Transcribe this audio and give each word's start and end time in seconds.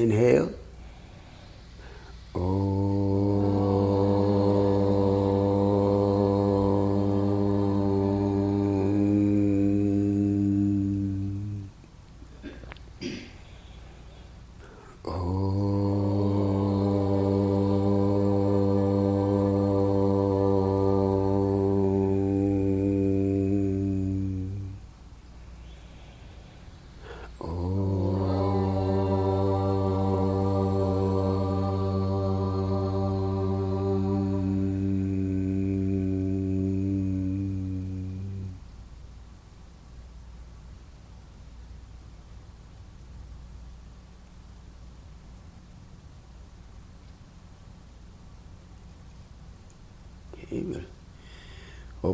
Inhale. 0.00 0.48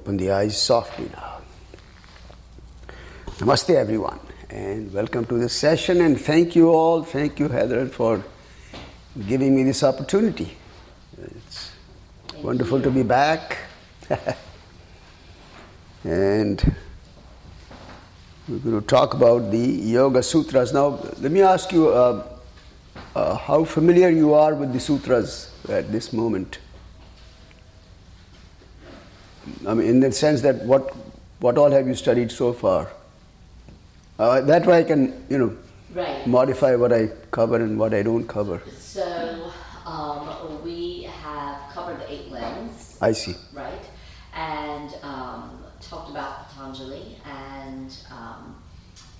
Open 0.06 0.18
the 0.18 0.30
eyes 0.30 0.56
softly 0.56 1.10
now. 1.12 1.40
Namaste, 3.38 3.74
everyone, 3.74 4.20
and 4.50 4.92
welcome 4.92 5.24
to 5.24 5.36
this 5.36 5.52
session. 5.52 6.00
And 6.00 6.20
thank 6.20 6.54
you 6.54 6.68
all, 6.68 7.02
thank 7.02 7.40
you, 7.40 7.48
Heather, 7.48 7.88
for 7.88 8.22
giving 9.26 9.56
me 9.56 9.64
this 9.64 9.82
opportunity. 9.82 10.56
It's 11.20 11.72
wonderful 12.40 12.80
to 12.82 12.90
be 12.92 13.02
back. 13.02 13.58
and 16.04 16.76
we're 18.46 18.58
going 18.58 18.80
to 18.80 18.86
talk 18.86 19.14
about 19.14 19.50
the 19.50 19.58
Yoga 19.58 20.22
Sutras. 20.22 20.72
Now, 20.72 21.00
let 21.18 21.32
me 21.32 21.42
ask 21.42 21.72
you 21.72 21.88
uh, 21.88 22.28
uh, 23.16 23.34
how 23.34 23.64
familiar 23.64 24.10
you 24.10 24.34
are 24.34 24.54
with 24.54 24.72
the 24.72 24.78
sutras 24.78 25.50
at 25.68 25.90
this 25.90 26.12
moment. 26.12 26.60
I 29.65 29.65
mean, 29.76 29.86
in 29.94 30.00
the 30.00 30.10
sense 30.12 30.42
that 30.42 30.62
what 30.72 30.90
what 31.40 31.58
all 31.58 31.70
have 31.70 31.86
you 31.86 31.94
studied 31.94 32.30
so 32.32 32.52
far? 32.52 32.88
Uh, 34.18 34.40
that 34.52 34.66
way, 34.66 34.78
I 34.78 34.84
can 34.84 35.06
you 35.28 35.38
know 35.38 35.56
Right. 35.94 36.26
modify 36.26 36.74
what 36.76 36.92
I 36.92 37.08
cover 37.30 37.56
and 37.56 37.78
what 37.78 37.94
I 37.94 38.02
don't 38.02 38.26
cover. 38.26 38.60
So 38.78 39.50
um, 39.86 40.62
we 40.64 41.04
have 41.22 41.58
covered 41.72 42.00
the 42.00 42.12
eight 42.12 42.30
limbs, 42.30 42.98
I 43.00 43.12
see. 43.12 43.34
right? 43.54 43.84
And 44.34 44.90
um, 45.02 45.64
talked 45.80 46.10
about 46.10 46.50
Patanjali 46.50 47.16
and 47.24 47.96
um, 48.10 48.56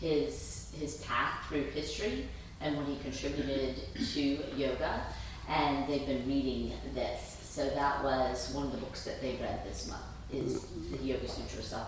his 0.00 0.70
his 0.78 0.96
path 1.06 1.46
through 1.48 1.64
history 1.80 2.28
and 2.60 2.76
what 2.76 2.86
he 2.86 2.96
contributed 3.08 3.76
to 4.12 4.20
yoga. 4.56 5.00
And 5.48 5.88
they've 5.88 6.06
been 6.06 6.26
reading 6.26 6.72
this. 6.94 7.25
So 7.56 7.66
that 7.70 8.04
was 8.04 8.52
one 8.52 8.66
of 8.66 8.72
the 8.72 8.76
books 8.76 9.04
that 9.04 9.22
they 9.22 9.38
read 9.40 9.64
this 9.64 9.88
month 9.88 10.02
is 10.30 10.66
the 10.90 10.98
Yoga 11.02 11.24
of 11.24 11.30
Patanjali. 11.30 11.86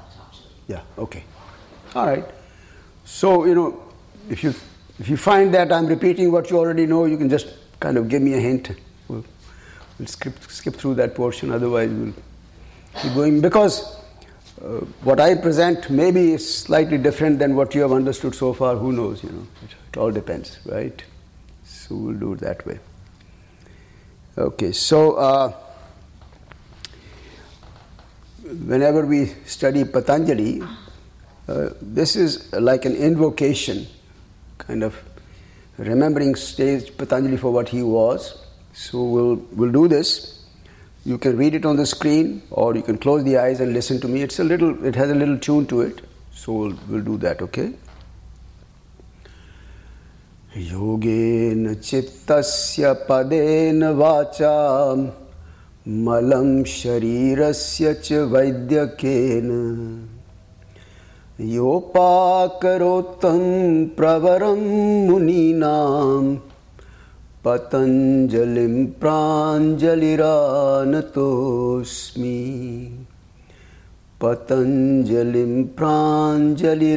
Yeah. 0.66 0.80
Okay. 0.96 1.24
All 1.94 2.06
right. 2.06 2.24
So 3.04 3.44
you 3.44 3.54
know, 3.54 3.82
if 4.30 4.42
you 4.42 4.54
if 4.98 5.10
you 5.10 5.18
find 5.18 5.52
that 5.52 5.70
I'm 5.70 5.86
repeating 5.86 6.32
what 6.32 6.48
you 6.48 6.56
already 6.56 6.86
know, 6.86 7.04
you 7.04 7.18
can 7.18 7.28
just 7.28 7.52
kind 7.80 7.98
of 7.98 8.08
give 8.08 8.22
me 8.22 8.32
a 8.32 8.40
hint. 8.40 8.70
We'll, 9.08 9.26
we'll 9.98 10.08
skip 10.08 10.40
skip 10.48 10.74
through 10.74 10.94
that 10.94 11.14
portion. 11.14 11.50
Otherwise, 11.50 11.90
we'll 11.90 12.14
keep 13.02 13.12
going 13.12 13.42
because 13.42 13.98
uh, 14.64 14.86
what 15.04 15.20
I 15.20 15.34
present 15.34 15.90
maybe 15.90 16.32
is 16.32 16.60
slightly 16.60 16.96
different 16.96 17.38
than 17.38 17.54
what 17.54 17.74
you 17.74 17.82
have 17.82 17.92
understood 17.92 18.34
so 18.34 18.54
far. 18.54 18.74
Who 18.76 18.92
knows? 18.92 19.22
You 19.22 19.32
know, 19.32 19.46
it, 19.62 19.74
it 19.92 19.98
all 19.98 20.12
depends, 20.12 20.60
right? 20.64 21.04
So 21.64 21.94
we'll 21.94 22.14
do 22.14 22.32
it 22.32 22.40
that 22.40 22.66
way. 22.66 22.78
Okay. 24.38 24.72
So. 24.72 25.16
Uh, 25.16 25.52
whenever 28.47 29.05
we 29.05 29.25
study 29.45 29.83
Patanjali, 29.83 30.61
uh, 31.47 31.69
this 31.81 32.15
is 32.15 32.51
like 32.53 32.85
an 32.85 32.95
invocation, 32.95 33.87
kind 34.57 34.83
of 34.83 34.95
remembering 35.77 36.35
stage 36.35 36.95
Patanjali 36.97 37.37
for 37.37 37.51
what 37.51 37.69
he 37.69 37.83
was. 37.83 38.37
So 38.73 39.03
we'll 39.03 39.35
we'll 39.51 39.71
do 39.71 39.87
this. 39.87 40.45
You 41.05 41.17
can 41.17 41.35
read 41.37 41.53
it 41.53 41.65
on 41.65 41.75
the 41.75 41.85
screen, 41.85 42.41
or 42.49 42.75
you 42.75 42.81
can 42.81 42.97
close 42.97 43.23
the 43.23 43.37
eyes 43.37 43.59
and 43.59 43.73
listen 43.73 43.99
to 44.01 44.07
me. 44.07 44.21
It's 44.21 44.39
a 44.39 44.43
little, 44.43 44.85
it 44.85 44.95
has 44.95 45.11
a 45.11 45.15
little 45.15 45.37
tune 45.37 45.65
to 45.67 45.81
it. 45.81 46.01
So 46.31 46.53
we'll, 46.53 46.79
we'll 46.87 47.01
do 47.03 47.17
that. 47.17 47.41
Okay. 47.41 47.73
योगेन 50.55 51.73
चित्तस्य 51.73 52.93
पदेन 53.09 53.83
वाचा 53.97 54.53
मलं 55.88 56.64
शरीरस्य 56.64 57.94
च 57.94 58.12
वैद्यकेन। 58.12 59.48
योपाकरोत्तं 61.40 63.38
प्रवरं 63.86 64.60
मुनीनां 65.08 66.36
पतञ्जलिं 67.44 68.86
प्राञ्जलिरानतोऽस्मि। 68.86 70.18
पतञ्जलिं 74.22 75.64
प्राञ्जलिरानतोऽस्मि। 75.64 76.94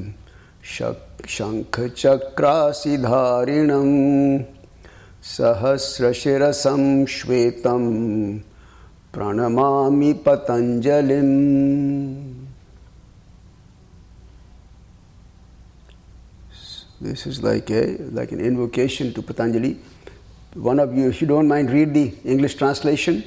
शक् 0.00 0.25
शङ्खचक्रासिधारिणं 0.66 1.90
सहस्रशिरसं 5.34 6.82
श्वेतं 7.16 7.84
प्रणमामि 9.14 10.12
पतञ्जलिम् 10.26 11.34
This 16.98 17.26
is 17.26 17.42
like 17.42 17.68
a 17.70 17.98
like 18.18 18.32
an 18.32 18.40
invocation 18.40 19.12
to 19.12 19.20
Patanjali. 19.20 19.78
One 20.54 20.80
of 20.80 20.96
you, 20.96 21.10
if 21.10 21.20
you 21.20 21.26
don't 21.26 21.46
mind, 21.46 21.70
read 21.70 21.92
the 21.92 22.14
English 22.24 22.54
translation. 22.54 23.22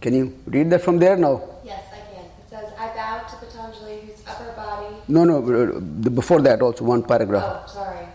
Can 0.00 0.14
you 0.14 0.32
read 0.46 0.70
that 0.70 0.80
from 0.80 0.98
there 0.98 1.16
now? 1.16 1.42
No, 5.08 5.24
no, 5.24 5.38
uh, 5.38 5.80
before 5.80 6.42
that 6.42 6.60
also, 6.60 6.84
one 6.84 7.02
paragraph. 7.02 7.64
Oh, 7.64 7.66
sorry. 7.66 8.06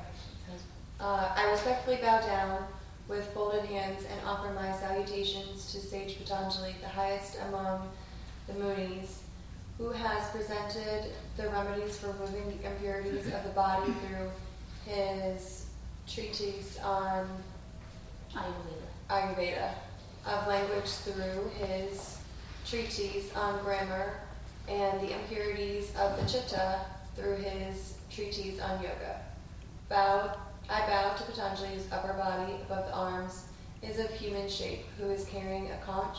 Uh, 0.99 1.33
I 1.35 1.49
respectfully 1.51 1.97
bow 1.97 2.21
down 2.21 2.65
with 3.07 3.25
folded 3.33 3.65
hands 3.65 4.03
and 4.09 4.19
offer 4.27 4.53
my 4.53 4.71
salutations 4.77 5.71
to 5.71 5.79
sage 5.79 6.17
Patanjali, 6.19 6.75
the 6.81 6.87
highest 6.87 7.37
among 7.49 7.89
the 8.47 8.53
Munis, 8.53 9.23
who 9.77 9.89
has 9.89 10.29
presented 10.29 11.11
the 11.35 11.49
remedies 11.49 11.97
for 11.97 12.07
removing 12.07 12.57
the 12.57 12.69
impurities 12.71 13.25
of 13.33 13.43
the 13.43 13.49
body 13.55 13.91
through 14.05 14.29
his 14.85 15.65
treatise 16.07 16.77
on 16.83 17.27
Ayurveda. 18.35 18.87
Ayurveda, 19.09 19.71
of 20.25 20.47
language 20.47 20.85
through 20.89 21.49
his 21.65 22.17
treatise 22.65 23.33
on 23.35 23.61
grammar, 23.63 24.19
and 24.67 24.99
the 25.01 25.13
impurities 25.13 25.91
of 25.99 26.17
the 26.17 26.25
chitta 26.25 26.81
through 27.15 27.35
his 27.35 27.95
treatise 28.09 28.59
on 28.59 28.81
yoga. 28.81 29.21
Bow, 29.89 30.35
I 30.69 30.79
bow 30.87 31.13
to 31.15 31.23
Patanjali, 31.23 31.75
whose 31.75 31.91
upper 31.91 32.13
body 32.13 32.53
above 32.65 32.85
the 32.85 32.93
arms 32.93 33.45
is 33.81 33.99
of 33.99 34.09
human 34.11 34.49
shape, 34.49 34.85
who 34.97 35.09
is 35.09 35.25
carrying 35.25 35.69
a 35.71 35.77
conch, 35.85 36.17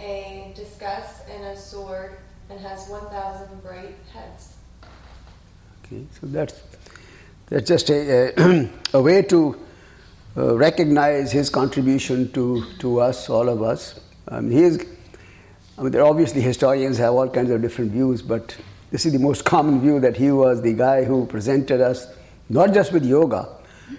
a 0.00 0.52
discus, 0.54 1.22
and 1.30 1.44
a 1.44 1.56
sword, 1.56 2.18
and 2.48 2.60
has 2.60 2.88
1,000 2.88 3.62
bright 3.62 3.96
heads. 4.12 4.54
Okay, 5.84 6.04
so 6.20 6.26
that's 6.26 6.60
that's 7.52 7.68
just 7.68 7.90
a, 7.90 8.32
a, 8.40 8.70
a 8.94 9.02
way 9.02 9.20
to 9.20 9.60
uh, 10.34 10.56
recognize 10.56 11.30
his 11.30 11.50
contribution 11.50 12.32
to, 12.32 12.64
to 12.78 13.00
us, 13.00 13.28
all 13.28 13.48
of 13.50 13.62
us. 13.62 14.00
Um, 14.28 14.50
he 14.50 14.62
is, 14.62 14.86
I 15.82 15.84
mean, 15.84 15.92
there 15.94 16.04
obviously 16.04 16.40
historians 16.40 16.96
have 16.98 17.12
all 17.12 17.28
kinds 17.28 17.50
of 17.50 17.60
different 17.60 17.90
views, 17.90 18.22
but 18.22 18.56
this 18.92 19.04
is 19.04 19.12
the 19.12 19.18
most 19.18 19.44
common 19.44 19.80
view 19.80 19.98
that 19.98 20.16
he 20.16 20.30
was 20.30 20.62
the 20.62 20.74
guy 20.74 21.02
who 21.02 21.26
presented 21.26 21.80
us, 21.80 22.06
not 22.48 22.72
just 22.72 22.92
with 22.92 23.04
yoga, 23.04 23.48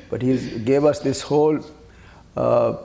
but 0.10 0.22
he 0.22 0.60
gave 0.60 0.86
us 0.86 1.00
this 1.00 1.22
whole 1.22 1.60
uh, 2.38 2.40
uh, 2.40 2.78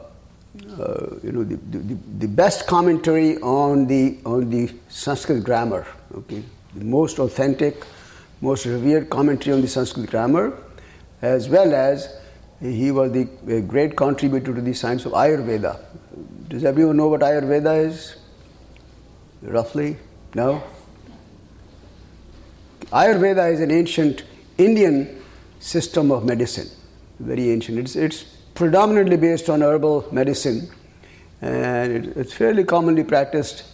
you 1.23 1.31
know, 1.31 1.45
the, 1.45 1.55
the, 1.71 1.97
the 2.19 2.27
best 2.27 2.67
commentary 2.67 3.37
on 3.37 3.87
the, 3.87 4.19
on 4.27 4.51
the 4.51 4.69
Sanskrit 4.89 5.45
grammar, 5.45 5.87
okay? 6.17 6.43
The 6.75 6.85
most 6.85 7.21
authentic, 7.21 7.85
most 8.41 8.67
revered 8.67 9.11
commentary 9.11 9.55
on 9.55 9.63
the 9.63 9.69
Sanskrit 9.69 10.11
grammar, 10.11 10.59
as 11.23 11.49
well 11.49 11.73
as 11.73 12.17
he 12.61 12.91
was 12.91 13.13
the 13.13 13.61
great 13.61 13.95
contributor 13.97 14.53
to 14.53 14.61
the 14.61 14.75
science 14.75 15.07
of 15.07 15.13
Ayurveda. 15.13 15.79
Does 16.49 16.65
everyone 16.65 16.97
know 16.97 17.07
what 17.07 17.21
Ayurveda 17.21 17.87
is? 17.87 18.18
Roughly? 19.43 19.97
No? 20.35 20.63
Ayurveda 22.87 23.53
is 23.53 23.61
an 23.61 23.71
ancient 23.71 24.25
Indian 24.57 25.23
system 25.61 26.11
of 26.11 26.25
medicine, 26.25 26.69
very 27.21 27.51
ancient. 27.51 27.79
It's, 27.79 27.97
it's 27.97 28.23
predominantly 28.55 29.17
based 29.17 29.49
on 29.49 29.63
herbal 29.63 30.09
medicine 30.13 30.69
and 31.41 31.93
it, 31.93 32.17
it's 32.17 32.33
fairly 32.33 32.65
commonly 32.65 33.05
practiced 33.05 33.65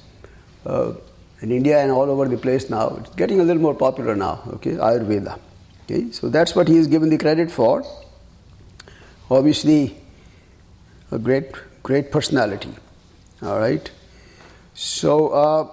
uh, 0.67 0.93
in 1.41 1.53
India 1.53 1.81
and 1.81 1.91
all 1.91 2.11
over 2.11 2.29
the 2.29 2.37
place 2.37 2.69
now. 2.69 2.97
It's 3.01 3.15
getting 3.15 3.41
a 3.41 3.45
little 3.45 3.63
more 3.63 3.75
popular 3.75 4.17
now, 4.17 4.43
okay, 4.55 4.73
Ayurveda. 4.73 5.39
Okay, 5.85 6.11
so 6.11 6.29
that's 6.29 6.55
what 6.57 6.67
he 6.69 6.77
is 6.77 6.87
given 6.87 7.11
the 7.11 7.19
credit 7.19 7.51
for. 7.51 7.85
Obviously, 9.31 9.97
a 11.11 11.19
great, 11.19 11.53
great 11.83 12.11
personality. 12.11 12.73
All 13.43 13.59
right. 13.59 13.91
So, 14.75 15.29
uh, 15.29 15.65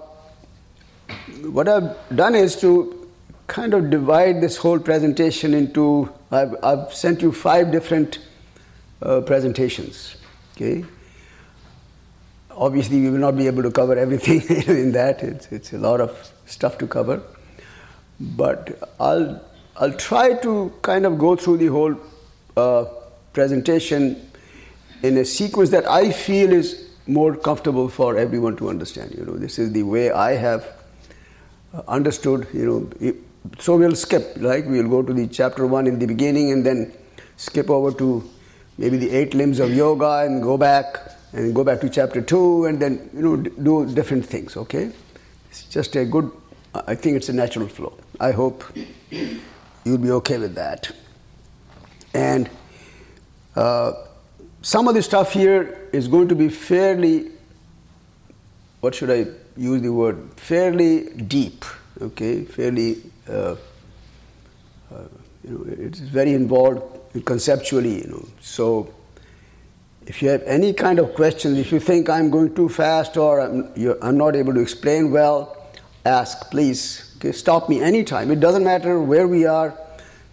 what 1.50 1.68
I've 1.68 1.96
done 2.14 2.36
is 2.36 2.54
to 2.60 3.10
kind 3.48 3.74
of 3.74 3.90
divide 3.90 4.40
this 4.40 4.56
whole 4.56 4.78
presentation 4.78 5.54
into, 5.54 6.08
I've, 6.30 6.54
I've 6.62 6.94
sent 6.94 7.20
you 7.20 7.32
five 7.32 7.72
different 7.72 8.20
uh, 9.02 9.20
presentations. 9.22 10.16
Okay. 10.54 10.84
Obviously, 12.50 13.00
we 13.00 13.10
will 13.10 13.18
not 13.18 13.36
be 13.36 13.46
able 13.46 13.62
to 13.62 13.70
cover 13.70 13.98
everything 13.98 14.42
in 14.68 14.92
that. 14.92 15.22
It's, 15.22 15.50
it's 15.50 15.72
a 15.72 15.78
lot 15.78 16.00
of 16.00 16.32
stuff 16.46 16.78
to 16.78 16.86
cover. 16.86 17.22
But 18.20 18.88
I'll, 19.00 19.42
I'll 19.76 19.94
try 19.94 20.34
to 20.34 20.72
kind 20.82 21.06
of 21.06 21.18
go 21.18 21.34
through 21.34 21.56
the 21.56 21.66
whole 21.66 21.96
uh, 22.56 22.84
presentation 23.32 24.30
in 25.02 25.18
a 25.18 25.24
sequence 25.24 25.70
that 25.70 25.90
I 25.90 26.12
feel 26.12 26.52
is 26.52 26.91
more 27.06 27.36
comfortable 27.36 27.88
for 27.88 28.16
everyone 28.16 28.56
to 28.56 28.68
understand. 28.68 29.14
You 29.16 29.24
know, 29.24 29.34
this 29.34 29.58
is 29.58 29.72
the 29.72 29.82
way 29.82 30.10
I 30.10 30.32
have 30.32 30.66
uh, 31.74 31.82
understood. 31.88 32.46
You 32.52 32.66
know, 33.02 33.14
so 33.58 33.76
we'll 33.76 33.96
skip, 33.96 34.34
like 34.36 34.66
we'll 34.66 34.88
go 34.88 35.02
to 35.02 35.12
the 35.12 35.26
chapter 35.26 35.66
one 35.66 35.86
in 35.86 35.98
the 35.98 36.06
beginning 36.06 36.52
and 36.52 36.64
then 36.64 36.92
skip 37.36 37.70
over 37.70 37.96
to 37.98 38.28
maybe 38.78 38.96
the 38.96 39.10
eight 39.10 39.34
limbs 39.34 39.58
of 39.58 39.74
yoga 39.74 40.24
and 40.24 40.42
go 40.42 40.56
back 40.56 40.96
and 41.32 41.54
go 41.54 41.64
back 41.64 41.80
to 41.80 41.88
chapter 41.88 42.20
two 42.20 42.66
and 42.66 42.80
then 42.80 43.10
you 43.14 43.22
know 43.22 43.36
do 43.36 43.92
different 43.94 44.24
things. 44.24 44.56
Okay, 44.56 44.92
it's 45.50 45.64
just 45.64 45.96
a 45.96 46.04
good. 46.04 46.30
I 46.74 46.94
think 46.94 47.16
it's 47.16 47.28
a 47.28 47.32
natural 47.32 47.68
flow. 47.68 47.92
I 48.18 48.32
hope 48.32 48.64
you'll 49.84 49.98
be 49.98 50.10
okay 50.10 50.38
with 50.38 50.54
that. 50.54 50.90
And 52.14 52.48
uh, 53.56 53.92
some 54.62 54.88
of 54.88 54.94
the 54.94 55.02
stuff 55.02 55.32
here 55.32 55.88
is 55.92 56.08
going 56.08 56.28
to 56.28 56.34
be 56.34 56.48
fairly. 56.48 57.30
What 58.80 58.94
should 58.94 59.10
I 59.10 59.26
use 59.56 59.82
the 59.82 59.92
word? 59.92 60.30
Fairly 60.36 61.10
deep. 61.10 61.64
Okay, 62.00 62.44
fairly 62.44 63.02
uh, 63.28 63.56
uh, 64.92 65.04
you 65.44 65.50
know, 65.50 65.64
it's 65.66 65.98
very 65.98 66.32
involved 66.32 66.82
conceptually, 67.24 68.02
you 68.02 68.08
know. 68.08 68.28
So, 68.40 68.92
if 70.06 70.22
you 70.22 70.28
have 70.28 70.42
any 70.44 70.72
kind 70.72 70.98
of 70.98 71.14
questions, 71.14 71.58
if 71.58 71.72
you 71.72 71.80
think 71.80 72.08
I'm 72.08 72.30
going 72.30 72.54
too 72.54 72.68
fast 72.68 73.16
or 73.16 73.40
I'm, 73.40 73.72
I'm 74.02 74.16
not 74.16 74.36
able 74.36 74.54
to 74.54 74.60
explain 74.60 75.10
well, 75.10 75.68
ask, 76.04 76.50
please. 76.50 77.14
Okay, 77.16 77.32
stop 77.32 77.68
me 77.68 77.80
anytime. 77.80 78.30
It 78.30 78.40
doesn't 78.40 78.64
matter 78.64 79.00
where 79.00 79.28
we 79.28 79.46
are. 79.46 79.76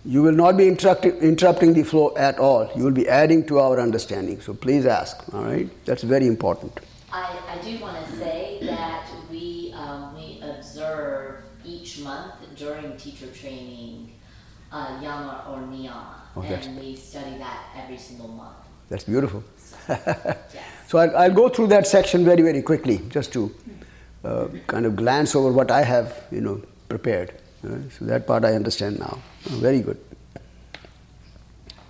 You 0.10 0.24
will 0.24 0.34
not 0.34 0.58
be 0.58 0.68
interrupting 0.68 1.74
the 1.74 1.84
flow 1.84 2.16
at 2.18 2.40
all. 2.40 2.68
You 2.76 2.84
will 2.84 2.98
be 3.00 3.08
adding 3.08 3.46
to 3.46 3.60
our 3.60 3.80
understanding. 3.80 4.42
So 4.42 4.56
please 4.56 4.88
ask. 4.88 5.24
All 5.32 5.44
right, 5.44 5.70
that's 5.86 6.02
very 6.02 6.26
important. 6.26 6.80
I, 7.12 7.38
I 7.48 7.62
do 7.62 7.78
want 7.80 8.04
to 8.04 8.12
say 8.18 8.58
that 8.64 9.06
we 9.30 9.72
um, 9.78 10.16
we 10.16 10.42
observe 10.42 11.44
each 11.64 12.00
month 12.00 12.34
during 12.56 12.98
teacher 12.98 13.28
training 13.28 14.12
uh, 14.72 14.98
yama 15.00 15.46
or 15.48 15.60
niyama, 15.60 16.16
oh, 16.38 16.42
and 16.42 16.80
we 16.80 16.96
study 16.96 17.38
that 17.38 17.66
every 17.78 17.98
single 17.98 18.30
month. 18.30 18.58
That's 18.90 19.04
beautiful. 19.04 19.44
So, 19.58 19.76
yes. 19.90 20.38
so 20.88 20.98
I'll, 20.98 21.16
I'll, 21.18 21.38
go 21.44 21.50
through 21.50 21.68
that 21.68 21.86
section 21.86 22.26
very, 22.26 22.42
very 22.42 22.64
quickly, 22.64 22.98
just 23.10 23.32
to 23.34 23.54
uh, 24.26 24.48
kind 24.66 24.88
of 24.88 24.96
glance 24.96 25.36
over 25.36 25.52
what 25.52 25.70
I 25.70 25.84
have, 25.84 26.24
you 26.32 26.42
know, 26.42 26.64
prepared. 26.88 27.32
So 27.62 28.06
that 28.06 28.26
part 28.26 28.46
I 28.46 28.54
understand 28.54 29.00
now. 29.00 29.20
Very 29.44 29.82
good. 29.82 29.98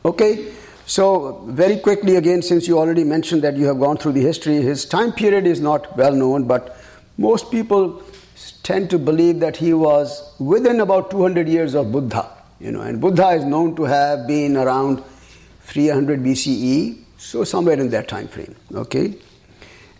Okay, 0.06 0.52
so 0.86 1.44
very 1.48 1.78
quickly 1.78 2.16
again, 2.16 2.42
since 2.42 2.68
you 2.68 2.80
already 2.80 3.04
mentioned 3.04 3.42
that 3.44 3.58
you 3.58 3.66
have 3.68 3.80
gone 3.80 3.98
through 3.98 4.14
the 4.14 4.22
history, 4.22 4.56
his 4.56 4.86
time 4.86 5.12
period 5.12 5.46
is 5.46 5.60
not 5.60 5.96
well 5.98 6.14
known, 6.14 6.46
but 6.46 6.78
most 7.18 7.52
people 7.52 8.02
tend 8.64 8.90
to 8.90 8.98
believe 8.98 9.40
that 9.42 9.58
he 9.58 9.74
was 9.74 10.34
within 10.40 10.80
about 10.80 11.12
200 11.12 11.48
years 11.48 11.76
of 11.76 11.92
Buddha. 11.92 12.32
You 12.60 12.72
know, 12.72 12.82
and 12.82 13.00
Buddha 13.00 13.30
is 13.30 13.44
known 13.44 13.76
to 13.76 13.84
have 13.84 14.28
been 14.28 14.58
around 14.58 15.04
300 15.64 16.22
BCE, 16.22 17.04
so 17.18 17.44
somewhere 17.44 17.80
in 17.80 17.90
that 17.90 18.08
time 18.08 18.28
frame. 18.28 18.56
Okay, 18.74 19.16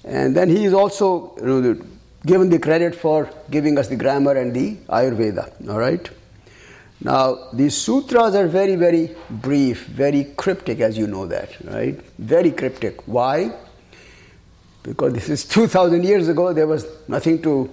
and 0.04 0.36
then 0.36 0.50
he 0.50 0.66
is 0.66 0.74
also 0.74 1.36
you 1.38 1.46
know, 1.46 1.86
given 2.26 2.50
the 2.50 2.60
credit 2.60 2.96
for 2.96 3.30
giving 3.50 3.78
us 3.78 3.88
the 3.88 3.96
grammar 3.96 4.34
and 4.36 4.54
the 4.54 4.76
Ayurveda. 4.90 5.70
All 5.70 5.80
right. 5.80 6.10
Now 7.02 7.48
these 7.54 7.78
sutras 7.78 8.36
are 8.36 8.48
very 8.48 8.76
very 8.76 9.16
brief, 9.30 9.86
very 9.88 10.26
cryptic, 10.36 10.82
as 10.82 10.98
you 10.98 11.08
know 11.08 11.26
that, 11.28 11.56
right? 11.66 12.00
Very 12.18 12.52
cryptic. 12.52 13.08
Why? 13.08 13.54
Because 14.84 15.14
this 15.14 15.30
is 15.30 15.46
2,000 15.58 16.04
years 16.04 16.28
ago. 16.28 16.52
There 16.54 16.68
was 16.68 16.86
nothing 17.08 17.42
to 17.44 17.72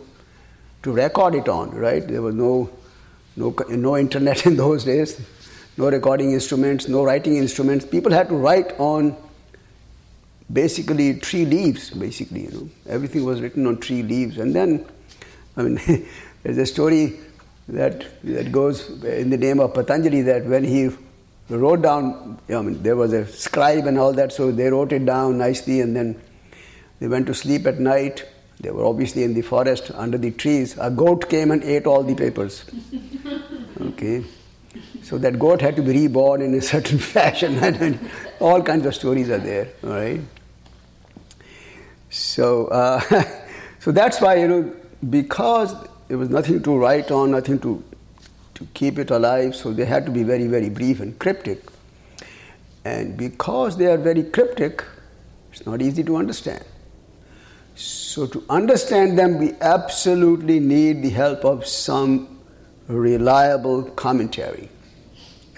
to 0.86 0.92
record 0.92 1.34
it 1.34 1.48
on, 1.48 1.70
right? 1.72 2.06
There 2.06 2.22
was 2.22 2.36
no, 2.36 2.70
no, 3.34 3.54
no 3.70 3.96
internet 3.96 4.46
in 4.50 4.56
those 4.56 4.84
days, 4.84 5.20
no 5.76 5.90
recording 5.90 6.30
instruments, 6.32 6.86
no 6.86 7.04
writing 7.04 7.36
instruments. 7.36 7.84
People 7.84 8.12
had 8.12 8.28
to 8.28 8.36
write 8.36 8.72
on 8.78 9.16
basically 10.52 11.18
tree 11.18 11.44
leaves, 11.44 11.90
basically, 11.90 12.44
you 12.44 12.50
know. 12.50 12.68
Everything 12.88 13.24
was 13.24 13.40
written 13.40 13.66
on 13.66 13.78
tree 13.78 14.02
leaves. 14.02 14.38
And 14.38 14.54
then, 14.54 14.84
I 15.56 15.62
mean, 15.62 16.06
there's 16.42 16.58
a 16.58 16.66
story 16.66 17.18
that, 17.68 18.06
that 18.24 18.52
goes 18.52 18.88
in 19.04 19.30
the 19.30 19.36
name 19.36 19.60
of 19.60 19.74
Patanjali 19.74 20.22
that 20.22 20.46
when 20.46 20.64
he 20.64 20.90
wrote 21.48 21.82
down, 21.82 22.38
I 22.48 22.60
mean, 22.60 22.82
there 22.82 22.96
was 22.96 23.12
a 23.12 23.26
scribe 23.26 23.86
and 23.86 23.98
all 23.98 24.12
that, 24.12 24.32
so 24.32 24.50
they 24.52 24.68
wrote 24.70 24.92
it 24.92 25.04
down 25.04 25.38
nicely 25.38 25.80
and 25.80 25.94
then 25.96 26.20
they 27.00 27.08
went 27.08 27.26
to 27.26 27.34
sleep 27.34 27.66
at 27.66 27.78
night 27.78 28.24
they 28.60 28.70
were 28.70 28.84
obviously 28.84 29.22
in 29.22 29.34
the 29.34 29.42
forest 29.42 29.90
under 29.94 30.16
the 30.16 30.30
trees. 30.30 30.76
A 30.78 30.90
goat 30.90 31.28
came 31.28 31.50
and 31.50 31.62
ate 31.62 31.86
all 31.86 32.02
the 32.02 32.14
papers. 32.14 32.64
Okay. 33.78 34.24
So 35.02 35.18
that 35.18 35.38
goat 35.38 35.60
had 35.60 35.76
to 35.76 35.82
be 35.82 35.92
reborn 35.92 36.40
in 36.40 36.54
a 36.54 36.62
certain 36.62 36.98
fashion, 37.14 37.56
and 37.58 37.98
all 38.40 38.62
kinds 38.62 38.86
of 38.86 38.94
stories 38.94 39.28
are 39.28 39.38
there. 39.38 39.68
All 39.84 39.90
right. 39.90 40.20
So, 42.16 42.66
uh, 42.68 43.00
so 43.78 43.92
that's 43.92 44.20
why 44.20 44.36
you 44.36 44.48
know 44.48 44.72
because 45.10 45.74
there 46.08 46.18
was 46.18 46.30
nothing 46.30 46.62
to 46.62 46.76
write 46.76 47.10
on, 47.10 47.32
nothing 47.32 47.58
to 47.60 47.82
to 48.56 48.66
keep 48.72 48.98
it 48.98 49.10
alive. 49.10 49.54
So 49.54 49.72
they 49.72 49.84
had 49.84 50.06
to 50.06 50.12
be 50.12 50.22
very, 50.22 50.46
very 50.46 50.70
brief 50.70 51.00
and 51.00 51.18
cryptic. 51.18 51.62
And 52.84 53.16
because 53.16 53.76
they 53.76 53.86
are 53.86 53.98
very 53.98 54.22
cryptic, 54.22 54.82
it's 55.52 55.66
not 55.66 55.82
easy 55.82 56.02
to 56.04 56.16
understand. 56.16 56.64
So, 57.74 58.26
to 58.26 58.42
understand 58.48 59.18
them, 59.18 59.38
we 59.38 59.52
absolutely 59.60 60.60
need 60.60 61.02
the 61.02 61.10
help 61.10 61.44
of 61.44 61.66
some 61.66 62.38
reliable 62.88 63.82
commentary. 63.82 64.70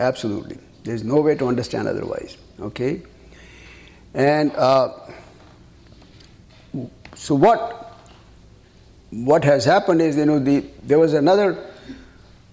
Absolutely. 0.01 0.59
There's 0.83 1.05
no 1.05 1.21
way 1.21 1.37
to 1.37 1.47
understand 1.47 1.87
otherwise. 1.87 2.37
Okay? 2.59 3.03
And 4.15 4.51
uh, 4.57 4.95
so, 7.19 7.35
what, 7.35 7.99
what 9.11 9.43
has 9.43 9.65
happened 9.65 10.01
is, 10.01 10.17
you 10.17 10.25
know, 10.25 10.39
the, 10.39 10.65
there 10.85 11.01
was 11.01 11.15
another 11.15 11.59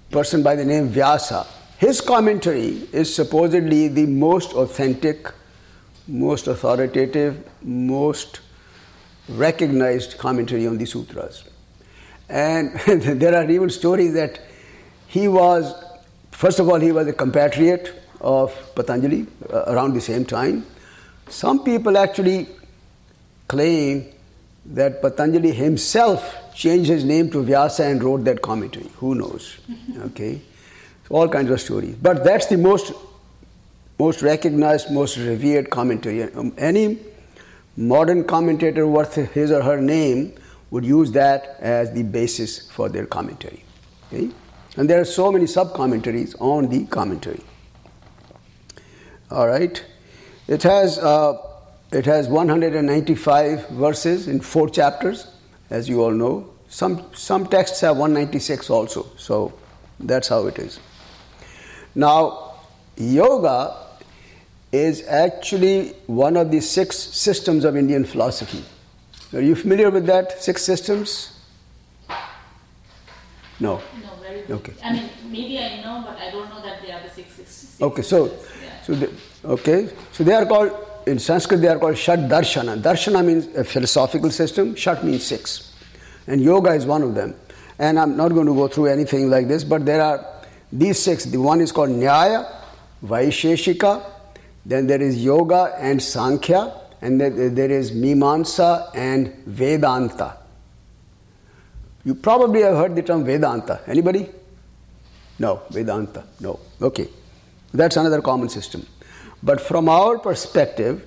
person 0.10 0.42
by 0.42 0.56
the 0.56 0.66
name 0.66 0.90
Vyasa. 0.90 1.46
His 1.78 2.02
commentary 2.02 2.88
is 2.92 3.14
supposedly 3.14 3.90
the 3.90 4.08
most 4.08 4.54
authentic, 4.54 5.32
most 6.08 6.48
authoritative, 6.48 7.48
most 7.62 8.42
recognized 9.30 10.18
commentary 10.18 10.66
on 10.66 10.80
the 10.80 10.86
sutras. 10.86 11.44
And 12.28 12.74
there 13.22 13.36
are 13.36 13.50
even 13.50 13.70
stories 13.70 14.14
that 14.16 14.42
he 15.06 15.28
was, 15.28 15.76
first 16.32 16.60
of 16.60 16.68
all, 16.70 16.80
he 16.80 16.92
was 16.92 17.08
a 17.08 17.14
compatriot 17.14 18.02
of 18.20 18.52
Patanjali 18.74 19.28
uh, 19.54 19.66
around 19.68 19.94
the 19.94 20.02
same 20.02 20.26
time. 20.26 20.66
Some 21.30 21.64
people 21.64 22.00
actually 22.00 22.50
claim 23.48 24.12
that 24.66 25.02
Patanjali 25.02 25.52
himself 25.52 26.36
changed 26.54 26.90
his 26.90 27.04
name 27.04 27.30
to 27.32 27.44
Vyasa 27.44 27.84
and 27.84 28.04
wrote 28.04 28.24
that 28.26 28.42
commentary. 28.42 28.90
Who 28.98 29.16
knows? 29.16 29.58
okay, 30.00 30.42
so 31.08 31.16
all 31.16 31.30
kinds 31.30 31.52
of 31.52 31.62
stories. 31.62 31.96
But 31.96 32.24
that's 32.24 32.48
the 32.48 32.58
most 32.58 32.94
most 33.98 34.22
recognized, 34.22 34.92
most 34.92 35.18
revered 35.18 35.70
commentary. 35.70 36.24
Um, 36.24 36.54
any 36.58 37.00
modern 37.78 38.24
commentator 38.26 38.88
worth 38.88 39.16
his 39.16 39.52
or 39.52 39.62
her 39.62 39.80
name 39.80 40.34
would 40.72 40.84
use 40.84 41.12
that 41.12 41.58
as 41.60 41.94
the 41.94 42.04
basis 42.04 42.70
for 42.72 42.90
their 42.90 43.06
commentary. 43.06 43.64
Okay? 44.08 44.30
And 44.78 44.90
there 44.90 45.00
are 45.00 45.06
so 45.06 45.32
many 45.32 45.48
sub 45.48 45.74
commentaries 45.74 46.36
on 46.40 46.68
the 46.68 46.86
commentary. 46.86 47.42
All 49.32 49.48
right, 49.48 49.84
it 50.48 50.64
has 50.64 51.00
uh, 51.00 51.34
it 51.96 52.06
has 52.06 52.28
195 52.28 53.70
verses 53.70 54.28
in 54.28 54.42
four 54.42 54.70
chapters, 54.70 55.28
as 55.70 55.88
you 55.88 56.04
all 56.04 56.12
know. 56.12 56.50
Some 56.68 57.06
some 57.14 57.48
texts 57.48 57.80
have 57.82 57.96
196 57.96 58.70
also, 58.70 59.08
so 59.18 59.54
that's 60.00 60.28
how 60.28 60.48
it 60.48 60.60
is. 60.60 60.80
Now, 61.94 62.56
yoga 62.98 63.78
is 64.74 65.08
actually 65.08 65.94
one 66.08 66.36
of 66.36 66.52
the 66.52 66.60
six 66.60 66.98
systems 66.98 67.64
of 67.64 67.78
Indian 67.78 68.04
philosophy. 68.04 68.64
Are 69.34 69.42
you 69.42 69.56
familiar 69.56 69.90
with 69.90 70.06
that? 70.08 70.42
Six 70.42 70.64
systems? 70.64 71.40
No. 73.60 73.80
No, 74.04 74.10
very 74.22 74.42
good. 74.42 74.52
Okay. 74.58 74.74
I 74.84 74.92
mean, 74.92 75.10
maybe 75.30 75.60
I 75.60 75.82
know, 75.82 76.04
but 76.06 76.18
I 76.18 76.30
don't 76.30 76.50
know 76.50 76.62
that 76.62 76.82
they 76.82 76.92
are 76.92 77.02
the 77.02 77.10
six. 77.10 77.32
six 77.36 77.82
Okay, 77.82 78.02
so, 78.02 78.26
Yeah. 78.26 78.82
so 78.86 78.94
the, 78.96 79.10
okay, 79.46 79.90
so 80.12 80.26
they 80.26 80.34
are 80.34 80.46
called 80.46 80.72
in 81.06 81.20
Sanskrit 81.20 81.62
they 81.62 81.68
are 81.68 81.80
called 81.80 81.98
Shat 81.98 82.20
Darshana. 82.20 82.82
Darshana 82.82 83.26
means 83.26 83.48
a 83.56 83.64
philosophical 83.64 84.32
system. 84.32 84.76
Shat 84.76 85.04
means 85.04 85.24
six, 85.24 85.74
and 86.28 86.42
yoga 86.42 86.72
is 86.72 86.86
one 86.86 87.04
of 87.04 87.16
them. 87.16 87.36
And 87.78 88.00
I'm 88.00 88.16
not 88.16 88.30
going 88.30 88.48
to 88.48 88.54
go 88.54 88.68
through 88.68 88.88
anything 88.88 89.30
like 89.30 89.48
this, 89.48 89.64
but 89.64 89.86
there 89.86 90.02
are 90.02 90.26
these 90.72 90.98
six. 90.98 91.26
The 91.26 91.40
one 91.40 91.62
is 91.62 91.72
called 91.72 91.90
Nyaya, 91.90 92.50
Vaisheshika, 93.04 94.04
then 94.66 94.88
there 94.88 95.02
is 95.02 95.24
Yoga 95.24 95.76
and 95.78 96.02
Sankhya, 96.02 96.74
and 97.02 97.22
then 97.22 97.54
there 97.54 97.70
is 97.70 97.92
Mimamsa 97.92 98.90
and 98.96 99.34
Vedanta. 99.46 100.38
You 102.04 102.16
probably 102.16 102.62
have 102.62 102.76
heard 102.76 102.96
the 102.96 103.04
term 103.04 103.26
Vedanta. 103.26 103.82
Anybody? 103.88 104.30
No, 105.38 105.62
Vedanta. 105.70 106.24
No. 106.40 106.60
Okay. 106.82 107.10
That's 107.74 107.98
another 107.98 108.22
common 108.22 108.50
system. 108.50 108.86
But 109.46 109.62
from 109.62 109.88
our 109.88 110.18
perspective, 110.18 111.06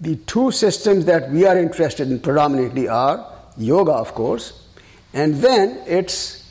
the 0.00 0.16
two 0.16 0.50
systems 0.50 1.04
that 1.04 1.30
we 1.30 1.44
are 1.44 1.58
interested 1.58 2.10
in 2.10 2.18
predominantly 2.18 2.88
are 2.88 3.30
yoga, 3.58 3.92
of 3.92 4.14
course, 4.14 4.66
and 5.12 5.34
then 5.34 5.82
its 5.86 6.50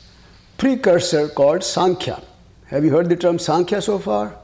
precursor 0.56 1.28
called 1.28 1.64
Sankhya. 1.64 2.22
Have 2.66 2.84
you 2.84 2.90
heard 2.90 3.08
the 3.08 3.16
term 3.16 3.40
Sankhya 3.40 3.82
so 3.82 3.98
far? 3.98 4.36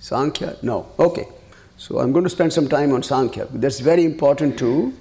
Sankhya? 0.00 0.56
No. 0.62 0.88
Okay. 0.98 1.28
So 1.76 2.00
I'm 2.00 2.10
going 2.12 2.24
to 2.24 2.30
spend 2.30 2.52
some 2.52 2.68
time 2.68 2.92
on 2.92 3.02
Sankhya. 3.04 3.46
That's 3.52 3.78
very 3.78 4.04
important 4.04 4.58
to 4.58 4.92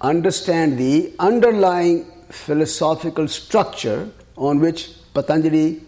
understand 0.00 0.78
the 0.78 1.14
underlying 1.18 2.04
philosophical 2.28 3.26
structure 3.28 4.10
on 4.36 4.60
which 4.60 4.90
Patanjali 5.14 5.82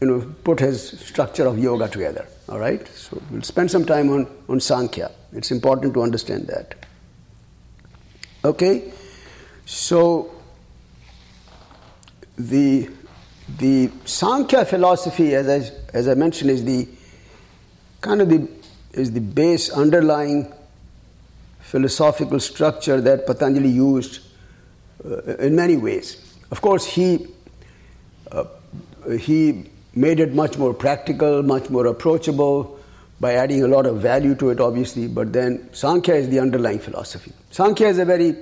you 0.00 0.06
know, 0.06 0.34
put 0.44 0.60
his 0.60 0.98
structure 1.00 1.46
of 1.46 1.58
yoga 1.58 1.88
together. 1.88 2.26
All 2.48 2.58
right? 2.58 2.86
So 2.88 3.20
we'll 3.30 3.42
spend 3.42 3.70
some 3.70 3.84
time 3.84 4.10
on, 4.10 4.26
on 4.48 4.60
Sankhya. 4.60 5.10
It's 5.32 5.50
important 5.50 5.94
to 5.94 6.02
understand 6.02 6.46
that. 6.48 6.74
Okay? 8.44 8.92
So 9.64 10.32
the 12.36 12.90
the 13.58 13.90
Sankhya 14.04 14.64
philosophy, 14.64 15.34
as 15.34 15.48
I, 15.48 15.96
as 15.96 16.08
I 16.08 16.14
mentioned, 16.14 16.50
is 16.50 16.64
the 16.64 16.88
kind 18.00 18.20
of 18.20 18.28
the 18.28 18.48
is 18.92 19.12
the 19.12 19.20
base 19.20 19.70
underlying 19.70 20.52
philosophical 21.60 22.40
structure 22.40 23.00
that 23.00 23.26
Patanjali 23.26 23.68
used 23.68 24.20
uh, 25.04 25.36
in 25.36 25.54
many 25.54 25.76
ways. 25.76 26.36
Of 26.50 26.60
course, 26.60 26.86
he 26.86 27.26
uh, 28.30 28.44
he 29.18 29.70
made 29.96 30.20
it 30.20 30.34
much 30.34 30.58
more 30.58 30.74
practical, 30.74 31.42
much 31.42 31.70
more 31.70 31.86
approachable 31.86 32.78
by 33.18 33.32
adding 33.32 33.64
a 33.64 33.66
lot 33.68 33.86
of 33.86 34.00
value 34.00 34.34
to 34.34 34.50
it, 34.50 34.60
obviously. 34.60 35.08
But 35.08 35.32
then 35.32 35.68
Sankhya 35.72 36.14
is 36.14 36.28
the 36.28 36.38
underlying 36.38 36.78
philosophy. 36.78 37.32
Sankhya 37.50 37.88
is 37.88 37.98
a 37.98 38.04
very 38.04 38.36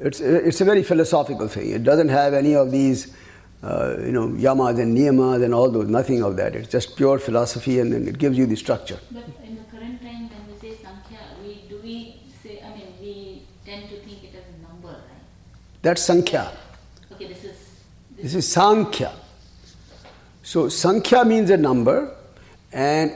it's 0.00 0.20
it's 0.20 0.60
a 0.60 0.64
very 0.64 0.82
philosophical 0.82 1.48
thing. 1.48 1.70
It 1.70 1.84
doesn't 1.84 2.08
have 2.08 2.34
any 2.34 2.54
of 2.54 2.70
these 2.70 3.14
uh, 3.62 3.96
you 4.00 4.12
know 4.12 4.28
yamas 4.28 4.80
and 4.80 4.96
niyamas 4.96 5.44
and 5.44 5.54
all 5.54 5.70
those. 5.70 5.88
Nothing 5.88 6.22
of 6.22 6.36
that. 6.36 6.56
It's 6.56 6.70
just 6.70 6.96
pure 6.96 7.18
philosophy, 7.18 7.78
and 7.78 7.92
then 7.92 8.08
it 8.08 8.18
gives 8.18 8.36
you 8.36 8.46
the 8.46 8.56
structure. 8.56 8.98
But 9.10 9.24
in 9.44 9.56
the 9.56 9.62
current 9.64 10.02
time, 10.02 10.30
when 10.30 10.46
we 10.48 10.58
say 10.58 10.76
Sankhya, 10.82 11.18
we 11.42 11.64
do 11.68 11.80
we 11.82 12.20
say? 12.42 12.62
I 12.64 12.74
mean, 12.76 12.88
we 13.00 13.42
tend 13.64 13.88
to 13.90 13.96
think 14.00 14.24
it 14.24 14.34
as 14.34 14.44
a 14.54 14.62
number, 14.66 14.88
right? 14.88 15.22
That's 15.82 16.02
Sankhya. 16.02 16.50
Okay, 17.12 17.28
this 17.28 17.44
is 17.44 17.56
This 18.16 18.34
is 18.34 18.48
Sankhya. 18.48 19.12
So 20.46 20.68
Sankhya 20.68 21.24
means 21.24 21.50
a 21.50 21.56
number, 21.56 22.14
and 22.72 23.12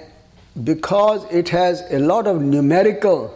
because 0.64 1.24
it 1.30 1.48
has 1.50 1.80
a 1.92 2.00
lot 2.00 2.26
of 2.26 2.42
numerical, 2.42 3.32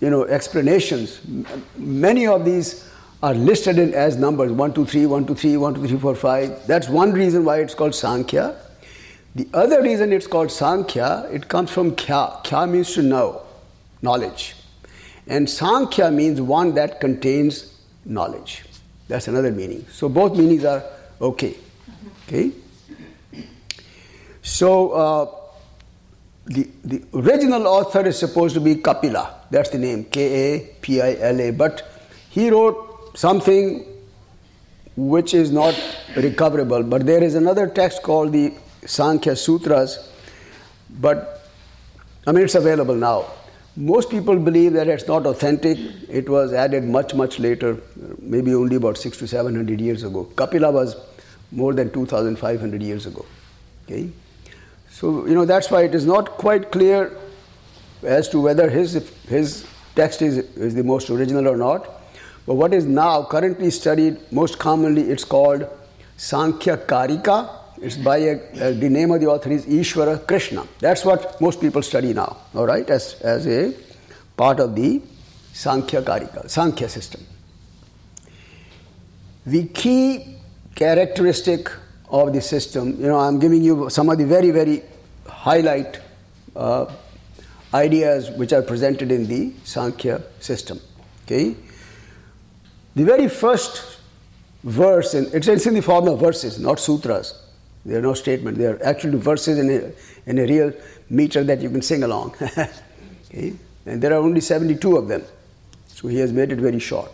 you 0.00 0.10
know, 0.10 0.26
explanations, 0.26 1.22
many 1.78 2.26
of 2.26 2.44
these 2.44 2.86
are 3.22 3.32
listed 3.32 3.78
in 3.78 3.94
as 3.94 4.18
numbers 4.18 4.52
1, 4.52 4.74
2, 4.74 4.84
3, 4.84 5.06
1, 5.06 5.26
2, 5.28 5.34
3, 5.34 5.56
1, 5.56 5.74
2, 5.76 5.88
3, 5.88 5.98
4, 5.98 6.14
5. 6.14 6.66
That's 6.66 6.90
one 6.90 7.12
reason 7.12 7.42
why 7.42 7.60
it's 7.60 7.72
called 7.72 7.94
Sankhya. 7.94 8.54
The 9.34 9.48
other 9.54 9.80
reason 9.82 10.12
it's 10.12 10.26
called 10.26 10.52
Sankhya, 10.52 11.30
it 11.32 11.48
comes 11.48 11.70
from 11.70 11.96
Kya. 11.96 12.44
Kya 12.44 12.70
means 12.70 12.92
to 12.92 13.02
know, 13.02 13.40
knowledge. 14.02 14.56
And 15.26 15.48
Sankhya 15.48 16.10
means 16.10 16.38
one 16.42 16.74
that 16.74 17.00
contains 17.00 17.72
knowledge. 18.04 18.62
That's 19.08 19.26
another 19.26 19.50
meaning. 19.50 19.86
So 19.90 20.10
both 20.10 20.36
meanings 20.36 20.66
are 20.66 20.84
okay. 21.18 21.56
Okay? 22.26 22.52
So 24.42 24.90
uh, 24.90 25.30
the, 26.46 26.68
the 26.84 27.02
original 27.14 27.66
author 27.66 28.06
is 28.06 28.18
supposed 28.18 28.54
to 28.54 28.60
be 28.60 28.76
Kapila. 28.76 29.34
That's 29.50 29.70
the 29.70 29.78
name, 29.78 30.04
K 30.04 30.54
A 30.54 30.60
P 30.80 31.00
I 31.00 31.16
L 31.18 31.40
A. 31.40 31.50
But 31.50 31.82
he 32.30 32.50
wrote 32.50 33.16
something 33.16 33.86
which 34.96 35.34
is 35.34 35.50
not 35.50 35.74
recoverable. 36.16 36.82
But 36.82 37.06
there 37.06 37.22
is 37.22 37.34
another 37.34 37.66
text 37.66 38.02
called 38.02 38.32
the 38.32 38.52
Sankhya 38.84 39.36
Sutras. 39.36 40.10
But 41.00 41.48
I 42.26 42.32
mean, 42.32 42.44
it's 42.44 42.54
available 42.54 42.94
now. 42.94 43.26
Most 43.76 44.08
people 44.08 44.38
believe 44.38 44.74
that 44.74 44.86
it's 44.86 45.08
not 45.08 45.26
authentic. 45.26 45.78
It 46.08 46.28
was 46.28 46.52
added 46.52 46.84
much, 46.84 47.12
much 47.12 47.38
later, 47.40 47.76
maybe 48.20 48.54
only 48.54 48.76
about 48.76 48.96
six 48.98 49.18
to 49.18 49.26
seven 49.26 49.56
hundred 49.56 49.80
years 49.80 50.04
ago. 50.04 50.24
Kapila 50.36 50.70
was 50.70 50.94
more 51.54 51.72
than 51.72 51.90
2,500 51.90 52.82
years 52.82 53.06
ago. 53.06 53.24
Okay? 53.84 54.10
So, 54.90 55.26
you 55.26 55.34
know, 55.34 55.44
that's 55.44 55.70
why 55.70 55.82
it 55.82 55.94
is 55.94 56.06
not 56.06 56.30
quite 56.38 56.70
clear 56.70 57.16
as 58.02 58.28
to 58.28 58.40
whether 58.40 58.68
his, 58.68 59.10
his 59.28 59.66
text 59.94 60.22
is, 60.22 60.38
is 60.56 60.74
the 60.74 60.84
most 60.84 61.10
original 61.10 61.48
or 61.48 61.56
not. 61.56 61.88
But 62.46 62.54
what 62.54 62.74
is 62.74 62.84
now 62.84 63.24
currently 63.24 63.70
studied 63.70 64.20
most 64.30 64.58
commonly, 64.58 65.02
it's 65.02 65.24
called 65.24 65.66
Sankhya 66.16 66.76
Karika. 66.76 67.50
It's 67.80 67.96
by 67.96 68.18
a, 68.18 68.34
uh, 68.34 68.70
the 68.72 68.88
name 68.88 69.10
of 69.10 69.20
the 69.20 69.26
author 69.26 69.50
is 69.50 69.66
Ishvara 69.66 70.26
Krishna. 70.26 70.66
That's 70.78 71.04
what 71.04 71.40
most 71.40 71.60
people 71.60 71.82
study 71.82 72.12
now, 72.12 72.36
all 72.54 72.66
right, 72.66 72.88
as, 72.88 73.20
as 73.20 73.46
a 73.46 73.74
part 74.36 74.60
of 74.60 74.74
the 74.74 75.02
Sankhya 75.52 76.02
Karika, 76.02 76.48
Sankhya 76.48 76.88
system. 76.88 77.24
The 79.46 79.66
key 79.66 80.33
characteristic 80.74 81.70
of 82.08 82.32
the 82.32 82.40
system, 82.40 82.90
you 83.00 83.06
know, 83.06 83.18
I'm 83.18 83.38
giving 83.38 83.62
you 83.62 83.88
some 83.90 84.08
of 84.08 84.18
the 84.18 84.26
very, 84.26 84.50
very 84.50 84.82
highlight 85.26 86.00
uh, 86.54 86.92
ideas 87.72 88.30
which 88.30 88.52
are 88.52 88.62
presented 88.62 89.10
in 89.10 89.26
the 89.26 89.52
Sankhya 89.64 90.22
system. 90.40 90.80
Okay? 91.24 91.56
The 92.94 93.04
very 93.04 93.28
first 93.28 93.98
verse, 94.62 95.14
and 95.14 95.32
it's, 95.34 95.48
it's 95.48 95.66
in 95.66 95.74
the 95.74 95.82
form 95.82 96.08
of 96.08 96.20
verses, 96.20 96.58
not 96.58 96.78
sutras. 96.78 97.40
They 97.84 97.96
are 97.96 98.02
no 98.02 98.14
statement. 98.14 98.56
They 98.56 98.66
are 98.66 98.82
actually 98.82 99.18
verses 99.18 99.58
in 99.58 99.70
a, 99.70 99.92
in 100.30 100.38
a 100.38 100.46
real 100.46 100.72
meter 101.10 101.44
that 101.44 101.60
you 101.60 101.68
can 101.68 101.82
sing 101.82 102.02
along. 102.02 102.34
okay? 102.40 103.54
And 103.86 104.00
there 104.00 104.12
are 104.12 104.22
only 104.22 104.40
72 104.40 104.96
of 104.96 105.08
them. 105.08 105.22
So 105.88 106.08
he 106.08 106.18
has 106.18 106.32
made 106.32 106.50
it 106.52 106.58
very 106.58 106.78
short. 106.78 107.10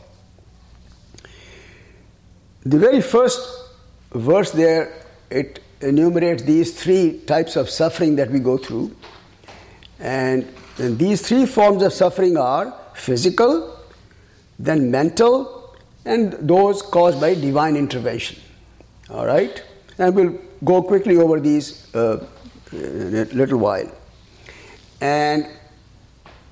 The 2.65 2.79
very 2.79 3.01
first 3.01 3.41
verse 4.13 4.51
there, 4.51 4.93
it 5.31 5.61
enumerates 5.81 6.43
these 6.43 6.79
three 6.81 7.21
types 7.21 7.57
of 7.57 7.71
suffering 7.71 8.17
that 8.17 8.31
we 8.31 8.39
go 8.39 8.59
through. 8.59 8.95
And, 9.99 10.47
and 10.79 10.99
these 10.99 11.27
three 11.27 11.47
forms 11.47 11.83
of 11.83 11.93
suffering 11.93 12.37
are 12.37 12.75
physical, 12.95 13.79
then 14.59 14.91
mental, 14.91 15.77
and 16.05 16.33
those 16.33 16.83
caused 16.83 17.21
by 17.21 17.35
divine 17.35 17.77
intervention. 17.77 18.39
All 19.09 19.27
right? 19.27 19.63
And 19.99 20.15
we'll 20.15 20.39
go 20.65 20.83
quickly 20.83 21.17
over 21.17 21.41
these 21.41 21.95
uh, 21.95 22.27
in 22.73 23.15
a 23.17 23.25
little 23.25 23.59
while. 23.59 23.91
And 25.01 25.47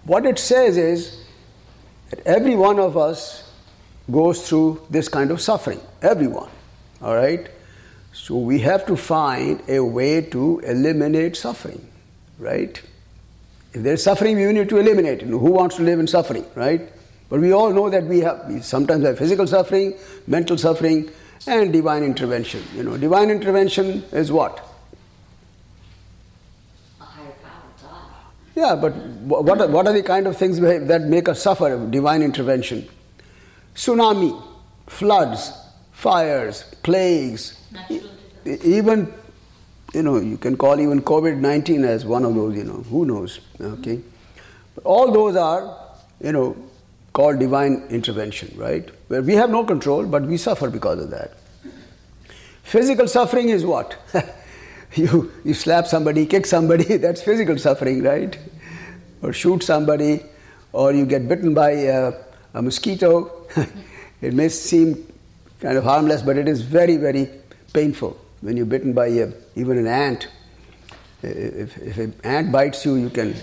what 0.05 0.25
it 0.25 0.38
says 0.38 0.77
is 0.79 1.25
that 2.11 2.27
every 2.27 2.57
one 2.57 2.79
of 2.79 2.97
us 2.97 3.48
goes 4.11 4.49
through 4.49 4.81
this 4.91 5.09
kind 5.09 5.31
of 5.31 5.41
suffering. 5.41 5.81
Everyone. 6.03 6.49
All 7.03 7.15
right? 7.15 7.49
So 8.12 8.37
we 8.37 8.59
have 8.61 8.87
to 8.87 8.97
find 8.97 9.62
a 9.69 9.81
way 9.81 10.23
to 10.23 10.61
eliminate 10.61 11.37
suffering. 11.37 11.87
Right? 12.38 12.81
If 13.73 13.83
there's 13.83 14.03
suffering, 14.03 14.37
we 14.37 14.53
need 14.53 14.69
to 14.71 14.79
eliminate 14.79 15.23
it. 15.23 15.29
Who 15.29 15.38
wants 15.38 15.77
to 15.77 15.83
live 15.83 16.00
in 16.00 16.07
suffering, 16.07 16.45
right? 16.55 16.91
But 17.29 17.41
we 17.41 17.53
all 17.53 17.71
know 17.71 17.91
that 17.91 18.05
we 18.05 18.21
have 18.21 18.47
we 18.49 18.61
sometimes 18.61 19.05
have 19.05 19.19
physical 19.19 19.47
suffering, 19.47 19.95
mental 20.27 20.57
suffering, 20.57 21.11
and 21.47 21.73
divine 21.73 22.03
intervention. 22.03 22.62
You 22.75 22.83
know, 22.83 22.97
divine 22.97 23.31
intervention 23.31 24.05
is 24.12 24.33
what? 24.33 24.65
Higher 26.99 27.33
power, 27.43 28.00
Yeah, 28.55 28.75
but 28.75 28.93
what 28.95 29.61
are, 29.61 29.69
what 29.69 29.87
are 29.87 29.93
the 29.93 30.03
kind 30.03 30.27
of 30.27 30.37
things 30.37 30.59
that 30.61 31.03
make 31.03 31.29
us 31.29 31.43
suffer? 31.43 31.87
Divine 31.91 32.23
intervention, 32.23 32.88
tsunami, 33.78 34.30
floods, 34.88 35.52
fires, 35.92 36.64
plagues, 36.82 37.58
even 38.44 39.12
you 39.94 40.02
know 40.02 40.18
you 40.18 40.37
can 40.37 40.56
call 40.56 40.80
even 40.80 41.00
COVID 41.00 41.38
nineteen 41.38 41.85
as 41.85 42.04
one 42.04 42.25
of 42.25 42.35
those. 42.35 42.56
You 42.56 42.64
know, 42.64 42.82
who 42.94 43.04
knows? 43.06 43.40
Okay, 43.61 44.00
but 44.75 44.85
all 44.85 45.12
those 45.12 45.37
are 45.37 45.62
you 46.20 46.32
know 46.32 46.56
called 47.12 47.38
divine 47.38 47.85
intervention, 47.90 48.52
right? 48.56 48.90
Where 49.08 49.23
we 49.23 49.35
have 49.35 49.50
no 49.50 49.64
control, 49.64 50.06
but 50.06 50.23
we 50.23 50.37
suffer 50.37 50.70
because 50.70 51.00
of 51.00 51.11
that. 51.11 51.32
Physical 52.62 53.08
suffering 53.08 53.49
is 53.49 53.64
what? 53.64 53.97
you, 54.94 55.32
you 55.44 55.54
slap 55.54 55.87
somebody, 55.87 56.26
kick 56.26 56.47
somebody, 56.47 56.97
that's 57.04 57.23
physical 57.23 57.58
suffering, 57.58 58.02
right? 58.02 58.38
Or 59.23 59.32
shoot 59.32 59.62
somebody, 59.62 60.23
or 60.73 60.92
you 60.92 61.06
get 61.06 61.28
bitten 61.28 61.54
by 61.54 61.70
a, 61.70 62.12
a 62.59 62.62
mosquito. 62.62 63.47
it 64.21 64.35
may 64.35 64.49
seem 64.49 65.07
kind 65.61 65.79
of 65.79 65.85
harmless, 65.85 66.23
but 66.23 66.37
it 66.37 66.49
is 66.49 66.61
very, 66.61 66.97
very 66.97 67.31
painful 67.73 68.19
when 68.41 68.57
you're 68.57 68.67
bitten 68.67 68.93
by 68.93 69.07
a, 69.07 69.33
even 69.55 69.79
an 69.79 69.87
ant. 69.87 70.29
If, 71.23 71.79
if 71.79 71.99
an 71.99 72.15
ant 72.25 72.53
bites 72.53 72.85
you, 72.85 72.97
you 72.97 73.11
can, 73.11 73.35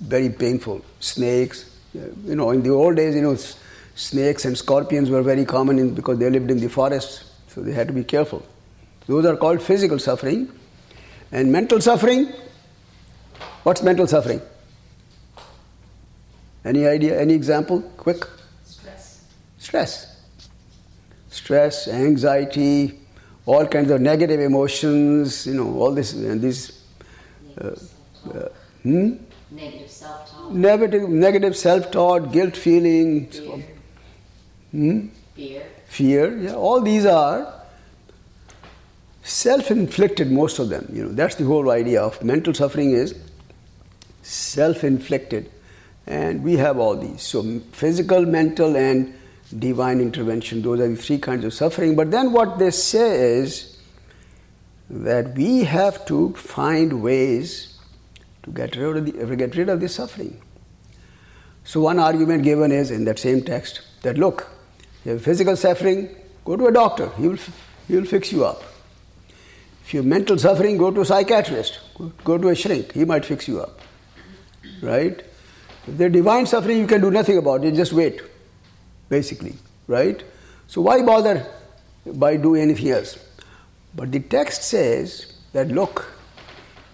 very 0.00 0.28
painful. 0.28 0.84
Snakes, 1.00 1.76
uh, 1.96 2.00
you 2.24 2.36
know, 2.36 2.50
in 2.50 2.62
the 2.62 2.70
old 2.70 2.96
days, 2.96 3.14
you 3.14 3.22
know, 3.22 3.36
snakes 3.94 4.44
and 4.44 4.56
scorpions 4.56 5.08
were 5.10 5.22
very 5.22 5.44
common 5.46 5.78
in, 5.78 5.94
because 5.94 6.18
they 6.18 6.28
lived 6.28 6.50
in 6.50 6.60
the 6.60 6.68
forests, 6.68 7.32
so 7.48 7.62
they 7.62 7.72
had 7.72 7.88
to 7.88 7.94
be 7.94 8.04
careful. 8.04 8.44
Those 9.06 9.24
are 9.24 9.36
called 9.36 9.62
physical 9.62 9.98
suffering. 9.98 10.50
And 11.32 11.50
mental 11.50 11.80
suffering, 11.80 12.32
what's 13.62 13.82
mental 13.82 14.06
suffering? 14.06 14.40
Any 16.64 16.86
idea, 16.86 17.20
any 17.20 17.34
example? 17.34 17.82
Quick? 17.96 18.24
Stress. 18.64 19.24
Stress. 19.58 20.16
Stress, 21.30 21.88
anxiety, 21.88 22.98
all 23.46 23.66
kinds 23.66 23.90
of 23.90 24.00
negative 24.00 24.40
emotions, 24.40 25.46
you 25.46 25.54
know, 25.54 25.74
all 25.78 25.92
this, 25.92 26.12
and 26.14 26.40
these 26.40 26.80
Negative 27.56 27.78
self-talk. 27.78 28.36
uh, 28.36 28.48
hmm? 28.82 29.12
Negative 29.50 29.90
self-talk. 29.90 30.52
negative, 30.52 31.08
negative 31.08 31.56
self-talk, 31.56 32.32
guilt 32.32 32.56
feeling, 32.56 33.26
Fear. 33.26 33.64
hmm? 34.70 35.06
Fear. 35.36 35.62
fear. 35.86 36.36
Yeah, 36.38 36.54
all 36.54 36.80
these 36.80 37.04
are 37.06 37.52
self-inflicted. 39.22 40.30
Most 40.30 40.58
of 40.58 40.68
them, 40.68 40.88
you 40.92 41.04
know, 41.04 41.12
that's 41.12 41.34
the 41.34 41.44
whole 41.44 41.70
idea 41.70 42.00
of 42.02 42.22
mental 42.22 42.54
suffering 42.54 42.92
is 42.92 43.14
self-inflicted, 44.22 45.50
and 46.06 46.42
we 46.42 46.56
have 46.56 46.78
all 46.78 46.96
these. 46.96 47.22
So 47.22 47.60
physical, 47.72 48.26
mental, 48.26 48.76
and 48.76 49.14
divine 49.58 50.00
intervention. 50.00 50.62
Those 50.62 50.80
are 50.80 50.88
the 50.88 50.96
three 50.96 51.18
kinds 51.18 51.44
of 51.44 51.54
suffering. 51.54 51.96
But 51.96 52.10
then 52.10 52.32
what 52.32 52.58
they 52.58 52.70
say 52.70 53.38
is 53.38 53.78
that 54.90 55.34
we 55.34 55.64
have 55.64 56.04
to 56.06 56.32
find 56.34 57.02
ways 57.02 57.78
to 58.42 58.50
get 58.50 58.76
rid 58.76 58.96
of 58.96 59.06
the, 59.06 59.22
uh, 59.22 59.34
get 59.34 59.56
rid 59.56 59.68
of 59.68 59.80
the 59.80 59.88
suffering. 59.88 60.40
So 61.64 61.80
one 61.80 61.98
argument 61.98 62.44
given 62.44 62.70
is 62.72 62.90
in 62.90 63.04
that 63.06 63.18
same 63.18 63.42
text 63.42 63.80
that 64.02 64.18
look, 64.18 64.48
if 65.00 65.06
you 65.06 65.12
have 65.12 65.22
physical 65.22 65.56
suffering, 65.56 66.14
go 66.44 66.56
to 66.56 66.66
a 66.66 66.72
doctor. 66.72 67.08
He 67.16 67.28
will, 67.28 67.38
he 67.88 67.96
will 67.96 68.04
fix 68.04 68.30
you 68.32 68.44
up. 68.44 68.62
If 69.84 69.94
you 69.94 70.00
have 70.00 70.06
mental 70.06 70.38
suffering, 70.38 70.76
go 70.76 70.90
to 70.90 71.00
a 71.00 71.04
psychiatrist. 71.04 71.78
Go 72.24 72.38
to 72.38 72.48
a 72.48 72.54
shrink. 72.54 72.92
He 72.92 73.04
might 73.04 73.24
fix 73.24 73.48
you 73.48 73.60
up. 73.60 73.80
Right? 74.82 75.22
There's 75.86 76.12
divine 76.12 76.46
suffering, 76.46 76.78
you 76.78 76.86
can 76.86 77.00
do 77.00 77.10
nothing 77.10 77.38
about 77.38 77.64
it. 77.64 77.74
Just 77.74 77.92
wait, 77.92 78.20
basically. 79.08 79.54
Right? 79.86 80.22
So 80.66 80.80
why 80.80 81.02
bother 81.02 81.46
by 82.06 82.36
doing 82.36 82.62
anything 82.62 82.90
else? 82.90 83.18
But 83.94 84.10
the 84.10 84.20
text 84.20 84.64
says 84.64 85.32
that 85.52 85.68
look, 85.68 86.10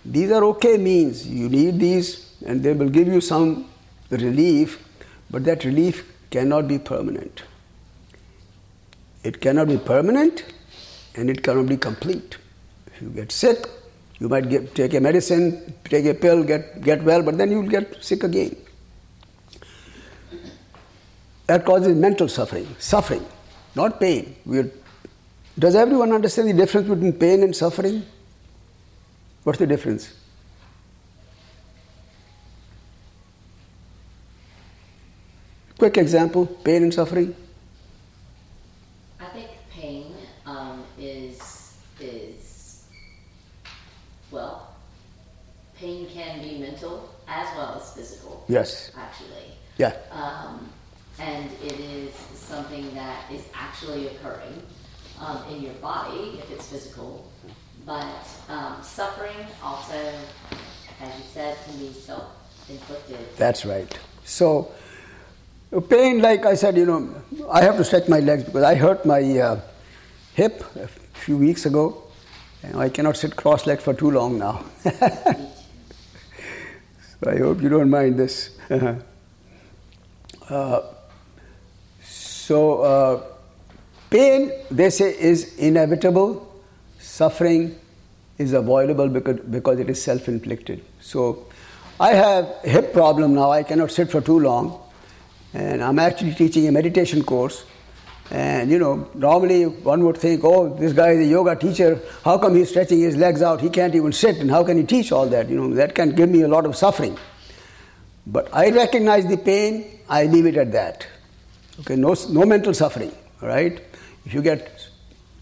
these 0.04 0.30
are 0.30 0.44
okay 0.44 0.76
means. 0.76 1.26
You 1.26 1.48
need 1.48 1.78
these, 1.78 2.34
and 2.44 2.62
they 2.62 2.72
will 2.72 2.88
give 2.88 3.06
you 3.06 3.20
some 3.20 3.66
relief, 4.10 4.82
but 5.30 5.44
that 5.44 5.64
relief 5.64 6.04
cannot 6.30 6.68
be 6.68 6.78
permanent. 6.78 7.42
It 9.22 9.40
cannot 9.40 9.68
be 9.68 9.76
permanent 9.76 10.44
and 11.14 11.28
it 11.28 11.42
cannot 11.42 11.66
be 11.66 11.76
complete. 11.76 12.38
If 12.86 13.02
you 13.02 13.08
get 13.10 13.32
sick, 13.32 13.66
you 14.18 14.28
might 14.28 14.48
get, 14.48 14.74
take 14.74 14.94
a 14.94 15.00
medicine, 15.00 15.74
take 15.84 16.06
a 16.06 16.14
pill, 16.14 16.42
get, 16.42 16.82
get 16.82 17.02
well, 17.02 17.22
but 17.22 17.36
then 17.36 17.50
you 17.50 17.60
will 17.60 17.68
get 17.68 18.02
sick 18.02 18.22
again. 18.22 18.56
That 21.50 21.64
causes 21.64 21.96
mental 21.96 22.28
suffering, 22.28 22.76
suffering, 22.78 23.26
not 23.74 23.98
pain. 23.98 24.36
We're, 24.46 24.70
does 25.58 25.74
everyone 25.74 26.12
understand 26.12 26.48
the 26.48 26.52
difference 26.52 26.88
between 26.88 27.12
pain 27.12 27.42
and 27.42 27.56
suffering? 27.56 28.06
What's 29.42 29.58
the 29.58 29.66
difference? 29.66 30.14
Quick 35.76 35.96
example 35.98 36.46
pain 36.46 36.84
and 36.84 36.94
suffering. 36.94 37.34
I 39.18 39.24
think 39.30 39.48
pain 39.72 40.14
um, 40.46 40.84
is 40.96 41.74
is 41.98 42.84
well, 44.30 44.76
pain 45.74 46.06
can 46.14 46.42
be 46.42 46.58
mental 46.58 47.12
as 47.26 47.48
well 47.56 47.74
as 47.82 47.92
physical. 47.92 48.44
Yes. 48.46 48.92
Actually, 48.96 49.56
Yeah. 49.78 49.96
um, 50.12 50.69
and 51.20 51.50
it 51.62 51.78
is 51.78 52.14
something 52.34 52.92
that 52.94 53.30
is 53.30 53.44
actually 53.54 54.08
occurring 54.08 54.62
um, 55.20 55.44
in 55.50 55.62
your 55.62 55.74
body 55.74 56.38
if 56.38 56.50
it's 56.50 56.68
physical. 56.68 57.30
But 57.84 58.26
um, 58.48 58.76
suffering 58.82 59.36
also, 59.62 59.94
as 61.00 61.18
you 61.18 61.24
said, 61.32 61.56
can 61.64 61.78
be 61.78 61.92
self-inflicted. 61.92 63.18
That's 63.36 63.64
right. 63.64 63.98
So, 64.24 64.70
pain, 65.88 66.20
like 66.20 66.46
I 66.46 66.54
said, 66.54 66.76
you 66.76 66.86
know, 66.86 67.14
I 67.50 67.62
have 67.62 67.76
to 67.76 67.84
stretch 67.84 68.08
my 68.08 68.20
legs 68.20 68.44
because 68.44 68.62
I 68.62 68.74
hurt 68.74 69.04
my 69.04 69.22
uh, 69.38 69.60
hip 70.34 70.64
a 70.76 70.88
few 71.18 71.36
weeks 71.36 71.66
ago, 71.66 72.02
and 72.62 72.76
I 72.76 72.88
cannot 72.88 73.16
sit 73.16 73.36
cross-legged 73.36 73.82
for 73.82 73.94
too 73.94 74.10
long 74.10 74.38
now. 74.38 74.64
so 74.82 74.92
I 77.26 77.38
hope 77.38 77.62
you 77.62 77.68
don't 77.68 77.90
mind 77.90 78.18
this. 78.18 78.58
uh, 80.48 80.82
so, 82.50 82.82
uh, 82.82 83.22
pain, 84.10 84.50
they 84.72 84.90
say, 84.90 85.16
is 85.16 85.56
inevitable. 85.56 86.52
Suffering 86.98 87.78
is 88.38 88.54
avoidable 88.54 89.08
because, 89.08 89.38
because 89.38 89.78
it 89.78 89.88
is 89.88 90.02
self-inflicted. 90.02 90.82
So, 91.00 91.46
I 92.00 92.14
have 92.14 92.48
hip 92.64 92.92
problem 92.92 93.34
now. 93.34 93.52
I 93.52 93.62
cannot 93.62 93.92
sit 93.92 94.10
for 94.10 94.20
too 94.20 94.40
long, 94.40 94.82
and 95.54 95.80
I'm 95.80 96.00
actually 96.00 96.34
teaching 96.34 96.66
a 96.66 96.72
meditation 96.72 97.22
course. 97.22 97.62
And 98.32 98.68
you 98.68 98.80
know, 98.80 99.08
normally 99.14 99.66
one 99.66 100.04
would 100.06 100.16
think, 100.16 100.42
oh, 100.42 100.74
this 100.74 100.92
guy 100.92 101.10
is 101.10 101.28
a 101.28 101.30
yoga 101.30 101.54
teacher. 101.54 102.00
How 102.24 102.36
come 102.36 102.56
he's 102.56 102.70
stretching 102.70 102.98
his 102.98 103.16
legs 103.16 103.42
out? 103.42 103.60
He 103.60 103.70
can't 103.70 103.94
even 103.94 104.10
sit, 104.10 104.38
and 104.38 104.50
how 104.50 104.64
can 104.64 104.76
he 104.76 104.82
teach 104.82 105.12
all 105.12 105.28
that? 105.28 105.48
You 105.48 105.54
know, 105.54 105.74
that 105.76 105.94
can 105.94 106.16
give 106.16 106.28
me 106.28 106.42
a 106.42 106.48
lot 106.48 106.66
of 106.66 106.74
suffering. 106.74 107.16
But 108.26 108.52
I 108.52 108.70
recognize 108.70 109.24
the 109.28 109.36
pain. 109.36 110.00
I 110.08 110.24
leave 110.24 110.46
it 110.46 110.56
at 110.56 110.72
that. 110.72 111.06
Okay, 111.80 111.96
no, 111.96 112.14
no 112.28 112.44
mental 112.44 112.74
suffering. 112.74 113.12
Right. 113.40 113.82
If 114.26 114.34
you 114.34 114.42
get 114.42 114.88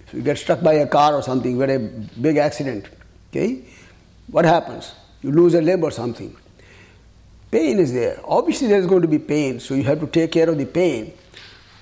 if 0.07 0.14
you 0.14 0.22
get 0.22 0.38
struck 0.38 0.62
by 0.62 0.74
a 0.74 0.87
car 0.87 1.14
or 1.14 1.22
something, 1.22 1.53
you 1.53 1.66
get 1.66 1.70
a 1.70 1.79
big 1.79 2.37
accident. 2.38 2.88
Okay, 3.31 3.64
what 4.29 4.44
happens? 4.44 4.94
You 5.20 5.33
lose 5.33 5.55
a 5.55 5.61
limb 5.61 5.85
or 5.85 5.90
something. 5.90 6.35
Pain 7.51 7.79
is 7.79 7.92
there. 7.92 8.20
Obviously, 8.24 8.68
there's 8.68 8.87
going 8.87 9.03
to 9.03 9.09
be 9.09 9.18
pain, 9.18 9.59
so 9.59 9.74
you 9.74 9.83
have 9.85 10.01
to 10.01 10.07
take 10.07 10.33
care 10.33 10.48
of 10.48 10.59
the 10.59 10.66
pain. 10.66 11.12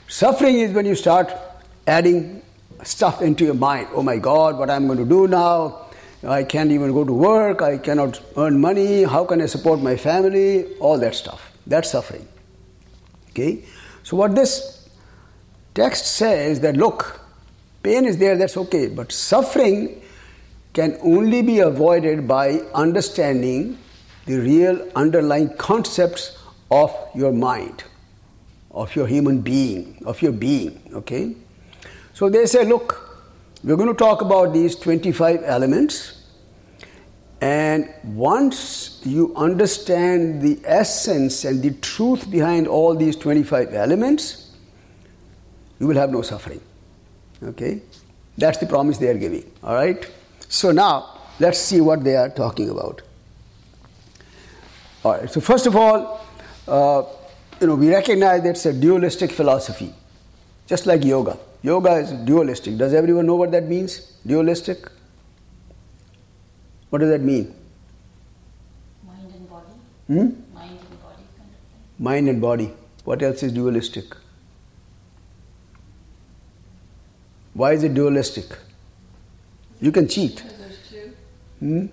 Suffering 0.08 0.58
is 0.58 0.72
when 0.72 0.86
you 0.86 0.94
start 0.94 1.32
adding 1.86 2.42
stuff 2.82 3.20
into 3.22 3.44
your 3.44 3.54
mind. 3.54 3.88
Oh 3.92 4.02
my 4.02 4.18
God, 4.18 4.58
what 4.58 4.70
am 4.70 4.82
I'm 4.82 4.86
going 4.86 4.98
to 4.98 5.04
do 5.04 5.28
now? 5.28 5.86
I 6.24 6.44
can't 6.44 6.70
even 6.70 6.92
go 6.92 7.04
to 7.04 7.12
work. 7.12 7.62
I 7.62 7.78
cannot 7.78 8.20
earn 8.36 8.60
money. 8.60 9.04
How 9.04 9.24
can 9.24 9.40
I 9.40 9.46
support 9.46 9.80
my 9.80 9.96
family? 9.96 10.76
All 10.78 10.98
that 10.98 11.14
stuff. 11.14 11.52
That's 11.66 11.90
suffering. 11.90 12.26
Okay? 13.30 13.64
So, 14.06 14.16
what 14.16 14.36
this 14.36 14.88
text 15.74 16.06
says 16.06 16.60
that 16.60 16.76
look, 16.76 17.20
pain 17.82 18.04
is 18.04 18.18
there, 18.18 18.36
that's 18.36 18.56
okay, 18.56 18.86
but 18.86 19.10
suffering 19.10 20.00
can 20.74 20.96
only 21.02 21.42
be 21.42 21.58
avoided 21.58 22.28
by 22.28 22.60
understanding 22.72 23.76
the 24.26 24.38
real 24.38 24.88
underlying 24.94 25.56
concepts 25.56 26.38
of 26.70 26.94
your 27.16 27.32
mind, 27.32 27.82
of 28.70 28.94
your 28.94 29.08
human 29.08 29.40
being, 29.40 30.00
of 30.06 30.22
your 30.22 30.30
being. 30.30 30.80
Okay? 30.94 31.34
So 32.14 32.28
they 32.28 32.46
say, 32.46 32.64
look, 32.64 33.26
we're 33.64 33.74
going 33.74 33.88
to 33.88 33.98
talk 33.98 34.20
about 34.20 34.52
these 34.52 34.76
25 34.76 35.42
elements, 35.42 36.15
and 37.40 37.92
once 38.02 39.00
you 39.04 39.34
understand 39.36 40.40
the 40.40 40.58
essence 40.64 41.44
and 41.44 41.62
the 41.62 41.72
truth 41.72 42.30
behind 42.30 42.66
all 42.66 42.94
these 42.94 43.16
25 43.16 43.74
elements, 43.74 44.52
you 45.78 45.86
will 45.86 45.96
have 45.96 46.10
no 46.10 46.22
suffering. 46.22 46.60
Okay? 47.42 47.82
That's 48.38 48.58
the 48.58 48.66
promise 48.66 48.98
they 48.98 49.08
are 49.08 49.18
giving. 49.18 49.50
All 49.62 49.74
right? 49.74 50.10
So 50.48 50.70
now, 50.70 51.20
let's 51.38 51.58
see 51.58 51.80
what 51.80 52.04
they 52.04 52.16
are 52.16 52.30
talking 52.30 52.70
about. 52.70 53.02
All 55.04 55.12
right. 55.12 55.30
So 55.30 55.40
first 55.40 55.66
of 55.66 55.76
all, 55.76 56.24
uh, 56.66 57.02
you 57.60 57.66
know, 57.66 57.74
we 57.74 57.90
recognize 57.90 58.42
that 58.42 58.50
it's 58.50 58.66
a 58.66 58.72
dualistic 58.72 59.30
philosophy, 59.30 59.92
just 60.66 60.86
like 60.86 61.04
yoga. 61.04 61.38
Yoga 61.62 61.96
is 61.96 62.12
dualistic. 62.12 62.76
Does 62.76 62.92
everyone 62.94 63.26
know 63.26 63.36
what 63.36 63.52
that 63.52 63.64
means? 63.64 64.00
Dualistic. 64.26 64.88
What 66.90 67.00
does 67.00 67.10
that 67.10 67.20
mean? 67.20 67.54
Mind 69.06 69.32
and 69.32 69.50
body. 69.50 69.66
Hmm? 70.06 70.14
Mind 70.54 70.78
and 70.78 71.02
body 71.02 71.24
kind 71.36 71.50
of 71.50 71.68
thing. 71.68 71.80
Mind 71.98 72.28
and 72.28 72.40
body. 72.40 72.72
What 73.04 73.22
else 73.22 73.42
is 73.42 73.52
dualistic? 73.52 74.04
Why 77.54 77.72
is 77.72 77.82
it 77.82 77.94
dualistic? 77.94 78.56
You 79.80 79.90
can 79.90 80.08
cheat. 80.08 80.42
There's 80.58 80.90
two. 80.90 81.12
Hmm? 81.60 81.86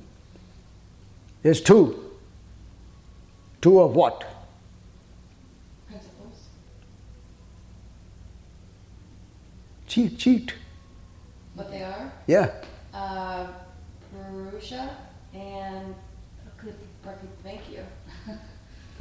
There's 1.41 1.62
two. 1.62 2.12
Two 3.62 3.79
of 3.79 3.95
what? 3.95 4.25
Principles. 5.88 6.47
Cheat, 9.88 10.17
cheat. 10.17 10.53
What 11.56 11.71
they 11.71 11.84
are? 11.84 12.12
Yeah. 12.27 12.51
Uh, 12.93 13.47
Purusha 14.12 14.97
and 15.34 15.95
Prakriti. 17.04 17.34
Thank 17.44 17.62
you. 17.72 17.84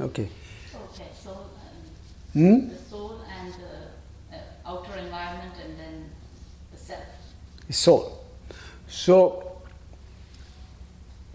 Okay. 0.01 0.27
Okay, 0.75 1.07
so 1.23 1.31
um, 1.31 1.47
Hmm? 2.33 2.69
the 2.69 2.75
soul 2.89 3.21
and 3.39 3.53
the 3.53 4.35
uh, 4.35 4.39
outer 4.65 4.97
environment 4.97 5.53
and 5.63 5.79
then 5.79 6.09
the 6.71 6.77
self. 6.77 7.03
Soul. 7.69 8.23
So, 8.87 9.61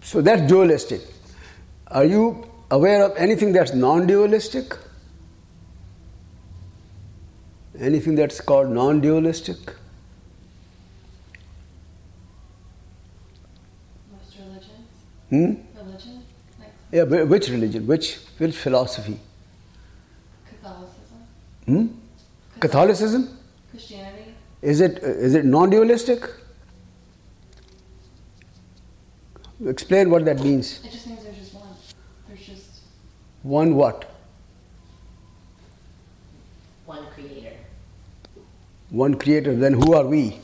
so 0.01 0.21
that's 0.21 0.41
dualistic. 0.47 1.01
Are 1.87 2.03
you 2.05 2.45
aware 2.69 3.03
of 3.03 3.15
anything 3.17 3.53
that's 3.53 3.73
non-dualistic? 3.73 4.77
Anything 7.79 8.15
that's 8.15 8.41
called 8.41 8.69
non-dualistic? 8.69 9.57
Most 14.11 14.35
religions. 14.37 14.89
Hmm? 15.29 15.68
Religion. 16.91 17.09
Like 17.09 17.19
Yeah, 17.19 17.23
which 17.23 17.49
religion? 17.49 17.87
Which 17.87 18.17
which 18.37 18.55
philosophy? 18.55 19.19
Catholicism. 20.49 21.17
Hmm? 21.65 21.87
Catholicism? 22.59 23.37
Christianity. 23.71 24.33
Is 24.61 24.81
it 24.81 24.97
is 24.99 25.35
it 25.35 25.45
non-dualistic? 25.45 26.29
Explain 29.65 30.09
what 30.09 30.25
that 30.25 30.39
means. 30.39 30.83
It 30.85 30.91
just 30.91 31.07
means 31.07 31.23
there's 31.23 31.37
just 31.37 31.53
one. 31.53 31.67
There's 32.27 32.45
just 32.45 32.81
One 33.43 33.75
what? 33.75 34.09
One 36.85 37.05
creator. 37.13 37.55
One 38.89 39.15
creator. 39.15 39.55
Then 39.55 39.73
who 39.73 39.93
are 39.93 40.05
we? 40.05 40.39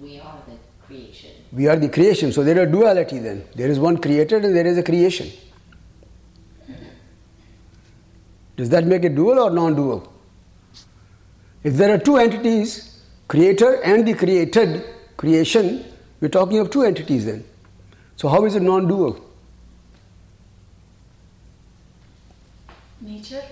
We 0.00 0.20
are 0.20 0.38
the 0.46 0.56
creation. 0.86 1.37
We 1.52 1.66
are 1.66 1.76
the 1.76 1.88
creation. 1.88 2.32
So 2.32 2.44
there 2.44 2.58
is 2.58 2.68
a 2.68 2.70
duality 2.70 3.18
then. 3.18 3.44
There 3.54 3.68
is 3.68 3.78
one 3.78 3.98
creator 3.98 4.36
and 4.36 4.54
there 4.54 4.66
is 4.66 4.78
a 4.78 4.82
creation. 4.82 5.30
Does 8.56 8.68
that 8.70 8.86
make 8.86 9.04
it 9.04 9.14
dual 9.14 9.38
or 9.38 9.50
non-dual? 9.50 10.12
If 11.62 11.74
there 11.74 11.94
are 11.94 11.98
two 11.98 12.16
entities, 12.16 13.02
creator 13.28 13.82
and 13.82 14.06
the 14.06 14.14
created 14.14 14.84
creation, 15.16 15.84
we're 16.20 16.28
talking 16.28 16.58
of 16.58 16.70
two 16.70 16.82
entities 16.82 17.26
then. 17.26 17.44
So 18.16 18.28
how 18.28 18.44
is 18.44 18.54
it 18.54 18.62
non-dual? 18.62 19.24
nature. 23.00 23.42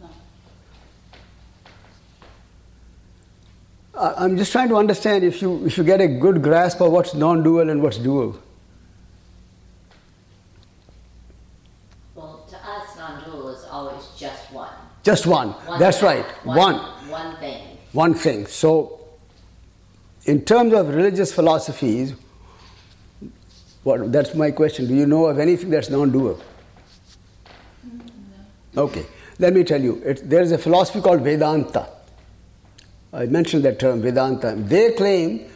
No. 0.00 0.06
I- 0.06 0.10
I'm 3.96 4.36
just 4.36 4.50
trying 4.50 4.68
to 4.70 4.76
understand 4.76 5.22
if 5.22 5.40
you 5.40 5.64
if 5.66 5.78
you 5.78 5.84
get 5.84 6.00
a 6.00 6.08
good 6.08 6.42
grasp 6.42 6.80
of 6.80 6.90
what's 6.90 7.14
non-dual 7.14 7.70
and 7.70 7.80
what's 7.80 7.98
dual. 7.98 8.36
Well, 12.16 12.44
to 12.48 12.56
us, 12.56 12.96
non-dual 12.96 13.50
is 13.50 13.64
always 13.70 14.08
just 14.18 14.50
one. 14.52 14.72
Just 15.04 15.26
one. 15.26 15.50
One 15.50 15.78
That's 15.78 15.98
thing. 15.98 16.06
right. 16.06 16.24
One. 16.44 16.74
One 17.08 17.36
thing. 17.36 17.78
One 17.92 18.14
thing. 18.14 18.46
So, 18.46 19.06
in 20.24 20.44
terms 20.44 20.72
of 20.72 20.88
religious 20.88 21.32
philosophies, 21.32 22.14
what, 23.84 24.10
that's 24.10 24.34
my 24.34 24.50
question. 24.50 24.88
Do 24.88 24.94
you 24.94 25.06
know 25.06 25.26
of 25.26 25.38
anything 25.38 25.70
that's 25.70 25.90
non-dual? 25.90 26.40
No. 28.72 28.82
Okay. 28.84 29.06
Let 29.38 29.52
me 29.52 29.62
tell 29.62 29.80
you. 29.80 30.02
It, 30.04 30.28
there 30.28 30.40
is 30.40 30.50
a 30.50 30.58
philosophy 30.58 31.00
called 31.00 31.20
Vedanta. 31.20 31.93
I 33.14 33.26
mentioned 33.26 33.64
that 33.64 33.78
term, 33.78 34.02
Vedanta. 34.02 34.54
They 34.56 34.92
claim, 34.92 35.48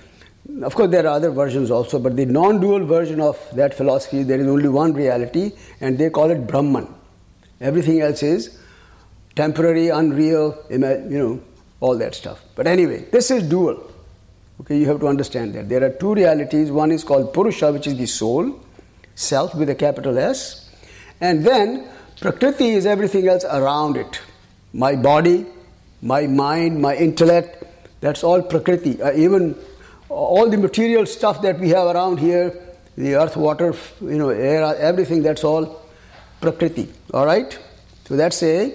of 0.62 0.74
course, 0.76 0.90
there 0.90 1.04
are 1.04 1.14
other 1.16 1.30
versions 1.30 1.70
also, 1.70 1.98
but 1.98 2.16
the 2.16 2.24
non-dual 2.24 2.86
version 2.86 3.20
of 3.20 3.36
that 3.54 3.74
philosophy, 3.74 4.22
there 4.22 4.40
is 4.40 4.46
only 4.46 4.68
one 4.68 4.92
reality, 4.92 5.52
and 5.80 5.98
they 5.98 6.08
call 6.08 6.30
it 6.30 6.46
Brahman. 6.46 6.86
Everything 7.60 8.00
else 8.00 8.22
is 8.22 8.58
temporary, 9.34 9.88
unreal, 9.88 10.56
you 10.70 10.78
know, 10.78 11.40
all 11.80 11.98
that 11.98 12.14
stuff. 12.14 12.40
But 12.54 12.68
anyway, 12.68 13.06
this 13.10 13.30
is 13.32 13.42
dual. 13.42 13.90
Okay, 14.60 14.78
you 14.78 14.86
have 14.86 15.00
to 15.00 15.08
understand 15.08 15.54
that. 15.54 15.68
There 15.68 15.82
are 15.84 15.90
two 15.90 16.14
realities. 16.14 16.70
One 16.70 16.90
is 16.92 17.04
called 17.04 17.32
Purusha, 17.32 17.72
which 17.72 17.86
is 17.86 17.96
the 17.96 18.06
soul, 18.06 18.60
self 19.14 19.54
with 19.54 19.68
a 19.70 19.74
capital 19.74 20.18
S. 20.18 20.70
And 21.20 21.44
then 21.44 21.88
Prakriti 22.20 22.70
is 22.70 22.86
everything 22.86 23.28
else 23.28 23.44
around 23.44 23.96
it. 23.96 24.20
My 24.72 24.96
body, 24.96 25.46
my 26.02 26.26
mind, 26.26 26.80
my 26.80 26.96
intellect, 26.96 27.64
that's 28.00 28.22
all 28.22 28.42
Prakriti. 28.42 29.00
Uh, 29.02 29.12
even 29.12 29.56
all 30.08 30.48
the 30.48 30.56
material 30.56 31.06
stuff 31.06 31.42
that 31.42 31.58
we 31.58 31.70
have 31.70 31.94
around 31.94 32.18
here, 32.18 32.54
the 32.96 33.14
earth, 33.14 33.36
water, 33.36 33.74
you 34.00 34.18
know, 34.18 34.30
air, 34.30 34.62
everything, 34.76 35.22
that's 35.22 35.44
all 35.44 35.82
Prakriti. 36.40 36.88
All 37.12 37.26
right? 37.26 37.58
So 38.06 38.16
that's 38.16 38.42
a 38.42 38.74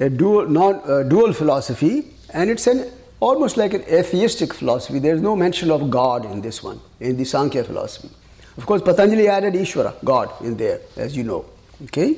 a 0.00 0.10
dual, 0.10 0.48
non, 0.48 0.80
uh, 0.84 1.02
dual 1.04 1.32
philosophy, 1.32 2.06
and 2.32 2.50
it's 2.50 2.66
an 2.66 2.90
almost 3.20 3.56
like 3.56 3.74
an 3.74 3.82
atheistic 3.82 4.52
philosophy. 4.52 4.98
There 4.98 5.14
is 5.14 5.22
no 5.22 5.36
mention 5.36 5.70
of 5.70 5.88
God 5.90 6.24
in 6.30 6.40
this 6.40 6.62
one, 6.62 6.80
in 7.00 7.16
the 7.16 7.24
Sankhya 7.24 7.64
philosophy. 7.64 8.10
Of 8.56 8.66
course, 8.66 8.82
Patanjali 8.82 9.28
added 9.28 9.54
Ishvara, 9.54 9.94
God, 10.04 10.30
in 10.42 10.56
there, 10.56 10.80
as 10.96 11.16
you 11.16 11.24
know. 11.24 11.44
Okay? 11.84 12.16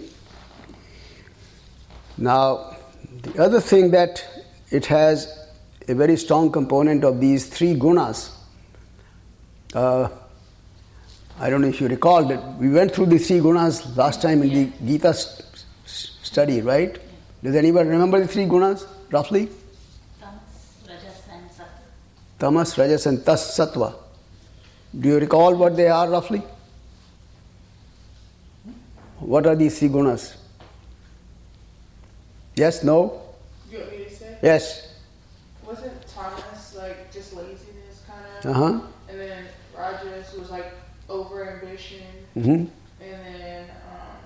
Now, 2.19 2.76
the 3.33 3.43
other 3.43 3.61
thing 3.61 3.91
that 3.93 4.25
it 4.71 4.87
has 4.87 5.29
a 5.89 5.95
very 5.95 6.17
strong 6.17 6.51
component 6.51 7.05
of 7.05 7.21
these 7.21 7.47
three 7.47 7.75
gunas. 7.75 8.31
Uh, 9.75 10.09
I 11.39 11.51
don't 11.51 11.61
know 11.61 11.69
if 11.69 11.81
you 11.81 11.89
recall 11.89 12.25
that 12.25 12.57
we 12.57 12.69
went 12.71 12.95
through 12.95 13.07
the 13.07 13.19
three 13.19 13.39
gunas 13.41 13.97
last 13.97 14.23
time 14.23 14.43
in 14.43 14.49
the 14.49 14.73
Gita 14.85 15.09
s- 15.09 15.43
s- 15.85 16.17
study, 16.23 16.61
right? 16.63 16.99
Does 17.43 17.55
anyone 17.55 17.89
remember 17.89 18.21
the 18.21 18.27
three 18.29 18.47
gunas 18.47 18.87
roughly? 19.11 19.49
Tamas, 20.21 20.89
Rajas 20.89 21.23
and 21.31 21.51
Sattva. 21.51 22.39
Tamas, 22.39 22.79
Rajas, 22.79 23.07
and 23.07 23.25
Tas 23.25 23.57
Sattva. 23.57 23.95
Do 24.99 25.09
you 25.09 25.19
recall 25.21 25.55
what 25.55 25.77
they 25.77 25.89
are 25.89 26.09
roughly? 26.09 26.43
What 29.21 29.47
are 29.47 29.55
these 29.57 29.79
three 29.79 29.89
gunas? 29.89 30.37
Yes, 32.57 32.83
no? 32.83 33.21
You 33.71 33.79
want 33.79 33.91
me 33.93 34.05
to 34.05 34.11
say? 34.11 34.39
Yes. 34.43 34.95
Wasn't 35.65 36.07
Tamas 36.07 36.75
like 36.77 37.13
just 37.13 37.35
laziness 37.35 38.03
kind 38.07 38.25
of? 38.45 38.51
Uh 38.51 38.53
huh. 38.55 38.81
And 39.09 39.21
then 39.21 39.45
Rajas 39.77 40.33
was 40.35 40.51
like 40.51 40.73
over 41.09 41.61
ambition. 41.61 42.03
Mm-hmm. 42.37 42.51
And 42.51 42.71
then, 43.01 43.65
um, 43.93 44.17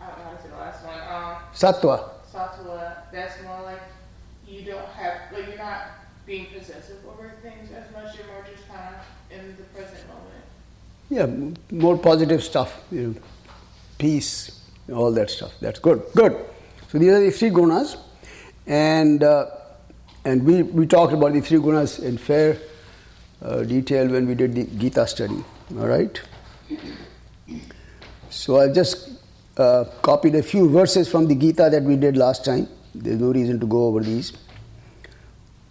I 0.00 0.06
don't 0.08 0.18
know 0.18 0.24
how 0.24 0.30
to 0.36 0.42
say 0.42 0.48
the 0.50 0.56
last 0.56 0.84
one. 0.84 0.98
Um, 0.98 1.36
Sattva. 1.54 2.10
Sattva, 2.32 2.96
that's 3.12 3.42
more 3.42 3.62
like 3.62 3.80
you 4.46 4.62
don't 4.64 4.86
have, 4.90 5.32
like 5.32 5.46
you're 5.48 5.56
not 5.56 5.86
being 6.26 6.46
possessive 6.46 6.98
over 7.08 7.32
things 7.42 7.70
as 7.72 7.90
much. 7.92 8.16
You're 8.16 8.26
more 8.26 8.44
just 8.52 8.68
kind 8.68 8.94
of 8.94 9.00
in 9.36 9.56
the 9.56 9.62
present 9.74 10.06
moment. 10.08 10.44
Yeah, 11.08 11.22
m- 11.22 11.56
more 11.70 11.96
positive 11.98 12.42
stuff, 12.44 12.82
you 12.92 13.00
know, 13.08 13.14
peace, 13.98 14.60
all 14.92 15.10
that 15.12 15.30
stuff. 15.30 15.52
That's 15.60 15.78
good. 15.80 16.02
Good. 16.14 16.36
So 16.90 16.98
these 16.98 17.12
are 17.12 17.20
the 17.20 17.30
three 17.30 17.50
gunas, 17.50 17.96
and 18.66 19.22
uh, 19.22 19.46
and 20.24 20.42
we, 20.44 20.64
we 20.64 20.88
talked 20.88 21.12
about 21.12 21.32
the 21.34 21.40
three 21.40 21.58
gunas 21.58 22.02
in 22.02 22.18
fair 22.18 22.58
uh, 23.42 23.62
detail 23.62 24.08
when 24.08 24.26
we 24.26 24.34
did 24.34 24.56
the 24.56 24.64
Gita 24.64 25.06
study. 25.06 25.44
All 25.78 25.86
right. 25.86 26.20
So 28.28 28.58
I 28.58 28.72
just 28.72 29.08
uh, 29.56 29.84
copied 30.02 30.34
a 30.34 30.42
few 30.42 30.68
verses 30.68 31.08
from 31.08 31.28
the 31.28 31.36
Gita 31.36 31.68
that 31.70 31.84
we 31.84 31.94
did 31.94 32.16
last 32.16 32.44
time. 32.44 32.66
There's 32.92 33.20
no 33.20 33.30
reason 33.30 33.60
to 33.60 33.66
go 33.66 33.84
over 33.84 34.00
these. 34.00 34.32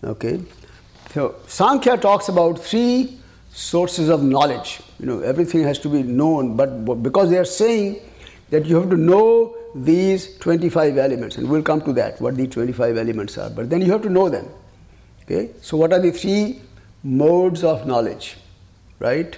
Okay. 0.01 0.39
So 1.13 1.35
Sankhya 1.47 1.97
talks 1.97 2.29
about 2.29 2.59
three 2.59 3.19
sources 3.51 4.07
of 4.07 4.23
knowledge. 4.23 4.79
You 5.01 5.05
know, 5.07 5.19
everything 5.19 5.63
has 5.63 5.79
to 5.79 5.89
be 5.89 6.01
known, 6.01 6.55
but 6.55 6.85
but 6.85 7.03
because 7.03 7.29
they 7.29 7.37
are 7.37 7.51
saying 7.59 7.99
that 8.51 8.65
you 8.65 8.77
have 8.79 8.89
to 8.89 8.97
know 8.97 9.58
these 9.75 10.37
25 10.37 10.97
elements, 10.97 11.37
and 11.37 11.49
we'll 11.49 11.63
come 11.63 11.81
to 11.81 11.93
that, 11.93 12.19
what 12.21 12.35
the 12.35 12.47
25 12.47 12.97
elements 12.97 13.37
are. 13.37 13.49
But 13.49 13.69
then 13.69 13.81
you 13.81 13.91
have 13.91 14.01
to 14.03 14.09
know 14.09 14.29
them. 14.29 14.47
Okay. 15.23 15.51
So 15.61 15.77
what 15.77 15.93
are 15.93 15.99
the 15.99 16.11
three 16.11 16.61
modes 17.03 17.63
of 17.63 17.85
knowledge? 17.85 18.37
Right. 18.99 19.37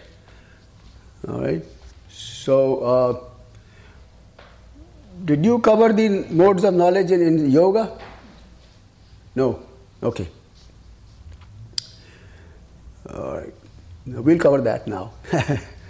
All 1.27 1.41
right. 1.41 1.63
So. 2.09 2.79
Uh, 2.79 3.31
did 5.25 5.45
you 5.45 5.59
cover 5.59 5.93
the 5.93 6.25
modes 6.31 6.63
of 6.63 6.73
knowledge 6.73 7.11
in, 7.11 7.21
in 7.21 7.51
yoga? 7.51 7.97
No. 9.35 9.59
Okay. 10.01 10.27
All 13.13 13.37
right. 13.37 13.53
We'll 14.07 14.39
cover 14.39 14.61
that 14.61 14.87
now. 14.87 15.11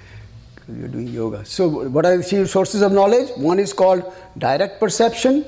We're 0.72 0.88
doing 0.88 1.08
yoga. 1.08 1.44
So, 1.44 1.68
what 1.90 2.06
are 2.06 2.16
the 2.16 2.24
three 2.24 2.46
sources 2.46 2.82
of 2.82 2.94
knowledge? 2.94 3.30
One 3.36 3.60
is 3.60 3.74
called 3.74 4.04
direct 4.38 4.80
perception, 4.80 5.46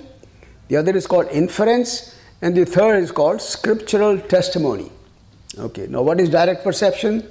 the 0.68 0.76
other 0.78 0.96
is 0.96 1.08
called 1.08 1.28
inference, 1.28 2.20
and 2.42 2.56
the 2.56 2.66
third 2.66 2.98
is 3.02 3.12
called 3.12 3.42
scriptural 3.42 4.20
testimony. 4.20 4.92
Okay, 5.58 5.88
now 5.88 6.02
what 6.02 6.20
is 6.20 6.30
direct 6.30 6.64
perception? 6.64 7.22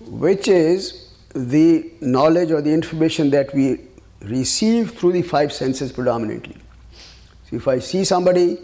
Which 0.00 0.46
is 0.46 1.12
the 1.34 1.90
knowledge 2.00 2.52
or 2.52 2.62
the 2.62 2.72
information 2.72 3.30
that 3.30 3.52
we 3.52 3.80
receive 4.20 4.92
through 4.92 5.12
the 5.12 5.22
five 5.22 5.52
senses 5.52 5.90
predominantly. 5.90 6.56
So, 7.50 7.56
if 7.56 7.66
I 7.66 7.80
see 7.80 8.04
somebody, 8.04 8.58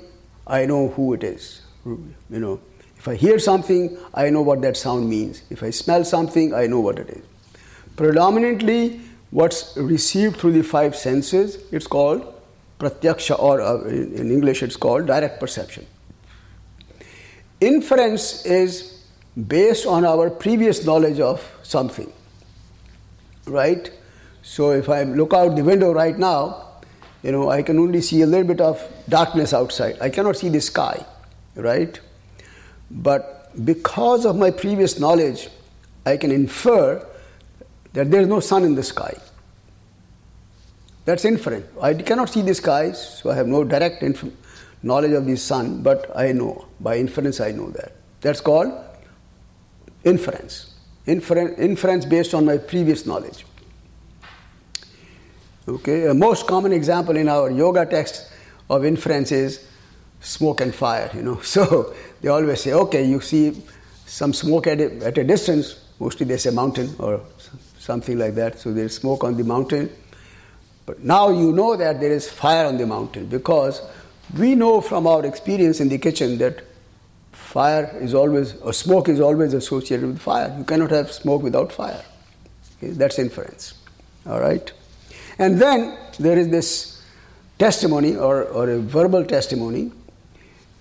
I 0.46 0.66
know 0.66 0.88
who 0.88 1.14
it 1.14 1.24
is. 1.24 1.62
You 1.84 2.14
know, 2.28 2.60
if 2.96 3.08
I 3.08 3.16
hear 3.16 3.38
something, 3.40 3.98
I 4.14 4.30
know 4.30 4.42
what 4.42 4.62
that 4.62 4.76
sound 4.76 5.08
means. 5.08 5.42
If 5.50 5.62
I 5.64 5.70
smell 5.70 6.04
something, 6.04 6.54
I 6.54 6.66
know 6.68 6.80
what 6.80 7.00
it 7.00 7.10
is. 7.10 7.24
Predominantly, 7.96 9.00
what's 9.30 9.76
received 9.76 10.38
through 10.38 10.52
the 10.52 10.62
five 10.62 10.96
senses, 10.96 11.58
it's 11.72 11.86
called 11.86 12.32
pratyaksha, 12.78 13.38
or 13.38 13.60
uh, 13.60 13.82
in 13.84 14.14
in 14.14 14.30
English, 14.30 14.62
it's 14.62 14.76
called 14.76 15.06
direct 15.06 15.40
perception. 15.40 15.86
Inference 17.60 18.44
is 18.44 19.04
based 19.48 19.86
on 19.86 20.04
our 20.04 20.30
previous 20.30 20.84
knowledge 20.84 21.20
of 21.20 21.40
something, 21.62 22.12
right? 23.46 23.90
So 24.42 24.72
if 24.72 24.88
I 24.88 25.04
look 25.04 25.32
out 25.32 25.56
the 25.56 25.64
window 25.64 25.92
right 25.92 26.18
now, 26.18 26.64
you 27.22 27.32
know, 27.32 27.48
I 27.48 27.62
can 27.62 27.78
only 27.78 28.02
see 28.02 28.20
a 28.22 28.26
little 28.26 28.46
bit 28.46 28.60
of 28.60 28.82
darkness 29.08 29.54
outside. 29.54 29.96
I 30.00 30.10
cannot 30.10 30.36
see 30.36 30.50
the 30.50 30.60
sky, 30.60 31.04
right? 31.54 31.98
But 32.90 33.50
because 33.64 34.26
of 34.26 34.36
my 34.36 34.50
previous 34.50 34.98
knowledge, 34.98 35.48
I 36.04 36.18
can 36.18 36.30
infer 36.30 37.04
that 37.94 38.10
there 38.10 38.20
is 38.20 38.28
no 38.28 38.40
sun 38.40 38.64
in 38.64 38.74
the 38.74 38.82
sky. 38.82 39.16
That's 41.04 41.24
inference. 41.24 41.66
I 41.80 41.94
cannot 41.94 42.28
see 42.28 42.42
the 42.42 42.54
skies, 42.54 43.20
so 43.20 43.30
I 43.30 43.34
have 43.34 43.46
no 43.46 43.62
direct 43.64 44.02
inf- 44.02 44.24
knowledge 44.82 45.12
of 45.12 45.26
the 45.26 45.36
sun, 45.36 45.82
but 45.82 46.10
I 46.14 46.32
know. 46.32 46.66
By 46.80 46.98
inference, 46.98 47.40
I 47.40 47.52
know 47.52 47.70
that. 47.70 47.92
That's 48.20 48.40
called 48.40 48.72
inference. 50.04 50.74
Infer- 51.06 51.54
inference 51.54 52.04
based 52.04 52.34
on 52.34 52.44
my 52.46 52.58
previous 52.58 53.06
knowledge. 53.06 53.44
Okay, 55.68 56.06
a 56.06 56.14
most 56.14 56.46
common 56.46 56.72
example 56.72 57.16
in 57.16 57.28
our 57.28 57.50
yoga 57.50 57.86
text 57.86 58.30
of 58.68 58.84
inference 58.84 59.32
is 59.32 59.66
smoke 60.20 60.60
and 60.60 60.74
fire, 60.74 61.10
you 61.14 61.22
know. 61.22 61.36
So 61.42 61.94
they 62.20 62.28
always 62.28 62.60
say, 62.62 62.72
okay, 62.72 63.04
you 63.04 63.20
see 63.20 63.62
some 64.06 64.32
smoke 64.32 64.66
at 64.66 64.80
a, 64.80 65.06
at 65.06 65.18
a 65.18 65.24
distance, 65.24 65.80
mostly 66.00 66.26
they 66.26 66.38
say 66.38 66.50
mountain 66.50 66.94
or 66.98 67.20
something 67.84 68.18
like 68.18 68.34
that. 68.34 68.58
So 68.58 68.72
there's 68.72 68.96
smoke 68.96 69.24
on 69.24 69.36
the 69.36 69.44
mountain. 69.44 69.90
But 70.86 71.00
now 71.00 71.30
you 71.30 71.52
know 71.52 71.76
that 71.76 72.00
there 72.00 72.12
is 72.12 72.30
fire 72.30 72.66
on 72.66 72.78
the 72.78 72.86
mountain 72.86 73.26
because 73.26 73.82
we 74.38 74.54
know 74.54 74.80
from 74.80 75.06
our 75.06 75.24
experience 75.24 75.80
in 75.80 75.88
the 75.88 75.98
kitchen 75.98 76.38
that 76.38 76.64
fire 77.32 77.90
is 78.00 78.14
always, 78.14 78.56
or 78.56 78.72
smoke 78.72 79.08
is 79.08 79.20
always 79.20 79.54
associated 79.54 80.06
with 80.06 80.18
fire. 80.18 80.54
You 80.58 80.64
cannot 80.64 80.90
have 80.90 81.12
smoke 81.12 81.42
without 81.42 81.72
fire. 81.72 82.02
Okay, 82.78 82.92
that's 82.92 83.18
inference. 83.18 83.74
All 84.26 84.40
right? 84.40 84.72
And 85.38 85.60
then 85.60 85.98
there 86.18 86.38
is 86.38 86.48
this 86.48 87.02
testimony 87.58 88.16
or, 88.16 88.44
or 88.44 88.68
a 88.70 88.78
verbal 88.78 89.24
testimony. 89.24 89.92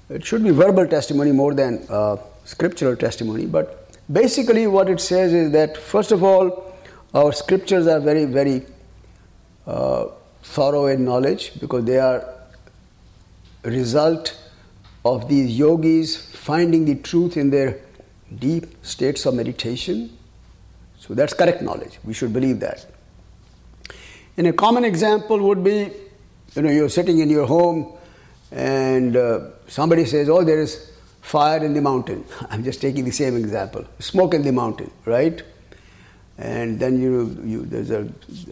It 0.09 0.25
should 0.25 0.43
be 0.43 0.51
verbal 0.51 0.87
testimony 0.87 1.31
more 1.31 1.53
than 1.53 1.85
uh, 1.89 2.17
scriptural 2.45 2.95
testimony, 2.95 3.45
but 3.45 3.97
basically 4.11 4.67
what 4.67 4.89
it 4.89 4.99
says 4.99 5.33
is 5.33 5.51
that, 5.51 5.77
first 5.77 6.11
of 6.11 6.23
all, 6.23 6.72
our 7.13 7.31
scriptures 7.31 7.87
are 7.87 7.99
very, 7.99 8.25
very 8.25 8.65
uh, 9.67 10.07
thorough 10.41 10.87
in 10.87 11.05
knowledge 11.05 11.59
because 11.59 11.85
they 11.85 11.99
are 11.99 12.25
result 13.63 14.37
of 15.05 15.29
these 15.29 15.57
yogis 15.57 16.33
finding 16.35 16.85
the 16.85 16.95
truth 16.95 17.37
in 17.37 17.49
their 17.49 17.79
deep 18.39 18.65
states 18.85 19.25
of 19.25 19.35
meditation. 19.35 20.17
So 20.99 21.13
that's 21.13 21.33
correct 21.33 21.61
knowledge. 21.61 21.99
We 22.03 22.13
should 22.13 22.33
believe 22.33 22.59
that. 22.61 22.85
And 24.37 24.47
a 24.47 24.53
common 24.53 24.83
example 24.83 25.39
would 25.47 25.63
be 25.63 25.91
you 26.55 26.61
know, 26.61 26.69
you're 26.69 26.89
sitting 26.89 27.19
in 27.19 27.29
your 27.29 27.47
home 27.47 27.93
and 28.51 29.15
uh, 29.15 29.39
somebody 29.67 30.05
says, 30.05 30.29
Oh, 30.29 30.43
there 30.43 30.61
is 30.61 30.91
fire 31.21 31.63
in 31.63 31.73
the 31.73 31.81
mountain. 31.81 32.25
I'm 32.49 32.63
just 32.63 32.81
taking 32.81 33.05
the 33.05 33.11
same 33.11 33.35
example 33.35 33.85
smoke 33.99 34.33
in 34.33 34.43
the 34.43 34.51
mountain, 34.51 34.91
right? 35.05 35.41
And 36.37 36.79
then 36.79 36.99
you, 36.99 37.37
you 37.43 37.65
there's 37.65 37.91
a, 37.91 38.07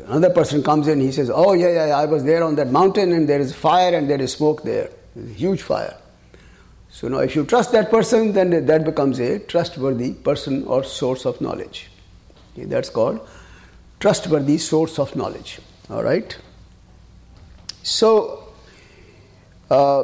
another 0.05 0.29
person 0.29 0.61
comes 0.61 0.87
in, 0.87 0.99
he 0.99 1.11
says, 1.11 1.31
Oh, 1.33 1.53
yeah, 1.53 1.87
yeah, 1.87 1.97
I 1.97 2.05
was 2.05 2.23
there 2.23 2.43
on 2.43 2.55
that 2.55 2.71
mountain 2.71 3.11
and 3.11 3.27
there 3.27 3.39
is 3.39 3.55
fire 3.55 3.95
and 3.95 4.09
there 4.09 4.21
is 4.21 4.33
smoke 4.33 4.63
there. 4.63 4.89
A 5.17 5.33
huge 5.33 5.61
fire. 5.61 5.97
So 6.89 7.07
now, 7.07 7.19
if 7.19 7.35
you 7.35 7.45
trust 7.45 7.71
that 7.71 7.89
person, 7.89 8.33
then 8.33 8.65
that 8.65 8.83
becomes 8.83 9.19
a 9.19 9.39
trustworthy 9.39 10.13
person 10.13 10.65
or 10.65 10.83
source 10.83 11.25
of 11.25 11.41
knowledge. 11.41 11.89
Okay, 12.53 12.65
that's 12.65 12.89
called 12.89 13.25
trustworthy 14.01 14.57
source 14.57 14.99
of 14.99 15.15
knowledge. 15.15 15.59
All 15.89 16.03
right? 16.03 16.37
So, 17.83 18.49
uh, 19.69 20.03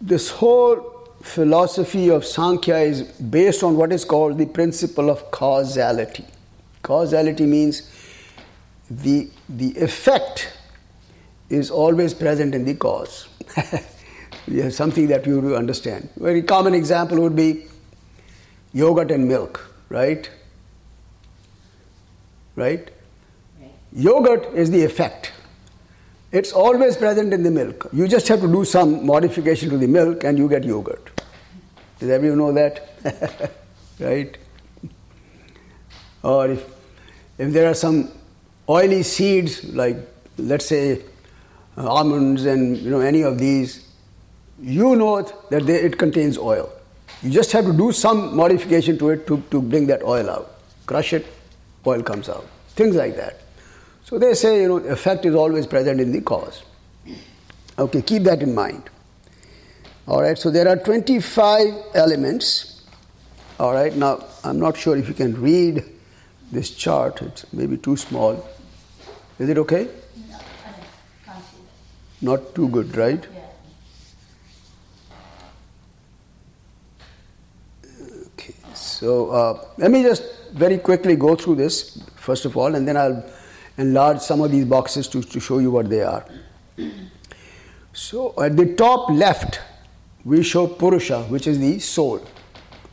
this 0.00 0.30
whole 0.30 1.08
philosophy 1.20 2.08
of 2.08 2.24
Sankhya 2.24 2.78
is 2.78 3.02
based 3.02 3.62
on 3.62 3.76
what 3.76 3.92
is 3.92 4.04
called 4.04 4.38
the 4.38 4.46
principle 4.46 5.10
of 5.10 5.30
causality. 5.30 6.24
Causality 6.82 7.46
means 7.46 7.90
the, 8.90 9.30
the 9.48 9.76
effect 9.78 10.52
is 11.48 11.70
always 11.70 12.14
present 12.14 12.54
in 12.54 12.64
the 12.64 12.74
cause. 12.74 13.28
yeah, 14.46 14.68
something 14.68 15.08
that 15.08 15.26
you 15.26 15.40
do 15.40 15.56
understand. 15.56 16.08
Very 16.16 16.42
common 16.42 16.74
example 16.74 17.20
would 17.20 17.36
be 17.36 17.66
yogurt 18.72 19.10
and 19.10 19.28
milk, 19.28 19.72
right? 19.88 20.30
Right? 22.56 22.90
Right. 23.60 23.72
Yogurt 23.92 24.54
is 24.54 24.70
the 24.70 24.84
effect. 24.84 25.32
It's 26.32 26.52
always 26.52 26.96
present 26.96 27.32
in 27.34 27.42
the 27.42 27.50
milk. 27.50 27.88
You 27.92 28.06
just 28.06 28.28
have 28.28 28.40
to 28.40 28.46
do 28.46 28.64
some 28.64 29.04
modification 29.04 29.68
to 29.70 29.78
the 29.78 29.88
milk 29.88 30.22
and 30.22 30.38
you 30.38 30.48
get 30.48 30.62
yogurt. 30.64 31.10
Does 31.98 32.08
everyone 32.08 32.38
know 32.38 32.52
that? 32.52 33.52
right? 33.98 34.36
Or 36.22 36.50
if, 36.50 36.64
if 37.38 37.52
there 37.52 37.68
are 37.70 37.74
some 37.74 38.10
oily 38.68 39.02
seeds 39.02 39.64
like 39.74 39.96
let's 40.38 40.66
say 40.66 41.02
uh, 41.76 41.86
almonds 41.88 42.44
and 42.44 42.76
you 42.78 42.90
know 42.90 43.00
any 43.00 43.22
of 43.22 43.38
these, 43.38 43.86
you 44.60 44.96
know 44.96 45.22
that 45.50 45.66
they, 45.66 45.76
it 45.76 45.98
contains 45.98 46.38
oil. 46.38 46.70
You 47.22 47.30
just 47.30 47.52
have 47.52 47.66
to 47.66 47.72
do 47.72 47.92
some 47.92 48.36
modification 48.36 48.98
to 48.98 49.10
it 49.10 49.26
to, 49.26 49.42
to 49.50 49.60
bring 49.60 49.86
that 49.88 50.02
oil 50.02 50.30
out. 50.30 50.54
Crush 50.86 51.12
it, 51.12 51.26
oil 51.86 52.02
comes 52.02 52.28
out. 52.28 52.46
Things 52.70 52.96
like 52.96 53.16
that. 53.16 53.40
So 54.04 54.18
they 54.18 54.34
say, 54.34 54.62
you 54.62 54.68
know, 54.68 54.76
effect 54.78 55.24
is 55.24 55.34
always 55.34 55.66
present 55.66 56.00
in 56.00 56.12
the 56.12 56.20
cause. 56.20 56.62
Okay, 57.78 58.02
keep 58.02 58.24
that 58.24 58.42
in 58.42 58.54
mind. 58.54 58.82
All 60.06 60.22
right, 60.22 60.36
so 60.36 60.50
there 60.50 60.66
are 60.66 60.76
25 60.76 61.74
elements. 61.94 62.82
All 63.58 63.72
right, 63.72 63.94
now 63.94 64.24
I'm 64.42 64.58
not 64.58 64.76
sure 64.76 64.96
if 64.96 65.06
you 65.08 65.14
can 65.14 65.40
read 65.40 65.84
this 66.50 66.70
chart, 66.70 67.22
it's 67.22 67.52
maybe 67.52 67.76
too 67.76 67.96
small. 67.96 68.46
Is 69.38 69.48
it 69.48 69.58
okay? 69.58 69.88
Not 72.20 72.54
too 72.54 72.68
good, 72.68 72.96
right? 72.96 73.26
Okay, 78.26 78.54
so 78.74 79.30
uh, 79.30 79.64
let 79.78 79.90
me 79.90 80.02
just 80.02 80.22
very 80.52 80.78
quickly 80.78 81.16
go 81.16 81.34
through 81.34 81.54
this 81.54 82.02
first 82.16 82.44
of 82.44 82.56
all, 82.56 82.74
and 82.74 82.86
then 82.86 82.96
I'll 82.96 83.24
enlarge 83.78 84.20
some 84.20 84.42
of 84.42 84.50
these 84.50 84.66
boxes 84.66 85.08
to, 85.08 85.22
to 85.22 85.40
show 85.40 85.58
you 85.58 85.70
what 85.70 85.88
they 85.88 86.02
are. 86.02 86.24
So 87.92 88.34
at 88.40 88.56
the 88.56 88.74
top 88.74 89.10
left, 89.10 89.60
we 90.24 90.42
show 90.42 90.66
Purusha, 90.66 91.22
which 91.24 91.46
is 91.46 91.58
the 91.58 91.78
soul. 91.78 92.20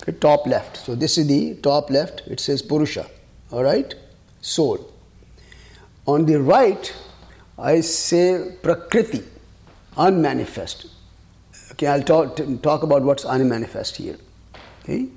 Okay, 0.02 0.14
top 0.14 0.48
left. 0.48 0.78
So 0.78 0.96
this 0.96 1.18
is 1.18 1.28
the 1.28 1.56
top 1.56 1.90
left, 1.90 2.22
it 2.28 2.40
says 2.40 2.62
Purusha. 2.62 3.06
All 3.52 3.64
right? 3.64 3.94
Soul. 4.42 4.92
On 6.06 6.26
the 6.26 6.42
right, 6.42 6.94
I 7.58 7.82
say 7.82 8.56
Prakriti, 8.62 9.24
unmanifest. 9.98 10.88
Okay, 11.72 11.88
I'll 11.88 12.04
talk, 12.04 12.40
talk 12.62 12.84
about 12.84 13.04
what's 13.04 13.26
unmanifest 13.26 13.98
here. 13.98 14.18
Okay? 14.84 15.08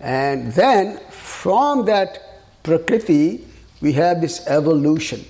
And 0.00 0.52
then 0.52 0.98
from 1.10 1.84
that 1.86 2.62
Prakriti, 2.62 3.46
we 3.80 3.92
have 3.92 4.20
this 4.20 4.46
evolution. 4.46 5.24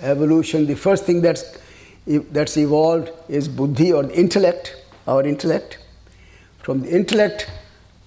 Evolution, 0.00 0.66
the 0.66 0.74
first 0.74 1.04
thing 1.04 1.20
that's, 1.20 1.58
that's 2.06 2.56
evolved 2.56 3.10
is 3.28 3.48
Buddhi 3.48 3.92
or 3.92 4.10
intellect, 4.10 4.76
our 5.06 5.24
intellect. 5.24 5.78
From 6.58 6.82
the 6.82 6.90
intellect 6.90 7.50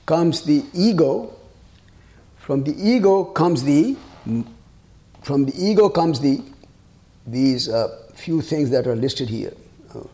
comes 0.05 0.41
the 0.43 0.63
ego. 0.73 1.34
From 2.45 2.63
the 2.63 2.75
ego 2.77 3.23
comes 3.23 3.63
the 3.63 3.97
from 5.23 5.45
the 5.45 5.53
ego 5.57 5.89
comes 5.89 6.19
the 6.19 6.43
these 7.25 7.67
uh, 7.67 7.87
few 8.13 8.39
things 8.41 8.69
that 8.69 8.85
are 8.85 8.95
listed 8.95 9.29
here. 9.29 9.53
Oh, 9.95 10.07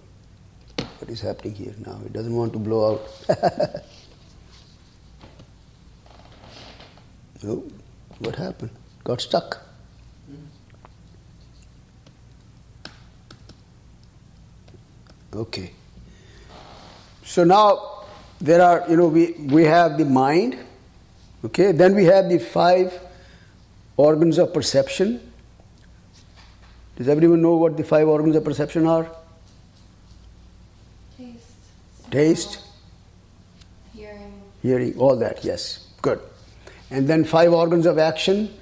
what 0.99 1.09
is 1.09 1.19
happening 1.19 1.55
here 1.55 1.73
now? 1.85 1.99
It 2.05 2.13
doesn't 2.13 2.33
want 2.33 2.53
to 2.53 2.59
blow 2.59 2.93
out. 2.93 3.01
oh, 7.43 7.63
what 8.19 8.37
happened? 8.37 8.71
Got 9.03 9.19
stuck. 9.19 9.59
Okay. 15.33 15.73
So 17.25 17.43
now 17.43 18.05
there 18.39 18.61
are, 18.61 18.85
you 18.89 18.95
know, 18.95 19.07
we, 19.07 19.31
we 19.31 19.63
have 19.65 19.97
the 19.97 20.05
mind, 20.05 20.57
okay, 21.45 21.71
then 21.71 21.95
we 21.95 22.05
have 22.05 22.29
the 22.29 22.39
five 22.39 22.99
organs 23.97 24.37
of 24.37 24.53
perception. 24.53 25.31
Does 26.95 27.07
everyone 27.07 27.41
know 27.41 27.55
what 27.55 27.77
the 27.77 27.83
five 27.83 28.07
organs 28.07 28.35
of 28.35 28.43
perception 28.43 28.85
are? 28.85 29.09
Taste. 31.17 32.11
Taste, 32.11 32.59
Hearing. 33.93 34.41
hearing, 34.61 34.97
all 34.97 35.15
that, 35.17 35.43
yes, 35.43 35.87
good. 36.01 36.19
And 36.89 37.07
then 37.07 37.23
five 37.23 37.53
organs 37.53 37.85
of 37.85 37.97
action. 37.97 38.53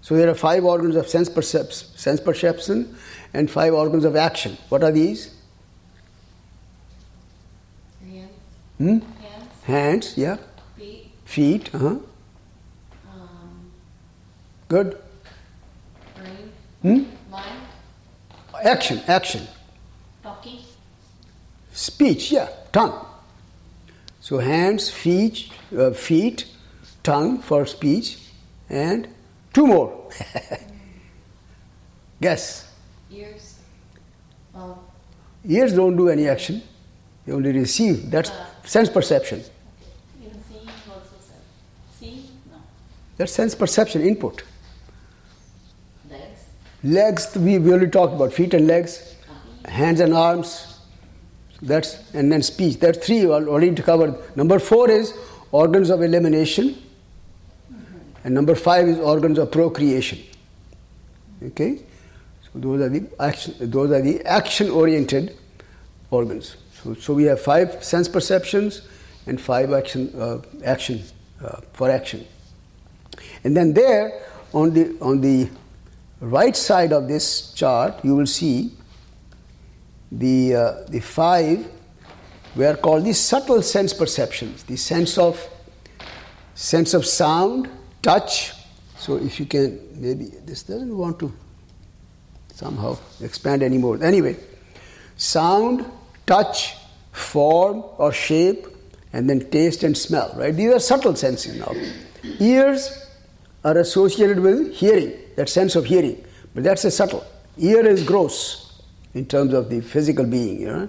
So 0.00 0.16
there 0.16 0.28
are 0.28 0.34
five 0.34 0.64
organs 0.64 0.96
of 0.96 1.08
sense, 1.08 1.28
percep- 1.28 1.72
sense 1.72 2.20
perception 2.20 2.96
and 3.34 3.50
five 3.50 3.74
organs 3.74 4.04
of 4.04 4.16
action. 4.16 4.56
What 4.68 4.82
are 4.82 4.92
these? 4.92 5.34
Hands. 8.04 8.30
Hmm? 8.78 8.98
Hands. 8.98 9.62
Hands, 9.64 10.14
yeah. 10.16 10.36
Feet. 11.26 11.68
Uh 11.74 11.78
huh. 11.78 11.86
Um, 11.88 13.70
Good. 14.68 14.96
brain. 16.16 16.52
Hmm? 16.82 17.04
Mind. 17.30 17.60
Action, 18.64 19.00
action. 19.06 19.46
Talking, 20.22 20.60
Speech, 21.72 22.32
yeah, 22.32 22.48
tongue. 22.72 23.04
So 24.20 24.38
hands, 24.38 24.88
feet, 24.90 25.52
uh, 25.76 25.90
feet, 25.90 26.46
tongue 27.02 27.38
for 27.42 27.66
speech, 27.66 28.18
and 28.70 29.06
two 29.52 29.66
more. 29.66 30.10
Guess. 32.22 32.72
Ears. 33.12 33.58
Well, 34.54 34.82
Ears 35.44 35.74
don't 35.74 35.96
do 35.96 36.08
any 36.08 36.28
action; 36.28 36.62
they 37.26 37.32
only 37.32 37.52
receive. 37.52 38.10
That's 38.10 38.32
sense 38.64 38.88
perception. 38.88 39.44
even 40.20 40.40
seeing 40.48 40.66
also, 40.88 41.14
sir. 41.20 41.34
Seeing? 42.00 42.24
No. 42.50 42.56
That's 43.16 43.32
sense 43.32 43.54
perception 43.54 44.02
input. 44.02 44.42
Legs. 46.10 46.44
Legs, 46.84 47.36
we, 47.36 47.58
we 47.58 47.72
already 47.72 47.90
talked 47.90 48.14
about 48.14 48.32
feet 48.32 48.52
and 48.54 48.66
legs, 48.66 49.14
hands 49.64 50.00
and 50.00 50.12
arms. 50.12 50.78
That's 51.62 52.12
and 52.12 52.30
then 52.30 52.42
speech. 52.42 52.78
That's 52.78 53.04
three 53.04 53.24
al- 53.24 53.48
already 53.48 53.74
covered. 53.82 54.14
Number 54.36 54.58
four 54.58 54.90
is 54.90 55.14
organs 55.52 55.88
of 55.88 56.02
elimination, 56.02 56.76
and 58.24 58.34
number 58.34 58.54
five 58.54 58.86
is 58.86 58.98
organs 58.98 59.38
of 59.38 59.50
procreation. 59.50 60.18
Okay, 61.42 61.80
so 62.42 62.50
those 62.58 62.82
are 62.82 62.90
the 62.90 63.08
action. 63.18 63.54
Those 63.58 63.90
are 63.90 64.02
the 64.02 64.22
action-oriented 64.26 65.34
organs. 66.10 66.56
So, 66.82 66.92
so 66.92 67.14
we 67.14 67.24
have 67.24 67.40
five 67.40 67.82
sense 67.82 68.06
perceptions 68.06 68.82
and 69.26 69.40
five 69.40 69.72
action 69.72 70.12
uh, 70.20 70.42
action 70.62 71.02
uh, 71.42 71.62
for 71.72 71.90
action. 71.90 72.26
And 73.44 73.56
then 73.56 73.72
there 73.72 74.22
on 74.52 74.72
the 74.72 74.96
on 75.00 75.20
the 75.20 75.48
right 76.20 76.56
side 76.56 76.92
of 76.92 77.08
this 77.08 77.52
chart, 77.52 78.04
you 78.04 78.14
will 78.16 78.26
see 78.26 78.72
the 80.10 80.54
uh, 80.54 80.72
the 80.88 81.00
five 81.00 81.66
were 82.54 82.76
called 82.76 83.04
the 83.04 83.12
subtle 83.12 83.62
sense 83.62 83.92
perceptions. 83.92 84.64
The 84.64 84.76
sense 84.76 85.18
of 85.18 85.46
sense 86.54 86.94
of 86.94 87.04
sound, 87.04 87.68
touch. 88.02 88.52
So 88.98 89.16
if 89.16 89.38
you 89.38 89.46
can 89.46 89.78
maybe 89.94 90.26
this 90.44 90.62
doesn't 90.62 90.96
want 90.96 91.18
to 91.20 91.32
somehow 92.54 92.98
expand 93.20 93.62
anymore. 93.62 94.02
Anyway, 94.02 94.36
sound, 95.16 95.84
touch, 96.26 96.76
form 97.12 97.84
or 97.98 98.12
shape, 98.12 98.66
and 99.12 99.28
then 99.28 99.50
taste 99.50 99.82
and 99.82 99.96
smell. 99.96 100.32
Right? 100.36 100.54
These 100.54 100.72
are 100.72 100.80
subtle 100.80 101.14
senses 101.14 101.58
now. 101.58 101.74
Ears 102.40 103.05
are 103.66 103.78
associated 103.78 104.38
with 104.38 104.72
hearing, 104.72 105.12
that 105.34 105.48
sense 105.48 105.74
of 105.74 105.84
hearing, 105.84 106.24
but 106.54 106.62
that's 106.62 106.84
a 106.84 106.90
subtle. 106.90 107.26
Ear 107.58 107.84
is 107.84 108.04
gross 108.04 108.80
in 109.12 109.26
terms 109.26 109.52
of 109.52 109.68
the 109.68 109.80
physical 109.80 110.24
being. 110.24 110.60
You 110.60 110.68
know? 110.68 110.88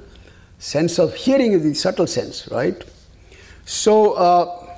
Sense 0.59 0.99
of 0.99 1.15
hearing 1.15 1.53
is 1.53 1.63
the 1.63 1.73
subtle 1.73 2.05
sense, 2.05 2.47
right? 2.49 2.83
So 3.65 4.13
uh, 4.13 4.77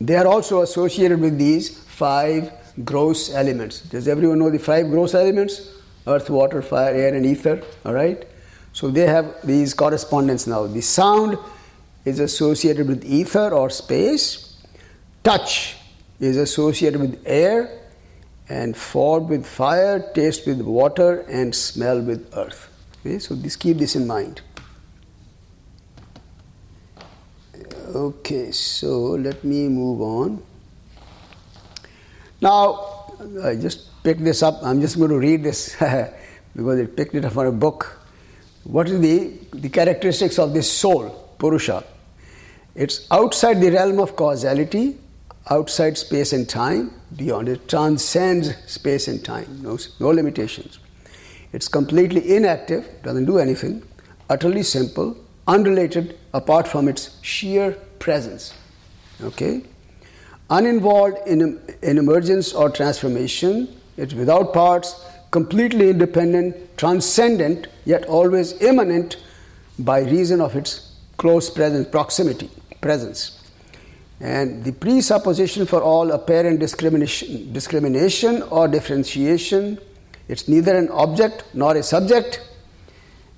they 0.00 0.16
are 0.16 0.26
also 0.26 0.62
associated 0.62 1.20
with 1.20 1.38
these 1.38 1.78
five 1.78 2.50
gross 2.84 3.34
elements. 3.34 3.82
Does 3.82 4.08
everyone 4.08 4.38
know 4.38 4.50
the 4.50 4.58
five 4.58 4.88
gross 4.88 5.12
elements? 5.14 5.70
Earth, 6.06 6.30
water, 6.30 6.62
fire, 6.62 6.94
air, 6.94 7.14
and 7.14 7.26
ether. 7.26 7.62
All 7.84 7.92
right. 7.92 8.26
So 8.72 8.88
they 8.90 9.06
have 9.06 9.34
these 9.44 9.74
correspondence 9.74 10.46
now. 10.46 10.66
The 10.66 10.80
sound 10.80 11.36
is 12.06 12.18
associated 12.18 12.88
with 12.88 13.04
ether 13.04 13.50
or 13.50 13.68
space. 13.68 14.56
Touch 15.22 15.77
is 16.20 16.36
associated 16.36 17.00
with 17.00 17.22
air, 17.24 17.78
and 18.48 18.76
form 18.76 19.28
with 19.28 19.46
fire, 19.46 20.00
taste 20.14 20.46
with 20.46 20.60
water, 20.60 21.20
and 21.28 21.54
smell 21.54 22.00
with 22.00 22.28
earth. 22.36 22.70
Okay, 23.00 23.18
so 23.18 23.34
this 23.34 23.56
keep 23.56 23.78
this 23.78 23.94
in 23.94 24.06
mind. 24.06 24.40
Okay, 27.94 28.50
so 28.52 29.10
let 29.12 29.44
me 29.44 29.68
move 29.68 30.00
on. 30.00 30.42
Now, 32.40 33.14
I 33.42 33.56
just 33.56 34.02
picked 34.02 34.22
this 34.22 34.42
up. 34.42 34.60
I'm 34.62 34.80
just 34.80 34.96
going 34.96 35.10
to 35.10 35.18
read 35.18 35.42
this 35.42 35.74
because 36.56 36.80
I 36.80 36.86
picked 36.86 37.14
it 37.14 37.24
up 37.24 37.32
from 37.32 37.46
a 37.46 37.52
book. 37.52 37.98
What 38.64 38.88
is 38.88 39.00
the, 39.00 39.32
the 39.52 39.68
characteristics 39.68 40.38
of 40.38 40.52
this 40.52 40.70
soul, 40.70 41.34
Purusha? 41.38 41.84
It's 42.74 43.06
outside 43.10 43.60
the 43.60 43.70
realm 43.70 43.98
of 43.98 44.14
causality, 44.14 44.98
outside 45.50 45.96
space 45.96 46.32
and 46.32 46.48
time, 46.48 46.92
beyond. 47.16 47.48
It 47.48 47.68
transcends 47.68 48.54
space 48.66 49.08
and 49.08 49.24
time, 49.24 49.62
no, 49.62 49.78
no 50.00 50.08
limitations. 50.08 50.78
It's 51.52 51.68
completely 51.68 52.36
inactive, 52.36 52.86
doesn't 53.02 53.24
do 53.24 53.38
anything, 53.38 53.82
utterly 54.28 54.62
simple, 54.62 55.16
unrelated 55.46 56.18
apart 56.34 56.68
from 56.68 56.88
its 56.88 57.18
sheer 57.22 57.72
presence. 57.98 58.54
Okay? 59.22 59.62
Uninvolved 60.50 61.18
in, 61.26 61.60
in 61.82 61.98
emergence 61.98 62.52
or 62.52 62.70
transformation, 62.70 63.68
it's 63.96 64.14
without 64.14 64.52
parts, 64.52 65.04
completely 65.30 65.90
independent, 65.90 66.76
transcendent, 66.78 67.68
yet 67.84 68.04
always 68.06 68.60
immanent 68.62 69.16
by 69.78 70.00
reason 70.00 70.40
of 70.40 70.54
its 70.56 70.96
close 71.16 71.50
presence, 71.50 71.88
proximity, 71.88 72.50
presence. 72.80 73.37
And 74.20 74.64
the 74.64 74.72
presupposition 74.72 75.66
for 75.66 75.82
all 75.82 76.10
apparent 76.10 76.58
discrimination, 76.58 77.52
discrimination 77.52 78.42
or 78.42 78.66
differentiation, 78.66 79.78
it's 80.26 80.48
neither 80.48 80.76
an 80.76 80.88
object 80.90 81.44
nor 81.54 81.76
a 81.76 81.82
subject, 81.82 82.42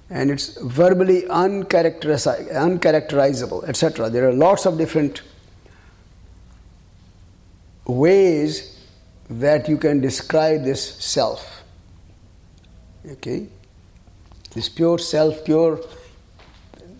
and 0.08 0.30
it's 0.30 0.58
verbally 0.62 1.22
uncharacterizable, 1.22 3.68
etc. 3.68 4.08
There 4.08 4.28
are 4.28 4.32
lots 4.32 4.66
of 4.66 4.78
different 4.78 5.22
ways 7.86 8.78
that 9.28 9.68
you 9.68 9.76
can 9.76 10.00
describe 10.00 10.64
this 10.64 10.96
self. 10.96 11.62
Okay? 13.06 13.48
This 14.54 14.68
pure 14.68 14.98
self, 14.98 15.44
pure 15.44 15.80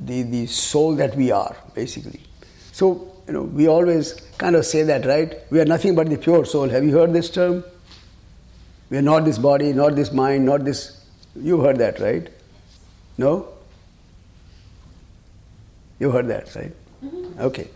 the, 0.00 0.22
the 0.22 0.46
soul 0.46 0.94
that 0.96 1.16
we 1.16 1.32
are, 1.32 1.56
basically. 1.74 2.20
So, 2.72 3.09
you 3.30 3.34
know, 3.34 3.42
we 3.42 3.68
always 3.68 4.14
kind 4.38 4.56
of 4.56 4.66
say 4.66 4.82
that, 4.82 5.06
right? 5.06 5.38
We 5.50 5.60
are 5.60 5.64
nothing 5.64 5.94
but 5.94 6.10
the 6.10 6.18
pure 6.18 6.44
soul. 6.44 6.68
Have 6.68 6.82
you 6.82 6.90
heard 6.90 7.12
this 7.12 7.30
term? 7.30 7.62
We 8.90 8.96
are 8.96 9.02
not 9.02 9.24
this 9.24 9.38
body, 9.38 9.72
not 9.72 9.94
this 9.94 10.10
mind, 10.10 10.46
not 10.46 10.64
this. 10.64 11.04
You 11.36 11.60
heard 11.60 11.78
that, 11.78 12.00
right? 12.00 12.28
No? 13.18 13.46
You 16.00 16.10
heard 16.10 16.26
that, 16.26 16.52
right? 16.56 16.74
Mm-hmm. 17.04 17.40
Okay. 17.40 17.68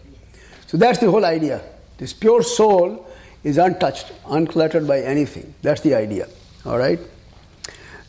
So 0.67 0.77
that's 0.77 0.99
the 0.99 1.09
whole 1.09 1.25
idea. 1.25 1.63
This 1.99 2.13
pure 2.13 2.43
soul 2.43 3.09
is 3.45 3.57
untouched, 3.57 4.13
uncluttered 4.25 4.89
by 4.89 5.03
anything. 5.03 5.55
That's 5.63 5.83
the 5.83 5.95
idea. 5.95 6.27
All 6.67 6.79
right? 6.79 6.99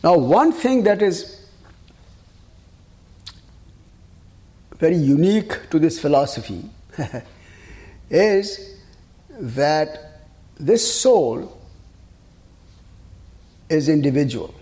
Now, 0.03 0.17
one 0.17 0.51
thing 0.51 0.81
that 0.85 1.03
is 1.03 1.45
very 4.79 4.97
unique 4.97 5.69
to 5.69 5.77
this 5.77 5.99
philosophy 5.99 6.71
is 8.10 8.76
that 9.30 10.22
this 10.60 11.01
soul 11.01 11.58
is 13.70 13.89
individual. 13.89 14.53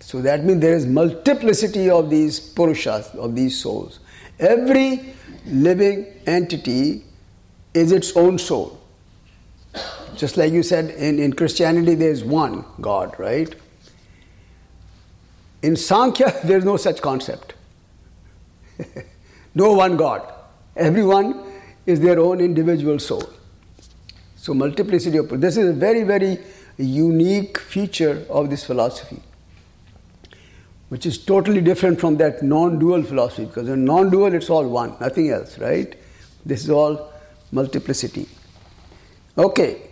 So 0.00 0.22
that 0.22 0.44
means 0.44 0.60
there 0.60 0.74
is 0.74 0.86
multiplicity 0.86 1.90
of 1.90 2.08
these 2.10 2.40
purushas, 2.54 3.14
of 3.16 3.34
these 3.34 3.60
souls. 3.60 4.00
Every 4.38 5.14
living 5.46 6.06
entity 6.26 7.04
is 7.74 7.92
its 7.92 8.16
own 8.16 8.38
soul. 8.38 8.80
Just 10.16 10.36
like 10.36 10.52
you 10.52 10.62
said, 10.62 10.90
in, 10.90 11.18
in 11.18 11.32
Christianity 11.32 11.94
there 11.94 12.10
is 12.10 12.24
one 12.24 12.64
God, 12.80 13.14
right? 13.18 13.54
In 15.62 15.76
Sankhya, 15.76 16.40
there 16.44 16.58
is 16.58 16.64
no 16.64 16.76
such 16.76 17.00
concept. 17.00 17.54
no 19.54 19.72
one 19.72 19.96
God. 19.96 20.32
Everyone 20.76 21.47
is 21.88 22.00
their 22.00 22.20
own 22.20 22.40
individual 22.42 22.98
soul. 22.98 23.26
So, 24.36 24.52
multiplicity 24.52 25.16
of 25.16 25.40
this 25.40 25.56
is 25.56 25.70
a 25.70 25.72
very, 25.72 26.02
very 26.02 26.38
unique 26.76 27.56
feature 27.58 28.26
of 28.28 28.50
this 28.50 28.62
philosophy, 28.62 29.22
which 30.90 31.06
is 31.06 31.16
totally 31.16 31.62
different 31.62 31.98
from 31.98 32.18
that 32.18 32.42
non 32.42 32.78
dual 32.78 33.02
philosophy, 33.02 33.46
because 33.46 33.70
in 33.70 33.86
non 33.86 34.10
dual 34.10 34.34
it's 34.34 34.50
all 34.50 34.68
one, 34.68 34.94
nothing 35.00 35.30
else, 35.30 35.58
right? 35.58 35.96
This 36.44 36.62
is 36.64 36.70
all 36.70 37.10
multiplicity. 37.52 38.28
Okay. 39.38 39.82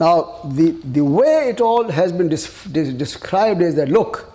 Now, 0.00 0.40
the, 0.44 0.72
the 0.82 1.04
way 1.04 1.50
it 1.50 1.60
all 1.60 1.88
has 1.88 2.12
been 2.12 2.28
dis- 2.28 2.64
described 2.64 3.62
is 3.62 3.76
that 3.76 3.88
look, 3.88 4.28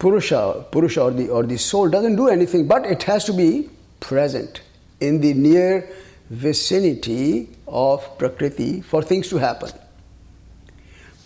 Purusha, 0.00 0.66
Purusha 0.72 1.02
or 1.02 1.10
the, 1.12 1.28
or 1.28 1.44
the 1.44 1.56
soul 1.56 1.88
doesn't 1.88 2.16
do 2.16 2.26
anything, 2.26 2.66
but 2.66 2.84
it 2.84 3.04
has 3.04 3.24
to 3.26 3.32
be 3.32 3.70
present 4.00 4.62
in 5.00 5.20
the 5.20 5.34
near 5.34 5.88
vicinity 6.30 7.48
of 7.66 8.18
Prakriti 8.18 8.80
for 8.80 9.02
things 9.02 9.28
to 9.28 9.38
happen. 9.38 9.70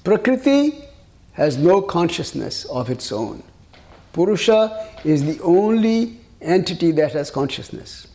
Prakriti 0.04 0.84
has 1.32 1.56
no 1.56 1.80
consciousness 1.80 2.64
of 2.66 2.90
its 2.90 3.10
own. 3.12 3.42
Purusha 4.12 4.88
is 5.04 5.24
the 5.24 5.42
only 5.42 6.18
entity 6.40 6.90
that 6.92 7.12
has 7.12 7.30
consciousness. 7.30 8.06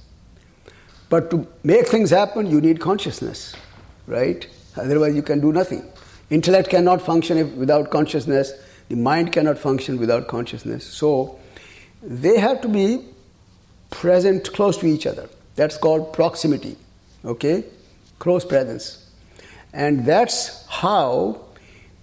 But 1.09 1.31
to 1.31 1.47
make 1.63 1.87
things 1.87 2.09
happen, 2.09 2.47
you 2.47 2.61
need 2.61 2.79
consciousness, 2.79 3.55
right? 4.05 4.45
Otherwise, 4.75 5.15
you 5.15 5.21
can 5.23 5.39
do 5.39 5.51
nothing. 5.51 5.87
Intellect 6.29 6.69
cannot 6.69 7.01
function 7.01 7.37
if, 7.37 7.47
without 7.53 7.89
consciousness, 7.89 8.51
the 8.89 8.95
mind 8.95 9.31
cannot 9.31 9.57
function 9.57 9.97
without 9.97 10.27
consciousness. 10.27 10.85
So, 10.85 11.39
they 12.03 12.37
have 12.37 12.61
to 12.61 12.67
be 12.67 13.05
present 13.89 14.51
close 14.53 14.77
to 14.77 14.85
each 14.85 15.07
other. 15.07 15.29
That's 15.57 15.75
called 15.75 16.13
proximity, 16.13 16.77
okay? 17.25 17.65
Close 18.19 18.45
presence. 18.45 19.09
And 19.73 20.05
that's 20.05 20.65
how 20.67 21.41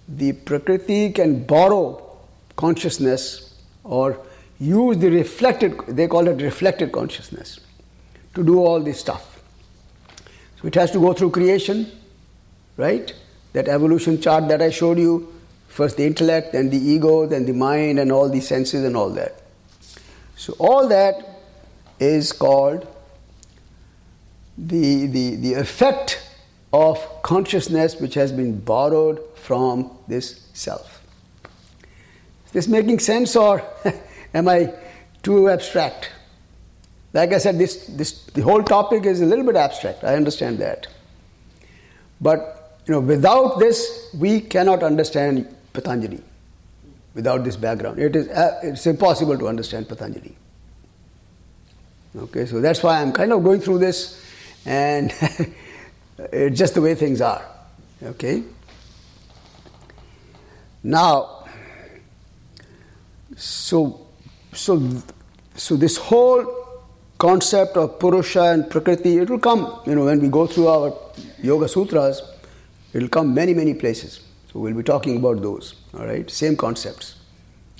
the 0.07 0.33
Prakriti 0.33 1.11
can 1.11 1.43
borrow 1.45 2.17
consciousness 2.57 3.55
or 3.83 4.19
use 4.59 4.97
the 4.97 5.09
reflected, 5.09 5.79
they 5.87 6.07
call 6.07 6.27
it 6.27 6.41
reflected 6.41 6.91
consciousness, 6.91 7.59
to 8.35 8.43
do 8.43 8.59
all 8.59 8.81
this 8.81 8.99
stuff. 8.99 9.41
So 10.61 10.67
it 10.67 10.75
has 10.75 10.91
to 10.91 10.99
go 10.99 11.13
through 11.13 11.31
creation, 11.31 11.91
right? 12.77 13.13
That 13.53 13.67
evolution 13.67 14.21
chart 14.21 14.47
that 14.49 14.61
I 14.61 14.69
showed 14.69 14.99
you 14.99 15.33
first 15.69 15.97
the 15.97 16.05
intellect, 16.05 16.51
then 16.53 16.69
the 16.69 16.77
ego, 16.77 17.25
then 17.25 17.45
the 17.45 17.53
mind, 17.53 17.99
and 17.99 18.11
all 18.11 18.29
the 18.29 18.41
senses, 18.41 18.83
and 18.83 18.95
all 18.95 19.09
that. 19.11 19.41
So, 20.35 20.53
all 20.59 20.87
that 20.89 21.15
is 21.99 22.31
called 22.31 22.87
the, 24.57 25.07
the, 25.07 25.35
the 25.35 25.53
effect 25.53 26.21
of 26.71 27.21
consciousness 27.23 27.99
which 27.99 28.13
has 28.13 28.31
been 28.31 28.59
borrowed 28.59 29.21
from 29.35 29.91
this 30.07 30.47
self. 30.53 31.01
Is 32.47 32.51
this 32.51 32.67
making 32.67 32.99
sense 32.99 33.35
or 33.35 33.63
am 34.33 34.47
I 34.47 34.73
too 35.23 35.49
abstract? 35.49 36.11
Like 37.13 37.31
I 37.31 37.37
said, 37.37 37.57
this, 37.57 37.85
this, 37.87 38.25
the 38.25 38.41
whole 38.41 38.61
topic 38.61 39.05
is 39.05 39.21
a 39.21 39.25
little 39.25 39.45
bit 39.45 39.55
abstract, 39.55 40.03
I 40.03 40.15
understand 40.15 40.59
that. 40.59 40.87
But 42.19 42.79
you 42.85 42.93
know, 42.93 42.99
without 42.99 43.59
this, 43.59 44.09
we 44.17 44.41
cannot 44.41 44.83
understand 44.83 45.47
Patanjali. 45.73 46.21
Without 47.13 47.43
this 47.45 47.55
background, 47.55 47.99
it 47.99 48.15
is 48.15 48.27
uh, 48.27 48.59
it's 48.61 48.85
impossible 48.85 49.37
to 49.37 49.47
understand 49.47 49.87
Patanjali. 49.87 50.35
Okay, 52.17 52.45
so 52.45 52.59
that's 52.59 52.83
why 52.83 53.01
I'm 53.01 53.13
kind 53.13 53.31
of 53.31 53.43
going 53.43 53.61
through 53.61 53.79
this 53.79 54.24
and 54.65 55.13
it's 56.17 56.57
just 56.57 56.73
the 56.73 56.81
way 56.81 56.95
things 56.95 57.21
are. 57.21 57.45
Okay? 58.03 58.43
Now, 60.83 61.45
so, 63.35 64.07
so, 64.53 64.81
so 65.55 65.75
this 65.75 65.97
whole 65.97 66.83
concept 67.17 67.77
of 67.77 67.99
Purusha 67.99 68.43
and 68.43 68.69
Prakriti, 68.69 69.17
it 69.17 69.29
will 69.29 69.39
come, 69.39 69.81
you 69.85 69.95
know, 69.95 70.05
when 70.05 70.19
we 70.21 70.27
go 70.29 70.47
through 70.47 70.67
our 70.67 70.93
Yoga 71.41 71.67
Sutras, 71.67 72.21
it 72.93 73.01
will 73.01 73.09
come 73.09 73.33
many, 73.33 73.53
many 73.53 73.73
places. 73.73 74.21
So 74.51 74.59
we'll 74.59 74.73
be 74.73 74.83
talking 74.83 75.17
about 75.17 75.41
those, 75.41 75.75
all 75.97 76.05
right? 76.05 76.29
Same 76.29 76.55
concepts. 76.55 77.15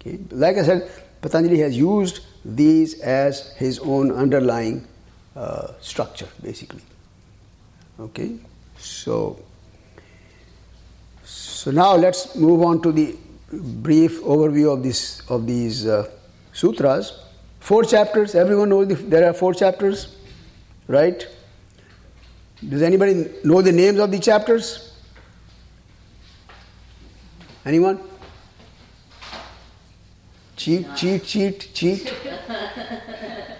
Okay? 0.02 0.20
Like 0.32 0.58
I 0.58 0.64
said, 0.64 0.92
Patanjali 1.22 1.60
has 1.60 1.78
used 1.78 2.22
these 2.44 3.00
as 3.02 3.54
his 3.54 3.80
own 3.80 4.12
underlying 4.12 4.88
uh, 5.36 5.74
structure, 5.82 6.28
basically. 6.42 6.82
Okay, 8.00 8.38
so 8.78 9.40
so 11.24 11.72
now 11.72 11.96
let's 11.96 12.36
move 12.36 12.62
on 12.62 12.82
to 12.82 12.92
the 12.92 13.16
brief 13.52 14.22
overview 14.22 14.72
of 14.74 14.84
this 14.84 15.22
of 15.30 15.48
these 15.48 15.88
uh, 15.88 16.10
sutras. 16.54 17.20
Four 17.60 17.84
chapters. 17.84 18.36
Everyone 18.36 18.70
knows 18.70 18.88
the, 18.88 18.96
there 18.96 19.28
are 19.28 19.34
four 19.34 19.54
chapters, 19.54 20.16
right? 20.88 21.28
Does 22.68 22.82
anybody 22.82 23.30
know 23.44 23.62
the 23.62 23.72
names 23.72 24.00
of 24.00 24.12
the 24.12 24.20
chapters? 24.20 24.94
Anyone? 27.66 28.00
Cheat, 30.56 30.96
cheat, 30.96 31.24
cheat, 31.26 31.74
cheat. 31.74 32.14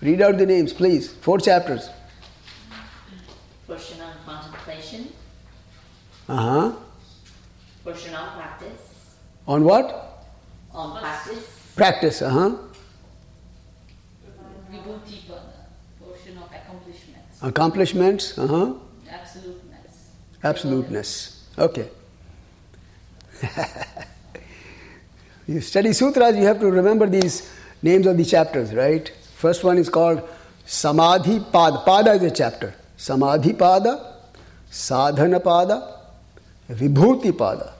Read 0.00 0.20
out 0.22 0.38
the 0.38 0.46
names, 0.46 0.72
please. 0.72 1.12
Four 1.12 1.38
chapters. 1.38 1.90
Portion 3.66 4.00
on 4.00 4.12
contemplation 4.24 5.08
Uh 6.28 6.36
huh. 6.36 6.72
portion 7.84 8.14
on 8.14 8.36
practice, 8.38 9.16
On 9.46 9.64
what? 9.64 10.24
on 10.72 11.00
practice, 11.00 11.44
Practice. 11.76 12.22
Uh 12.22 12.30
huh. 12.30 12.50
Vibhuti 14.72 15.24
pada, 15.28 15.66
portion 16.00 16.36
of 16.38 16.44
accomplishments, 16.52 17.42
Accomplishments. 17.42 18.38
Uh 18.38 18.46
huh. 18.46 18.72
absoluteness. 19.10 20.10
Absoluteness. 20.44 21.44
Okay. 21.58 21.88
you 25.46 25.60
study 25.60 25.92
sutras, 25.92 26.36
you 26.36 26.44
have 26.44 26.60
to 26.60 26.70
remember 26.70 27.06
these 27.06 27.50
names 27.82 28.06
of 28.06 28.16
the 28.16 28.24
chapters, 28.24 28.74
right? 28.74 29.10
First 29.38 29.62
one 29.62 29.78
is 29.78 29.88
called 29.88 30.28
Samadhi 30.66 31.38
Pada. 31.38 31.84
Pada 31.84 32.16
is 32.16 32.22
a 32.24 32.30
chapter. 32.32 32.74
Samadhi 32.96 33.52
Pada, 33.52 34.14
Sadhana 34.68 35.38
Pada, 35.38 35.76
Vibhuti 36.68 37.30
Pada. 37.30 37.70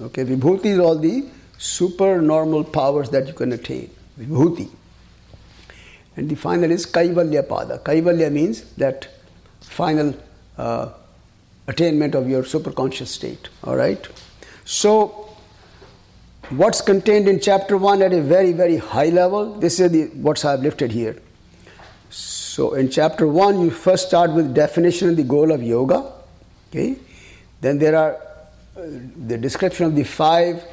Okay, 0.00 0.24
Vibhuti 0.24 0.64
is 0.76 0.78
all 0.78 0.96
the 0.96 1.26
supernormal 1.58 2.64
powers 2.64 3.10
that 3.10 3.26
you 3.26 3.34
can 3.34 3.52
attain. 3.52 3.90
Vibhuti. 4.18 4.70
And 6.16 6.30
the 6.30 6.34
final 6.34 6.70
is 6.70 6.86
Kaivalya 6.86 7.42
Pada. 7.46 7.78
Kaivalya 7.82 8.32
means 8.32 8.62
that 8.76 9.06
final 9.60 10.14
uh, 10.56 10.88
attainment 11.68 12.14
of 12.14 12.26
your 12.26 12.42
superconscious 12.42 13.08
state. 13.08 13.50
All 13.64 13.76
right? 13.76 14.08
So, 14.64 15.25
what's 16.50 16.80
contained 16.80 17.28
in 17.28 17.40
chapter 17.40 17.76
1 17.76 18.02
at 18.02 18.12
a 18.12 18.20
very, 18.20 18.52
very 18.52 18.76
high 18.76 19.08
level, 19.08 19.54
this 19.54 19.80
is 19.80 19.90
the, 19.90 20.04
what 20.16 20.44
I've 20.44 20.60
lifted 20.60 20.92
here. 20.92 21.16
So, 22.10 22.74
in 22.74 22.90
chapter 22.90 23.26
1, 23.26 23.60
you 23.60 23.70
first 23.70 24.08
start 24.08 24.30
with 24.32 24.54
definition 24.54 25.08
and 25.08 25.16
the 25.16 25.24
goal 25.24 25.52
of 25.52 25.62
yoga. 25.62 26.12
Okay? 26.70 26.96
Then 27.60 27.78
there 27.78 27.96
are 27.96 28.14
uh, 28.76 28.82
the 29.26 29.36
description 29.36 29.86
of 29.86 29.94
the 29.94 30.04
five 30.04 30.64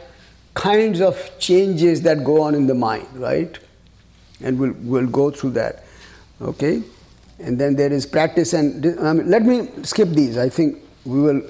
kinds 0.53 1.01
of 1.01 1.31
changes 1.39 2.01
that 2.03 2.23
go 2.23 2.41
on 2.41 2.55
in 2.55 2.67
the 2.67 2.75
mind, 2.75 3.07
right? 3.15 3.57
And 4.41 4.59
we'll, 4.59 4.73
we'll 4.79 5.07
go 5.07 5.31
through 5.31 5.51
that. 5.51 5.85
Okay? 6.41 6.83
And 7.39 7.59
then 7.59 7.75
there 7.75 7.91
is 7.91 8.05
practice 8.05 8.53
and 8.53 8.83
mean, 8.83 9.29
let 9.29 9.43
me 9.43 9.67
skip 9.83 10.09
these. 10.09 10.37
I 10.37 10.49
think 10.49 10.77
we 11.03 11.19
will 11.19 11.41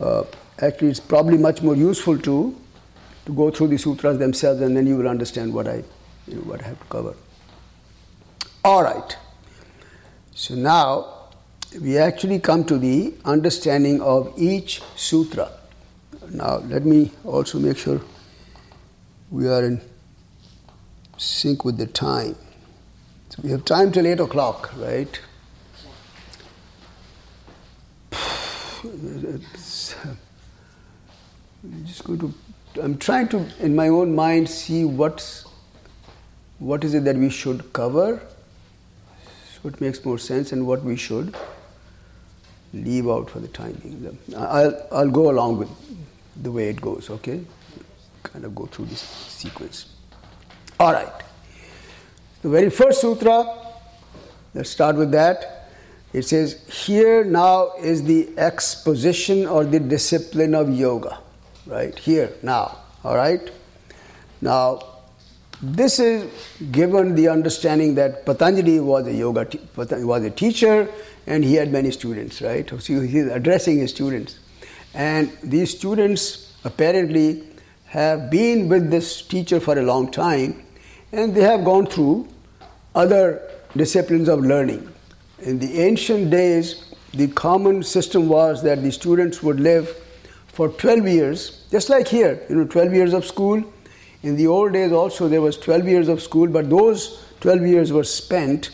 uh, 0.00 0.24
actually 0.60 0.88
it's 0.88 1.00
probably 1.00 1.36
much 1.36 1.62
more 1.62 1.74
useful 1.74 2.18
to 2.18 2.56
to 3.26 3.32
go 3.32 3.50
through 3.50 3.68
the 3.68 3.78
sutras 3.78 4.18
themselves 4.18 4.60
and 4.60 4.76
then 4.76 4.86
you 4.86 4.96
will 4.96 5.08
understand 5.08 5.52
what 5.52 5.68
I 5.68 5.82
you 6.26 6.36
know, 6.36 6.42
what 6.42 6.62
I 6.62 6.68
have 6.68 6.78
to 6.78 6.86
cover. 6.86 7.14
All 8.64 8.82
right. 8.82 9.16
So 10.34 10.54
now 10.54 11.22
we 11.80 11.98
actually 11.98 12.38
come 12.38 12.64
to 12.64 12.78
the 12.78 13.14
understanding 13.24 14.00
of 14.00 14.32
each 14.36 14.82
sutra. 14.96 15.50
Now 16.30 16.58
let 16.58 16.84
me 16.84 17.10
also 17.24 17.58
make 17.58 17.78
sure 17.78 18.00
we 19.30 19.48
are 19.48 19.64
in 19.64 19.80
sync 21.16 21.64
with 21.64 21.78
the 21.78 21.86
time. 21.86 22.36
So 23.30 23.40
we 23.42 23.50
have 23.50 23.64
time 23.64 23.92
till 23.92 24.06
8 24.06 24.20
o'clock, 24.20 24.72
right? 24.76 25.20
It's, 28.84 29.94
uh, 29.94 30.14
I'm 31.64 31.86
just 31.86 32.04
going 32.04 32.18
to. 32.18 32.34
I'm 32.80 32.96
trying 32.98 33.28
to, 33.28 33.46
in 33.60 33.74
my 33.76 33.88
own 33.88 34.14
mind, 34.14 34.48
see 34.48 34.84
what's 34.84 35.46
what 36.58 36.84
is 36.84 36.94
it 36.94 37.04
that 37.04 37.16
we 37.16 37.28
should 37.28 37.72
cover, 37.72 38.22
it 39.64 39.80
makes 39.80 40.04
more 40.04 40.18
sense, 40.18 40.52
and 40.52 40.66
what 40.66 40.82
we 40.84 40.96
should 40.96 41.36
leave 42.72 43.08
out 43.08 43.28
for 43.28 43.40
the 43.40 43.48
time 43.48 43.72
being. 43.82 44.18
I'll 44.36 44.86
I'll 44.92 45.10
go 45.10 45.30
along 45.30 45.58
with 45.58 45.70
the 46.42 46.50
way 46.50 46.68
it 46.68 46.80
goes. 46.80 47.10
Okay, 47.10 47.40
kind 48.22 48.44
of 48.44 48.54
go 48.54 48.66
through 48.66 48.86
this 48.86 49.00
sequence. 49.00 49.86
All 50.78 50.92
right. 50.92 51.12
The 52.42 52.48
very 52.48 52.70
first 52.70 53.00
sutra, 53.00 53.44
let's 54.54 54.70
start 54.70 54.96
with 54.96 55.12
that. 55.12 55.68
It 56.12 56.22
says, 56.22 56.64
Here 56.68 57.24
now 57.24 57.72
is 57.78 58.02
the 58.02 58.28
exposition 58.36 59.46
or 59.46 59.64
the 59.64 59.78
discipline 59.78 60.54
of 60.54 60.68
yoga. 60.68 61.18
Right? 61.66 61.96
Here, 61.98 62.32
now. 62.42 62.78
All 63.04 63.16
right? 63.16 63.50
Now, 64.40 64.80
this 65.62 66.00
is 66.00 66.28
given 66.72 67.14
the 67.14 67.28
understanding 67.28 67.94
that 67.94 68.26
Patanjali 68.26 68.80
was 68.80 69.06
a 69.06 69.12
yoga 69.12 69.44
te- 69.44 69.60
was 69.76 70.24
a 70.24 70.30
teacher 70.30 70.88
and 71.28 71.44
he 71.44 71.54
had 71.54 71.70
many 71.70 71.92
students, 71.92 72.42
right? 72.42 72.68
So 72.68 73.00
he's 73.00 73.26
addressing 73.26 73.78
his 73.78 73.90
students. 73.90 74.40
And 74.92 75.30
these 75.42 75.76
students 75.76 76.52
apparently 76.64 77.44
have 77.86 78.28
been 78.28 78.68
with 78.68 78.90
this 78.90 79.22
teacher 79.22 79.60
for 79.60 79.78
a 79.78 79.82
long 79.82 80.10
time 80.10 80.64
and 81.12 81.32
they 81.32 81.42
have 81.42 81.64
gone 81.64 81.86
through 81.86 82.28
other 82.96 83.48
disciplines 83.76 84.28
of 84.28 84.40
learning. 84.40 84.88
In 85.38 85.60
the 85.60 85.80
ancient 85.80 86.30
days, 86.30 86.92
the 87.12 87.28
common 87.28 87.82
system 87.82 88.28
was 88.28 88.62
that 88.64 88.82
the 88.82 88.90
students 88.90 89.42
would 89.42 89.60
live 89.60 90.01
for 90.52 90.68
12 90.68 91.08
years, 91.08 91.66
just 91.70 91.88
like 91.88 92.08
here, 92.08 92.42
you 92.48 92.56
know, 92.56 92.64
12 92.66 92.94
years 92.94 93.12
of 93.14 93.24
school. 93.24 93.64
In 94.22 94.36
the 94.36 94.46
old 94.46 94.74
days 94.74 94.92
also 94.92 95.28
there 95.28 95.40
was 95.40 95.56
12 95.56 95.88
years 95.88 96.08
of 96.08 96.22
school, 96.22 96.46
but 96.46 96.70
those 96.70 97.24
12 97.40 97.66
years 97.66 97.92
were 97.92 98.04
spent 98.04 98.70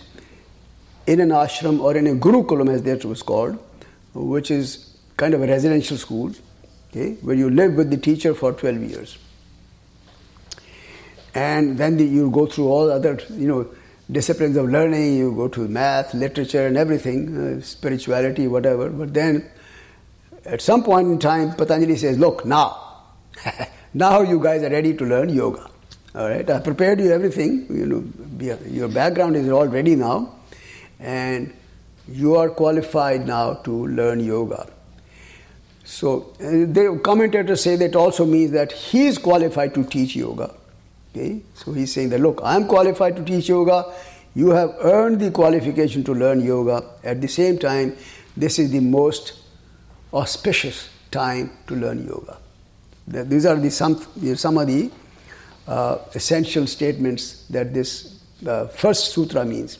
in 1.06 1.20
an 1.20 1.30
ashram 1.30 1.80
or 1.80 1.96
in 1.96 2.06
a 2.06 2.14
gurukulam 2.14 2.68
as 2.68 2.82
that 2.82 3.04
was 3.04 3.22
called, 3.22 3.58
which 4.12 4.50
is 4.50 4.96
kind 5.16 5.32
of 5.34 5.42
a 5.42 5.46
residential 5.46 5.96
school, 5.96 6.32
okay, 6.90 7.12
where 7.22 7.36
you 7.36 7.48
live 7.48 7.74
with 7.74 7.90
the 7.90 7.96
teacher 7.96 8.34
for 8.34 8.52
12 8.52 8.82
years. 8.82 9.18
And 11.34 11.78
then 11.78 11.96
the, 11.96 12.04
you 12.04 12.30
go 12.30 12.46
through 12.46 12.68
all 12.68 12.90
other, 12.90 13.18
you 13.30 13.46
know, 13.46 13.68
disciplines 14.10 14.56
of 14.56 14.68
learning, 14.68 15.16
you 15.16 15.34
go 15.34 15.48
to 15.48 15.68
math, 15.68 16.12
literature, 16.12 16.66
and 16.66 16.76
everything, 16.76 17.36
uh, 17.36 17.60
spirituality, 17.62 18.48
whatever. 18.48 18.88
But 18.90 19.14
then, 19.14 19.48
at 20.44 20.60
some 20.60 20.82
point 20.82 21.08
in 21.08 21.18
time, 21.18 21.52
Patanjali 21.54 21.96
says, 21.96 22.18
Look, 22.18 22.44
now, 22.44 23.02
now 23.94 24.20
you 24.22 24.42
guys 24.42 24.62
are 24.62 24.70
ready 24.70 24.94
to 24.94 25.04
learn 25.04 25.28
yoga. 25.28 25.70
All 26.14 26.28
right, 26.28 26.48
I 26.48 26.60
prepared 26.60 27.00
you 27.00 27.12
everything. 27.12 27.66
You 27.70 27.86
know, 27.86 28.58
your 28.66 28.88
background 28.88 29.36
is 29.36 29.48
all 29.48 29.66
ready 29.66 29.94
now, 29.94 30.34
and 30.98 31.52
you 32.08 32.36
are 32.36 32.48
qualified 32.48 33.26
now 33.26 33.54
to 33.54 33.86
learn 33.86 34.20
yoga. 34.20 34.68
So, 35.84 36.34
uh, 36.40 36.68
the 36.72 37.00
commentators 37.02 37.62
say 37.62 37.76
that 37.76 37.96
also 37.96 38.26
means 38.26 38.50
that 38.52 38.72
he 38.72 39.06
is 39.06 39.16
qualified 39.16 39.74
to 39.74 39.84
teach 39.84 40.16
yoga. 40.16 40.54
Okay? 41.10 41.40
So 41.54 41.72
he's 41.72 41.92
saying 41.92 42.10
that 42.10 42.20
look, 42.20 42.40
I'm 42.44 42.66
qualified 42.66 43.16
to 43.16 43.24
teach 43.24 43.48
yoga, 43.48 43.92
you 44.34 44.50
have 44.50 44.74
earned 44.80 45.20
the 45.20 45.30
qualification 45.30 46.04
to 46.04 46.14
learn 46.14 46.40
yoga. 46.40 46.84
At 47.02 47.20
the 47.20 47.28
same 47.28 47.58
time, 47.58 47.96
this 48.36 48.58
is 48.58 48.70
the 48.70 48.80
most 48.80 49.32
auspicious 50.12 50.88
time 51.10 51.50
to 51.66 51.74
learn 51.74 52.06
yoga. 52.06 52.38
These 53.06 53.46
are 53.46 53.56
the 53.56 53.70
some, 53.70 53.96
some 54.36 54.58
of 54.58 54.66
the 54.66 54.90
uh, 55.66 55.98
essential 56.14 56.66
statements 56.66 57.46
that 57.48 57.72
this 57.72 58.20
uh, 58.46 58.66
first 58.68 59.12
sutra 59.12 59.44
means. 59.44 59.78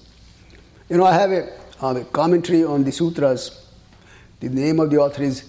You 0.89 0.97
know, 0.97 1.05
I 1.05 1.13
have 1.15 1.31
a, 1.31 1.53
uh, 1.83 1.95
a, 1.95 2.05
commentary 2.07 2.65
on 2.65 2.85
the 2.85 2.93
sutras. 2.93 3.67
The 4.41 4.49
name 4.49 4.81
of 4.81 4.91
the 4.91 4.99
author 4.99 5.23
is 5.23 5.45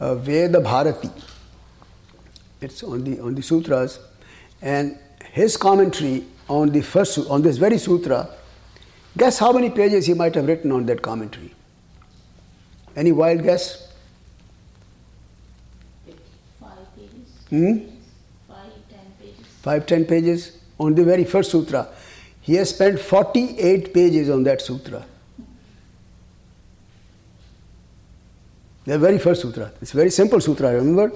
uh, 0.00 0.14
Veda 0.14 0.60
Bharati. 0.60 1.10
It's 2.60 2.82
on 2.82 3.04
the 3.04 3.20
on 3.20 3.34
the 3.34 3.42
sutras, 3.42 4.00
and 4.62 4.98
his 5.32 5.56
commentary 5.56 6.24
on 6.48 6.70
the 6.70 6.80
first 6.80 7.18
on 7.30 7.42
this 7.42 7.58
very 7.58 7.78
sutra, 7.78 8.28
guess 9.16 9.38
how 9.38 9.52
many 9.52 9.70
pages 9.70 10.06
he 10.06 10.14
might 10.14 10.34
have 10.34 10.46
written 10.46 10.72
on 10.72 10.86
that 10.86 11.02
commentary? 11.02 11.54
Any 12.96 13.12
wild 13.12 13.42
guess? 13.42 13.92
Five 16.60 16.96
pages. 16.96 17.37
Hmm? 17.50 17.78
Five, 18.46 18.72
ten 18.88 19.06
pages. 19.18 19.46
Five, 19.62 19.86
ten 19.86 20.04
pages 20.04 20.58
on 20.78 20.94
the 20.94 21.04
very 21.04 21.24
first 21.24 21.50
sutra. 21.50 21.88
He 22.40 22.54
has 22.54 22.70
spent 22.70 22.98
48 22.98 23.92
pages 23.92 24.30
on 24.30 24.42
that 24.44 24.62
sutra. 24.62 25.04
The 28.84 28.98
very 28.98 29.18
first 29.18 29.42
sutra. 29.42 29.70
It's 29.82 29.92
a 29.92 29.96
very 29.96 30.10
simple 30.10 30.40
sutra, 30.40 30.72
remember? 30.72 31.12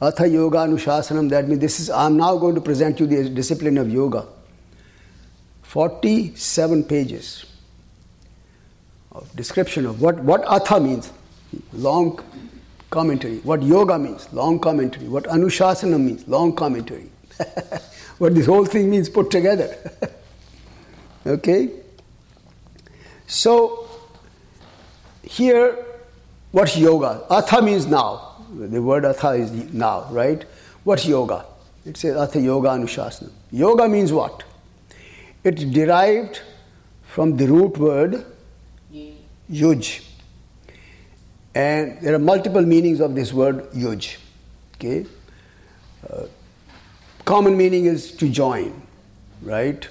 Atha 0.00 0.28
Yoga 0.28 0.58
Anushasanam, 0.58 1.28
that 1.30 1.48
means 1.48 1.60
this 1.60 1.80
is, 1.80 1.90
I'm 1.90 2.16
now 2.16 2.36
going 2.36 2.54
to 2.54 2.60
present 2.60 3.00
you 3.00 3.06
the 3.06 3.28
discipline 3.28 3.78
of 3.78 3.90
yoga. 3.90 4.26
47 5.62 6.84
pages 6.84 7.44
of 9.10 9.34
description 9.34 9.86
of 9.86 10.00
what, 10.00 10.20
what 10.20 10.44
Atha 10.44 10.80
means, 10.80 11.12
long 11.72 12.20
commentary, 12.92 13.38
what 13.38 13.62
yoga 13.62 13.98
means, 13.98 14.32
long 14.32 14.60
commentary, 14.60 15.08
what 15.08 15.24
Anushasana 15.24 16.00
means, 16.00 16.28
long 16.28 16.54
commentary, 16.54 17.10
what 18.18 18.36
this 18.36 18.46
whole 18.46 18.64
thing 18.64 18.88
means 18.90 19.08
put 19.08 19.30
together. 19.32 19.74
okay? 21.26 21.70
So, 23.26 23.88
here 25.22 25.76
What's 26.52 26.76
yoga? 26.76 27.24
Atha 27.30 27.62
means 27.62 27.86
now. 27.86 28.36
The 28.54 28.82
word 28.82 29.06
atha 29.06 29.30
is 29.30 29.50
now, 29.72 30.06
right? 30.10 30.44
What's 30.84 31.06
yoga? 31.06 31.46
It 31.86 31.96
says 31.96 32.14
atha 32.14 32.38
yoga 32.38 32.68
anushasana. 32.68 33.30
Yoga 33.50 33.88
means 33.88 34.12
what? 34.12 34.44
It's 35.42 35.64
derived 35.64 36.42
from 37.04 37.38
the 37.38 37.46
root 37.46 37.78
word 37.78 38.26
yuj. 39.50 40.04
And 41.54 42.00
there 42.00 42.14
are 42.14 42.18
multiple 42.18 42.62
meanings 42.62 43.00
of 43.00 43.14
this 43.14 43.32
word 43.32 43.70
yuj. 43.72 44.16
Okay? 44.76 45.06
Uh, 46.10 46.24
common 47.24 47.56
meaning 47.56 47.86
is 47.86 48.12
to 48.12 48.28
join, 48.28 48.82
right? 49.42 49.88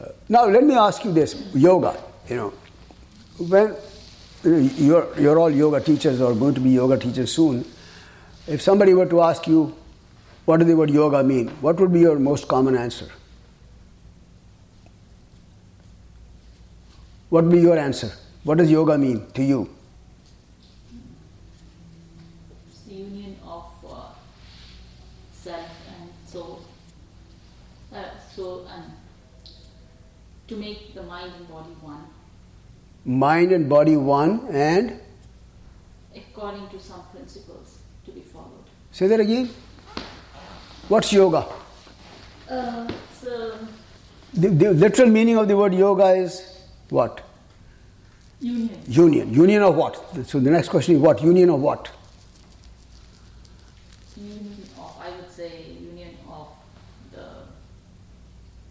Uh, 0.00 0.08
now 0.28 0.46
let 0.46 0.64
me 0.64 0.74
ask 0.74 1.04
you 1.04 1.12
this 1.12 1.50
yoga, 1.54 1.96
you 2.28 2.36
know, 2.36 2.52
when 3.38 3.76
you're, 4.44 5.08
you're 5.18 5.38
all 5.38 5.50
yoga 5.50 5.80
teachers 5.80 6.20
or 6.20 6.34
going 6.34 6.54
to 6.54 6.60
be 6.60 6.70
yoga 6.70 6.98
teachers 6.98 7.32
soon, 7.32 7.64
if 8.46 8.60
somebody 8.60 8.94
were 8.94 9.06
to 9.06 9.20
ask 9.20 9.46
you, 9.46 9.74
what 10.44 10.58
does 10.58 10.66
the 10.66 10.76
word 10.76 10.90
yoga 10.90 11.22
mean? 11.22 11.48
What 11.60 11.78
would 11.78 11.92
be 11.92 12.00
your 12.00 12.18
most 12.18 12.48
common 12.48 12.76
answer? 12.76 13.08
What 17.28 17.44
would 17.44 17.52
be 17.52 17.60
your 17.60 17.78
answer? 17.78 18.12
What 18.42 18.58
does 18.58 18.70
yoga 18.70 18.98
mean 18.98 19.30
to 19.34 19.42
you? 19.42 19.70
It's 22.68 22.80
the 22.82 22.94
union 22.94 23.38
of 23.46 23.64
uh, 23.88 24.00
self 25.32 25.70
and 25.88 26.10
soul. 26.26 26.64
Uh, 27.94 28.04
soul 28.34 28.66
and 28.74 28.92
to 30.52 30.58
make 30.60 30.94
the 30.94 31.02
mind 31.02 31.32
and 31.38 31.48
body 31.48 31.74
one 31.80 32.04
Mind 33.04 33.50
and 33.52 33.68
body 33.68 33.96
one, 33.96 34.46
and 34.50 35.00
according 36.14 36.68
to 36.68 36.78
some 36.78 37.02
principles 37.12 37.78
to 38.04 38.12
be 38.12 38.20
followed. 38.20 38.68
say 38.92 39.08
that 39.08 39.18
again. 39.18 39.48
What's 40.88 41.12
yoga? 41.12 41.46
Uh, 42.48 42.86
so 43.20 43.58
The, 44.34 44.48
the 44.50 44.70
literal 44.72 45.08
meaning 45.10 45.36
of 45.36 45.48
the 45.48 45.56
word 45.56 45.74
yoga 45.74 46.12
is 46.12 46.38
what? 46.90 47.22
union. 48.40 48.78
Union. 48.86 49.34
Union 49.34 49.62
of 49.62 49.74
what? 49.74 49.96
So 50.28 50.38
the 50.38 50.50
next 50.50 50.68
question 50.68 50.94
is 50.96 51.00
what? 51.00 51.20
Union 51.22 51.50
of 51.50 51.60
what? 51.60 51.90
Union 54.16 54.62
of 54.78 54.96
I 55.00 55.10
would 55.16 55.30
say 55.30 55.50
union 55.80 56.16
of 56.28 56.48
the 57.12 57.26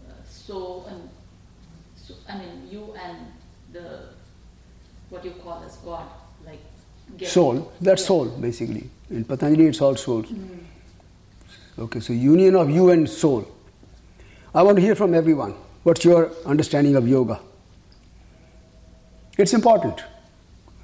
uh, 0.08 0.24
soul 0.26 0.86
and 0.88 1.08
so, 1.96 2.14
I 2.28 2.38
mean 2.38 2.68
you 2.70 2.94
and 3.04 3.18
the 3.72 3.88
what 5.22 5.36
you 5.36 5.42
call 5.42 5.62
as 5.64 5.76
God, 5.76 6.04
like 6.44 6.58
get- 7.16 7.28
Soul. 7.28 7.72
That's 7.80 8.02
Yeah. 8.02 8.06
soul, 8.08 8.26
basically. 8.40 8.90
In 9.10 9.24
Patanjali, 9.24 9.66
it's 9.68 9.80
all 9.80 9.96
souls. 9.96 10.26
Okay, 11.78 12.00
so 12.00 12.12
union 12.12 12.56
of 12.56 12.70
you 12.70 12.90
and 12.90 13.08
soul. 13.08 13.44
I 14.54 14.62
want 14.62 14.76
to 14.76 14.82
hear 14.82 14.94
from 14.94 15.14
everyone. 15.14 15.54
What's 15.84 16.04
your 16.04 16.30
understanding 16.44 16.96
of 16.96 17.08
yoga? 17.08 17.40
It's 19.38 19.54
important. 19.54 20.02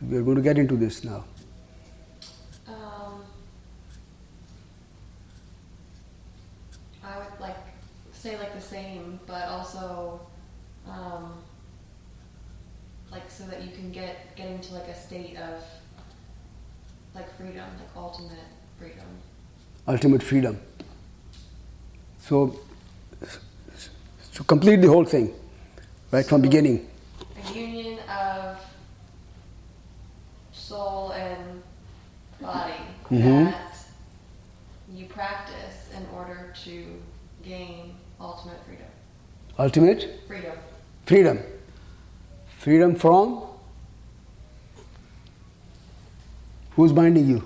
We're 0.00 0.22
going 0.22 0.36
to 0.36 0.42
get 0.42 0.58
into 0.58 0.76
this 0.76 1.04
now. 1.04 1.24
Um, 2.66 3.22
I 7.04 7.18
would 7.18 7.40
like 7.40 7.56
say 8.12 8.38
like 8.38 8.54
the 8.54 8.60
same, 8.60 9.20
but 9.26 9.42
also 9.48 10.20
um, 10.88 11.24
like 11.34 11.37
so 13.38 13.44
that 13.46 13.62
you 13.62 13.70
can 13.70 13.92
get 13.92 14.34
get 14.36 14.48
into 14.48 14.74
like 14.74 14.88
a 14.88 14.94
state 14.94 15.36
of 15.36 15.62
like 17.14 17.28
freedom, 17.36 17.68
like 17.80 17.96
ultimate 17.96 18.50
freedom. 18.78 19.06
ultimate 19.86 20.22
freedom. 20.22 20.58
So, 22.18 22.58
to 24.34 24.44
complete 24.44 24.80
the 24.82 24.88
whole 24.88 25.04
thing, 25.04 25.32
right 26.10 26.26
from 26.26 26.42
beginning. 26.42 26.86
A 27.36 27.52
union 27.54 27.98
of 28.08 28.58
soul 30.52 31.12
and 31.12 31.62
body 32.40 32.74
Mhm. 33.10 33.44
that 33.52 33.76
you 34.92 35.06
practice 35.06 35.78
in 35.96 36.04
order 36.14 36.52
to 36.64 36.74
gain 37.42 37.94
ultimate 38.20 38.60
freedom. 38.66 38.90
Ultimate 39.58 40.00
Freedom. 40.26 40.56
freedom. 41.06 41.38
Freedom 42.58 42.94
from? 42.94 43.44
Who's 46.76 46.92
binding 46.92 47.28
you? 47.28 47.42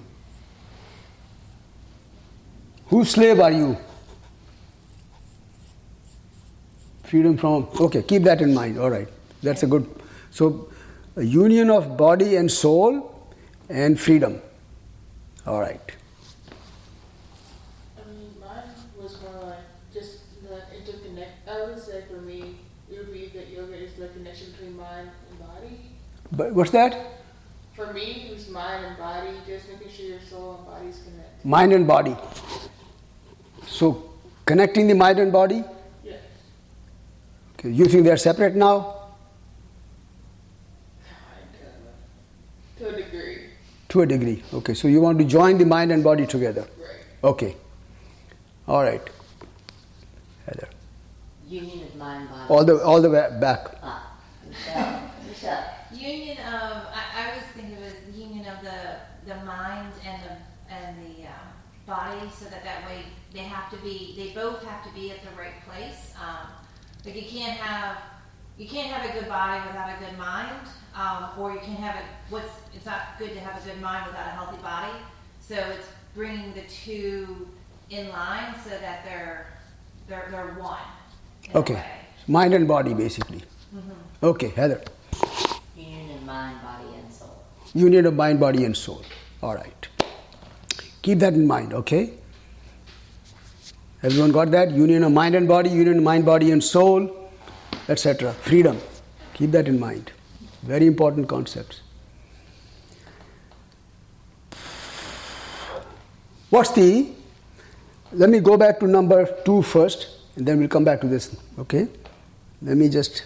Whose 2.86 3.10
slave 3.10 3.40
are 3.40 3.50
you? 3.50 3.78
Freedom 7.04 7.36
from. 7.36 7.68
Okay, 7.80 8.02
keep 8.02 8.22
that 8.24 8.40
in 8.42 8.52
mind. 8.52 8.78
All 8.78 8.90
right, 8.90 9.08
that's 9.42 9.62
a 9.62 9.66
good. 9.66 9.88
So, 10.30 10.70
a 11.16 11.22
union 11.22 11.70
of 11.70 11.96
body 11.96 12.36
and 12.36 12.50
soul 12.50 13.34
and 13.68 13.98
freedom. 13.98 14.40
All 15.46 15.60
right. 15.60 15.80
I 17.96 18.08
mean, 18.10 18.34
mine 18.40 18.62
was 19.00 19.20
more 19.22 19.42
like 19.44 19.64
just 19.92 20.20
the 20.42 20.60
interconnect. 20.76 21.48
I 21.48 21.66
would 21.66 21.82
say 21.82 22.04
for 22.10 22.20
me, 22.20 22.56
it 22.90 22.98
would 22.98 23.12
be 23.12 23.26
that 23.34 23.48
yoga 23.48 23.74
is 23.74 23.94
the 23.94 24.08
connection 24.08 24.52
between 24.52 24.76
mind 24.76 25.08
and 25.30 25.38
body. 25.38 25.80
But 26.33 26.53
what's 26.55 26.70
that? 26.70 26.97
For 27.74 27.93
me, 27.93 28.28
it 28.28 28.35
was 28.35 28.49
mind 28.49 28.85
and 28.85 28.97
body, 28.97 29.30
just 29.47 29.68
making 29.68 29.91
sure 29.91 30.07
your 30.07 30.20
soul 30.20 30.57
and 30.57 30.66
body 30.66 30.89
is 30.89 30.99
connected. 30.99 31.45
Mind 31.45 31.72
and 31.72 31.87
body. 31.87 32.16
So, 33.66 34.11
connecting 34.47 34.89
the 34.89 34.95
mind 34.95 35.18
and 35.18 35.33
body. 35.33 35.64
Yes. 36.05 36.20
Okay, 37.59 37.70
you 37.70 37.87
think 37.87 38.05
they're 38.05 38.16
separate 38.16 38.55
now? 38.55 38.99
To 42.78 42.89
a 42.89 42.97
degree. 42.97 43.39
To 43.91 44.01
a 44.03 44.07
degree. 44.07 44.43
Okay, 44.53 44.74
so 44.74 44.89
you 44.89 45.01
want 45.01 45.18
to 45.18 45.24
join 45.24 45.59
the 45.59 45.64
mind 45.66 45.93
and 45.93 46.03
body 46.03 46.26
together. 46.26 46.62
Right. 46.78 47.05
Okay. 47.22 47.57
All 48.66 48.83
right. 48.83 49.03
Heather. 50.47 50.68
union 51.49 51.87
of 51.87 51.97
mind, 51.97 52.28
body. 52.28 52.49
All 52.49 52.64
the 52.64 52.83
all 52.83 53.01
the 53.01 53.11
way 53.11 53.28
back. 53.41 53.76
Ah, 53.83 54.12
Michelle, 54.49 54.74
Michelle. 54.74 55.11
Union 56.12 56.36
of, 56.38 56.86
I, 56.92 57.02
I 57.16 57.36
was 57.36 57.44
thinking 57.54 57.72
it 57.72 57.80
was 57.80 58.16
union 58.16 58.44
of 58.46 58.62
the, 58.62 58.80
the 59.26 59.34
mind 59.44 59.92
and 60.06 60.20
the, 60.22 60.74
and 60.74 60.96
the, 60.98 61.26
um, 61.26 61.48
body, 61.86 62.30
so 62.38 62.44
that 62.44 62.62
that 62.62 62.84
way 62.86 63.02
they 63.32 63.40
have 63.40 63.70
to 63.70 63.76
be, 63.78 64.14
they 64.16 64.30
both 64.34 64.62
have 64.64 64.84
to 64.86 64.92
be 64.94 65.10
at 65.10 65.18
the 65.22 65.30
right 65.36 65.54
place. 65.66 66.14
Um, 66.22 66.46
like 67.04 67.16
you 67.16 67.28
can't 67.28 67.58
have, 67.58 67.96
you 68.58 68.68
can't 68.68 68.88
have 68.92 69.08
a 69.08 69.18
good 69.18 69.28
body 69.28 69.66
without 69.66 69.88
a 69.88 70.04
good 70.04 70.16
mind, 70.18 70.68
um, 70.94 71.30
or 71.38 71.52
you 71.52 71.58
can't 71.60 71.80
have 71.80 71.96
a, 71.96 72.04
what's, 72.30 72.52
it's 72.74 72.86
not 72.86 73.18
good 73.18 73.32
to 73.32 73.40
have 73.40 73.60
a 73.60 73.68
good 73.68 73.80
mind 73.80 74.06
without 74.06 74.26
a 74.26 74.30
healthy 74.30 74.62
body. 74.62 74.92
So 75.40 75.56
it's 75.56 75.88
bringing 76.14 76.52
the 76.52 76.62
two 76.62 77.48
in 77.90 78.10
line 78.10 78.54
so 78.62 78.70
that 78.70 79.04
they're, 79.04 79.46
they're, 80.08 80.28
they're 80.30 80.54
one. 80.62 80.78
in 81.48 81.56
a 81.56 81.58
Okay. 81.58 81.74
way. 81.74 81.90
Mind 82.28 82.52
and 82.54 82.68
body 82.68 82.92
basically. 82.94 83.42
Okay, 84.22 84.48
Heather. 84.50 84.82
Mind, 86.33 86.62
body, 86.62 86.95
and 86.97 87.12
soul. 87.12 87.45
Union 87.74 88.07
of 88.07 88.14
mind, 88.14 88.41
body, 88.41 88.64
and 88.64 88.74
soul. 88.74 89.03
All 89.43 89.55
right. 89.55 89.89
Keep 91.03 91.18
that 91.18 91.35
in 91.35 91.47
mind, 91.47 91.74
okay? 91.74 92.14
Everyone 94.03 94.33
got 94.33 94.51
that? 94.53 94.70
Union 94.70 95.05
of 95.05 95.12
mind 95.12 95.35
and 95.35 95.47
body, 95.47 95.68
union 95.68 95.99
of 95.99 96.03
mind, 96.03 96.24
body, 96.24 96.51
and 96.51 96.64
soul, 96.64 97.28
etc. 97.91 98.33
Freedom. 98.33 98.80
Keep 99.35 99.51
that 99.51 99.68
in 99.68 99.78
mind. 99.78 100.11
Very 100.62 100.87
important 100.87 101.28
concepts. 101.28 101.83
What's 106.49 106.70
the. 106.70 107.12
Let 108.12 108.30
me 108.30 108.41
go 108.41 108.57
back 108.57 108.80
to 108.80 108.87
number 108.87 109.26
two 109.45 109.61
first, 109.61 110.09
and 110.37 110.47
then 110.47 110.59
we'll 110.59 110.68
come 110.68 110.85
back 110.85 111.03
to 111.03 111.09
this, 111.09 111.37
okay? 111.59 111.89
Let 112.62 112.78
me 112.78 112.89
just. 112.89 113.24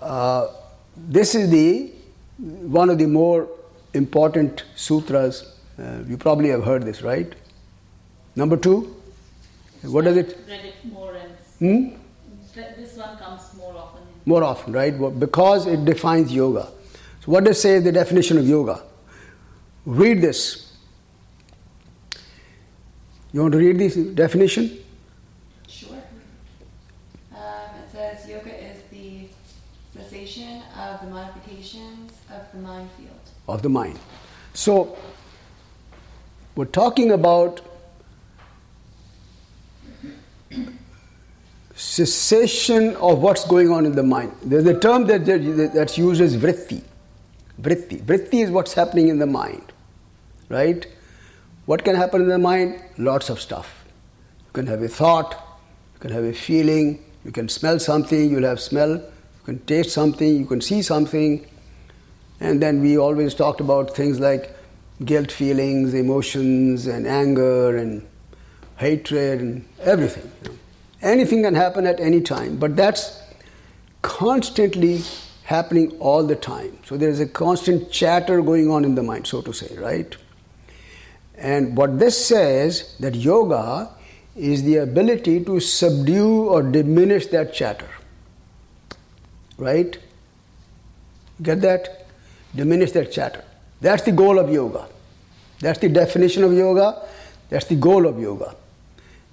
Uh, 0.00 0.46
this 0.96 1.34
is 1.34 1.50
the 1.50 1.92
one 2.38 2.90
of 2.90 2.98
the 2.98 3.06
more 3.06 3.48
important 3.94 4.64
sutras. 4.74 5.54
Uh, 5.78 6.02
you 6.08 6.16
probably 6.16 6.48
have 6.50 6.64
heard 6.64 6.84
this, 6.84 7.02
right? 7.02 7.34
Number 8.34 8.56
two. 8.56 8.94
What 9.82 10.04
does 10.04 10.16
it? 10.16 10.38
Read 10.48 10.64
it 10.64 10.74
more 10.92 11.14
and 11.14 11.32
Hmm? 11.58 11.96
this 12.54 12.96
one 12.96 13.16
comes 13.18 13.42
more 13.56 13.74
often. 13.76 14.02
More 14.24 14.42
often, 14.42 14.72
right? 14.72 15.18
Because 15.18 15.66
it 15.66 15.84
defines 15.84 16.32
yoga. 16.32 16.68
So, 17.24 17.32
what 17.32 17.44
does 17.44 17.60
say 17.60 17.78
the 17.78 17.92
definition 17.92 18.38
of 18.38 18.48
yoga? 18.48 18.82
Read 19.84 20.20
this. 20.20 20.72
You 23.32 23.40
want 23.42 23.52
to 23.52 23.58
read 23.58 23.78
this 23.78 23.94
definition? 23.96 24.78
Sure. 25.68 25.90
Um, 27.32 27.38
it 27.84 27.92
says 27.92 28.28
yoga 28.28 28.54
is 28.54 28.82
the 28.90 29.28
cessation 29.94 30.62
of 30.78 31.00
the 31.02 31.08
modifications 31.08 32.12
Of 32.30 32.42
the 32.52 32.58
mind 32.58 32.90
field. 32.96 33.10
Of 33.48 33.62
the 33.62 33.68
mind. 33.68 33.98
So, 34.54 34.96
we're 36.54 36.64
talking 36.64 37.10
about 37.12 37.60
cessation 41.74 42.96
of 42.96 43.18
what's 43.20 43.44
going 43.46 43.70
on 43.70 43.84
in 43.84 43.94
the 43.94 44.02
mind. 44.02 44.32
There's 44.42 44.64
a 44.66 44.78
term 44.78 45.06
that, 45.06 45.26
that- 45.26 45.70
that's 45.74 45.98
used 45.98 46.20
as 46.20 46.36
vritti. 46.36 46.82
Vritti. 47.60 48.02
Vritti 48.02 48.42
is 48.42 48.50
what's 48.50 48.72
happening 48.72 49.08
in 49.08 49.18
the 49.18 49.26
mind, 49.26 49.72
right? 50.48 50.86
What 51.66 51.84
can 51.84 51.96
happen 51.96 52.22
in 52.22 52.28
the 52.28 52.38
mind? 52.38 52.80
Lots 52.96 53.28
of 53.28 53.40
stuff. 53.40 53.84
You 54.46 54.52
can 54.52 54.66
have 54.66 54.82
a 54.82 54.88
thought, 54.88 55.32
you 55.94 56.00
can 56.00 56.10
have 56.10 56.24
a 56.24 56.32
feeling, 56.32 57.02
you 57.24 57.32
can 57.32 57.48
smell 57.48 57.78
something, 57.78 58.30
you'll 58.30 58.44
have 58.44 58.60
smell, 58.60 58.92
you 58.94 59.42
can 59.44 59.58
taste 59.66 59.90
something, 59.90 60.36
you 60.36 60.46
can 60.46 60.60
see 60.60 60.80
something, 60.80 61.46
and 62.40 62.62
then 62.62 62.80
we 62.80 62.98
always 62.98 63.34
talked 63.34 63.60
about 63.60 63.94
things 63.96 64.20
like 64.20 64.56
guilt 65.04 65.30
feelings, 65.30 65.94
emotions, 65.94 66.86
and 66.86 67.06
anger, 67.06 67.76
and 67.76 68.06
hatred, 68.76 69.40
and 69.40 69.68
everything. 69.80 70.30
Anything 71.02 71.42
can 71.42 71.54
happen 71.54 71.86
at 71.86 72.00
any 72.00 72.20
time, 72.20 72.56
but 72.56 72.76
that's 72.76 73.20
constantly 74.02 75.02
happening 75.44 75.90
all 75.98 76.24
the 76.24 76.36
time. 76.36 76.78
So 76.84 76.96
there 76.96 77.08
is 77.08 77.20
a 77.20 77.26
constant 77.26 77.90
chatter 77.90 78.42
going 78.42 78.70
on 78.70 78.84
in 78.84 78.94
the 78.94 79.02
mind, 79.02 79.26
so 79.26 79.42
to 79.42 79.52
say, 79.52 79.76
right? 79.76 80.16
And 81.36 81.76
what 81.76 81.98
this 81.98 82.26
says 82.26 82.96
that 83.00 83.14
yoga 83.14 83.90
is 84.34 84.62
the 84.64 84.76
ability 84.76 85.44
to 85.44 85.60
subdue 85.60 86.48
or 86.48 86.62
diminish 86.62 87.26
that 87.28 87.54
chatter. 87.54 87.88
Right? 89.58 89.98
Get 91.42 91.60
that? 91.62 92.05
Diminish 92.56 92.92
that 92.92 93.12
chatter. 93.12 93.44
That's 93.80 94.02
the 94.02 94.12
goal 94.12 94.38
of 94.38 94.50
yoga. 94.50 94.88
That's 95.60 95.78
the 95.78 95.88
definition 95.88 96.42
of 96.42 96.52
yoga. 96.52 97.06
That's 97.50 97.66
the 97.66 97.76
goal 97.76 98.06
of 98.06 98.20
yoga. 98.20 98.56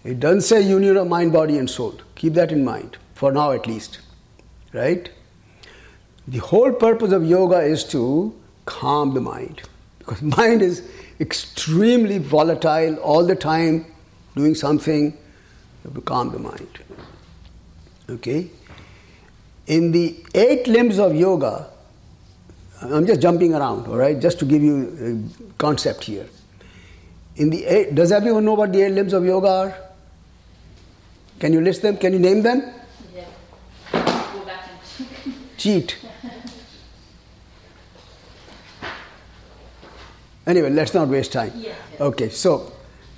It 0.03 0.19
doesn't 0.19 0.41
say 0.41 0.61
union 0.61 0.97
of 0.97 1.07
mind, 1.07 1.31
body, 1.31 1.57
and 1.57 1.69
soul. 1.69 1.95
Keep 2.15 2.33
that 2.33 2.51
in 2.51 2.63
mind, 2.63 2.97
for 3.15 3.31
now 3.31 3.51
at 3.51 3.65
least. 3.65 3.99
Right? 4.73 5.09
The 6.27 6.39
whole 6.39 6.73
purpose 6.73 7.11
of 7.11 7.25
yoga 7.25 7.59
is 7.59 7.83
to 7.85 8.33
calm 8.65 9.13
the 9.13 9.21
mind. 9.21 9.61
Because 9.99 10.21
mind 10.37 10.61
is 10.61 10.87
extremely 11.19 12.17
volatile 12.17 12.95
all 12.97 13.25
the 13.25 13.35
time, 13.35 13.85
doing 14.35 14.55
something 14.55 15.17
to 15.83 16.01
calm 16.01 16.31
the 16.31 16.39
mind. 16.39 16.79
Okay? 18.09 18.49
In 19.67 19.91
the 19.91 20.17
eight 20.33 20.67
limbs 20.67 20.99
of 20.99 21.15
yoga, 21.15 21.69
I'm 22.91 23.05
just 23.05 23.21
jumping 23.21 23.53
around, 23.53 23.87
all 23.87 23.97
right, 23.97 24.19
just 24.19 24.39
to 24.39 24.45
give 24.45 24.61
you 24.61 25.25
a 25.47 25.57
concept 25.57 26.03
here. 26.03 26.27
In 27.35 27.49
the 27.49 27.65
eight, 27.65 27.95
does 27.95 28.11
everyone 28.11 28.45
know 28.45 28.53
what 28.53 28.73
the 28.73 28.81
eight 28.81 28.91
limbs 28.91 29.13
of 29.13 29.25
yoga 29.25 29.47
are? 29.47 29.77
Can 31.39 31.53
you 31.53 31.61
list 31.61 31.81
them? 31.81 31.97
Can 31.97 32.13
you 32.13 32.19
name 32.19 32.41
them? 32.41 32.73
Yeah. 33.15 33.25
Go 33.91 34.45
back 34.45 34.69
and 35.25 35.33
Cheat. 35.57 35.97
Anyway, 40.45 40.69
let's 40.69 40.93
not 40.93 41.07
waste 41.07 41.31
time. 41.31 41.51
Yeah. 41.55 41.73
Okay, 41.99 42.29
so 42.29 42.71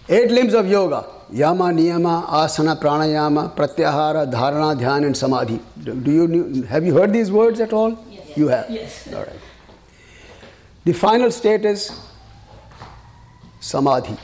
eight 0.07 0.29
limbs 0.31 0.53
of 0.53 0.67
yoga 0.67 1.07
yama, 1.31 1.65
niyama, 1.65 2.27
asana, 2.27 2.79
pranayama, 2.79 3.55
pratyahara, 3.55 4.31
dharana, 4.31 4.79
dhyan, 4.79 5.05
and 5.05 5.17
samadhi. 5.17 5.59
Do 5.83 5.93
do 5.95 6.11
you 6.11 6.63
have 6.63 6.85
you 6.85 6.93
heard 6.93 7.13
these 7.13 7.31
words 7.31 7.59
at 7.59 7.73
all? 7.73 7.97
Yes. 8.09 8.37
You 8.37 8.47
have. 8.49 8.69
Yes. 8.69 9.13
All 9.13 9.23
right. 9.23 9.39
The 10.85 10.93
final 10.93 11.31
state 11.31 11.65
is 11.65 11.99
samadhi. 13.59 14.15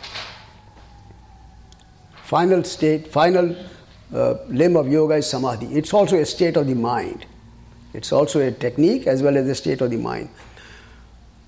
Final 2.23 2.63
state, 2.63 3.07
final 3.07 3.55
uh, 4.13 4.35
limb 4.47 4.75
of 4.75 4.87
yoga 4.87 5.15
is 5.15 5.27
samadhi. 5.27 5.65
It's 5.75 5.91
also 5.91 6.17
a 6.17 6.25
state 6.25 6.57
of 6.57 6.67
the 6.67 6.75
mind. 6.75 7.25
It's 7.93 8.11
also 8.11 8.39
a 8.39 8.51
technique 8.51 9.07
as 9.07 9.23
well 9.23 9.37
as 9.37 9.47
a 9.49 9.55
state 9.55 9.81
of 9.81 9.89
the 9.89 9.97
mind. 9.97 10.29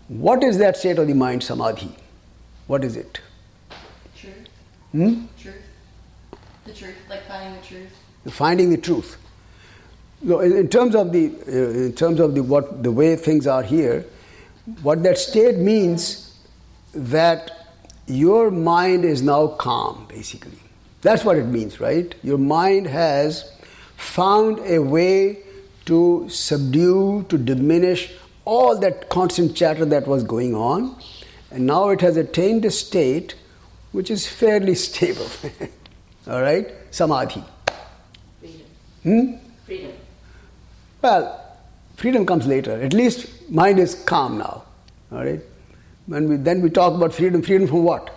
What 0.08 0.44
is 0.44 0.58
that 0.58 0.78
state 0.78 0.98
of 0.98 1.08
the 1.08 1.14
mind, 1.14 1.44
samadhi? 1.44 1.96
What 2.66 2.84
is 2.84 2.96
it? 2.96 3.22
Truth. 4.18 4.34
Hmm? 4.92 5.26
Truth. 5.40 5.56
The 6.66 6.74
truth. 6.74 6.96
Like 7.08 7.24
finding 7.28 7.56
the 7.56 7.68
truth. 7.68 7.92
Finding 8.30 8.70
the 8.72 8.78
truth. 8.78 9.18
So 10.28 10.40
in 10.40 10.58
in 10.58 10.70
terms 10.70 10.96
of 10.96 11.12
the, 11.12 11.26
uh, 11.48 11.86
in 11.86 11.94
terms 11.94 12.20
of 12.20 12.34
the 12.34 12.42
what 12.42 12.82
the 12.82 12.92
way 12.92 13.16
things 13.16 13.46
are 13.46 13.62
here, 13.62 14.06
what 14.82 15.04
that 15.04 15.18
state 15.18 15.58
means 15.58 16.38
that 16.94 17.52
your 18.08 18.52
mind 18.52 19.06
is 19.06 19.22
now 19.22 19.48
calm, 19.48 20.06
basically. 20.08 20.58
That's 21.02 21.26
what 21.26 21.38
it 21.38 21.46
means, 21.46 21.80
right? 21.80 22.14
Your 22.24 22.38
mind 22.38 22.88
has 22.88 23.52
found 23.98 24.60
a 24.60 24.80
way 24.80 25.40
to 25.86 26.28
subdue, 26.30 27.26
to 27.30 27.38
diminish 27.38 28.12
all 28.46 28.80
that 28.80 29.10
constant 29.10 29.56
chatter 29.56 29.86
that 29.86 30.08
was 30.08 30.24
going 30.24 30.56
on, 30.56 30.96
and 31.52 31.66
now 31.66 31.90
it 31.90 32.02
has 32.02 32.18
attained 32.18 32.66
a 32.66 32.72
state 32.72 33.36
which 33.92 34.10
is 34.10 34.28
fairly 34.28 34.76
stable. 34.88 35.28
all 36.28 36.42
right? 36.42 36.72
Samadhi. 36.92 37.44
Freedom. 38.40 38.62
Hmm? 39.04 39.34
Freedom. 39.66 39.92
Well, 41.02 41.43
freedom 41.96 42.26
comes 42.26 42.48
later. 42.48 42.82
At 42.82 42.94
least 42.94 43.50
mind 43.50 43.80
is 43.80 43.96
calm 43.96 44.38
now. 44.38 44.64
All 45.12 45.24
right. 45.24 45.42
When 46.08 46.28
we 46.28 46.36
then 46.38 46.62
we 46.62 46.70
talk 46.70 46.94
about 46.94 47.14
freedom. 47.14 47.42
Freedom 47.42 47.68
from 47.68 47.84
what? 47.84 48.10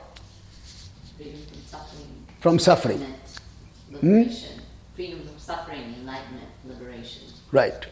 Freedom 1.16 1.40
from 1.46 1.62
suffering. 1.64 2.26
From 2.40 2.58
suffering. 2.58 3.00
enlightenment, 3.02 4.00
hmm? 4.00 4.18
Liberation. 4.18 4.60
Freedom 4.94 5.26
from 5.26 5.38
suffering, 5.38 5.94
enlightenment, 6.00 6.48
liberation. 6.66 7.22
Right. 7.52 7.86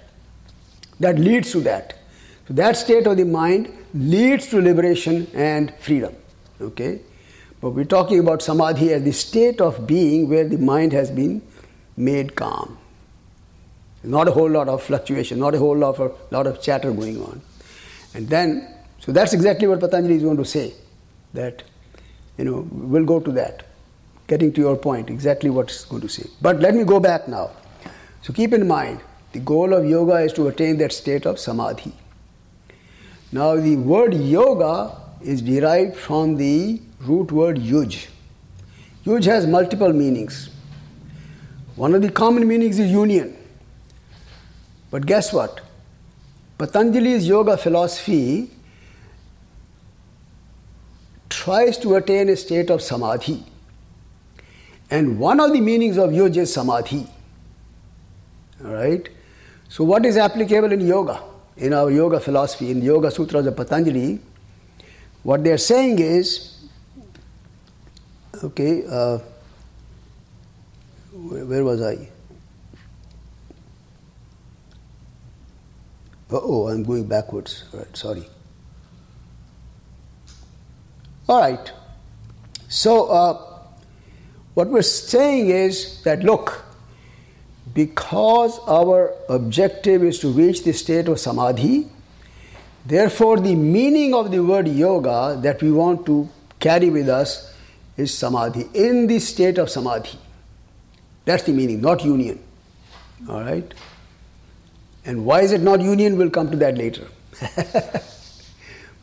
That 1.01 1.19
leads 1.19 1.53
to 1.53 1.61
that. 1.61 1.99
So 2.49 2.55
that 2.55 2.77
state 2.77 3.07
of 3.07 3.17
the 3.17 3.25
mind 3.25 3.73
leads 3.95 4.49
to 4.49 4.61
liberation 4.61 5.27
and 5.35 5.73
freedom. 5.79 6.15
Okay. 6.61 7.01
But 7.61 7.71
we're 7.71 7.85
talking 7.85 8.19
about 8.19 8.43
samadhi 8.43 8.93
as 8.93 9.05
the 9.05 9.13
state 9.13 9.61
of 9.61 9.87
being 9.87 10.29
where 10.29 10.47
the 10.47 10.59
mind 10.59 10.93
has 10.93 11.11
been 11.11 11.41
made 11.97 12.35
calm. 12.35 12.77
Not 14.05 14.29
a 14.29 14.31
whole 14.31 14.51
lot 14.51 14.69
of 14.69 14.83
fluctuation, 14.83 15.39
not 15.39 15.55
a 15.55 15.59
whole 15.59 15.77
lot 15.77 15.99
of, 15.99 16.17
lot 16.31 16.47
of 16.47 16.63
chatter 16.63 16.93
going 16.93 17.21
on. 17.23 17.41
And 18.15 18.29
then, 18.29 18.69
so 19.01 19.13
that's 19.13 19.33
exactly 19.33 19.67
what 19.67 19.81
Patanjali 19.81 20.17
is 20.17 20.23
going 20.23 20.37
to 20.37 20.45
say. 20.45 20.75
That, 21.33 21.63
you 22.39 22.45
know, 22.45 22.69
we'll 22.71 23.05
go 23.05 23.19
to 23.19 23.33
that. 23.33 23.67
Getting 24.27 24.53
to 24.53 24.61
your 24.61 24.77
point, 24.77 25.11
exactly 25.11 25.51
what 25.51 25.67
it's 25.67 25.85
going 25.85 26.03
to 26.03 26.09
say. 26.09 26.29
But 26.41 26.61
let 26.61 26.75
me 26.75 26.85
go 26.85 27.01
back 27.01 27.29
now. 27.29 27.51
So 28.23 28.33
keep 28.33 28.53
in 28.53 28.67
mind, 28.67 29.01
the 29.33 29.41
goal 29.41 29.75
of 29.75 29.85
yoga 29.85 30.17
is 30.19 30.33
to 30.35 30.49
attain 30.49 30.79
that 30.79 30.93
state 30.93 31.27
of 31.27 31.39
samadhi. 31.39 31.93
Now, 33.33 33.57
the 33.57 33.77
word 33.77 34.15
yoga 34.15 34.97
is 35.21 35.43
derived 35.43 35.97
from 35.97 36.37
the 36.37 36.81
root 37.01 37.33
word 37.33 37.57
yuj. 37.57 38.07
Yuj 39.05 39.25
has 39.25 39.47
multiple 39.47 39.93
meanings. 39.93 40.51
One 41.77 41.95
of 41.95 42.03
the 42.03 42.11
common 42.11 42.47
meanings 42.47 42.79
is 42.79 42.91
union. 42.91 43.37
But 44.95 45.07
guess 45.07 45.33
what? 45.33 45.61
Patanjali's 46.57 47.27
yoga 47.27 47.57
philosophy 47.57 48.49
tries 51.29 51.79
to 51.79 51.97
attain 51.97 52.29
a 52.29 52.37
state 52.37 52.71
of 52.71 52.81
samadhi. 52.81 53.43
And 54.93 55.19
one 55.19 55.41
of 55.41 55.53
the 55.53 55.61
meanings 55.61 55.99
of 55.99 56.13
yoga 56.13 56.43
is 56.43 56.55
samadhi. 56.55 57.09
Alright? 58.65 59.09
So, 59.69 59.83
what 59.83 60.07
is 60.07 60.17
applicable 60.17 60.71
in 60.71 60.87
yoga? 60.87 61.21
In 61.57 61.73
our 61.73 61.91
yoga 61.91 62.21
philosophy, 62.21 62.71
in 62.71 62.79
the 62.79 62.87
Yoga 62.87 63.11
Sutras 63.11 63.47
of 63.49 63.57
Patanjali, 63.57 64.21
what 65.25 65.43
they 65.43 65.51
are 65.51 65.59
saying 65.59 65.99
is 65.99 66.57
okay, 68.45 68.85
uh, 68.89 69.19
where 71.13 71.65
was 71.65 71.83
I? 71.83 72.14
Oh, 76.43 76.69
I'm 76.69 76.83
going 76.83 77.07
backwards. 77.07 77.65
All 77.73 77.81
right, 77.81 77.97
sorry. 77.97 78.29
All 81.29 81.41
right. 81.41 81.73
So, 82.69 83.07
uh, 83.07 83.55
what 84.55 84.69
we're 84.69 84.83
saying 84.83 85.51
is 85.51 86.03
that 86.03 86.23
look, 86.23 86.65
because 87.73 88.59
our 88.67 89.13
objective 89.29 90.05
is 90.05 90.19
to 90.21 90.29
reach 90.29 90.65
the 90.65 90.73
state 90.73 91.09
of 91.09 91.19
samadhi, 91.19 91.89
therefore, 92.87 93.41
the 93.41 93.55
meaning 93.55 94.15
of 94.15 94.31
the 94.31 94.41
word 94.41 94.69
yoga 94.69 95.39
that 95.43 95.63
we 95.63 95.73
want 95.73 96.07
to 96.07 96.29
carry 96.61 96.91
with 96.91 97.09
us 97.09 97.53
is 97.97 98.17
samadhi, 98.17 98.69
in 98.75 99.07
the 99.07 99.19
state 99.19 99.59
of 99.59 99.71
samadhi. 99.71 100.19
That's 101.25 101.45
the 101.45 101.53
meaning, 101.53 101.81
not 101.81 102.05
union. 102.05 102.39
All 103.29 103.41
right? 103.41 103.73
And 105.05 105.25
why 105.25 105.43
is 105.43 105.53
it 105.53 105.61
not 105.61 105.81
union? 105.81 106.17
We'll 106.17 106.31
come 106.31 106.51
to 106.51 106.57
that 106.59 106.79
later. 106.79 107.07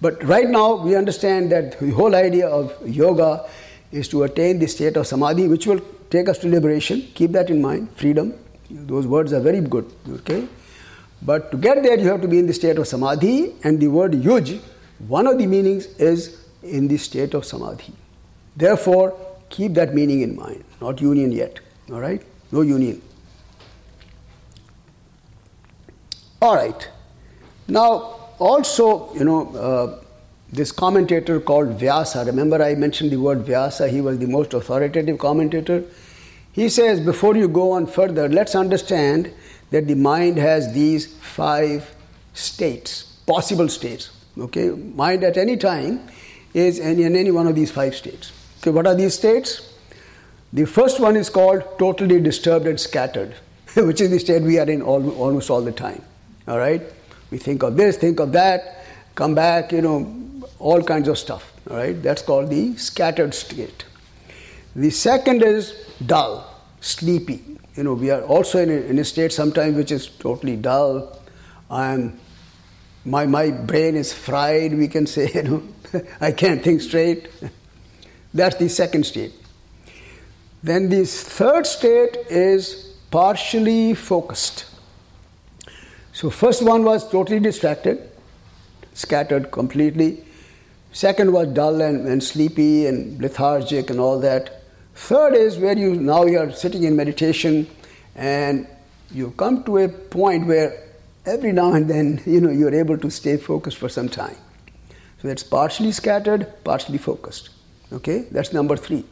but 0.01 0.23
right 0.23 0.49
now 0.49 0.75
we 0.75 0.95
understand 0.95 1.51
that 1.51 1.79
the 1.79 1.91
whole 1.91 2.15
idea 2.15 2.47
of 2.47 2.73
yoga 2.87 3.45
is 3.91 4.07
to 4.09 4.23
attain 4.23 4.59
the 4.59 4.67
state 4.67 4.97
of 4.97 5.05
samadhi, 5.05 5.47
which 5.47 5.67
will 5.67 5.81
take 6.09 6.29
us 6.29 6.37
to 6.39 6.47
liberation. 6.47 7.01
Keep 7.13 7.33
that 7.33 7.49
in 7.49 7.61
mind, 7.61 7.89
freedom. 7.95 8.33
Those 8.69 9.05
words 9.05 9.33
are 9.33 9.41
very 9.41 9.59
good, 9.59 9.91
okay? 10.09 10.47
But 11.21 11.51
to 11.51 11.57
get 11.57 11.83
there, 11.83 11.99
you 11.99 12.07
have 12.07 12.21
to 12.21 12.27
be 12.27 12.39
in 12.39 12.47
the 12.47 12.53
state 12.53 12.77
of 12.77 12.87
samadhi, 12.87 13.53
and 13.63 13.79
the 13.79 13.87
word 13.87 14.13
yuj, 14.13 14.59
one 15.07 15.27
of 15.27 15.37
the 15.37 15.45
meanings 15.45 15.85
is 15.97 16.45
in 16.63 16.87
the 16.87 16.97
state 16.97 17.33
of 17.33 17.45
samadhi. 17.45 17.93
Therefore, 18.55 19.15
keep 19.49 19.73
that 19.73 19.93
meaning 19.93 20.21
in 20.21 20.35
mind, 20.35 20.63
not 20.79 21.01
union 21.01 21.31
yet, 21.31 21.59
all 21.91 21.99
right? 21.99 22.21
No 22.51 22.61
union. 22.61 23.01
All 26.41 26.55
right. 26.55 26.89
Now, 27.67 28.17
also, 28.39 29.13
you 29.13 29.23
know, 29.23 29.55
uh, 29.55 30.03
this 30.51 30.71
commentator 30.71 31.39
called 31.39 31.79
Vyasa, 31.79 32.25
remember 32.25 32.61
I 32.61 32.73
mentioned 32.73 33.11
the 33.11 33.17
word 33.17 33.45
Vyasa, 33.45 33.87
he 33.87 34.01
was 34.01 34.17
the 34.17 34.27
most 34.27 34.53
authoritative 34.53 35.19
commentator. 35.19 35.83
He 36.51 36.67
says, 36.67 36.99
before 36.99 37.37
you 37.37 37.47
go 37.47 37.71
on 37.71 37.85
further, 37.85 38.27
let's 38.27 38.55
understand 38.55 39.31
that 39.69 39.87
the 39.87 39.93
mind 39.93 40.37
has 40.37 40.73
these 40.73 41.15
five 41.15 41.95
states, 42.33 43.03
possible 43.25 43.69
states. 43.69 44.09
Okay, 44.37 44.69
mind 44.69 45.23
at 45.23 45.37
any 45.37 45.57
time 45.57 46.07
is 46.53 46.79
in, 46.79 47.15
any 47.15 47.31
one 47.31 47.47
of 47.47 47.55
these 47.55 47.71
five 47.71 47.95
states. 47.95 48.31
Okay, 48.61 48.71
what 48.71 48.87
are 48.87 48.95
these 48.95 49.13
states? 49.13 49.73
The 50.51 50.65
first 50.65 50.99
one 50.99 51.15
is 51.15 51.29
called 51.29 51.63
totally 51.77 52.19
disturbed 52.19 52.65
and 52.65 52.79
scattered, 52.79 53.35
which 53.75 54.01
is 54.01 54.09
the 54.09 54.19
state 54.19 54.41
we 54.41 54.57
are 54.57 54.69
in 54.69 54.81
all, 54.81 55.09
almost 55.11 55.49
all 55.49 55.61
the 55.61 55.71
time. 55.71 56.01
All 56.51 56.59
right, 56.59 56.81
we 57.29 57.37
think 57.37 57.63
of 57.63 57.77
this, 57.77 57.95
think 57.95 58.19
of 58.19 58.33
that, 58.33 58.83
come 59.15 59.33
back, 59.33 59.71
you 59.71 59.81
know, 59.81 60.13
all 60.59 60.83
kinds 60.83 61.07
of 61.07 61.17
stuff. 61.17 61.49
All 61.69 61.77
right, 61.77 62.03
that's 62.03 62.21
called 62.21 62.49
the 62.49 62.75
scattered 62.75 63.33
state. 63.33 63.85
The 64.75 64.89
second 64.89 65.43
is 65.43 65.73
dull, 66.05 66.45
sleepy. 66.81 67.41
You 67.77 67.83
know, 67.83 67.93
we 67.93 68.11
are 68.11 68.23
also 68.23 68.59
in 68.59 68.69
a, 68.69 68.73
in 68.73 68.99
a 68.99 69.05
state 69.05 69.31
sometimes 69.31 69.77
which 69.77 69.93
is 69.93 70.07
totally 70.07 70.57
dull. 70.57 71.17
I'm, 71.69 72.19
my, 73.05 73.25
my 73.25 73.51
brain 73.51 73.95
is 73.95 74.11
fried, 74.11 74.77
we 74.77 74.89
can 74.89 75.07
say, 75.07 75.31
you 75.35 75.43
know, 75.43 75.63
I 76.19 76.33
can't 76.33 76.61
think 76.61 76.81
straight. 76.81 77.29
That's 78.33 78.57
the 78.57 78.67
second 78.67 79.05
state. 79.05 79.31
Then 80.61 80.89
this 80.89 81.23
third 81.23 81.65
state 81.65 82.17
is 82.29 82.93
partially 83.09 83.93
focused. 83.93 84.65
So 86.13 86.29
first 86.29 86.61
one 86.63 86.83
was 86.83 87.09
totally 87.09 87.39
distracted, 87.39 88.09
scattered 88.93 89.51
completely. 89.51 90.23
Second 90.91 91.31
was 91.31 91.47
dull 91.49 91.81
and, 91.81 92.07
and 92.07 92.21
sleepy 92.21 92.85
and 92.85 93.21
lethargic 93.21 93.89
and 93.89 93.99
all 93.99 94.19
that. 94.19 94.61
Third 94.93 95.35
is 95.35 95.57
where 95.57 95.77
you 95.77 95.95
now 95.95 96.25
you 96.25 96.37
are 96.39 96.51
sitting 96.51 96.83
in 96.83 96.95
meditation 96.95 97.67
and 98.15 98.67
you 99.09 99.31
come 99.37 99.63
to 99.63 99.77
a 99.77 99.87
point 99.87 100.47
where 100.47 100.83
every 101.25 101.53
now 101.53 101.73
and 101.73 101.89
then 101.89 102.21
you 102.25 102.41
know 102.41 102.49
you're 102.49 102.75
able 102.75 102.97
to 102.97 103.09
stay 103.09 103.37
focused 103.37 103.77
for 103.77 103.89
some 103.89 104.09
time. 104.09 104.35
So 105.21 105.27
that's 105.27 105.43
partially 105.43 105.91
scattered, 105.91 106.51
partially 106.63 106.97
focused. 106.97 107.49
Okay, 107.93 108.25
that's 108.31 108.53
number 108.53 108.75
three. 108.75 109.05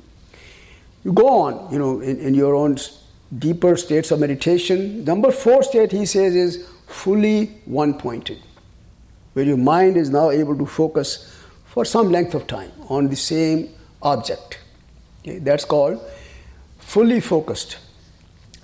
You 1.04 1.14
go 1.14 1.28
on, 1.28 1.72
you 1.72 1.80
know, 1.80 2.02
in, 2.02 2.20
in 2.20 2.34
your 2.34 2.56
own 2.56 2.78
deeper 3.38 3.78
states 3.78 4.12
of 4.12 4.20
meditation. 4.20 5.04
Number 5.06 5.32
four 5.32 5.64
state, 5.64 5.92
he 5.92 6.06
says, 6.06 6.36
is 6.36 6.68
fully 6.90 7.46
one 7.66 7.94
pointed, 7.94 8.40
where 9.34 9.46
your 9.46 9.58
mind 9.58 9.96
is 9.96 10.10
now 10.10 10.30
able 10.30 10.58
to 10.58 10.66
focus 10.66 11.36
for 11.66 11.86
some 11.86 12.12
length 12.12 12.34
of 12.34 12.48
time 12.48 12.72
on 12.90 13.08
the 13.08 13.16
same 13.16 13.70
object. 14.02 14.60
Okay, 15.22 15.40
that's 15.40 15.66
called 15.66 16.02
fully 16.90 17.20
focused. 17.20 17.78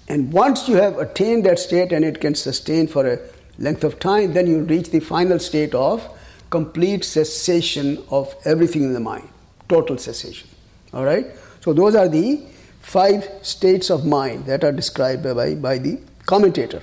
And 0.07 0.33
once 0.33 0.67
you 0.67 0.75
have 0.75 0.97
attained 0.97 1.45
that 1.45 1.59
state 1.59 1.91
and 1.91 2.03
it 2.03 2.19
can 2.19 2.33
sustain 2.33 2.87
for 2.87 3.05
a 3.05 3.19
length 3.59 3.83
of 3.83 3.99
time, 3.99 4.33
then 4.33 4.47
you 4.47 4.63
reach 4.63 4.89
the 4.89 4.99
final 4.99 5.37
state 5.37 5.75
of 5.75 6.09
complete 6.49 7.05
cessation 7.05 8.03
of 8.09 8.35
everything 8.45 8.83
in 8.83 8.93
the 8.93 8.99
mind, 8.99 9.29
total 9.69 9.97
cessation. 9.97 10.49
All 10.91 11.05
right? 11.05 11.27
So, 11.61 11.73
those 11.73 11.95
are 11.95 12.07
the 12.07 12.45
five 12.81 13.29
states 13.43 13.91
of 13.91 14.05
mind 14.05 14.45
that 14.45 14.63
are 14.63 14.71
described 14.71 15.23
by, 15.23 15.53
by 15.53 15.77
the 15.77 15.99
commentator. 16.25 16.81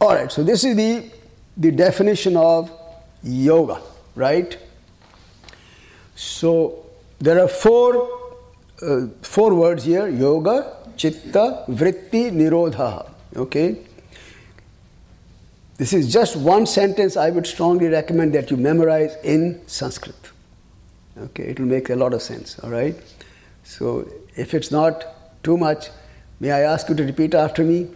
All 0.00 0.14
right, 0.14 0.30
so 0.30 0.44
this 0.44 0.62
is 0.62 0.76
the, 0.76 1.10
the 1.56 1.72
definition 1.72 2.36
of 2.36 2.70
yoga, 3.24 3.80
right? 4.14 4.56
So, 6.14 6.86
there 7.18 7.42
are 7.42 7.48
four, 7.48 8.08
uh, 8.80 9.06
four 9.22 9.54
words 9.54 9.82
here 9.84 10.06
yoga, 10.06 10.76
chitta, 10.96 11.64
vritti, 11.68 12.30
nirodha. 12.30 13.10
Okay? 13.36 13.78
This 15.78 15.92
is 15.92 16.12
just 16.12 16.36
one 16.36 16.66
sentence 16.66 17.16
I 17.16 17.30
would 17.30 17.46
strongly 17.46 17.88
recommend 17.88 18.34
that 18.34 18.52
you 18.52 18.56
memorize 18.56 19.16
in 19.24 19.60
Sanskrit. 19.66 20.14
Okay, 21.18 21.44
it 21.44 21.58
will 21.58 21.66
make 21.66 21.90
a 21.90 21.96
lot 21.96 22.14
of 22.14 22.22
sense, 22.22 22.58
all 22.60 22.70
right? 22.70 22.94
So 23.64 24.08
if 24.36 24.54
it's 24.54 24.70
not 24.70 25.42
too 25.42 25.56
much, 25.56 25.88
may 26.38 26.52
I 26.52 26.60
ask 26.60 26.88
you 26.88 26.94
to 26.94 27.04
repeat 27.04 27.34
after 27.34 27.64
me? 27.64 27.88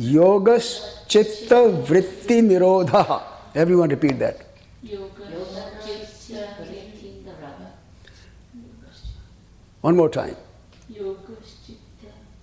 Yogas 0.00 1.06
chitta 1.08 1.68
vritti 1.88 2.40
nirodha. 2.40 3.22
Everyone 3.54 3.90
repeat 3.90 4.18
that. 4.18 4.46
One 9.82 9.96
more 9.96 10.08
time. 10.08 10.36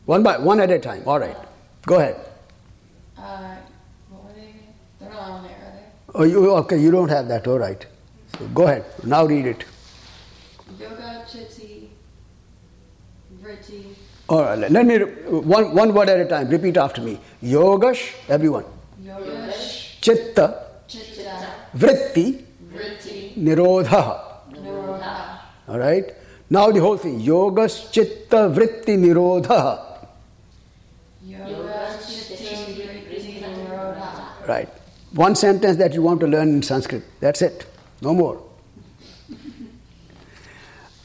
One 0.05 0.24
by 0.24 0.38
one 0.38 0.60
at 0.60 0.70
a 0.70 0.78
time. 0.80 1.01
All 1.08 1.20
right. 1.20 1.36
Go 1.86 1.95
ahead. 1.95 2.16
There? 4.99 5.12
Oh, 6.16 6.24
you, 6.24 6.51
okay, 6.58 6.78
you 6.78 6.91
don't 6.91 7.10
have 7.10 7.28
that. 7.28 7.47
All 7.47 7.60
right. 7.60 7.86
So 8.38 8.47
go 8.49 8.64
ahead. 8.64 8.86
Now 9.03 9.26
read 9.26 9.45
it. 9.47 9.66
Yoga, 10.80 11.26
chitti, 11.28 11.89
vritti, 13.41 13.95
All 14.30 14.43
right. 14.43 14.69
Let 14.71 14.86
me 14.86 14.97
one 14.99 15.73
one 15.73 15.93
word 15.93 16.09
at 16.09 16.19
a 16.19 16.25
time. 16.25 16.49
Repeat 16.49 16.78
after 16.78 17.01
me. 17.01 17.19
Yogash. 17.41 18.13
Everyone. 18.30 18.65
yoga, 19.01 19.53
Chitta. 20.01 20.63
chitta, 20.88 21.45
Vritti. 21.75 22.43
vritti, 22.73 23.34
Nirodha. 23.38 24.21
nirodha. 24.51 25.39
All 25.69 25.80
right. 25.80 26.13
Now 26.49 26.71
the 26.71 26.80
whole 26.82 26.97
thing. 26.97 27.21
Yogas 27.21 27.89
chitta 27.91 28.49
vritti 28.49 28.97
nirodha. 28.97 29.61
Yoga, 31.25 31.97
chitti, 32.05 32.75
vritti, 32.75 33.41
nirodha. 33.41 34.47
Right. 34.47 34.69
One 35.13 35.36
sentence 35.36 35.78
that 35.78 35.93
you 35.93 36.01
want 36.01 36.19
to 36.19 36.28
learn 36.28 36.49
in 36.49 36.61
Sanskrit. 36.63 37.03
That's 37.21 37.41
it. 37.41 37.65
No 38.01 38.13
more. 38.13 38.43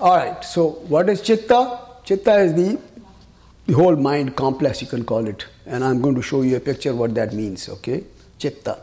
All 0.01 0.17
right. 0.17 0.45
So 0.45 0.71
what 0.89 1.09
is 1.09 1.23
chitta? 1.23 1.79
Chitta 2.05 2.35
is 2.41 2.55
the 2.55 2.79
the 3.67 3.75
whole 3.75 3.97
mind 3.97 4.37
complex 4.37 4.83
you 4.83 4.89
can 4.89 5.05
call 5.05 5.27
it. 5.27 5.47
And 5.67 5.85
i'm 5.85 6.01
going 6.01 6.15
to 6.15 6.23
show 6.23 6.43
you 6.43 6.57
a 6.57 6.61
picture 6.61 6.95
what 6.95 7.15
that 7.15 7.33
means 7.33 7.69
okay? 7.69 8.05
Chitta. 8.39 8.79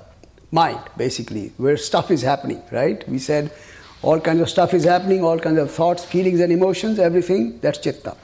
Mind 0.51 0.79
basically 0.97 1.51
where 1.57 1.77
stuff 1.77 2.11
is 2.11 2.21
happening 2.21 2.61
right? 2.71 3.07
We 3.07 3.19
said 3.19 3.51
all 4.01 4.19
kinds 4.19 4.41
of 4.41 4.49
stuff 4.49 4.73
is 4.73 4.83
happening 4.83 5.23
all 5.23 5.39
kinds 5.39 5.59
of 5.59 5.71
thoughts 5.71 6.05
feelings 6.05 6.39
and 6.39 6.51
emotions 6.51 6.99
everything 6.99 7.59
that's 7.59 7.79
chitta. 7.79 8.15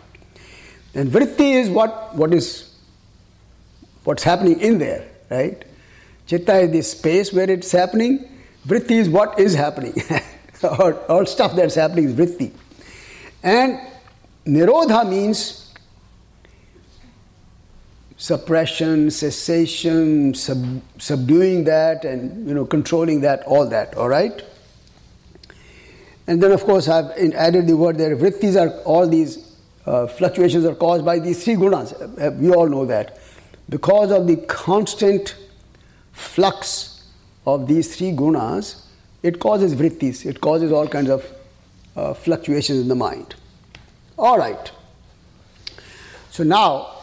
And 0.93 1.11
vritti 1.11 1.55
is 1.55 1.69
what 1.69 2.15
what 2.15 2.33
is 2.33 2.73
what's 4.05 4.23
happening 4.23 4.59
in 4.59 4.77
there 4.77 5.07
right? 5.29 5.63
Chitta 6.27 6.59
is 6.59 6.71
the 6.71 6.81
space 6.81 7.31
where 7.33 7.49
it's 7.49 7.71
happening. 7.71 8.27
Vritti 8.65 8.91
is 8.91 9.09
what 9.09 9.39
is 9.39 9.53
happening. 9.53 9.93
All, 10.63 10.93
all 11.09 11.25
stuff 11.27 11.55
that's 11.55 11.75
happening 11.75 12.05
is 12.05 12.13
vritti. 12.13 12.51
And 13.43 13.79
nirodha 14.47 15.07
means 15.07 15.64
suppression, 18.17 19.11
cessation, 19.11 20.33
sub, 20.33 20.81
subduing 20.97 21.65
that, 21.65 22.05
and 22.05 22.47
you 22.47 22.53
know 22.53 22.65
controlling 22.65 23.21
that, 23.21 23.43
all 23.43 23.67
that. 23.67 23.95
All 23.95 24.09
right. 24.09 24.41
And 26.27 26.41
then, 26.41 26.51
of 26.51 26.63
course, 26.63 26.87
I've 26.87 27.11
added 27.33 27.67
the 27.67 27.77
word 27.77 27.97
there. 27.97 28.15
Vrittis 28.15 28.59
are 28.59 28.81
all 28.83 29.07
these 29.07 29.55
uh, 29.85 30.07
fluctuations 30.07 30.65
are 30.65 30.73
caused 30.73 31.05
by 31.05 31.19
these 31.19 31.43
three 31.43 31.53
gunas. 31.53 31.93
Uh, 31.93 32.31
We 32.31 32.51
all 32.51 32.67
know 32.67 32.85
that 32.85 33.19
because 33.69 34.11
of 34.11 34.25
the 34.25 34.37
constant 34.37 35.35
flux 36.13 37.03
of 37.45 37.67
these 37.67 37.95
three 37.95 38.11
gunas, 38.11 38.85
it 39.21 39.39
causes 39.39 39.75
vrittis. 39.75 40.25
It 40.25 40.41
causes 40.41 40.71
all 40.71 40.87
kinds 40.87 41.09
of 41.09 41.25
uh, 41.95 42.13
fluctuations 42.13 42.79
in 42.79 42.87
the 42.87 42.95
mind. 42.95 43.35
All 44.17 44.37
right. 44.37 44.71
So 46.31 46.43
now 46.43 46.94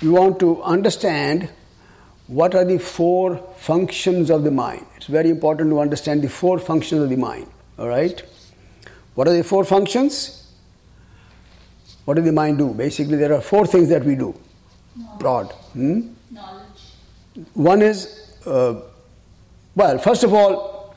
you 0.00 0.12
want 0.12 0.38
to 0.40 0.62
understand 0.62 1.48
what 2.28 2.54
are 2.54 2.64
the 2.64 2.78
four 2.78 3.36
functions 3.56 4.30
of 4.30 4.44
the 4.44 4.50
mind. 4.50 4.86
It's 4.96 5.06
very 5.06 5.30
important 5.30 5.70
to 5.70 5.80
understand 5.80 6.22
the 6.22 6.28
four 6.28 6.58
functions 6.58 7.02
of 7.02 7.08
the 7.08 7.16
mind. 7.16 7.46
All 7.78 7.88
right? 7.88 8.22
What 9.14 9.26
are 9.26 9.32
the 9.32 9.42
four 9.42 9.64
functions? 9.64 10.46
What 12.04 12.14
does 12.14 12.24
the 12.24 12.32
mind 12.32 12.58
do? 12.58 12.72
Basically, 12.72 13.16
there 13.16 13.32
are 13.32 13.40
four 13.40 13.66
things 13.66 13.88
that 13.88 14.04
we 14.04 14.14
do. 14.14 14.38
Broad. 15.18 15.52
Hmm? 15.72 16.08
Knowledge. 16.30 16.64
One 17.54 17.82
is, 17.82 18.36
uh, 18.46 18.80
well, 19.74 19.98
first 19.98 20.22
of 20.22 20.32
all, 20.32 20.94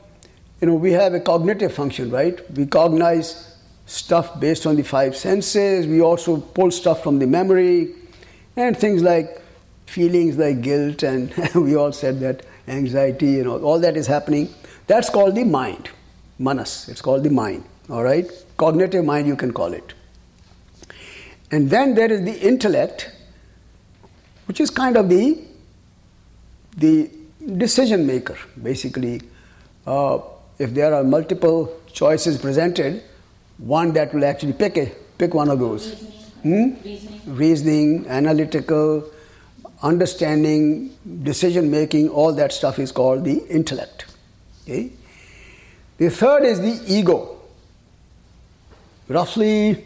you 0.60 0.68
know, 0.68 0.74
we 0.74 0.92
have 0.92 1.14
a 1.14 1.20
cognitive 1.20 1.72
function, 1.72 2.10
right? 2.10 2.38
We 2.52 2.66
cognize 2.66 3.56
stuff 3.86 4.38
based 4.38 4.66
on 4.66 4.76
the 4.76 4.82
five 4.82 5.16
senses. 5.16 5.86
We 5.86 6.00
also 6.00 6.38
pull 6.40 6.70
stuff 6.70 7.02
from 7.02 7.18
the 7.18 7.26
memory 7.26 7.94
and 8.56 8.76
things 8.76 9.02
like 9.02 9.40
feelings 9.86 10.36
like 10.36 10.60
guilt, 10.60 11.02
and 11.02 11.32
we 11.54 11.76
all 11.76 11.92
said 11.92 12.20
that 12.20 12.44
anxiety, 12.68 13.30
you 13.32 13.44
know, 13.44 13.58
all 13.58 13.78
that 13.80 13.96
is 13.96 14.06
happening. 14.06 14.48
That's 14.86 15.10
called 15.10 15.34
the 15.34 15.44
mind, 15.44 15.90
manas. 16.38 16.88
It's 16.88 17.00
called 17.00 17.24
the 17.24 17.30
mind, 17.30 17.64
all 17.88 18.02
right? 18.02 18.30
Cognitive 18.56 19.04
mind, 19.04 19.26
you 19.26 19.36
can 19.36 19.52
call 19.52 19.72
it. 19.72 19.94
And 21.50 21.68
then 21.68 21.94
there 21.94 22.10
is 22.10 22.22
the 22.22 22.38
intellect, 22.40 23.10
which 24.46 24.60
is 24.60 24.70
kind 24.70 24.96
of 24.96 25.08
the 25.08 25.38
the 26.76 27.10
decision 27.58 28.06
maker. 28.06 28.38
Basically, 28.62 29.20
uh, 29.86 30.20
if 30.58 30.72
there 30.72 30.94
are 30.94 31.04
multiple 31.04 31.80
choices 31.92 32.38
presented, 32.38 33.02
one 33.58 33.92
that 33.92 34.14
will 34.14 34.24
actually 34.24 34.54
pick 34.54 34.78
a, 34.78 34.90
pick 35.18 35.34
one 35.34 35.50
of 35.50 35.58
those. 35.58 36.21
Reasoning. 36.44 36.76
Hmm? 36.76 36.84
Reasoning. 36.84 37.36
Reasoning, 37.36 38.06
analytical, 38.08 39.10
understanding, 39.82 40.96
decision 41.22 41.70
making, 41.70 42.08
all 42.08 42.32
that 42.32 42.52
stuff 42.52 42.78
is 42.78 42.92
called 42.92 43.24
the 43.24 43.46
intellect. 43.48 44.06
Okay? 44.64 44.90
The 45.98 46.10
third 46.10 46.44
is 46.44 46.60
the 46.60 46.82
ego. 46.86 47.40
Roughly, 49.08 49.84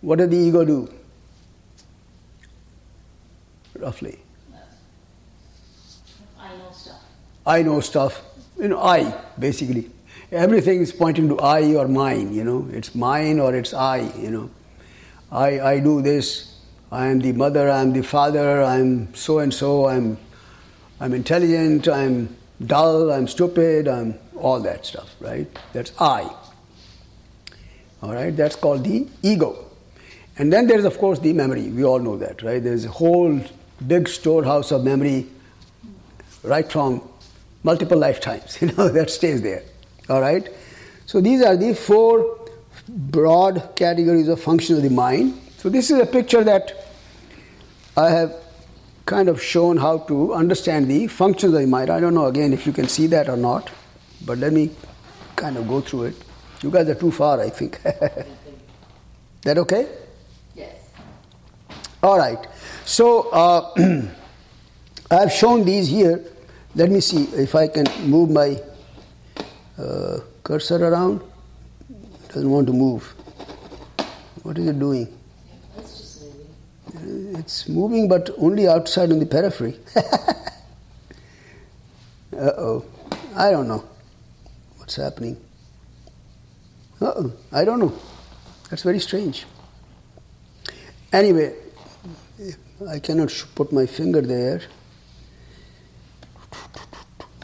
what 0.00 0.18
does 0.18 0.28
the 0.28 0.36
ego 0.36 0.64
do? 0.64 0.92
Roughly. 3.78 4.18
I 6.38 6.56
know 6.56 6.70
stuff. 6.72 7.02
I 7.46 7.62
know 7.62 7.80
stuff. 7.80 8.22
You 8.58 8.68
know, 8.68 8.80
I, 8.80 9.14
basically. 9.38 9.90
Everything 10.32 10.80
is 10.80 10.92
pointing 10.92 11.28
to 11.28 11.38
I 11.38 11.74
or 11.74 11.88
mine, 11.88 12.34
you 12.34 12.44
know. 12.44 12.68
It's 12.72 12.94
mine 12.94 13.38
or 13.38 13.54
it's 13.54 13.72
I, 13.72 13.98
you 14.18 14.30
know. 14.30 14.50
I, 15.30 15.60
I 15.60 15.80
do 15.80 16.02
this. 16.02 16.54
I 16.90 17.08
am 17.08 17.20
the 17.20 17.32
mother, 17.32 17.70
I 17.70 17.82
am 17.82 17.92
the 17.92 18.02
father, 18.02 18.62
I'm 18.62 19.14
so 19.14 19.40
and 19.40 19.52
so, 19.52 19.86
I'm, 19.86 20.16
I'm 21.00 21.12
intelligent, 21.12 21.86
I'm 21.86 22.34
dull, 22.64 23.12
I'm 23.12 23.28
stupid, 23.28 23.88
I'm 23.88 24.18
all 24.36 24.60
that 24.60 24.86
stuff, 24.86 25.14
right? 25.20 25.46
That's 25.74 25.92
I. 26.00 26.34
All 28.02 28.14
right, 28.14 28.34
that's 28.34 28.56
called 28.56 28.84
the 28.84 29.06
ego. 29.22 29.66
And 30.38 30.52
then 30.52 30.66
there's, 30.66 30.84
of 30.84 30.96
course, 30.98 31.18
the 31.18 31.32
memory. 31.32 31.68
We 31.68 31.84
all 31.84 31.98
know 31.98 32.16
that, 32.16 32.42
right? 32.42 32.62
There's 32.62 32.84
a 32.84 32.90
whole 32.90 33.38
big 33.86 34.08
storehouse 34.08 34.70
of 34.70 34.84
memory 34.84 35.26
right 36.42 36.70
from 36.70 37.02
multiple 37.64 37.98
lifetimes, 37.98 38.56
you 38.62 38.68
know, 38.72 38.88
that 38.88 39.10
stays 39.10 39.42
there. 39.42 39.62
All 40.08 40.20
right? 40.20 40.48
So 41.06 41.20
these 41.20 41.42
are 41.42 41.56
the 41.56 41.74
four 41.74 42.37
broad 42.88 43.70
categories 43.76 44.28
of 44.28 44.40
function 44.40 44.76
of 44.76 44.82
the 44.82 44.90
mind. 44.90 45.40
So 45.58 45.68
this 45.68 45.90
is 45.90 45.98
a 46.00 46.06
picture 46.06 46.42
that 46.44 46.72
I 47.96 48.10
have 48.10 48.34
kind 49.06 49.28
of 49.28 49.42
shown 49.42 49.76
how 49.76 49.98
to 49.98 50.34
understand 50.34 50.90
the 50.90 51.06
functions 51.06 51.54
of 51.54 51.60
the 51.60 51.66
mind. 51.66 51.90
I 51.90 52.00
don't 52.00 52.14
know 52.14 52.26
again 52.26 52.52
if 52.52 52.66
you 52.66 52.72
can 52.72 52.88
see 52.88 53.06
that 53.08 53.28
or 53.28 53.36
not, 53.36 53.70
but 54.24 54.38
let 54.38 54.52
me 54.52 54.70
kind 55.36 55.56
of 55.56 55.66
go 55.66 55.80
through 55.80 56.04
it. 56.04 56.16
You 56.62 56.70
guys 56.70 56.88
are 56.88 56.94
too 56.94 57.10
far, 57.10 57.40
I 57.40 57.50
think. 57.50 57.80
that 59.42 59.58
okay? 59.58 59.88
Yes. 60.54 60.76
All 62.02 62.18
right. 62.18 62.46
So 62.84 63.30
uh, 63.30 63.72
I 65.10 65.14
have 65.14 65.32
shown 65.32 65.64
these 65.64 65.88
here. 65.88 66.24
Let 66.74 66.90
me 66.90 67.00
see 67.00 67.24
if 67.34 67.54
I 67.54 67.68
can 67.68 67.86
move 68.08 68.30
my 68.30 68.60
uh, 69.78 70.20
cursor 70.42 70.84
around. 70.84 71.22
Doesn't 72.38 72.52
want 72.52 72.68
to 72.68 72.72
move. 72.72 73.02
What 74.44 74.56
is 74.58 74.68
it 74.68 74.78
doing? 74.78 75.08
It's 77.34 77.68
moving, 77.68 78.06
but 78.06 78.30
only 78.38 78.68
outside 78.68 79.10
on 79.10 79.18
the 79.18 79.26
periphery. 79.26 79.76
uh 79.96 80.04
oh. 82.36 82.84
I 83.34 83.50
don't 83.50 83.66
know 83.66 83.82
what's 84.76 84.94
happening. 84.94 85.36
Uh 87.00 87.12
oh. 87.16 87.32
I 87.50 87.64
don't 87.64 87.80
know. 87.80 87.92
That's 88.70 88.84
very 88.84 89.00
strange. 89.00 89.44
Anyway, 91.12 91.56
I 92.88 93.00
cannot 93.00 93.34
put 93.56 93.72
my 93.72 93.84
finger 93.84 94.20
there. 94.20 94.62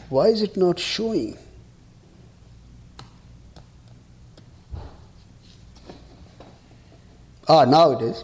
Why 0.07 0.27
is 0.27 0.41
it 0.41 0.55
not 0.55 0.79
showing? 0.79 1.37
Ah, 7.47 7.65
now 7.65 7.91
it 7.91 8.01
is. 8.01 8.23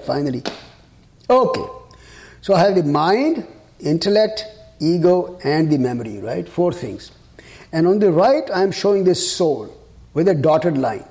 Finally. 0.06 0.42
Okay. 1.28 1.64
So 2.40 2.54
I 2.54 2.60
have 2.60 2.74
the 2.76 2.82
mind, 2.82 3.46
intellect, 3.80 4.46
ego, 4.80 5.38
and 5.44 5.70
the 5.70 5.78
memory, 5.78 6.18
right? 6.18 6.48
Four 6.48 6.72
things. 6.72 7.10
And 7.72 7.86
on 7.86 7.98
the 7.98 8.12
right, 8.12 8.48
I 8.50 8.62
am 8.62 8.72
showing 8.72 9.04
this 9.04 9.32
soul 9.36 9.76
with 10.14 10.28
a 10.28 10.34
dotted 10.34 10.78
line. 10.78 11.04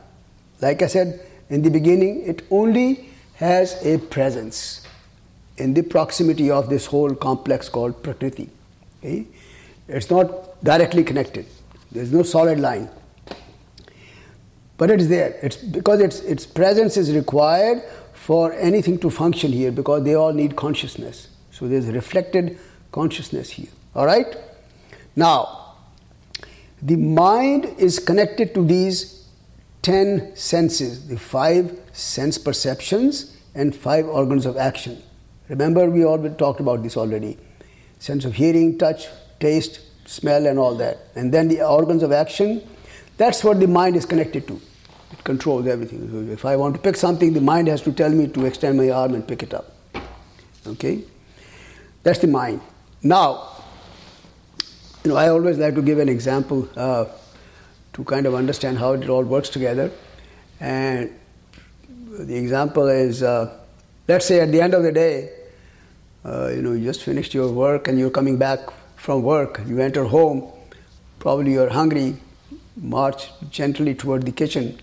Like 0.62 0.82
I 0.82 0.88
said 0.88 1.20
in 1.50 1.62
the 1.62 1.70
beginning, 1.70 2.24
it 2.26 2.44
only 2.50 3.10
has 3.36 3.86
a 3.86 3.98
presence 3.98 4.82
in 5.58 5.74
the 5.74 5.82
proximity 5.82 6.50
of 6.50 6.70
this 6.70 6.86
whole 6.86 7.14
complex 7.14 7.70
called 7.70 8.02
Prakriti. 8.02 8.50
Okay? 9.00 9.28
It's 9.88 10.10
not 10.10 10.64
directly 10.64 11.04
connected. 11.04 11.46
There's 11.92 12.12
no 12.12 12.24
solid 12.24 12.60
line. 12.60 12.90
But 14.78 14.92
it's 14.92 15.08
there. 15.08 15.38
It's 15.42 15.58
because 15.58 16.02
its 16.02 16.20
its 16.22 16.46
presence 16.46 16.98
is 16.98 17.16
required 17.16 17.84
for 18.14 18.54
anything 18.54 19.00
to 19.00 19.10
function 19.10 19.52
here 19.52 19.72
because 19.72 20.04
they 20.04 20.16
all 20.16 20.34
need 20.34 20.56
consciousness. 20.56 21.30
So 21.52 21.68
there's 21.68 21.86
reflected 21.88 22.58
consciousness 22.92 23.50
here. 23.52 23.70
All 23.96 24.06
right? 24.06 24.36
Now, 25.16 25.76
the 26.82 26.98
mind 26.98 27.66
is 27.78 28.00
connected 28.00 28.54
to 28.56 28.66
these 28.66 29.28
10 29.84 30.36
senses, 30.36 31.08
the 31.08 31.18
five 31.18 31.80
sense 31.94 32.38
perceptions 32.38 33.38
and 33.54 33.76
five 33.76 34.08
organs 34.08 34.46
of 34.46 34.58
action. 34.58 35.02
Remember, 35.48 35.90
we 35.90 36.04
all 36.04 36.18
talked 36.32 36.60
about 36.60 36.84
this 36.84 36.98
already 36.98 37.38
sense 38.00 38.26
of 38.26 38.34
hearing, 38.36 38.78
touch, 38.78 39.08
taste, 39.40 39.80
smell, 40.06 40.46
and 40.46 40.60
all 40.60 40.76
that. 40.76 40.98
And 41.16 41.34
then 41.34 41.48
the 41.48 41.66
organs 41.66 42.04
of 42.04 42.12
action, 42.12 42.62
that's 43.18 43.44
what 43.44 43.60
the 43.60 43.68
mind 43.68 43.96
is 43.96 44.06
connected 44.06 44.48
to. 44.48 44.60
It 45.12 45.24
controls 45.24 45.68
everything. 45.68 46.30
If 46.32 46.46
I 46.46 46.56
want 46.56 46.76
to 46.76 46.82
pick 46.82 46.96
something, 46.96 47.34
the 47.34 47.42
mind 47.42 47.68
has 47.68 47.82
to 47.84 47.92
tell 47.92 48.10
me 48.10 48.28
to 48.28 48.46
extend 48.46 48.78
my 48.78 48.90
arm 48.90 49.14
and 49.14 49.28
pick 49.28 49.44
it 49.44 49.54
up. 49.54 49.76
Okay? 50.68 51.04
That's 52.04 52.20
the 52.20 52.28
mind. 52.28 52.62
Now, 53.02 53.52
you 55.04 55.12
know, 55.12 55.18
I 55.18 55.30
always 55.30 55.58
like 55.58 55.76
to 55.76 55.82
give 55.82 56.00
an 56.00 56.10
example 56.10 56.68
uh, 56.76 57.06
to 57.94 58.04
kind 58.04 58.26
of 58.26 58.34
understand 58.34 58.78
how 58.78 58.94
it 58.94 59.08
all 59.08 59.24
works 59.24 59.50
together. 59.50 59.92
And 60.60 61.12
the 62.10 62.36
example 62.36 62.88
is, 62.88 63.22
uh, 63.24 63.58
let's 64.08 64.26
say 64.26 64.40
at 64.40 64.52
the 64.52 64.62
end 64.62 64.74
of 64.74 64.84
the 64.84 64.92
day, 64.92 65.32
uh, 66.26 66.50
you 66.50 66.62
know, 66.62 66.74
you 66.74 66.84
just 66.84 67.04
finished 67.04 67.34
your 67.34 67.52
work 67.52 67.88
and 67.88 68.00
you're 68.00 68.10
coming 68.10 68.38
back 68.38 68.60
from 68.96 69.22
work. 69.22 69.62
You 69.68 69.80
enter 69.80 70.06
home, 70.06 70.52
probably 71.20 71.54
you're 71.54 71.70
hungry. 71.70 72.18
March 72.76 73.30
gently 73.50 73.96
toward 73.96 74.24
the 74.24 74.32
kitchen, 74.32 74.80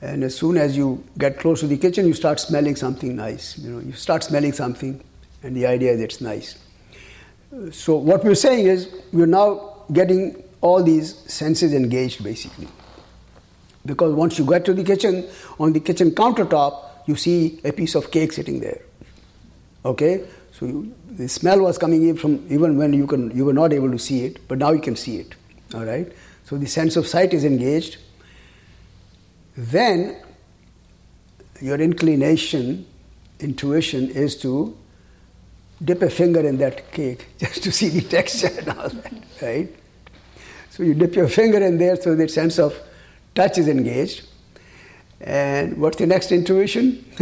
and 0.00 0.24
as 0.24 0.34
soon 0.34 0.56
as 0.56 0.76
you 0.76 1.04
get 1.18 1.38
close 1.38 1.60
to 1.60 1.66
the 1.66 1.76
kitchen, 1.76 2.06
you 2.06 2.14
start 2.14 2.40
smelling 2.40 2.74
something 2.76 3.14
nice. 3.14 3.56
You 3.58 3.70
know, 3.70 3.78
you 3.80 3.92
start 3.92 4.24
smelling 4.24 4.52
something, 4.52 5.02
and 5.42 5.56
the 5.56 5.66
idea 5.66 5.92
is 5.92 6.00
it's 6.00 6.20
nice. 6.20 6.58
So 7.70 7.96
what 7.96 8.24
we're 8.24 8.34
saying 8.34 8.66
is 8.66 8.88
we're 9.12 9.26
now 9.26 9.84
getting 9.92 10.42
all 10.60 10.82
these 10.82 11.16
senses 11.30 11.74
engaged 11.74 12.24
basically. 12.24 12.68
Because 13.84 14.14
once 14.14 14.38
you 14.38 14.46
get 14.46 14.64
to 14.64 14.74
the 14.74 14.84
kitchen, 14.84 15.28
on 15.58 15.72
the 15.72 15.80
kitchen 15.80 16.12
countertop, 16.12 16.84
you 17.06 17.16
see 17.16 17.60
a 17.64 17.72
piece 17.72 17.94
of 17.94 18.10
cake 18.10 18.32
sitting 18.32 18.60
there. 18.60 18.80
Okay, 19.84 20.24
so 20.52 20.66
you, 20.66 20.94
the 21.10 21.28
smell 21.28 21.60
was 21.60 21.76
coming 21.78 22.08
in 22.08 22.16
from 22.16 22.46
even 22.48 22.78
when 22.78 22.92
you 22.92 23.06
can 23.06 23.36
you 23.36 23.44
were 23.44 23.52
not 23.52 23.72
able 23.72 23.90
to 23.90 23.98
see 23.98 24.24
it, 24.24 24.46
but 24.48 24.58
now 24.58 24.70
you 24.70 24.80
can 24.80 24.96
see 24.96 25.16
it. 25.18 25.34
All 25.74 25.84
right. 25.84 26.12
So 26.52 26.58
the 26.58 26.66
sense 26.66 26.96
of 26.96 27.06
sight 27.06 27.32
is 27.32 27.46
engaged. 27.46 27.96
Then 29.56 30.18
your 31.62 31.80
inclination, 31.80 32.84
intuition 33.40 34.10
is 34.10 34.36
to 34.42 34.76
dip 35.82 36.02
a 36.02 36.10
finger 36.10 36.46
in 36.46 36.58
that 36.58 36.92
cake 36.92 37.24
just 37.38 37.62
to 37.62 37.72
see 37.72 37.88
the 37.88 38.02
texture 38.02 38.50
and 38.58 38.68
all 38.68 38.90
that, 38.90 39.14
right? 39.40 39.74
So 40.68 40.82
you 40.82 40.92
dip 40.92 41.14
your 41.14 41.28
finger 41.28 41.56
in 41.56 41.78
there 41.78 41.96
so 41.96 42.14
the 42.14 42.28
sense 42.28 42.58
of 42.58 42.78
touch 43.34 43.56
is 43.56 43.66
engaged. 43.66 44.26
And 45.22 45.78
what's 45.78 45.96
the 45.96 46.06
next 46.06 46.32
intuition? 46.32 47.02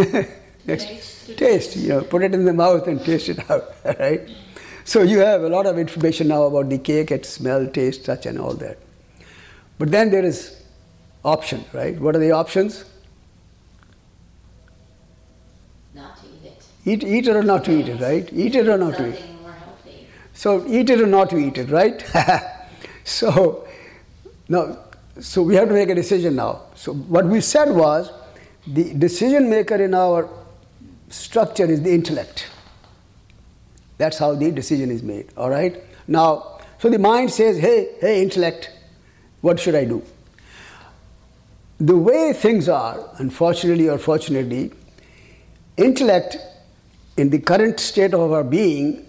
next, 0.67 0.87
Taste. 0.87 1.39
taste. 1.39 1.77
You 1.77 1.89
know, 1.91 2.01
put 2.03 2.25
it 2.25 2.35
in 2.35 2.47
the 2.47 2.53
mouth 2.53 2.89
and 2.89 3.01
taste 3.01 3.29
it 3.29 3.49
out, 3.49 3.77
right? 4.01 4.29
So 4.83 5.03
you 5.03 5.21
have 5.21 5.45
a 5.45 5.49
lot 5.49 5.67
of 5.67 5.79
information 5.79 6.27
now 6.27 6.43
about 6.43 6.69
the 6.69 6.79
cake, 6.79 7.13
its 7.13 7.29
smell, 7.29 7.69
taste, 7.69 8.07
touch, 8.07 8.27
and 8.27 8.37
all 8.37 8.55
that. 8.55 8.90
But 9.81 9.91
then 9.91 10.11
there 10.11 10.27
is 10.27 10.63
option, 11.25 11.65
right? 11.73 11.99
What 11.99 12.15
are 12.15 12.19
the 12.19 12.33
options? 12.33 12.85
Not 15.95 16.19
to 16.19 16.27
eat 16.27 16.45
it. 16.45 16.67
Eat, 16.85 17.03
eat 17.03 17.27
it 17.27 17.35
or 17.35 17.43
not 17.43 17.65
to 17.65 17.73
eat 17.73 17.89
it, 17.89 17.99
right? 17.99 18.31
Eat 18.31 18.57
it 18.57 18.69
or 18.69 18.77
not 18.77 18.99
to 18.99 19.09
eat. 19.09 19.15
it. 19.15 19.41
more 19.41 19.53
healthy. 19.53 20.07
So 20.35 20.67
eat 20.69 20.91
it 20.91 21.01
or 21.01 21.07
not 21.07 21.31
to 21.31 21.39
eat 21.39 21.57
it, 21.57 21.71
right? 21.71 22.05
so 23.05 23.67
now, 24.51 24.77
so 25.19 25.41
we 25.43 25.55
have 25.55 25.69
to 25.69 25.75
make 25.75 25.89
a 25.89 25.95
decision 25.95 26.37
now. 26.37 26.61
So 26.75 26.93
what 26.93 27.25
we 27.25 27.41
said 27.41 27.75
was, 27.75 28.11
the 28.67 28.93
decision 28.93 29.49
maker 29.49 29.77
in 29.77 29.95
our 29.95 30.29
structure 31.09 31.65
is 31.65 31.81
the 31.81 31.91
intellect. 31.91 32.51
That's 33.97 34.19
how 34.19 34.35
the 34.35 34.51
decision 34.51 34.91
is 34.91 35.03
made. 35.03 35.29
All 35.39 35.49
right. 35.49 35.83
Now, 36.07 36.59
so 36.79 36.91
the 36.91 36.99
mind 36.99 37.31
says, 37.31 37.59
"Hey, 37.59 37.95
hey, 37.99 38.21
intellect, 38.23 38.73
what 39.41 39.59
should 39.59 39.75
I 39.75 39.85
do?" 39.85 40.03
The 41.79 41.97
way 41.97 42.33
things 42.33 42.69
are, 42.69 43.09
unfortunately 43.19 43.89
or 43.89 43.99
fortunately, 43.99 44.73
intellect 45.77 46.37
in 47.17 47.31
the 47.31 47.39
current 47.39 47.81
state 47.81 48.13
of 48.15 48.33
our 48.33 48.45
being 48.45 49.07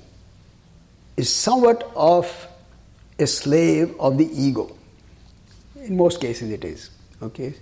is 1.18 1.30
somewhat 1.30 1.90
of 1.96 2.48
a 3.20 3.28
slave 3.28 3.94
of 4.00 4.18
the 4.18 4.30
ego. 4.34 4.76
In 5.76 5.98
most 5.98 6.22
cases, 6.22 6.50
it 6.50 6.64
is. 6.64 6.90
Okay, 7.22 7.54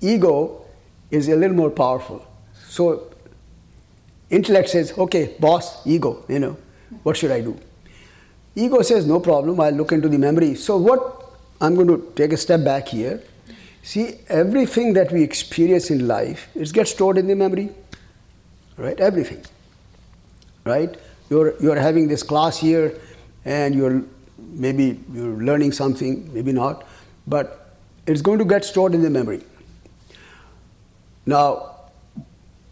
ego 0.00 0.64
is 1.10 1.28
a 1.28 1.36
little 1.36 1.56
more 1.56 1.70
powerful. 1.70 2.24
So, 2.68 3.04
intellect 4.28 4.68
says, 4.70 4.92
"Okay, 4.98 5.36
boss, 5.38 5.86
ego, 5.86 6.24
you 6.28 6.38
know, 6.38 6.56
what 7.02 7.16
should 7.16 7.30
I 7.30 7.40
do?" 7.40 7.56
Ego 8.54 8.82
says, 8.82 9.06
"No 9.06 9.20
problem. 9.20 9.60
I'll 9.60 9.72
look 9.72 9.92
into 9.92 10.08
the 10.08 10.18
memory." 10.18 10.54
So, 10.56 10.76
what 10.76 11.17
I'm 11.60 11.74
going 11.74 11.88
to 11.88 12.12
take 12.14 12.32
a 12.32 12.36
step 12.36 12.64
back 12.64 12.88
here. 12.88 13.22
See, 13.82 14.20
everything 14.28 14.92
that 14.94 15.12
we 15.12 15.22
experience 15.22 15.90
in 15.90 16.06
life, 16.06 16.48
it 16.54 16.72
gets 16.72 16.90
stored 16.90 17.18
in 17.18 17.26
the 17.26 17.34
memory, 17.34 17.70
right? 18.76 18.98
Everything 19.00 19.42
right? 20.68 20.96
You're, 21.30 21.60
you're 21.60 21.80
having 21.80 22.08
this 22.08 22.22
class 22.22 22.58
here 22.58 22.94
and 23.44 23.74
you're 23.74 24.02
maybe 24.38 25.00
you're 25.12 25.42
learning 25.42 25.72
something, 25.72 26.32
maybe 26.32 26.52
not, 26.52 26.86
but 27.26 27.76
it's 28.06 28.22
going 28.22 28.38
to 28.38 28.44
get 28.44 28.64
stored 28.64 28.94
in 28.94 29.02
the 29.02 29.10
memory. 29.10 29.42
Now, 31.26 31.74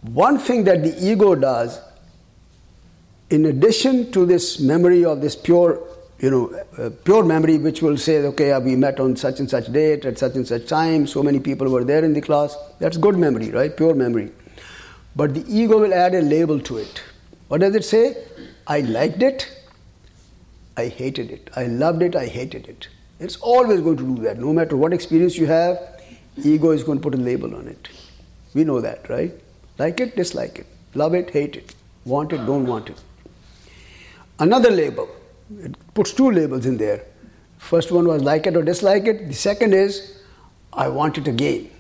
one 0.03 0.39
thing 0.39 0.65
that 0.65 0.83
the 0.83 0.95
ego 1.05 1.35
does, 1.35 1.81
in 3.31 3.47
addition 3.47 4.13
to 4.13 4.25
this 4.25 4.61
memory 4.61 5.05
of 5.05 5.21
this 5.21 5.35
pure, 5.35 5.83
you 6.27 6.31
know, 6.35 6.45
uh, 6.85 6.91
pure 7.05 7.25
memory, 7.25 7.57
which 7.57 7.83
will 7.83 7.97
say, 7.97 8.17
okay, 8.31 8.51
uh, 8.51 8.59
we 8.59 8.75
met 8.75 8.99
on 8.99 9.15
such 9.15 9.39
and 9.39 9.49
such 9.49 9.67
date 9.73 10.05
at 10.05 10.19
such 10.19 10.35
and 10.35 10.47
such 10.53 10.67
time, 10.67 11.07
so 11.07 11.23
many 11.23 11.39
people 11.39 11.69
were 11.75 11.85
there 11.85 12.05
in 12.05 12.15
the 12.15 12.21
class. 12.21 12.57
That's 12.81 12.97
good 12.97 13.17
memory, 13.17 13.51
right? 13.51 13.77
Pure 13.77 13.95
memory. 13.95 14.33
But 15.15 15.35
the 15.35 15.45
ego 15.47 15.79
will 15.79 15.95
add 15.95 16.17
a 16.17 16.23
label 16.23 16.59
to 16.69 16.79
it. 16.79 17.03
What 17.47 17.61
does 17.61 17.77
it 17.77 17.85
say? 17.85 18.25
I 18.67 18.81
liked 18.81 19.23
it, 19.23 19.47
I 20.77 20.89
hated 20.89 21.31
it. 21.31 21.49
I 21.55 21.67
loved 21.67 22.03
it, 22.03 22.17
I 22.17 22.27
hated 22.27 22.67
it. 22.69 22.89
It's 23.21 23.37
always 23.37 23.81
going 23.81 23.99
to 23.99 24.17
do 24.17 24.23
that. 24.25 24.39
No 24.39 24.53
matter 24.53 24.77
what 24.77 24.93
experience 24.93 25.37
you 25.37 25.47
have, 25.47 25.79
ego 26.55 26.73
is 26.73 26.83
going 26.83 26.99
to 26.99 27.03
put 27.09 27.15
a 27.15 27.23
label 27.29 27.55
on 27.55 27.69
it. 27.69 27.89
We 28.53 28.65
know 28.65 28.81
that, 28.81 29.09
right? 29.09 29.33
Like 29.79 30.01
it, 30.01 30.17
dislike 30.17 30.59
it. 30.59 30.67
Love 30.95 31.15
it, 31.15 31.31
hate 31.31 31.55
it. 31.55 31.77
Want 32.05 32.33
it, 32.33 32.45
don't 32.47 32.67
want 32.67 32.91
it. 32.91 33.01
Another 34.41 34.71
label. 34.71 35.09
It 35.61 35.75
puts 35.95 36.13
two 36.13 36.31
labels 36.31 36.67
in 36.67 36.77
there. 36.77 37.05
First 37.59 37.93
one 37.93 38.07
was 38.07 38.23
like 38.23 38.47
it 38.47 38.57
or 38.57 38.63
dislike 38.63 39.07
it. 39.07 39.29
The 39.29 39.35
second 39.35 39.75
is 39.75 40.19
I 40.73 40.89
want 40.89 41.19
it 41.19 41.29
again. 41.29 41.71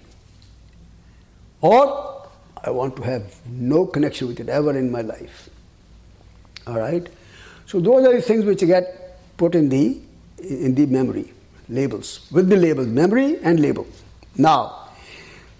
Or 1.60 2.28
I 2.62 2.70
want 2.70 2.96
to 2.96 3.02
have 3.02 3.34
no 3.48 3.86
connection 3.86 4.28
with 4.28 4.40
it 4.40 4.48
ever 4.48 4.76
in 4.76 4.90
my 4.90 5.02
life. 5.02 5.48
All 6.66 6.78
right. 6.78 7.06
So 7.66 7.80
those 7.80 8.06
are 8.06 8.14
the 8.14 8.22
things 8.22 8.44
which 8.44 8.60
get 8.60 9.18
put 9.36 9.54
in 9.54 9.68
the 9.68 10.00
in 10.38 10.74
the 10.74 10.86
memory 10.86 11.32
labels 11.68 12.28
with 12.30 12.48
the 12.48 12.56
labels 12.56 12.86
memory 12.86 13.38
and 13.42 13.60
label. 13.60 13.86
Now, 14.36 14.88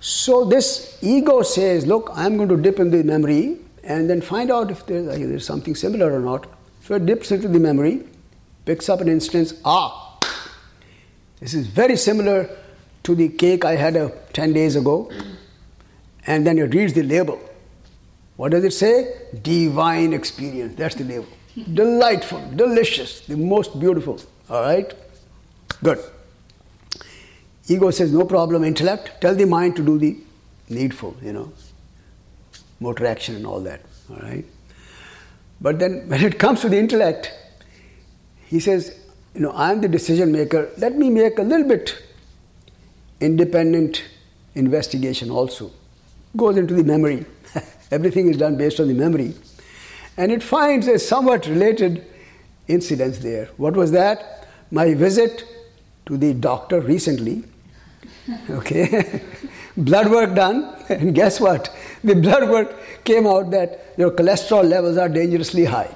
so 0.01 0.45
this 0.45 0.99
ego 1.03 1.43
says, 1.43 1.87
look, 1.87 2.11
I'm 2.15 2.37
going 2.37 2.49
to 2.49 2.57
dip 2.57 2.79
in 2.79 2.91
the 2.91 3.03
memory 3.03 3.59
and 3.83 4.09
then 4.09 4.21
find 4.21 4.51
out 4.51 4.71
if 4.71 4.87
there's, 4.87 5.07
there's 5.07 5.47
something 5.47 5.75
similar 5.75 6.15
or 6.15 6.21
not. 6.21 6.47
So 6.87 6.95
it 6.95 7.05
dips 7.05 7.33
into 7.33 7.49
the 7.49 7.59
memory, 7.59 8.05
picks 8.65 8.89
up 8.89 9.01
an 9.01 9.09
instance. 9.09 9.55
Ah, 9.65 10.19
this 11.41 11.53
is 11.53 11.67
very 11.67 11.97
similar 11.97 12.49
to 13.03 13.15
the 13.17 13.29
cake 13.29 13.65
I 13.65 13.75
had 13.75 13.97
uh, 13.97 14.11
10 14.33 14.53
days 14.53 14.77
ago. 14.77 15.11
And 16.29 16.47
then 16.47 16.59
it 16.59 16.75
reads 16.75 16.93
the 16.93 17.03
label. 17.03 17.41
What 18.37 18.53
does 18.53 18.63
it 18.63 18.73
say? 18.73 19.17
Divine 19.43 20.13
experience. 20.13 20.77
That's 20.77 20.95
the 20.95 21.05
label. 21.05 21.27
Delightful, 21.75 22.53
delicious, 22.55 23.21
the 23.21 23.37
most 23.37 23.81
beautiful. 23.81 24.21
All 24.49 24.63
right? 24.63 24.93
Good. 25.83 25.99
Ego 27.67 27.91
says, 27.91 28.13
no 28.13 28.25
problem, 28.25 28.63
intellect. 28.63 29.21
Tell 29.21 29.35
the 29.35 29.47
mind 29.47 29.75
to 29.77 29.85
do 29.85 29.99
the 29.99 30.19
needful, 30.69 31.17
you 31.21 31.33
know, 31.33 31.53
motor 32.79 33.07
action 33.07 33.35
and 33.35 33.47
all 33.47 33.61
that. 33.61 33.81
All 34.09 34.19
right? 34.19 34.45
But 35.61 35.79
then 35.79 36.09
when 36.09 36.23
it 36.23 36.39
comes 36.39 36.61
to 36.61 36.69
the 36.69 36.79
intellect, 36.79 37.33
he 38.47 38.61
says, 38.61 38.99
you 39.35 39.41
know, 39.41 39.53
I'm 39.55 39.81
the 39.81 39.89
decision 39.89 40.33
maker. 40.33 40.71
Let 40.79 40.97
me 40.97 41.11
make 41.11 41.39
a 41.39 41.43
little 41.43 41.67
bit 41.67 42.03
independent 43.21 44.05
investigation 44.55 45.31
also. 45.31 45.71
Goes 46.37 46.57
into 46.57 46.75
the 46.75 46.85
memory. 46.85 47.27
Everything 47.91 48.29
is 48.29 48.37
done 48.37 48.57
based 48.57 48.81
on 48.81 48.89
the 48.89 48.95
memory. 48.95 49.35
And 50.17 50.33
it 50.33 50.43
finds 50.43 50.87
a 50.89 50.99
somewhat 50.99 51.47
related 51.47 52.07
incident 52.69 53.17
there. 53.17 53.47
What 53.57 53.75
was 53.75 53.93
that? 53.93 54.49
My 54.71 54.95
visit 54.95 55.45
to 56.07 56.17
the 56.17 56.35
doctor 56.35 56.81
recently. 56.81 57.45
Okay. 58.51 59.23
blood 59.77 60.11
work 60.11 60.35
done, 60.35 60.75
and 60.89 61.15
guess 61.15 61.39
what? 61.41 61.71
The 62.07 62.15
blood 62.15 62.49
work 62.49 63.05
came 63.05 63.27
out 63.27 63.51
that 63.51 63.81
your 63.97 64.13
cholesterol 64.13 64.69
levels 64.69 64.97
are 64.97 65.09
dangerously 65.09 65.65
high. 65.65 65.93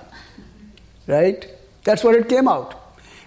Right? 1.06 1.46
That's 1.84 2.02
what 2.02 2.16
it 2.16 2.28
came 2.28 2.48
out. 2.48 2.74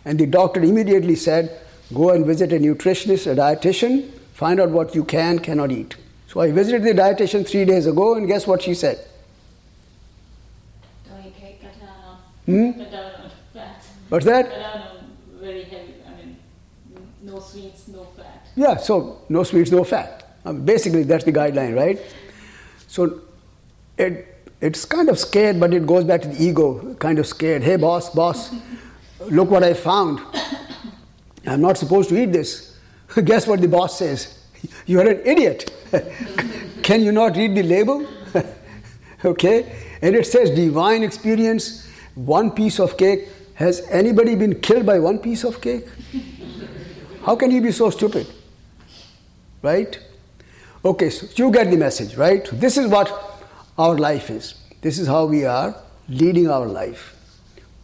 And 0.03 0.19
the 0.19 0.26
doctor 0.26 0.61
immediately 0.61 1.15
said, 1.15 1.61
Go 1.93 2.10
and 2.10 2.26
visit 2.26 2.51
a 2.51 2.57
nutritionist, 2.57 3.31
a 3.31 3.35
dietitian, 3.35 4.11
find 4.34 4.60
out 4.60 4.69
what 4.69 4.95
you 4.95 5.05
can, 5.05 5.39
cannot 5.39 5.72
eat. 5.72 5.95
So 6.27 6.41
I 6.41 6.51
visited 6.51 6.84
the 6.84 6.93
dietitian 7.01 7.47
three 7.47 7.64
days 7.64 7.85
ago, 7.88 8.15
and 8.15 8.27
guess 8.27 8.45
what 8.45 8.61
she 8.64 8.73
said? 8.73 8.99
Don't 11.07 11.26
eat 11.26 11.35
cake. 11.38 11.61
Cut 11.61 11.80
down 11.80 11.89
on, 12.05 12.18
Hmm? 12.45 12.81
cut 12.81 12.91
down 12.91 13.11
on 13.22 13.31
fat. 13.53 13.85
What's 14.10 14.26
that? 14.26 14.49
Cut 14.49 14.60
down 14.60 14.81
on 14.81 15.18
very 15.39 15.64
heavy, 15.64 15.93
I 16.05 16.18
mean, 16.18 16.38
no 17.22 17.39
sweets, 17.39 17.88
no 17.88 18.07
fat. 18.18 18.47
Yeah, 18.55 18.76
so 18.76 19.22
no 19.30 19.43
sweets, 19.43 19.72
no 19.72 19.85
fat. 19.85 20.35
Um, 20.43 20.65
basically, 20.65 21.03
that's 21.03 21.23
the 21.23 21.31
guideline, 21.31 21.76
right? 21.77 22.01
So 22.93 23.21
it 23.97 24.27
it's 24.61 24.85
kind 24.85 25.09
of 25.09 25.17
scared, 25.17 25.59
but 25.59 25.73
it 25.73 25.87
goes 25.87 26.03
back 26.03 26.21
to 26.21 26.27
the 26.27 26.41
ego, 26.41 26.93
kind 26.99 27.17
of 27.17 27.25
scared. 27.25 27.63
Hey, 27.63 27.75
boss, 27.75 28.11
boss, 28.11 28.53
look 29.31 29.49
what 29.49 29.63
I 29.63 29.73
found. 29.73 30.19
I'm 31.47 31.59
not 31.59 31.79
supposed 31.79 32.09
to 32.09 32.21
eat 32.21 32.31
this. 32.31 32.77
Guess 33.25 33.47
what 33.47 33.61
the 33.61 33.67
boss 33.67 33.97
says? 33.97 34.45
You're 34.85 35.09
an 35.09 35.21
idiot. 35.25 35.73
Can 36.83 37.01
you 37.01 37.11
not 37.11 37.35
read 37.35 37.55
the 37.55 37.63
label? 37.63 38.05
okay? 39.25 39.75
And 40.03 40.15
it 40.15 40.27
says 40.27 40.51
divine 40.51 41.01
experience, 41.01 41.87
one 42.13 42.51
piece 42.51 42.79
of 42.79 42.95
cake. 42.95 43.27
Has 43.55 43.81
anybody 43.89 44.35
been 44.35 44.61
killed 44.61 44.85
by 44.85 44.99
one 44.99 45.17
piece 45.17 45.43
of 45.43 45.61
cake? 45.61 45.87
How 47.25 47.35
can 47.35 47.49
you 47.49 47.59
be 47.59 47.71
so 47.71 47.89
stupid? 47.89 48.27
Right? 49.63 49.99
Okay, 50.85 51.10
so 51.10 51.26
you 51.38 51.49
get 51.49 51.72
the 51.72 51.77
message, 51.77 52.18
right? 52.18 52.43
This 52.51 52.77
is 52.77 52.88
what 52.88 53.10
our 53.77 53.97
life 53.97 54.30
is. 54.30 54.55
This 54.81 54.99
is 54.99 55.07
how 55.07 55.26
we 55.26 55.45
are 55.45 55.73
leading 56.10 56.49
our 56.49 56.65
life. 56.65 57.15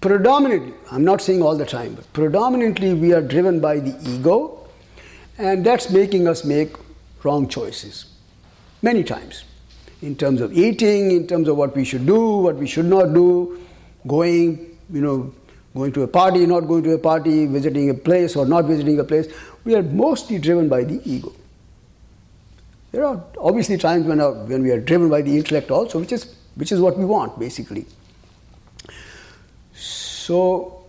Predominantly, 0.01 0.73
I'm 0.91 1.05
not 1.05 1.21
saying 1.21 1.41
all 1.41 1.55
the 1.55 1.65
time, 1.65 1.93
but 1.93 2.11
predominantly 2.11 2.93
we 2.93 3.13
are 3.13 3.21
driven 3.21 3.61
by 3.61 3.79
the 3.79 3.97
ego, 4.05 4.67
and 5.37 5.65
that's 5.65 5.89
making 5.89 6.27
us 6.27 6.43
make 6.43 6.75
wrong 7.23 7.47
choices 7.47 8.05
many 8.81 9.05
times 9.05 9.45
in 10.01 10.17
terms 10.17 10.41
of 10.41 10.51
eating, 10.51 11.11
in 11.11 11.25
terms 11.25 11.47
of 11.47 11.55
what 11.55 11.73
we 11.77 11.85
should 11.85 12.05
do, 12.05 12.37
what 12.39 12.57
we 12.57 12.67
should 12.67 12.85
not 12.85 13.13
do, 13.13 13.61
going, 14.07 14.77
you 14.91 14.99
know, 14.99 15.33
going 15.73 15.93
to 15.93 16.03
a 16.03 16.07
party, 16.07 16.45
not 16.45 16.61
going 16.61 16.83
to 16.83 16.91
a 16.91 16.97
party, 16.97 17.45
visiting 17.45 17.89
a 17.91 17.93
place 17.93 18.35
or 18.35 18.45
not 18.45 18.65
visiting 18.65 18.99
a 18.99 19.05
place. 19.05 19.27
We 19.63 19.75
are 19.75 19.83
mostly 19.83 20.37
driven 20.37 20.67
by 20.67 20.83
the 20.83 21.01
ego. 21.05 21.33
There 22.91 23.05
are 23.05 23.23
obviously 23.37 23.77
times 23.77 24.05
when, 24.07 24.19
our, 24.19 24.33
when 24.33 24.63
we 24.63 24.71
are 24.71 24.79
driven 24.79 25.09
by 25.09 25.21
the 25.21 25.37
intellect 25.37 25.69
also, 25.69 25.99
which 25.99 26.11
is, 26.11 26.35
which 26.55 26.71
is 26.71 26.79
what 26.79 26.97
we 26.97 27.05
want 27.05 27.39
basically. 27.39 27.85
So, 29.73 30.85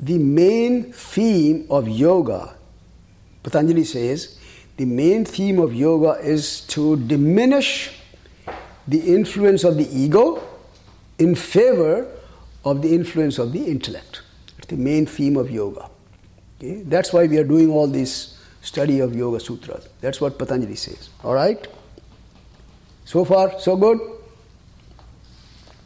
the 0.00 0.18
main 0.18 0.92
theme 0.92 1.66
of 1.70 1.88
yoga, 1.88 2.54
Patanjali 3.42 3.84
says, 3.84 4.38
the 4.76 4.84
main 4.84 5.24
theme 5.24 5.58
of 5.58 5.74
yoga 5.74 6.12
is 6.22 6.62
to 6.68 6.96
diminish 6.96 8.00
the 8.88 9.14
influence 9.14 9.62
of 9.62 9.76
the 9.76 9.88
ego 9.96 10.42
in 11.18 11.34
favor 11.34 12.10
of 12.64 12.80
the 12.82 12.94
influence 12.94 13.38
of 13.38 13.52
the 13.52 13.64
intellect. 13.64 14.22
It's 14.58 14.68
the 14.68 14.76
main 14.76 15.06
theme 15.06 15.36
of 15.36 15.50
yoga. 15.50 15.90
Okay? 16.58 16.82
That's 16.82 17.12
why 17.12 17.26
we 17.26 17.38
are 17.38 17.44
doing 17.44 17.70
all 17.70 17.86
this 17.86 18.39
study 18.62 19.00
of 19.00 19.14
Yoga 19.14 19.40
Sutras. 19.40 19.88
That's 20.00 20.20
what 20.20 20.38
Patanjali 20.38 20.76
says. 20.76 21.10
All 21.24 21.34
right? 21.34 21.66
So 23.04 23.24
far, 23.24 23.58
so 23.58 23.76
good? 23.76 23.98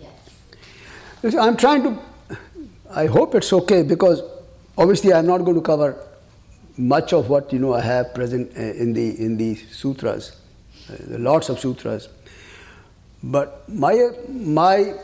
Yes. 0.00 1.34
I'm 1.36 1.56
trying 1.56 1.82
to, 1.84 1.98
I 2.90 3.06
hope 3.06 3.34
it's 3.34 3.52
okay 3.52 3.82
because 3.82 4.22
obviously 4.76 5.12
I'm 5.12 5.26
not 5.26 5.38
going 5.38 5.56
to 5.56 5.62
cover 5.62 5.96
much 6.76 7.12
of 7.12 7.28
what 7.28 7.52
you 7.52 7.58
know 7.58 7.72
I 7.72 7.80
have 7.80 8.14
present 8.14 8.50
uh, 8.56 8.60
in 8.60 8.92
the 8.92 9.20
in 9.24 9.36
the 9.36 9.54
sutras, 9.54 10.36
uh, 10.90 10.96
lots 11.18 11.48
of 11.48 11.60
sutras. 11.60 12.08
But 13.22 13.66
my 13.68 14.10
my 14.28 14.94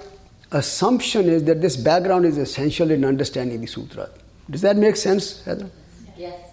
assumption 0.52 1.28
is 1.28 1.44
that 1.44 1.60
this 1.60 1.76
background 1.76 2.26
is 2.26 2.38
essential 2.38 2.90
in 2.90 3.04
understanding 3.04 3.60
the 3.60 3.66
sutra. 3.66 4.10
Does 4.50 4.62
that 4.62 4.76
make 4.76 4.96
sense, 4.96 5.44
Heather? 5.44 5.70
Yes, 6.16 6.34
absolutely. 6.34 6.34
You 6.34 6.40
know, 6.40 6.49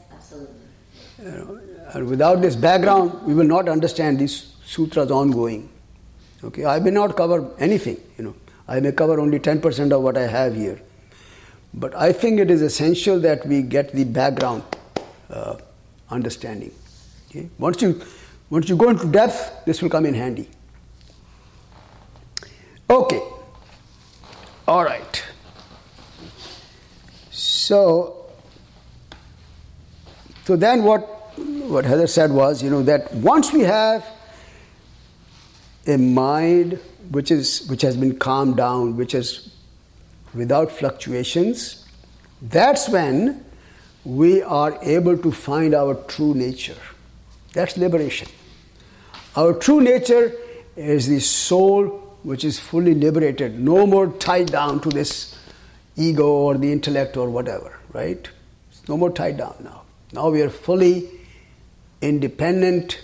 without 1.96 2.42
this 2.42 2.56
background, 2.56 3.24
we 3.26 3.34
will 3.34 3.48
not 3.48 3.70
understand 3.70 4.20
these 4.20 4.54
sutras 4.66 5.12
ongoing. 5.12 5.70
Okay, 6.44 6.66
I 6.66 6.80
may 6.80 6.92
not 6.92 7.16
cover 7.16 7.50
anything. 7.60 7.98
You 8.18 8.24
know, 8.26 8.36
I 8.68 8.80
may 8.80 8.92
cover 8.92 9.20
only 9.20 9.40
ten 9.40 9.60
percent 9.62 9.94
of 9.94 10.02
what 10.04 10.18
I 10.18 10.28
have 10.28 10.56
here. 10.56 10.80
But 11.74 11.96
I 11.96 12.12
think 12.14 12.40
it 12.40 12.50
is 12.50 12.62
essential 12.62 13.20
that 13.22 13.46
we 13.46 13.62
get 13.62 13.92
the 13.92 14.04
background 14.04 14.64
uh, 15.30 15.58
understanding. 16.10 16.72
Okay? 17.30 17.50
Once 17.58 17.82
you 17.82 18.02
once 18.50 18.70
you 18.70 18.76
go 18.76 18.90
into 18.90 19.08
depth, 19.08 19.66
this 19.66 19.82
will 19.82 19.90
come 19.90 20.06
in 20.06 20.14
handy. 20.14 20.50
Okay. 22.90 23.22
All 24.68 24.84
right. 24.84 25.24
So, 27.32 28.28
so 30.46 30.56
then 30.56 30.84
what 30.84 31.17
what 31.68 31.86
Heather 31.86 32.08
said 32.08 32.32
was, 32.32 32.64
you 32.64 32.70
know, 32.70 32.84
that 32.84 33.14
once 33.14 33.52
we 33.54 33.62
have 33.62 34.06
a 35.86 35.98
mind 35.98 36.80
which 37.12 37.32
is 37.32 37.68
which 37.68 37.82
has 37.82 37.96
been 37.96 38.18
calmed 38.18 38.58
down, 38.58 38.98
which 38.98 39.14
is 39.14 39.54
without 40.34 40.72
fluctuations, 40.72 41.86
that's 42.42 42.90
when 42.90 43.44
we 44.04 44.42
are 44.42 44.78
able 44.82 45.18
to 45.18 45.32
find 45.32 45.74
our 45.74 45.96
true 45.96 46.34
nature. 46.34 46.78
That's 47.54 47.78
liberation. 47.78 48.28
Our 49.36 49.54
true 49.54 49.82
nature 49.82 50.34
is 50.76 51.08
the 51.08 51.20
soul 51.20 52.04
which 52.24 52.44
is 52.44 52.60
fully 52.60 52.94
liberated, 52.94 53.60
no 53.60 53.88
more 53.88 54.08
tied 54.08 54.52
down 54.52 54.82
to 54.82 54.90
this 54.90 55.38
ego 55.96 56.28
or 56.28 56.58
the 56.58 56.72
intellect 56.72 57.18
or 57.18 57.30
whatever, 57.30 57.78
right? 57.94 58.28
It's 58.70 58.88
no 58.88 58.98
more 58.98 59.12
tied 59.12 59.38
down 59.38 59.56
now. 59.64 59.84
Now 60.12 60.30
we 60.30 60.42
are 60.42 60.50
fully 60.50 61.10
independent, 62.02 63.02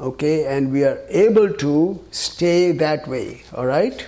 okay, 0.00 0.46
and 0.46 0.72
we 0.72 0.84
are 0.84 1.00
able 1.08 1.52
to 1.54 2.00
stay 2.10 2.72
that 2.72 3.06
way, 3.08 3.42
all 3.54 3.66
right? 3.66 4.06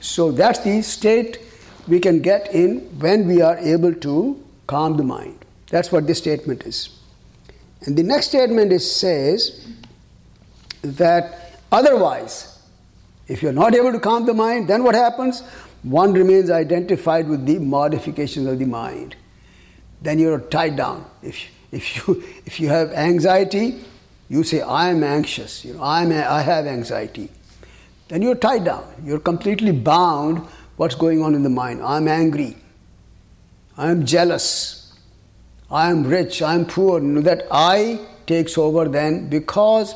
So 0.00 0.30
that's 0.32 0.60
the 0.60 0.82
state 0.82 1.38
we 1.88 2.00
can 2.00 2.20
get 2.20 2.54
in 2.54 2.80
when 2.98 3.26
we 3.26 3.42
are 3.42 3.56
able 3.58 3.94
to 3.94 4.42
calm 4.66 4.96
the 4.96 5.02
mind. 5.02 5.44
That's 5.70 5.90
what 5.90 6.06
this 6.06 6.18
statement 6.18 6.64
is. 6.64 6.90
And 7.82 7.96
the 7.96 8.02
next 8.02 8.28
statement 8.28 8.72
is 8.72 8.90
says 8.90 9.66
that 10.82 11.60
otherwise, 11.72 12.58
if 13.26 13.42
you're 13.42 13.52
not 13.52 13.74
able 13.74 13.92
to 13.92 14.00
calm 14.00 14.26
the 14.26 14.34
mind, 14.34 14.68
then 14.68 14.84
what 14.84 14.94
happens? 14.94 15.42
One 15.82 16.12
remains 16.12 16.50
identified 16.50 17.28
with 17.28 17.44
the 17.46 17.58
modifications 17.58 18.46
of 18.46 18.58
the 18.58 18.64
mind. 18.64 19.16
Then 20.00 20.18
you're 20.18 20.40
tied 20.40 20.76
down. 20.76 21.04
If, 21.22 21.36
if, 21.74 21.96
you, 21.96 22.22
if 22.46 22.60
you 22.60 22.68
have 22.68 22.92
anxiety, 22.92 23.84
you 24.28 24.42
say, 24.44 24.60
I 24.60 24.90
am 24.90 25.02
anxious, 25.02 25.64
you 25.64 25.74
know, 25.74 25.82
I'm 25.82 26.12
I 26.12 26.42
have 26.42 26.66
anxiety. 26.66 27.28
Then 28.08 28.22
you're 28.22 28.34
tied 28.34 28.64
down. 28.64 28.86
You're 29.04 29.20
completely 29.20 29.72
bound 29.72 30.38
what's 30.76 30.94
going 30.94 31.22
on 31.22 31.34
in 31.34 31.42
the 31.42 31.50
mind. 31.50 31.82
I'm 31.82 32.08
angry. 32.08 32.56
I'm 33.76 34.04
jealous. 34.04 34.94
I'm 35.70 36.04
rich, 36.04 36.42
I'm 36.42 36.66
poor. 36.66 37.00
You 37.00 37.08
know, 37.08 37.20
that 37.22 37.46
I 37.50 38.00
takes 38.26 38.56
over 38.56 38.88
then 38.88 39.28
because 39.28 39.94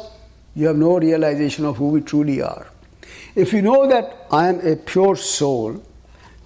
you 0.55 0.67
have 0.67 0.77
no 0.77 0.99
realization 0.99 1.65
of 1.65 1.77
who 1.77 1.89
we 1.89 2.01
truly 2.01 2.43
are. 2.43 2.67
If 3.35 3.53
you 3.53 3.63
know 3.63 3.87
that 3.89 4.27
I 4.31 4.49
am 4.49 4.61
a 4.67 4.77
pure 4.77 5.15
soul, 5.15 5.83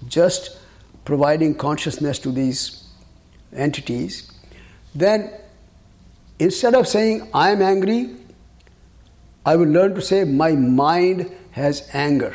just 0.06 0.59
providing 1.04 1.54
consciousness 1.54 2.18
to 2.20 2.30
these 2.30 2.84
entities, 3.54 4.31
then 4.94 5.32
instead 6.39 6.74
of 6.74 6.86
saying 6.89 7.28
I 7.32 7.51
am 7.51 7.62
angry, 7.62 8.14
I 9.44 9.56
will 9.56 9.69
learn 9.69 9.94
to 9.94 10.02
say 10.02 10.24
my 10.24 10.52
mind 10.52 11.31
has 11.52 11.89
anger. 11.93 12.35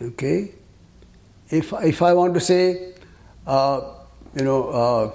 Okay? 0.00 0.52
If, 1.48 1.72
if 1.72 2.02
I 2.02 2.12
want 2.14 2.34
to 2.34 2.40
say, 2.40 2.94
uh, 3.46 3.80
you 4.34 4.44
know, 4.44 4.68
uh, 4.68 5.10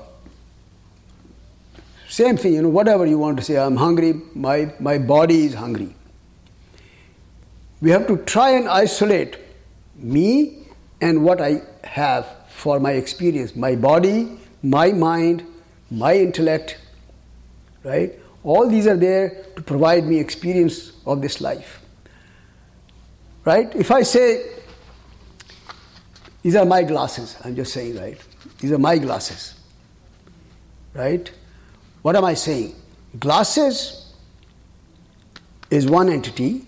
same 2.07 2.37
thing, 2.37 2.53
you 2.53 2.61
know, 2.61 2.69
whatever 2.69 3.05
you 3.05 3.17
want 3.17 3.37
to 3.37 3.43
say, 3.43 3.57
I'm 3.57 3.75
hungry, 3.75 4.21
my, 4.33 4.73
my 4.79 4.97
body 4.97 5.45
is 5.45 5.53
hungry. 5.53 5.93
We 7.81 7.89
have 7.91 8.07
to 8.07 8.17
try 8.17 8.51
and 8.51 8.67
isolate 8.67 9.37
me 9.95 10.65
and 11.01 11.23
what 11.23 11.41
I 11.41 11.61
have 11.83 12.25
for 12.49 12.79
my 12.79 12.91
experience 12.93 13.55
my 13.55 13.75
body, 13.75 14.39
my 14.65 14.91
mind, 14.91 15.45
my 15.91 16.15
intellect, 16.17 16.77
right? 17.83 18.13
All 18.43 18.67
these 18.67 18.87
are 18.87 18.97
there 18.97 19.45
to 19.55 19.61
provide 19.61 20.05
me 20.05 20.19
experience 20.19 20.91
of 21.05 21.21
this 21.21 21.39
life. 21.39 21.81
Right? 23.43 23.73
If 23.75 23.91
I 23.91 24.01
say, 24.01 24.43
these 26.41 26.55
are 26.55 26.65
my 26.65 26.83
glasses, 26.83 27.37
I'm 27.43 27.55
just 27.55 27.73
saying, 27.73 27.97
right? 27.97 28.19
These 28.59 28.71
are 28.71 28.79
my 28.79 28.97
glasses. 28.97 29.53
Right? 30.93 31.31
What 32.01 32.15
am 32.15 32.25
I 32.25 32.33
saying? 32.33 32.75
Glasses 33.19 34.13
is 35.69 35.85
one 35.85 36.09
entity, 36.09 36.65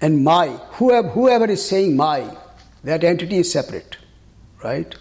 and 0.00 0.22
my, 0.22 0.48
whoever, 0.72 1.08
whoever 1.08 1.50
is 1.50 1.64
saying 1.66 1.96
my, 1.96 2.36
that 2.84 3.02
entity 3.02 3.38
is 3.38 3.50
separate. 3.50 3.96
Right? 4.62 4.94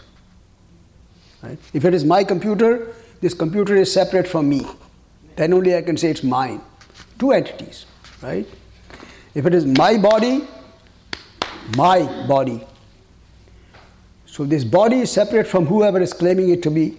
Right? 1.43 1.57
If 1.73 1.85
it 1.85 1.93
is 1.93 2.05
my 2.05 2.23
computer, 2.23 2.93
this 3.21 3.33
computer 3.33 3.75
is 3.75 3.91
separate 3.91 4.27
from 4.27 4.49
me. 4.49 4.65
Then 5.35 5.53
only 5.53 5.75
I 5.75 5.81
can 5.81 5.97
say 5.97 6.09
it's 6.09 6.23
mine. 6.23 6.61
Two 7.19 7.31
entities. 7.31 7.85
Right? 8.21 8.47
If 9.33 9.45
it 9.45 9.53
is 9.53 9.65
my 9.65 9.97
body, 9.97 10.47
my 11.77 12.03
body. 12.27 12.65
So 14.25 14.45
this 14.45 14.63
body 14.63 14.99
is 15.01 15.11
separate 15.11 15.47
from 15.47 15.65
whoever 15.65 16.01
is 16.01 16.13
claiming 16.13 16.49
it 16.49 16.63
to 16.63 16.71
be 16.71 16.97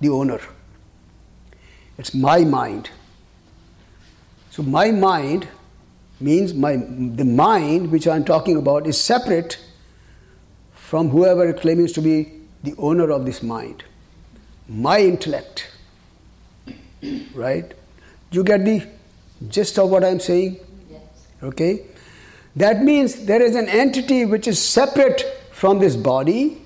the 0.00 0.08
owner. 0.08 0.40
It's 1.98 2.14
my 2.14 2.44
mind. 2.44 2.90
So 4.50 4.62
my 4.62 4.90
mind 4.90 5.48
means 6.20 6.54
my 6.54 6.76
the 6.76 7.24
mind 7.24 7.90
which 7.90 8.06
I'm 8.06 8.24
talking 8.24 8.56
about 8.56 8.86
is 8.86 9.00
separate 9.00 9.58
from 10.74 11.08
whoever 11.08 11.52
claims 11.52 11.92
to 11.92 12.02
be 12.02 12.41
the 12.62 12.74
owner 12.78 13.10
of 13.10 13.24
this 13.24 13.42
mind. 13.42 13.84
My 14.68 15.00
intellect. 15.00 15.68
Right? 17.34 17.72
You 18.30 18.44
get 18.44 18.64
the 18.64 18.86
gist 19.48 19.78
of 19.78 19.90
what 19.90 20.04
I'm 20.04 20.20
saying? 20.20 20.58
Yes. 20.90 21.00
Okay? 21.42 21.86
That 22.56 22.82
means 22.82 23.24
there 23.24 23.42
is 23.42 23.56
an 23.56 23.68
entity 23.68 24.24
which 24.24 24.46
is 24.46 24.60
separate 24.60 25.24
from 25.50 25.78
this 25.78 25.96
body, 25.96 26.62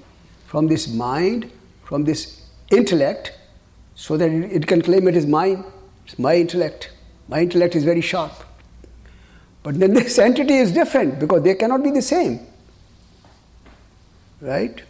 from 0.46 0.66
this 0.66 0.88
mind, 0.88 1.50
from 1.84 2.04
this 2.04 2.42
intellect, 2.70 3.32
so 3.94 4.16
that 4.16 4.30
it, 4.30 4.52
it 4.52 4.66
can 4.66 4.82
claim 4.82 5.08
it 5.08 5.16
is 5.16 5.26
mine. 5.26 5.64
It's 6.04 6.18
my 6.18 6.36
intellect. 6.36 6.90
My 7.28 7.40
intellect 7.40 7.74
is 7.74 7.84
very 7.84 8.00
sharp. 8.00 8.32
But 9.62 9.80
then 9.80 9.94
this 10.00 10.18
entity 10.18 10.54
is 10.54 10.72
different 10.72 11.18
because 11.18 11.42
they 11.42 11.54
cannot 11.54 11.82
be 11.82 11.90
the 11.90 12.02
same. 12.02 12.46
Right? 14.40 14.82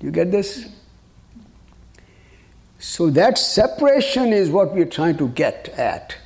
You 0.00 0.10
get 0.10 0.30
this? 0.30 0.66
So 2.78 3.10
that 3.10 3.38
separation 3.38 4.32
is 4.32 4.50
what 4.50 4.72
we're 4.72 4.84
trying 4.84 5.16
to 5.18 5.28
get 5.28 5.68
at. 5.70 6.16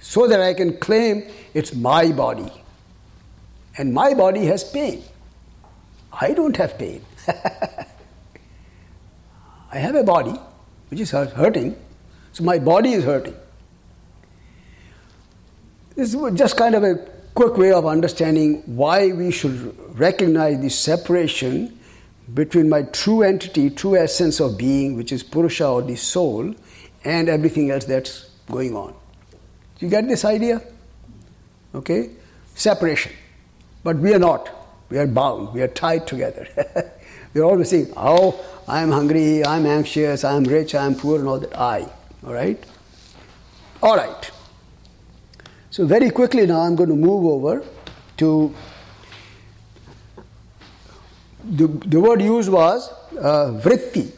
So 0.00 0.26
that 0.26 0.40
I 0.40 0.52
can 0.54 0.76
claim 0.78 1.30
it's 1.54 1.74
my 1.74 2.12
body. 2.12 2.52
And 3.78 3.94
my 3.94 4.12
body 4.12 4.44
has 4.46 4.64
pain. 4.64 5.02
I 6.12 6.32
don't 6.34 6.56
have 6.56 6.76
pain. 6.78 7.02
I 9.72 9.78
have 9.78 9.94
a 9.94 10.04
body 10.04 10.38
which 10.90 11.00
is 11.00 11.10
hurting, 11.10 11.74
so 12.32 12.44
my 12.44 12.58
body 12.58 12.92
is 12.92 13.04
hurting. 13.04 13.34
This 15.96 16.12
is 16.12 16.32
just 16.34 16.58
kind 16.58 16.74
of 16.74 16.84
a 16.84 16.96
quick 17.34 17.56
way 17.56 17.72
of 17.72 17.86
understanding 17.86 18.62
why 18.66 19.12
we 19.12 19.30
should 19.30 19.74
recognize 19.98 20.60
the 20.60 20.68
separation 20.68 21.78
between 22.34 22.68
my 22.68 22.82
true 22.82 23.22
entity, 23.22 23.70
true 23.70 23.96
essence 23.96 24.40
of 24.40 24.56
being, 24.56 24.96
which 24.96 25.12
is 25.12 25.22
Purusha 25.22 25.66
or 25.66 25.82
the 25.82 25.96
soul, 25.96 26.54
and 27.04 27.28
everything 27.28 27.70
else 27.70 27.84
that's 27.84 28.30
going 28.50 28.76
on. 28.76 28.94
You 29.78 29.88
get 29.88 30.06
this 30.06 30.24
idea? 30.24 30.62
Okay? 31.74 32.10
Separation. 32.54 33.12
But 33.82 33.96
we 33.96 34.14
are 34.14 34.18
not. 34.18 34.50
We 34.88 34.98
are 34.98 35.06
bound. 35.06 35.52
We 35.52 35.62
are 35.62 35.68
tied 35.68 36.06
together. 36.06 36.46
We're 37.34 37.44
always 37.44 37.70
saying, 37.70 37.92
oh, 37.96 38.44
I'm 38.68 38.90
hungry, 38.90 39.44
I'm 39.44 39.66
anxious, 39.66 40.22
I'm 40.22 40.44
rich, 40.44 40.74
I'm 40.74 40.94
poor, 40.94 41.18
and 41.18 41.28
all 41.28 41.40
that. 41.40 41.58
I. 41.58 41.88
All 42.24 42.32
right? 42.32 42.62
All 43.82 43.96
right. 43.96 44.30
So, 45.70 45.86
very 45.86 46.10
quickly 46.10 46.46
now, 46.46 46.60
I'm 46.60 46.76
going 46.76 46.90
to 46.90 46.94
move 46.94 47.24
over 47.24 47.64
to 48.18 48.54
the, 51.44 51.66
the 51.66 52.00
word 52.00 52.20
used 52.22 52.50
was 52.50 52.90
uh, 53.18 53.60
vritti. 53.62 54.12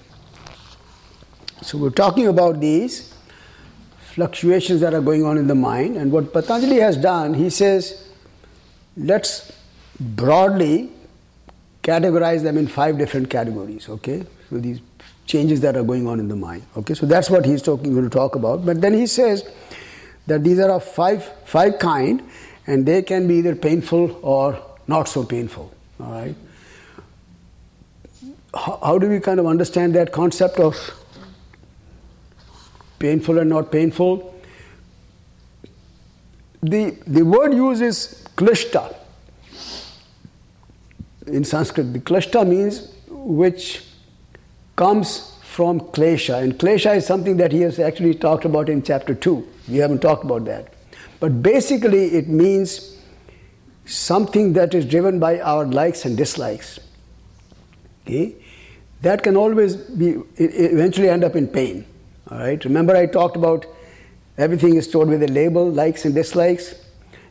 So, 1.63 1.79
we're 1.79 1.91
talking 1.91 2.29
about 2.29 2.61
these 2.61 3.15
fluctuations 4.13 4.81
that 4.81 4.95
are 4.95 5.01
going 5.01 5.25
on 5.25 5.39
in 5.39 5.47
the 5.47 5.55
mind, 5.55 5.97
and 5.97 6.13
what 6.13 6.33
Patanjali 6.33 6.77
has 6.77 6.97
done, 6.97 7.35
he 7.35 7.51
says, 7.51 8.09
let's 8.97 9.53
broadly 9.99 10.91
categorize 11.83 12.43
them 12.43 12.59
in 12.59 12.67
five 12.67 12.99
different 12.99 13.31
categories, 13.31 13.89
okay? 13.89 14.25
So, 14.51 14.59
these 14.59 14.81
changes 15.27 15.61
that 15.63 15.77
are 15.77 15.83
going 15.83 16.07
on 16.07 16.21
in 16.21 16.29
the 16.29 16.37
mind, 16.37 16.65
okay? 16.77 16.95
So, 16.95 17.07
that's 17.07 17.31
what 17.31 17.45
he's 17.47 17.63
talking, 17.63 17.93
going 17.93 18.05
to 18.05 18.11
talk 18.11 18.35
about. 18.35 18.67
But 18.67 18.81
then 18.81 18.93
he 18.93 19.07
says, 19.07 19.49
that 20.27 20.45
these 20.45 20.59
are 20.59 20.71
of 20.71 20.85
five, 20.85 21.25
five 21.45 21.79
kind 21.79 22.23
and 22.67 22.87
they 22.87 23.03
can 23.03 23.29
be 23.29 23.37
either 23.37 23.55
painful 23.55 24.19
or 24.23 24.61
not 24.87 25.09
so 25.09 25.25
painful. 25.25 25.73
All 26.01 26.13
right. 26.13 26.35
How, 28.55 28.79
how 28.83 28.99
do 28.99 29.09
we 29.09 29.21
kind 29.21 29.41
of 29.41 29.47
understand 29.47 29.95
that 29.95 30.13
concept 30.13 30.59
of 30.59 30.77
painful 32.99 33.39
and 33.39 33.51
not 33.51 33.71
painful? 33.73 34.35
The, 36.63 36.97
the 37.07 37.23
word 37.23 37.53
used 37.53 37.83
is 37.83 38.27
klishta. 38.37 38.95
In 41.27 41.45
Sanskrit, 41.45 41.93
the 41.93 42.01
klishta 42.01 42.47
means 42.47 42.93
which 43.09 43.85
comes 44.77 45.39
from 45.43 45.81
klesha, 45.81 46.43
and 46.43 46.59
klesha 46.59 46.97
is 46.97 47.07
something 47.07 47.37
that 47.37 47.53
he 47.53 47.61
has 47.61 47.79
actually 47.79 48.15
talked 48.15 48.45
about 48.45 48.69
in 48.69 48.83
chapter 48.83 49.15
2 49.15 49.49
we 49.69 49.79
haven't 49.79 50.01
talked 50.01 50.25
about 50.25 50.45
that. 50.45 50.73
But 51.21 51.43
basically, 51.43 52.15
it 52.15 52.29
means 52.29 52.99
something 53.87 54.53
that 54.55 54.75
is 54.75 54.85
driven 54.85 55.19
by 55.19 55.41
our 55.41 55.65
likes 55.65 56.05
and 56.05 56.17
dislikes. 56.17 56.79
Okay? 58.03 58.37
That 59.05 59.23
can 59.23 59.37
always 59.37 59.77
be, 59.77 60.17
eventually 60.37 61.11
end 61.11 61.25
up 61.25 61.37
in 61.37 61.47
pain. 61.47 61.85
All 62.31 62.39
right? 62.39 62.65
Remember, 62.65 62.97
I 62.97 63.05
talked 63.05 63.37
about 63.37 63.67
everything 64.39 64.77
is 64.77 64.87
stored 64.87 65.09
with 65.09 65.23
a 65.23 65.29
label, 65.29 65.71
likes 65.71 66.07
and 66.07 66.15
dislikes. 66.15 66.75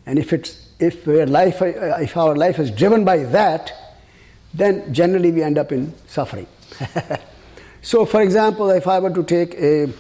And 0.06 0.20
if, 0.20 0.34
it's, 0.34 0.70
if, 0.80 1.08
our 1.08 1.26
life, 1.26 1.64
if 1.64 2.16
our 2.16 2.36
life 2.36 2.60
is 2.60 2.70
driven 2.70 3.04
by 3.04 3.24
that, 3.24 3.74
then 4.54 4.94
generally 4.94 5.32
we 5.32 5.42
end 5.42 5.58
up 5.58 5.72
in 5.72 5.92
suffering. 6.06 6.46
so, 7.82 8.06
for 8.06 8.22
example, 8.22 8.70
if 8.70 8.86
I 8.86 9.00
were 9.00 9.10
to 9.10 9.24
take 9.24 9.56
a 9.56 9.92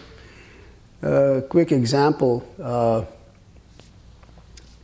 uh, 1.01 1.41
quick 1.49 1.71
example. 1.71 2.47
Uh, 2.61 3.03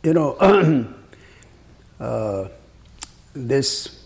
you 0.02 0.12
know, 0.12 0.34
uh, 2.00 2.48
this 3.32 3.99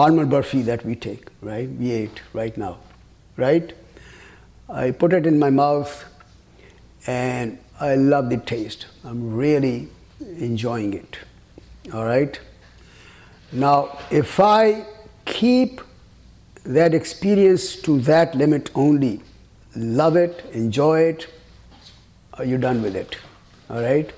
almond 0.00 0.32
burfi 0.32 0.64
that 0.64 0.84
we 0.84 0.94
take, 0.94 1.28
right? 1.42 1.68
We 1.68 1.90
ate 1.92 2.22
right 2.32 2.56
now, 2.56 2.78
right? 3.36 3.72
I 4.68 4.90
put 4.92 5.12
it 5.12 5.26
in 5.26 5.38
my 5.38 5.50
mouth 5.50 6.04
and 7.06 7.58
I 7.80 7.96
love 7.96 8.30
the 8.30 8.36
taste. 8.36 8.86
I'm 9.04 9.34
really 9.34 9.88
enjoying 10.20 10.94
it. 10.94 11.18
All 11.92 12.04
right? 12.04 12.38
Now, 13.52 13.98
if 14.10 14.38
I 14.38 14.84
keep 15.24 15.80
that 16.64 16.94
experience 16.94 17.76
to 17.82 17.98
that 18.00 18.34
limit 18.34 18.70
only, 18.74 19.20
love 19.74 20.16
it, 20.16 20.44
enjoy 20.52 21.00
it, 21.00 21.26
are 22.34 22.44
you 22.44 22.58
done 22.58 22.82
with 22.82 22.96
it? 22.96 23.16
All 23.68 23.82
right? 23.82 24.12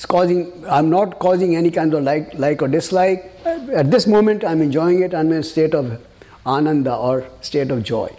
It's 0.00 0.06
causing, 0.06 0.64
I'm 0.66 0.88
not 0.88 1.18
causing 1.18 1.56
any 1.56 1.70
kind 1.70 1.92
of 1.92 2.02
like, 2.04 2.32
like 2.32 2.62
or 2.62 2.68
dislike. 2.68 3.30
At 3.44 3.90
this 3.90 4.06
moment, 4.06 4.42
I'm 4.44 4.62
enjoying 4.62 5.02
it. 5.02 5.14
I'm 5.14 5.30
in 5.30 5.40
a 5.40 5.42
state 5.42 5.74
of 5.74 6.00
ananda 6.46 6.96
or 6.96 7.26
state 7.42 7.70
of 7.70 7.82
joy, 7.82 8.10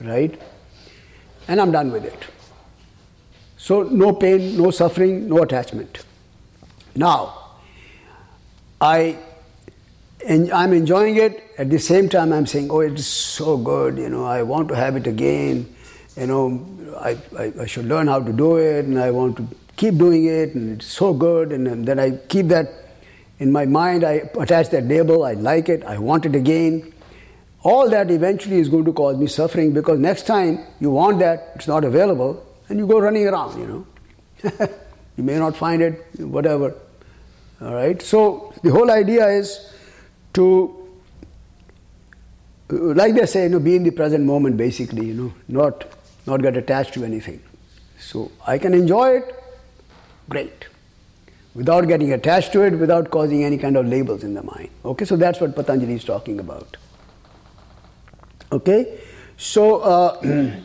right? 0.00 0.36
And 1.46 1.60
I'm 1.60 1.70
done 1.70 1.92
with 1.92 2.04
it. 2.04 2.24
So, 3.56 3.84
no 3.84 4.12
pain, 4.12 4.56
no 4.56 4.72
suffering, 4.72 5.28
no 5.28 5.44
attachment. 5.44 6.04
Now, 6.96 7.52
I 8.80 9.16
I'm 10.28 10.72
enjoying 10.72 11.18
it. 11.18 11.44
At 11.56 11.70
the 11.70 11.78
same 11.78 12.08
time, 12.08 12.32
I'm 12.32 12.46
saying, 12.46 12.68
"Oh, 12.68 12.80
it 12.80 12.94
is 12.94 13.06
so 13.06 13.56
good. 13.56 13.96
You 13.96 14.08
know, 14.08 14.24
I 14.24 14.42
want 14.42 14.66
to 14.70 14.74
have 14.74 14.96
it 14.96 15.06
again 15.06 15.72
you 16.18 16.26
know, 16.26 16.66
I, 16.98 17.16
I, 17.38 17.52
I, 17.60 17.66
should 17.66 17.84
learn 17.86 18.08
how 18.08 18.20
to 18.20 18.32
do 18.32 18.56
it 18.56 18.86
and 18.86 18.98
I 18.98 19.12
want 19.12 19.36
to 19.36 19.46
keep 19.78 19.96
doing 19.96 20.26
it 20.26 20.54
and 20.54 20.76
it's 20.76 20.86
so 20.86 21.14
good 21.14 21.52
and, 21.52 21.66
and 21.66 21.86
then 21.86 21.98
I 21.98 22.10
keep 22.28 22.48
that 22.48 22.68
in 23.38 23.52
my 23.52 23.64
mind, 23.64 24.04
I 24.04 24.28
attach 24.38 24.70
that 24.70 24.84
label, 24.84 25.24
I 25.24 25.34
like 25.34 25.68
it, 25.68 25.84
I 25.84 25.98
want 25.98 26.26
it 26.26 26.34
again. 26.34 26.92
All 27.62 27.88
that 27.90 28.10
eventually 28.10 28.58
is 28.58 28.68
going 28.68 28.84
to 28.84 28.92
cause 28.92 29.16
me 29.16 29.26
suffering 29.26 29.72
because 29.72 29.98
next 29.98 30.26
time 30.26 30.58
you 30.80 30.90
want 30.90 31.20
that, 31.20 31.52
it's 31.54 31.68
not 31.68 31.84
available, 31.84 32.44
and 32.68 32.78
you 32.78 32.86
go 32.86 32.98
running 32.98 33.26
around, 33.26 33.58
you 33.58 33.66
know. 33.66 34.68
you 35.16 35.24
may 35.24 35.38
not 35.38 35.56
find 35.56 35.82
it, 35.82 36.04
whatever. 36.18 36.74
All 37.60 37.74
right, 37.74 38.00
so 38.02 38.52
the 38.62 38.70
whole 38.70 38.90
idea 38.90 39.26
is 39.28 39.72
to, 40.34 40.88
like 42.68 43.14
they 43.14 43.26
say, 43.26 43.44
you 43.44 43.50
know, 43.50 43.60
be 43.60 43.76
in 43.76 43.84
the 43.84 43.90
present 43.90 44.24
moment 44.24 44.56
basically, 44.56 45.06
you 45.06 45.14
know, 45.14 45.34
not 45.48 45.84
not 46.26 46.42
get 46.42 46.56
attached 46.56 46.92
to 46.94 47.04
anything. 47.04 47.40
So 47.98 48.30
I 48.46 48.58
can 48.58 48.74
enjoy 48.74 49.18
it, 49.18 49.34
great. 50.28 50.66
Without 51.54 51.88
getting 51.88 52.12
attached 52.12 52.52
to 52.52 52.62
it, 52.62 52.74
without 52.74 53.10
causing 53.10 53.44
any 53.44 53.58
kind 53.58 53.76
of 53.76 53.86
labels 53.86 54.22
in 54.22 54.34
the 54.34 54.42
mind. 54.42 54.70
Okay, 54.84 55.04
so 55.04 55.16
that's 55.16 55.40
what 55.40 55.54
Patanjali 55.54 55.94
is 55.94 56.04
talking 56.04 56.38
about. 56.38 56.76
Okay, 58.52 59.00
so, 59.36 59.80
uh, 59.80 60.18
and 60.22 60.62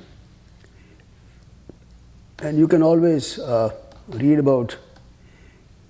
you 2.57 2.67
can 2.67 2.83
always 2.83 3.39
uh, 3.39 3.69
read 4.09 4.39
about 4.39 4.77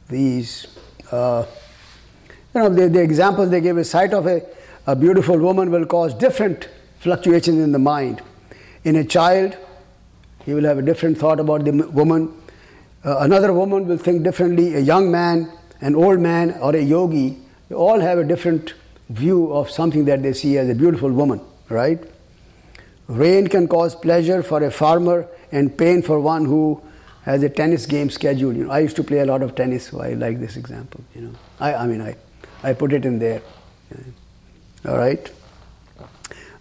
these. 0.10 0.68
Uh, 1.12 1.46
you 2.54 2.62
know, 2.62 2.70
the, 2.70 2.88
the 2.88 3.02
examples 3.02 3.50
they 3.50 3.62
give 3.62 3.78
a 3.78 3.84
sight 3.84 4.14
of 4.14 4.28
a, 4.28 4.42
a 4.86 4.96
beautiful 4.96 5.38
woman 5.38 5.72
will 5.72 5.86
cause 5.86 6.14
different 6.14 6.70
fluctuations 7.00 7.58
in 7.58 7.72
the 7.72 7.80
mind. 7.80 8.22
In 8.84 8.96
a 8.98 9.04
child, 9.04 9.58
he 10.46 10.54
will 10.54 10.64
have 10.64 10.78
a 10.78 10.82
different 10.82 11.18
thought 11.18 11.40
about 11.40 11.66
the 11.66 11.72
woman. 11.72 12.34
Uh, 13.06 13.18
another 13.20 13.52
woman 13.52 13.88
will 13.88 13.98
think 13.98 14.24
differently. 14.24 14.76
A 14.76 14.80
young 14.80 15.12
man, 15.12 15.52
an 15.82 15.96
old 15.96 16.20
man, 16.20 16.52
or 16.62 16.76
a 16.76 16.82
yogi, 16.82 17.38
they 17.70 17.76
all 17.76 18.00
have 18.00 18.18
a 18.18 18.24
different 18.24 18.74
view 19.10 19.52
of 19.52 19.70
something 19.70 20.06
that 20.06 20.24
they 20.24 20.34
see 20.34 20.58
as 20.58 20.70
a 20.70 20.76
beautiful 20.76 21.12
woman, 21.12 21.42
right? 21.70 22.00
Rain 23.08 23.48
can 23.48 23.68
cause 23.68 23.96
pleasure 23.96 24.42
for 24.42 24.64
a 24.64 24.72
farmer 24.72 25.28
and 25.52 25.78
pain 25.78 26.02
for 26.02 26.20
one 26.20 26.46
who 26.46 26.82
has 27.24 27.44
a 27.44 27.50
tennis 27.50 27.86
game 27.86 28.10
scheduled. 28.10 28.56
You 28.56 28.66
know, 28.66 28.72
I 28.72 28.80
used 28.80 28.96
to 28.96 29.04
play 29.04 29.20
a 29.20 29.26
lot 29.26 29.42
of 29.42 29.56
tennis, 29.56 29.88
so 29.88 30.02
I 30.02 30.14
like 30.14 30.40
this 30.40 30.56
example. 30.56 31.02
You 31.14 31.22
know, 31.22 31.32
I, 31.60 31.74
I 31.74 31.88
mean, 31.88 32.02
I, 32.02 32.16
I 32.64 32.74
put 32.74 32.94
it 32.94 33.06
in 33.06 33.20
there. 33.20 33.42
All 34.88 34.98
right. 34.98 35.32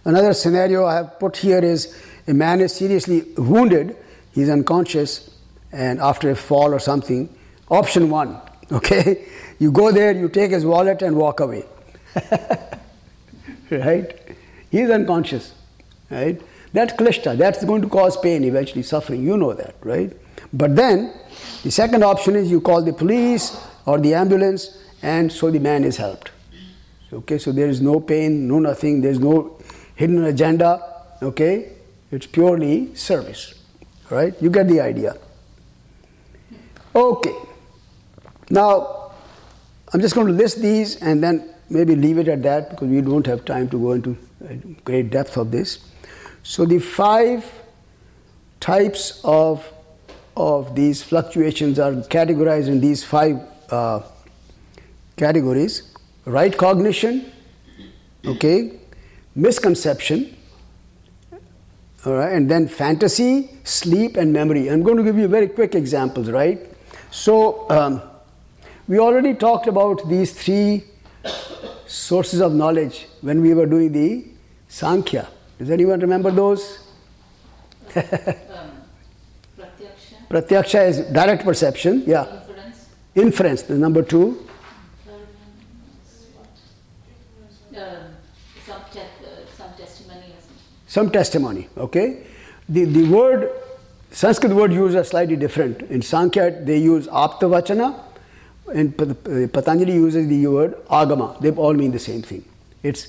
Another 0.05 0.33
scenario 0.33 0.85
I 0.85 0.95
have 0.95 1.19
put 1.19 1.37
here 1.37 1.59
is 1.59 1.97
a 2.27 2.33
man 2.33 2.59
is 2.61 2.75
seriously 2.75 3.23
wounded, 3.37 3.95
he's 4.33 4.49
unconscious, 4.49 5.32
and 5.73 5.99
after 5.99 6.29
a 6.29 6.35
fall 6.35 6.73
or 6.73 6.79
something, 6.79 7.27
option 7.69 8.09
one, 8.09 8.39
okay? 8.71 9.25
You 9.59 9.71
go 9.71 9.91
there, 9.91 10.11
you 10.13 10.29
take 10.29 10.51
his 10.51 10.65
wallet 10.65 11.01
and 11.01 11.15
walk 11.15 11.39
away. 11.39 11.65
right? 13.71 14.19
He 14.69 14.79
is 14.79 14.89
unconscious, 14.89 15.53
right? 16.09 16.41
That's 16.73 16.93
klishta. 16.93 17.37
That's 17.37 17.63
going 17.63 17.81
to 17.81 17.89
cause 17.89 18.17
pain, 18.17 18.43
eventually 18.43 18.83
suffering. 18.83 19.23
You 19.23 19.37
know 19.37 19.53
that, 19.53 19.75
right? 19.81 20.11
But 20.51 20.75
then, 20.75 21.13
the 21.63 21.71
second 21.71 22.03
option 22.03 22.35
is 22.35 22.49
you 22.49 22.61
call 22.61 22.81
the 22.81 22.93
police 22.93 23.59
or 23.85 23.99
the 23.99 24.13
ambulance, 24.13 24.77
and 25.01 25.31
so 25.31 25.51
the 25.51 25.59
man 25.59 25.83
is 25.83 25.97
helped. 25.97 26.31
Okay, 27.11 27.37
so 27.37 27.51
there 27.51 27.67
is 27.67 27.81
no 27.81 27.99
pain, 27.99 28.47
no 28.47 28.59
nothing. 28.59 29.01
There 29.01 29.11
is 29.11 29.19
no 29.19 29.59
hidden 29.95 30.23
agenda. 30.25 30.81
Okay, 31.21 31.73
it's 32.11 32.25
purely 32.25 32.95
service, 32.95 33.53
right? 34.09 34.33
You 34.41 34.49
get 34.49 34.67
the 34.67 34.81
idea. 34.81 35.15
Okay. 36.95 37.35
Now, 38.49 39.11
I'm 39.93 40.01
just 40.01 40.15
going 40.15 40.27
to 40.27 40.33
list 40.33 40.61
these 40.61 41.01
and 41.01 41.23
then 41.23 41.49
maybe 41.69 41.95
leave 41.95 42.17
it 42.17 42.27
at 42.27 42.43
that 42.43 42.69
because 42.69 42.87
we 42.87 43.01
don't 43.01 43.25
have 43.25 43.45
time 43.45 43.69
to 43.69 43.79
go 43.79 43.91
into 43.93 44.17
uh, 44.43 44.53
great 44.83 45.09
depth 45.09 45.37
of 45.37 45.51
this. 45.51 45.79
So, 46.43 46.65
the 46.65 46.79
five 46.79 47.49
types 48.59 49.21
of, 49.23 49.67
of 50.35 50.75
these 50.75 51.01
fluctuations 51.01 51.79
are 51.79 51.93
categorized 51.93 52.67
in 52.67 52.79
these 52.79 53.03
five 53.03 53.39
uh, 53.69 54.01
categories 55.15 55.93
right 56.25 56.57
cognition, 56.57 57.31
okay, 58.25 58.79
misconception, 59.35 60.35
all 62.05 62.13
right, 62.13 62.33
and 62.33 62.49
then 62.49 62.67
fantasy, 62.67 63.49
sleep, 63.63 64.17
and 64.17 64.31
memory. 64.31 64.69
I'm 64.69 64.83
going 64.83 64.97
to 64.97 65.03
give 65.03 65.17
you 65.17 65.27
very 65.27 65.47
quick 65.47 65.75
examples, 65.75 66.29
right? 66.29 66.59
So, 67.13 67.69
um, 67.69 68.01
we 68.87 68.97
already 68.97 69.35
talked 69.35 69.67
about 69.67 70.09
these 70.09 70.33
three 70.33 70.83
sources 71.85 72.41
of 72.41 72.53
knowledge 72.53 73.07
when 73.21 73.39
we 73.39 73.53
were 73.53 73.67
doing 73.67 73.91
the 73.91 74.25
Sankhya. 74.67 75.27
Does 75.59 75.69
anyone 75.69 75.99
remember 75.99 76.31
those? 76.31 76.79
um, 77.95 78.01
pratyaksha, 79.55 80.27
Pratyaksha 80.27 80.87
is 80.87 80.99
direct 81.13 81.43
perception, 81.43 82.03
yeah. 82.07 82.25
inference, 82.25 82.89
Inference, 83.13 83.61
the 83.61 83.75
number 83.75 84.01
two. 84.01 84.43
third 85.05 85.13
one 85.13 85.21
is 86.09 86.25
what? 87.69 87.79
Um, 87.79 88.15
uh, 88.65 89.05
some 89.55 89.73
testimony 89.77 90.33
some 90.87 91.11
testimony 91.11 91.69
okay 91.77 92.25
the, 92.67 92.85
the 92.85 93.03
word 93.03 93.51
sanskrit 94.13 94.53
word 94.53 94.71
used 94.71 94.95
are 94.95 95.03
slightly 95.03 95.35
different. 95.35 95.81
In 95.83 96.01
sankhya 96.01 96.61
they 96.63 96.77
use 96.77 97.07
aptavachana. 97.07 97.99
Uh, 98.69 99.47
patanjali 99.51 99.93
uses 99.93 100.27
the 100.27 100.47
word 100.47 100.75
agama. 100.87 101.39
They 101.41 101.51
all 101.51 101.73
mean 101.73 101.91
the 101.91 101.99
same 101.99 102.21
thing. 102.21 102.45
It's 102.81 103.07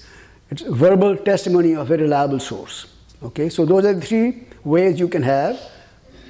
it's 0.51 0.62
verbal 0.62 1.16
testimony 1.16 1.74
of 1.74 1.90
a 1.90 1.97
reliable 1.97 2.40
source. 2.40 2.86
Okay? 3.22 3.48
So 3.48 3.64
those 3.64 3.85
are 3.85 3.94
the 3.94 4.01
three 4.01 4.44
ways 4.64 4.98
you 4.98 5.09
can 5.09 5.22
have 5.22 5.60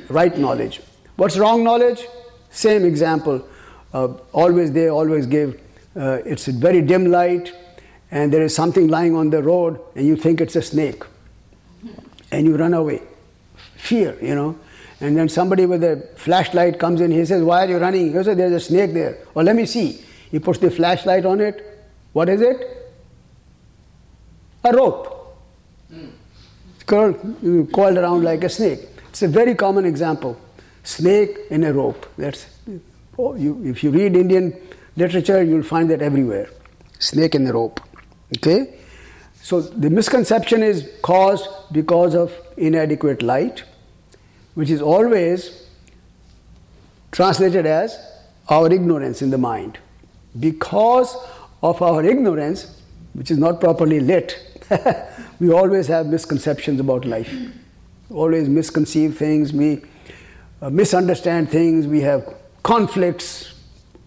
right 0.08 0.36
knowledge. 0.36 0.80
What's 1.16 1.36
wrong 1.36 1.64
knowledge? 1.64 2.06
Same 2.50 2.84
example. 2.84 3.46
Uh, 3.92 4.08
always 4.32 4.72
they 4.72 4.88
always 4.88 5.26
give 5.26 5.60
uh, 5.96 6.18
it's 6.24 6.48
a 6.48 6.52
very 6.52 6.82
dim 6.82 7.06
light 7.06 7.52
and 8.10 8.32
there 8.32 8.42
is 8.42 8.54
something 8.54 8.88
lying 8.88 9.14
on 9.14 9.30
the 9.30 9.42
road 9.42 9.80
and 9.94 10.06
you 10.06 10.16
think 10.16 10.40
it's 10.40 10.56
a 10.56 10.62
snake 10.62 11.02
and 12.30 12.46
you 12.46 12.56
run 12.56 12.74
away. 12.74 13.02
Fear, 13.76 14.16
you 14.20 14.34
know. 14.34 14.58
And 15.00 15.16
then 15.16 15.28
somebody 15.28 15.66
with 15.66 15.82
a 15.84 16.08
flashlight 16.16 16.78
comes 16.78 17.00
in, 17.00 17.10
he 17.10 17.24
says, 17.24 17.42
Why 17.42 17.64
are 17.64 17.68
you 17.68 17.78
running? 17.78 18.06
He 18.06 18.12
says, 18.12 18.36
There's 18.36 18.52
a 18.52 18.60
snake 18.60 18.92
there. 18.94 19.18
Well, 19.34 19.44
let 19.44 19.56
me 19.56 19.66
see. 19.66 20.02
He 20.30 20.38
puts 20.38 20.58
the 20.58 20.70
flashlight 20.70 21.24
on 21.26 21.40
it. 21.40 21.86
What 22.12 22.28
is 22.28 22.40
it? 22.40 22.92
A 24.64 24.72
rope. 24.72 25.36
Hmm. 25.90 26.06
Curled, 26.86 27.70
coiled 27.72 27.98
around 27.98 28.24
like 28.24 28.44
a 28.44 28.48
snake. 28.48 28.80
It's 29.08 29.22
a 29.22 29.28
very 29.28 29.54
common 29.54 29.84
example. 29.84 30.40
Snake 30.82 31.38
in 31.50 31.64
a 31.64 31.72
rope. 31.72 32.06
That's 32.18 32.46
oh, 33.18 33.34
you, 33.34 33.62
if 33.64 33.82
you 33.84 33.90
read 33.90 34.16
Indian 34.16 34.54
literature, 34.96 35.42
you'll 35.42 35.62
find 35.62 35.90
that 35.90 36.02
everywhere. 36.02 36.48
Snake 36.98 37.34
in 37.34 37.46
a 37.46 37.52
rope. 37.52 37.80
Okay? 38.36 38.74
So 39.42 39.60
the 39.60 39.90
misconception 39.90 40.62
is 40.62 40.90
caused 41.02 41.48
because 41.72 42.14
of 42.14 42.32
inadequate 42.56 43.22
light, 43.22 43.62
which 44.54 44.70
is 44.70 44.80
always 44.80 45.66
translated 47.12 47.66
as 47.66 47.98
our 48.48 48.72
ignorance 48.72 49.22
in 49.22 49.30
the 49.30 49.38
mind. 49.38 49.78
Because 50.38 51.16
of 51.62 51.80
our 51.80 52.04
ignorance, 52.04 52.80
which 53.14 53.30
is 53.30 53.38
not 53.38 53.60
properly 53.60 54.00
lit, 54.00 54.36
we 55.40 55.50
always 55.52 55.86
have 55.86 56.06
misconceptions 56.06 56.80
about 56.80 57.04
life. 57.04 57.32
Always 58.10 58.48
misconceive 58.48 59.16
things, 59.16 59.52
we 59.52 59.82
uh, 60.60 60.70
misunderstand 60.70 61.50
things, 61.50 61.86
we 61.86 62.00
have 62.00 62.34
conflicts 62.62 63.54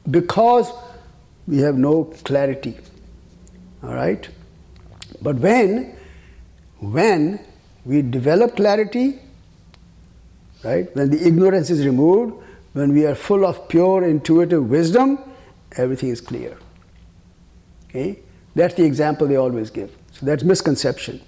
because 0.09 0.71
we 1.47 1.59
have 1.59 1.77
no 1.77 2.05
clarity. 2.23 2.77
All 3.83 3.93
right? 3.93 4.27
But 5.21 5.37
when, 5.37 5.95
when 6.79 7.39
we 7.85 8.01
develop 8.01 8.55
clarity, 8.55 9.19
right, 10.67 10.95
when 10.95 11.09
the 11.09 11.25
ignorance 11.25 11.69
is 11.69 11.85
removed, 11.85 12.33
when 12.73 12.93
we 12.93 13.05
are 13.05 13.15
full 13.15 13.45
of 13.45 13.67
pure 13.67 14.03
intuitive 14.03 14.69
wisdom, 14.69 15.19
everything 15.77 16.09
is 16.09 16.21
clear. 16.21 16.57
Okay? 17.89 18.19
That's 18.55 18.75
the 18.75 18.83
example 18.83 19.27
they 19.27 19.35
always 19.35 19.69
give. 19.69 19.95
So 20.11 20.25
that's 20.25 20.43
misconception. 20.43 21.21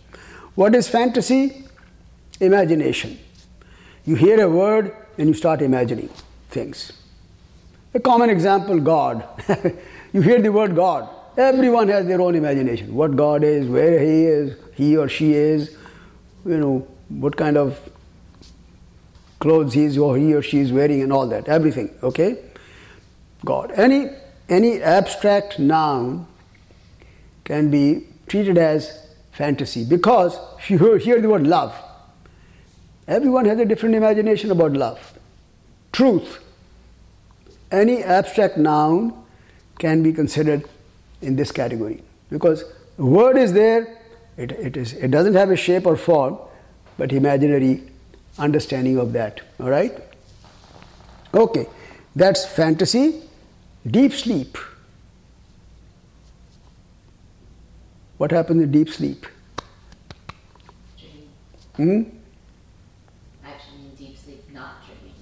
What 0.56 0.76
is 0.76 0.88
fantasy? 0.88 1.66
Imagination. 2.40 3.20
You 4.06 4.16
hear 4.16 4.42
a 4.42 4.50
word 4.50 4.96
and 5.18 5.28
you 5.28 5.34
start 5.34 5.62
imagining 5.62 6.10
things. 6.50 6.92
A 7.94 8.00
common 8.00 8.30
example 8.30 8.80
God. 8.80 9.28
you 10.14 10.22
hear 10.22 10.42
the 10.42 10.52
word 10.52 10.76
God, 10.76 11.10
everyone 11.38 11.88
has 11.90 12.06
their 12.06 12.22
own 12.22 12.36
imagination. 12.36 12.94
What 12.94 13.16
God 13.16 13.44
is, 13.44 13.68
where 13.68 14.00
He 14.00 14.26
is, 14.26 14.58
He 14.76 14.98
or 14.98 15.08
she 15.08 15.34
is, 15.34 15.78
you 16.46 16.58
know, 16.58 16.88
what 17.10 17.36
kind 17.36 17.58
of 17.58 17.80
clothes 19.40 19.74
he 19.74 19.98
or 19.98 20.18
he 20.18 20.34
or 20.34 20.42
she 20.42 20.60
is 20.60 20.72
wearing 20.72 21.02
and 21.02 21.14
all 21.14 21.28
that, 21.28 21.48
everything, 21.48 21.94
okay? 22.04 22.38
God. 23.46 23.72
Any, 23.72 24.10
any 24.50 24.82
abstract 24.82 25.60
noun 25.60 26.28
can 27.46 27.72
be 27.72 28.06
treated 28.28 28.58
as 28.58 29.08
fantasy 29.32 29.86
because 29.86 30.38
if 30.60 30.70
you 30.70 30.96
hear 30.96 31.22
the 31.22 31.30
word 31.30 31.48
love, 31.48 31.74
everyone 33.08 33.46
has 33.46 33.60
a 33.60 33.66
different 33.66 33.96
imagination 33.96 34.52
about 34.52 34.74
love. 34.74 35.18
Truth. 35.92 36.44
Any 37.72 38.04
abstract 38.04 38.58
noun 38.58 39.14
can 39.80 40.04
be 40.04 40.12
considered 40.12 40.66
in 41.22 41.36
this 41.36 41.52
category 41.52 42.04
because 42.30 42.64
word 42.98 43.38
is 43.38 43.54
there, 43.54 43.98
it, 44.38 44.52
it, 44.52 44.78
is, 44.78 44.94
it 44.94 45.12
doesn't 45.12 45.36
have 45.36 45.50
a 45.50 45.56
shape 45.56 45.86
or 45.86 45.96
form, 45.96 46.38
but 46.98 47.12
imaginary 47.14 47.89
understanding 48.40 48.98
of 48.98 49.14
that. 49.14 49.42
All 49.60 49.70
right? 49.70 49.98
Okay, 51.34 51.68
that's 52.16 52.46
fantasy. 52.46 53.22
Deep 53.86 54.14
sleep. 54.14 54.58
What 58.18 58.32
happens 58.32 58.62
in 58.62 58.72
deep 58.72 58.90
sleep? 58.90 59.26
Dreaming. 60.98 61.30
Hmm? 61.76 63.46
Actually, 63.46 63.80
in 63.80 63.96
deep 63.96 64.18
sleep, 64.18 64.44
not 64.54 64.86
dreaming. 64.86 65.16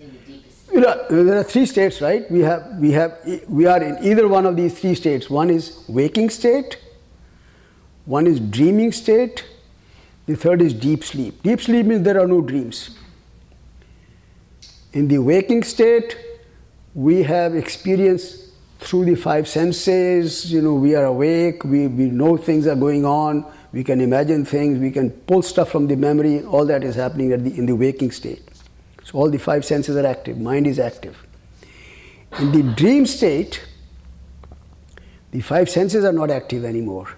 In 0.00 0.12
the 0.12 0.32
deepest 0.32 0.66
sleep. 0.66 0.74
You 0.74 0.80
know, 0.80 1.24
there 1.24 1.38
are 1.38 1.44
three 1.44 1.66
states, 1.66 2.00
right? 2.00 2.28
We 2.30 2.40
have, 2.40 2.66
we 2.78 2.90
have, 2.92 3.18
we 3.46 3.66
are 3.66 3.80
in 3.80 3.98
either 4.02 4.26
one 4.26 4.44
of 4.46 4.56
these 4.56 4.80
three 4.80 4.96
states. 4.96 5.30
One 5.30 5.50
is 5.50 5.84
waking 5.88 6.30
state, 6.30 6.78
one 8.06 8.26
is 8.26 8.40
dreaming 8.40 8.90
state, 8.90 9.44
the 10.30 10.36
third 10.36 10.62
is 10.62 10.72
deep 10.72 11.02
sleep. 11.02 11.42
Deep 11.42 11.60
sleep 11.60 11.86
means 11.86 12.04
there 12.04 12.20
are 12.20 12.26
no 12.28 12.40
dreams. 12.40 12.96
In 14.92 15.08
the 15.08 15.18
waking 15.18 15.64
state, 15.64 16.16
we 16.94 17.24
have 17.24 17.56
experience 17.56 18.52
through 18.78 19.06
the 19.06 19.16
five 19.16 19.48
senses. 19.48 20.52
You 20.52 20.62
know, 20.62 20.74
we 20.74 20.94
are 20.94 21.06
awake, 21.06 21.64
we, 21.64 21.88
we 21.88 22.04
know 22.04 22.36
things 22.36 22.68
are 22.68 22.76
going 22.76 23.04
on, 23.04 23.44
we 23.72 23.82
can 23.82 24.00
imagine 24.00 24.44
things, 24.44 24.78
we 24.78 24.92
can 24.92 25.10
pull 25.10 25.42
stuff 25.42 25.68
from 25.68 25.88
the 25.88 25.96
memory, 25.96 26.44
all 26.44 26.64
that 26.66 26.84
is 26.84 26.94
happening 26.94 27.32
at 27.32 27.42
the, 27.42 27.58
in 27.58 27.66
the 27.66 27.74
waking 27.74 28.12
state. 28.12 28.48
So 29.02 29.18
all 29.18 29.30
the 29.30 29.38
five 29.38 29.64
senses 29.64 29.96
are 29.96 30.06
active, 30.06 30.38
mind 30.38 30.68
is 30.68 30.78
active. 30.78 31.16
In 32.38 32.52
the 32.52 32.62
dream 32.74 33.04
state, 33.04 33.64
the 35.32 35.40
five 35.40 35.68
senses 35.68 36.04
are 36.04 36.12
not 36.12 36.30
active 36.30 36.64
anymore. 36.64 37.08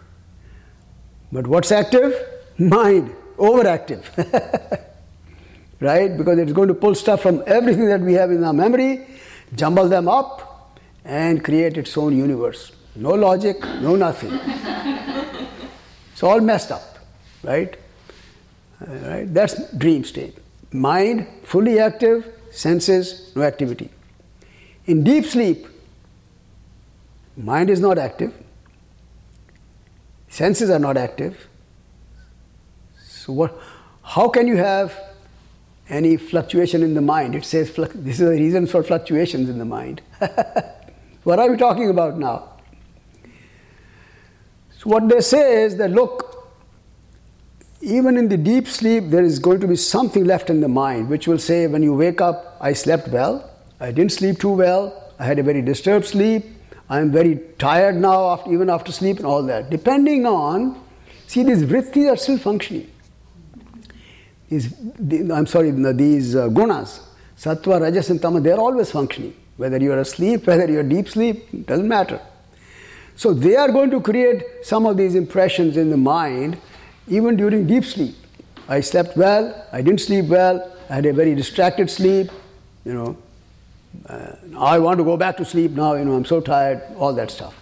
But 1.30 1.46
what's 1.46 1.70
active? 1.70 2.31
Mind, 2.68 3.14
overactive. 3.36 4.04
right? 5.80 6.16
Because 6.16 6.38
it's 6.38 6.52
going 6.52 6.68
to 6.68 6.74
pull 6.74 6.94
stuff 6.94 7.22
from 7.22 7.42
everything 7.46 7.86
that 7.86 8.00
we 8.00 8.14
have 8.14 8.30
in 8.30 8.44
our 8.44 8.52
memory, 8.52 9.06
jumble 9.54 9.88
them 9.88 10.08
up, 10.08 10.78
and 11.04 11.42
create 11.42 11.76
its 11.76 11.96
own 11.96 12.16
universe. 12.16 12.72
no 12.94 13.10
logic, 13.10 13.60
no 13.80 13.96
nothing. 13.96 14.32
it's 16.12 16.22
all 16.22 16.40
messed 16.40 16.70
up, 16.70 16.98
right? 17.42 17.76
Uh, 18.80 18.94
right? 19.08 19.34
That's 19.34 19.72
dream 19.74 20.04
state. 20.04 20.38
Mind 20.72 21.26
fully 21.42 21.78
active, 21.80 22.32
senses 22.50 23.32
no 23.34 23.42
activity. 23.42 23.90
In 24.86 25.02
deep 25.04 25.24
sleep, 25.24 25.66
mind 27.36 27.70
is 27.70 27.80
not 27.80 27.98
active, 27.98 28.32
senses 30.28 30.70
are 30.70 30.78
not 30.78 30.96
active. 30.96 31.48
What? 33.34 33.58
How 34.02 34.28
can 34.28 34.46
you 34.46 34.56
have 34.56 34.98
any 35.88 36.16
fluctuation 36.16 36.82
in 36.82 36.94
the 36.94 37.00
mind? 37.00 37.34
It 37.34 37.44
says 37.44 37.72
this 37.74 38.14
is 38.14 38.18
the 38.18 38.30
reason 38.30 38.66
for 38.66 38.82
fluctuations 38.82 39.48
in 39.48 39.58
the 39.58 39.64
mind. 39.64 40.02
what 41.24 41.38
are 41.38 41.50
we 41.50 41.56
talking 41.56 41.90
about 41.90 42.18
now? 42.18 42.48
So 44.78 44.90
what 44.90 45.08
they 45.08 45.20
say 45.20 45.62
is 45.62 45.76
that 45.76 45.90
look, 45.90 46.32
even 47.80 48.16
in 48.16 48.28
the 48.28 48.36
deep 48.36 48.68
sleep, 48.68 49.10
there 49.10 49.24
is 49.24 49.38
going 49.38 49.60
to 49.60 49.66
be 49.66 49.76
something 49.76 50.24
left 50.24 50.50
in 50.50 50.60
the 50.60 50.68
mind 50.68 51.08
which 51.08 51.26
will 51.26 51.38
say, 51.38 51.66
when 51.66 51.82
you 51.82 51.94
wake 51.94 52.20
up, 52.20 52.56
I 52.60 52.72
slept 52.72 53.08
well, 53.08 53.50
I 53.80 53.90
didn't 53.90 54.12
sleep 54.12 54.38
too 54.38 54.50
well, 54.50 55.12
I 55.18 55.24
had 55.24 55.38
a 55.38 55.42
very 55.42 55.62
disturbed 55.62 56.06
sleep, 56.06 56.44
I 56.88 57.00
am 57.00 57.10
very 57.10 57.40
tired 57.58 57.96
now, 57.96 58.32
after, 58.32 58.52
even 58.52 58.68
after 58.68 58.92
sleep, 58.92 59.16
and 59.16 59.26
all 59.26 59.42
that. 59.44 59.70
Depending 59.70 60.26
on, 60.26 60.78
see, 61.26 61.42
these 61.42 61.62
vrittis 61.62 62.12
are 62.12 62.16
still 62.16 62.36
functioning. 62.36 62.91
These, 64.52 65.30
I'm 65.30 65.46
sorry, 65.46 65.70
these 65.70 66.36
uh, 66.36 66.48
gunas, 66.48 67.00
sattva, 67.38 67.80
rajas, 67.80 68.10
and 68.10 68.20
tama, 68.20 68.38
they're 68.38 68.60
always 68.60 68.90
functioning. 68.90 69.34
Whether 69.56 69.78
you're 69.78 69.98
asleep, 69.98 70.46
whether 70.46 70.70
you're 70.70 70.82
deep 70.82 71.08
sleep, 71.08 71.66
doesn't 71.66 71.88
matter. 71.88 72.20
So 73.16 73.32
they 73.32 73.56
are 73.56 73.72
going 73.72 73.90
to 73.92 74.00
create 74.00 74.44
some 74.62 74.84
of 74.84 74.98
these 74.98 75.14
impressions 75.14 75.78
in 75.78 75.88
the 75.88 75.96
mind 75.96 76.58
even 77.08 77.36
during 77.36 77.66
deep 77.66 77.84
sleep. 77.86 78.14
I 78.68 78.80
slept 78.80 79.16
well, 79.16 79.66
I 79.72 79.80
didn't 79.80 80.02
sleep 80.02 80.26
well, 80.26 80.70
I 80.90 80.96
had 80.96 81.06
a 81.06 81.14
very 81.14 81.34
distracted 81.34 81.88
sleep, 81.90 82.30
you 82.84 82.92
know. 82.92 83.16
Uh, 84.06 84.34
I 84.58 84.78
want 84.78 84.98
to 84.98 85.04
go 85.04 85.16
back 85.16 85.38
to 85.38 85.46
sleep 85.46 85.70
now, 85.70 85.94
you 85.94 86.04
know, 86.04 86.14
I'm 86.14 86.26
so 86.26 86.42
tired, 86.42 86.82
all 86.98 87.14
that 87.14 87.30
stuff. 87.30 87.54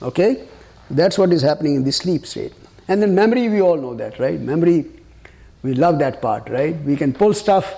Okay? 0.00 0.48
That's 0.88 1.18
what 1.18 1.30
is 1.30 1.42
happening 1.42 1.74
in 1.74 1.84
the 1.84 1.92
sleep 1.92 2.24
state. 2.24 2.54
And 2.88 3.02
then 3.02 3.14
memory, 3.14 3.50
we 3.50 3.60
all 3.60 3.76
know 3.76 3.94
that, 3.96 4.18
right? 4.18 4.40
Memory, 4.40 4.86
we 5.62 5.74
love 5.74 5.98
that 5.98 6.20
part, 6.22 6.48
right? 6.48 6.76
We 6.82 6.96
can 6.96 7.12
pull 7.12 7.34
stuff 7.34 7.74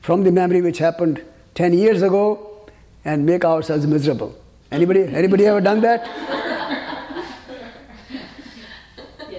from 0.00 0.24
the 0.24 0.32
memory 0.32 0.62
which 0.62 0.78
happened 0.78 1.22
10 1.54 1.72
years 1.72 2.02
ago 2.02 2.68
and 3.04 3.24
make 3.24 3.44
ourselves 3.44 3.86
miserable. 3.86 4.34
Anybody, 4.70 5.02
anybody 5.02 5.46
ever 5.46 5.60
done 5.60 5.80
that? 5.80 6.06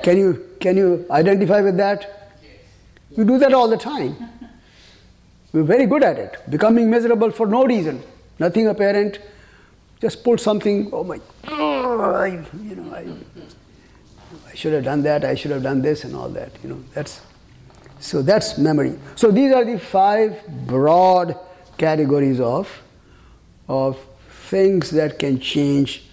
Can 0.03 0.17
you 0.17 0.51
can 0.61 0.77
you 0.77 1.05
identify 1.09 1.61
with 1.61 1.77
that? 1.77 2.31
We 3.17 3.25
do 3.25 3.37
that 3.39 3.53
all 3.53 3.67
the 3.67 3.77
time. 3.77 4.15
We're 5.51 5.63
very 5.63 5.85
good 5.85 6.03
at 6.03 6.17
it. 6.17 6.37
Becoming 6.49 6.89
miserable 6.89 7.31
for 7.31 7.45
no 7.45 7.65
reason, 7.65 8.01
nothing 8.39 8.67
apparent. 8.67 9.19
Just 9.99 10.23
pull 10.23 10.37
something. 10.37 10.89
Oh 10.93 11.03
my, 11.03 11.19
I, 11.43 12.43
you 12.63 12.75
know, 12.75 12.95
I, 12.95 13.05
I 14.49 14.55
should 14.55 14.73
have 14.73 14.85
done 14.85 15.03
that. 15.03 15.25
I 15.25 15.35
should 15.35 15.51
have 15.51 15.61
done 15.61 15.81
this 15.81 16.03
and 16.03 16.15
all 16.15 16.29
that. 16.29 16.51
You 16.63 16.69
know, 16.69 16.83
that's 16.93 17.21
so 18.01 18.21
that's 18.21 18.57
memory. 18.57 18.97
So 19.15 19.31
these 19.31 19.53
are 19.53 19.63
the 19.63 19.79
five 19.79 20.45
broad 20.67 21.37
categories 21.77 22.39
of 22.39 22.81
of 23.67 23.97
things 24.49 24.89
that 24.91 25.17
can 25.17 25.39
change 25.39 26.03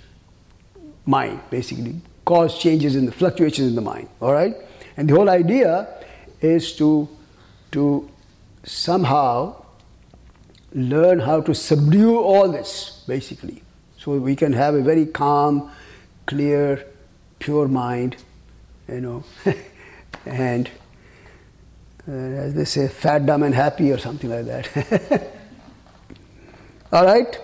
mind, 1.06 1.40
basically 1.50 2.00
cause 2.28 2.58
changes 2.58 2.94
in 2.94 3.06
the 3.06 3.12
fluctuations 3.12 3.68
in 3.68 3.74
the 3.74 3.80
mind. 3.80 4.06
All 4.20 4.34
right, 4.34 4.54
and 4.98 5.08
the 5.08 5.14
whole 5.14 5.30
idea 5.30 5.88
is 6.42 6.76
to 6.76 7.08
to 7.72 8.08
somehow 8.64 9.64
learn 10.74 11.20
how 11.20 11.40
to 11.40 11.54
subdue 11.54 12.18
all 12.18 12.48
this, 12.52 13.02
basically, 13.08 13.62
so 13.96 14.12
we 14.12 14.36
can 14.36 14.52
have 14.52 14.74
a 14.74 14.82
very 14.82 15.06
calm, 15.06 15.70
clear, 16.26 16.84
pure 17.38 17.66
mind, 17.66 18.16
you 18.88 19.00
know, 19.00 19.24
and 20.26 20.70
uh, 22.08 22.12
as 22.12 22.54
they 22.54 22.64
say, 22.64 22.88
fat, 22.88 23.26
dumb, 23.26 23.42
and 23.42 23.54
happy, 23.54 23.92
or 23.92 23.98
something 23.98 24.30
like 24.30 24.46
that. 24.46 25.30
all 26.92 27.04
right. 27.04 27.38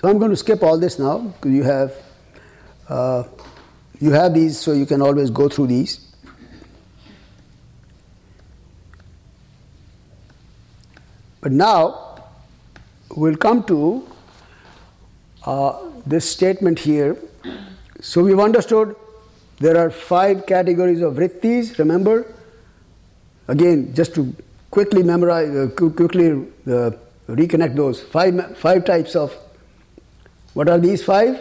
So 0.00 0.08
I'm 0.08 0.18
going 0.18 0.30
to 0.30 0.36
skip 0.36 0.62
all 0.62 0.78
this 0.78 0.98
now 0.98 1.18
because 1.18 1.52
you 1.52 1.62
have 1.62 1.94
uh, 2.88 3.24
you 4.00 4.12
have 4.12 4.32
these, 4.32 4.58
so 4.58 4.72
you 4.72 4.86
can 4.86 5.02
always 5.02 5.30
go 5.30 5.48
through 5.48 5.66
these. 5.66 6.00
But 11.40 11.52
now 11.52 12.24
we'll 13.14 13.36
come 13.36 13.64
to 13.64 14.06
uh, 15.44 15.78
this 16.04 16.28
statement 16.28 16.78
here. 16.78 17.16
So 18.00 18.22
we've 18.22 18.40
understood 18.40 18.96
there 19.58 19.76
are 19.76 19.90
five 19.90 20.46
categories 20.46 21.00
of 21.02 21.14
vrittis, 21.14 21.78
remember? 21.78 22.26
Again, 23.48 23.94
just 23.94 24.14
to 24.14 24.34
quickly 24.70 25.02
memorize, 25.02 25.48
uh, 25.50 25.68
quickly 25.74 26.30
uh, 26.66 26.90
reconnect 27.28 27.76
those. 27.76 28.02
Five, 28.02 28.56
five 28.58 28.84
types 28.84 29.14
of, 29.14 29.36
what 30.54 30.68
are 30.68 30.78
these 30.78 31.04
five? 31.04 31.38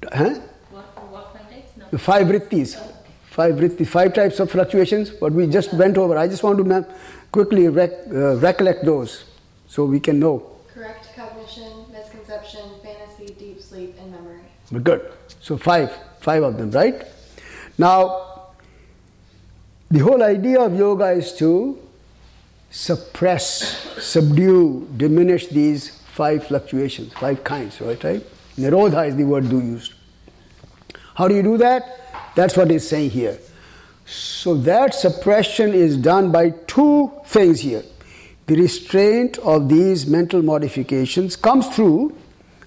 The? 0.00 0.16
Huh? 0.16 0.34
What, 0.70 0.84
what 1.10 1.32
five 1.32 1.50
types? 1.50 1.76
No. 1.76 1.86
The 1.90 1.98
five 1.98 2.26
vrittis. 2.26 2.94
Five 3.30 3.54
vritti, 3.54 3.86
five 3.86 4.14
types 4.14 4.40
of 4.40 4.50
fluctuations, 4.50 5.12
what 5.20 5.32
we 5.32 5.46
just 5.46 5.72
went 5.72 5.96
over. 5.96 6.18
I 6.18 6.26
just 6.26 6.42
want 6.42 6.58
to 6.58 6.64
mem- 6.64 6.86
quickly 7.30 7.68
rec- 7.68 8.08
uh, 8.12 8.34
recollect 8.38 8.84
those 8.84 9.24
so 9.68 9.84
we 9.84 10.00
can 10.00 10.18
know. 10.18 10.56
Correct 10.74 11.06
cognition, 11.14 11.86
misconception, 11.92 12.62
fantasy, 12.82 13.32
deep 13.34 13.62
sleep, 13.62 13.94
and 14.00 14.10
memory. 14.10 14.40
We're 14.72 14.80
good. 14.80 15.12
So 15.40 15.56
five, 15.56 15.92
five 16.18 16.42
of 16.42 16.58
them, 16.58 16.72
right? 16.72 17.06
Now, 17.78 18.27
the 19.90 19.98
whole 20.00 20.22
idea 20.22 20.60
of 20.60 20.76
yoga 20.76 21.10
is 21.10 21.32
to 21.34 21.78
suppress, 22.70 24.02
subdue, 24.02 24.88
diminish 24.96 25.46
these 25.48 26.00
five 26.12 26.46
fluctuations, 26.46 27.12
five 27.14 27.42
kinds, 27.42 27.80
right? 27.80 28.02
right? 28.04 28.26
Nirodha 28.56 29.08
is 29.08 29.16
the 29.16 29.24
word 29.24 29.48
do 29.48 29.60
used. 29.60 29.94
How 31.14 31.28
do 31.28 31.34
you 31.34 31.42
do 31.42 31.56
that? 31.58 32.34
That's 32.34 32.56
what 32.56 32.70
he's 32.70 32.86
saying 32.86 33.10
here. 33.10 33.38
So 34.04 34.54
that 34.54 34.94
suppression 34.94 35.72
is 35.74 35.96
done 35.96 36.32
by 36.32 36.50
two 36.66 37.12
things 37.26 37.60
here. 37.60 37.82
The 38.46 38.56
restraint 38.56 39.38
of 39.38 39.68
these 39.68 40.06
mental 40.06 40.42
modifications 40.42 41.36
comes 41.36 41.68
through 41.68 42.16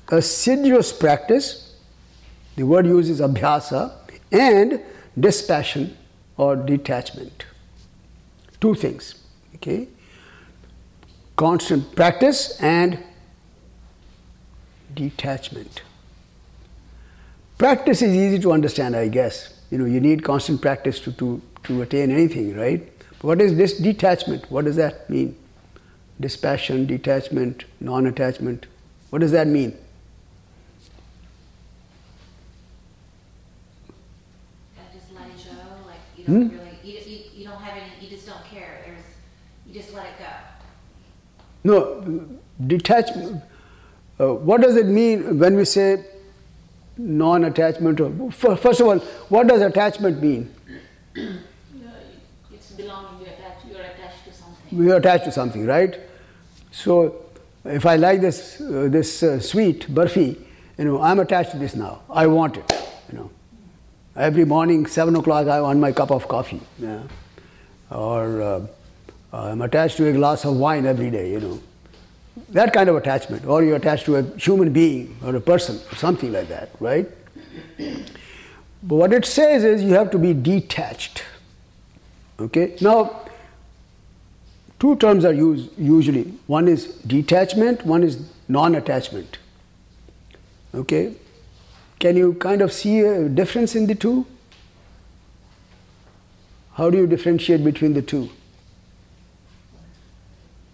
assiduous 0.10 0.92
practice, 0.92 1.76
the 2.56 2.64
word 2.64 2.86
used 2.86 3.10
is 3.10 3.22
abhyasa, 3.22 3.94
and 4.32 4.82
dispassion 5.20 5.98
or 6.42 6.56
detachment. 6.56 7.46
Two 8.60 8.74
things, 8.74 9.14
okay? 9.56 9.88
Constant 11.36 11.96
practice 11.96 12.60
and 12.60 12.98
detachment. 14.96 15.84
Practice 17.60 18.02
is 18.02 18.16
easy 18.16 18.40
to 18.40 18.52
understand, 18.52 18.96
I 18.96 19.08
guess. 19.08 19.54
You 19.70 19.78
know, 19.78 19.86
you 19.86 20.02
need 20.02 20.24
constant 20.24 20.64
practice 20.64 21.00
to, 21.02 21.12
to, 21.12 21.42
to 21.66 21.84
attain 21.84 22.10
anything, 22.10 22.58
right? 22.58 22.92
What 23.22 23.40
is 23.40 23.56
this 23.56 23.78
detachment? 23.78 24.50
What 24.50 24.66
does 24.66 24.78
that 24.78 25.08
mean? 25.12 25.38
Dispassion, 26.20 26.88
detachment, 26.88 27.66
non 27.80 28.08
attachment. 28.08 28.66
What 29.12 29.20
does 29.20 29.32
that 29.32 29.46
mean? 29.46 29.78
Gotta 34.76 34.98
just 34.98 35.14
let 35.14 35.28
it 35.28 35.46
go, 35.46 35.88
like 35.88 36.00
you 36.16 36.20
Hmm? 36.32 36.48
really, 36.48 36.78
you, 36.84 37.00
you, 37.06 37.20
you 37.36 37.46
don't 37.46 37.62
have 37.62 37.76
any, 37.76 37.92
you 38.00 38.10
just 38.10 38.26
don't 38.26 38.44
care. 38.46 38.84
There's, 38.86 39.04
you 39.68 39.74
just 39.74 39.94
let 39.94 40.06
it 40.06 40.14
go. 40.20 40.26
No, 41.64 42.40
detachment. 42.68 43.44
Uh, 44.20 44.34
what 44.36 44.62
does 44.62 44.78
it 44.78 44.86
mean 44.86 45.40
when 45.40 45.58
we 45.58 45.66
say 45.66 46.06
non 46.98 47.44
attachment? 47.44 48.00
First 48.34 48.80
of 48.80 48.88
all, 48.88 49.00
what 49.28 49.48
does 49.48 49.62
attachment 49.62 50.22
mean? 50.22 50.54
It's 51.16 52.72
belonging, 52.72 53.20
you're 53.20 53.34
attached, 53.34 53.66
you're 53.68 53.82
attached 53.82 54.26
to 54.26 54.34
something. 54.34 54.78
We 54.78 54.92
are 54.92 54.98
attached 54.98 55.26
to 55.26 55.32
something, 55.34 55.66
right? 55.66 56.00
So, 56.72 57.26
if 57.66 57.86
I 57.86 57.98
like 57.98 58.22
this, 58.22 58.62
uh, 58.62 58.88
this 58.90 59.22
uh, 59.22 59.40
sweet 59.42 59.94
burfi, 59.94 60.40
you 60.78 60.86
know, 60.86 61.02
I'm 61.02 61.20
attached 61.20 61.52
to 61.52 61.58
this 61.58 61.76
now. 61.76 62.02
I 62.10 62.26
want 62.28 62.56
it, 62.56 62.72
you 63.12 63.18
know. 63.18 63.32
Every 64.16 64.46
morning, 64.46 64.86
7 64.86 65.16
o'clock, 65.16 65.48
I 65.48 65.62
want 65.62 65.80
my 65.80 65.92
cup 65.92 66.12
of 66.12 66.28
coffee. 66.28 66.62
Yeah. 66.80 67.04
Or 67.90 68.42
uh, 68.42 68.68
I'm 69.32 69.62
attached 69.62 69.98
to 69.98 70.08
a 70.08 70.14
glass 70.14 70.44
of 70.46 70.58
wine 70.58 70.86
every 70.86 71.10
day, 71.10 71.32
you 71.32 71.40
know. 71.40 71.60
that 72.50 72.74
kind 72.74 72.90
of 72.90 72.96
attachment, 72.96 73.46
or 73.46 73.64
you're 73.64 73.76
attached 73.76 74.06
to 74.06 74.18
a 74.18 74.24
human 74.38 74.72
being 74.74 75.18
or 75.24 75.36
a 75.36 75.42
person 75.42 75.80
or 75.92 75.96
something 75.96 76.32
like 76.32 76.48
that, 76.50 76.70
right? 76.80 77.10
But 78.84 78.96
what 78.96 79.14
it 79.14 79.26
says 79.26 79.64
is 79.64 79.84
you 79.84 79.94
have 79.94 80.12
to 80.12 80.18
be 80.18 80.34
detached. 80.34 81.24
Okay? 82.40 82.76
Now, 82.82 83.22
two 84.80 84.96
terms 84.96 85.24
are 85.24 85.34
used 85.34 85.70
usually. 85.78 86.34
One 86.48 86.68
is 86.68 86.88
detachment, 87.16 87.86
one 87.86 88.04
is 88.04 88.28
non 88.48 88.76
attachment. 88.76 89.38
Okay? 90.74 91.14
Can 92.02 92.18
you 92.18 92.34
kind 92.34 92.64
of 92.64 92.74
see 92.74 93.02
a 93.02 93.30
difference 93.30 93.76
in 93.76 93.86
the 93.86 93.94
two? 93.94 94.26
How 96.74 96.90
do 96.90 96.98
you 96.98 97.06
differentiate 97.06 97.64
between 97.64 97.94
the 97.94 98.02
two? 98.02 98.28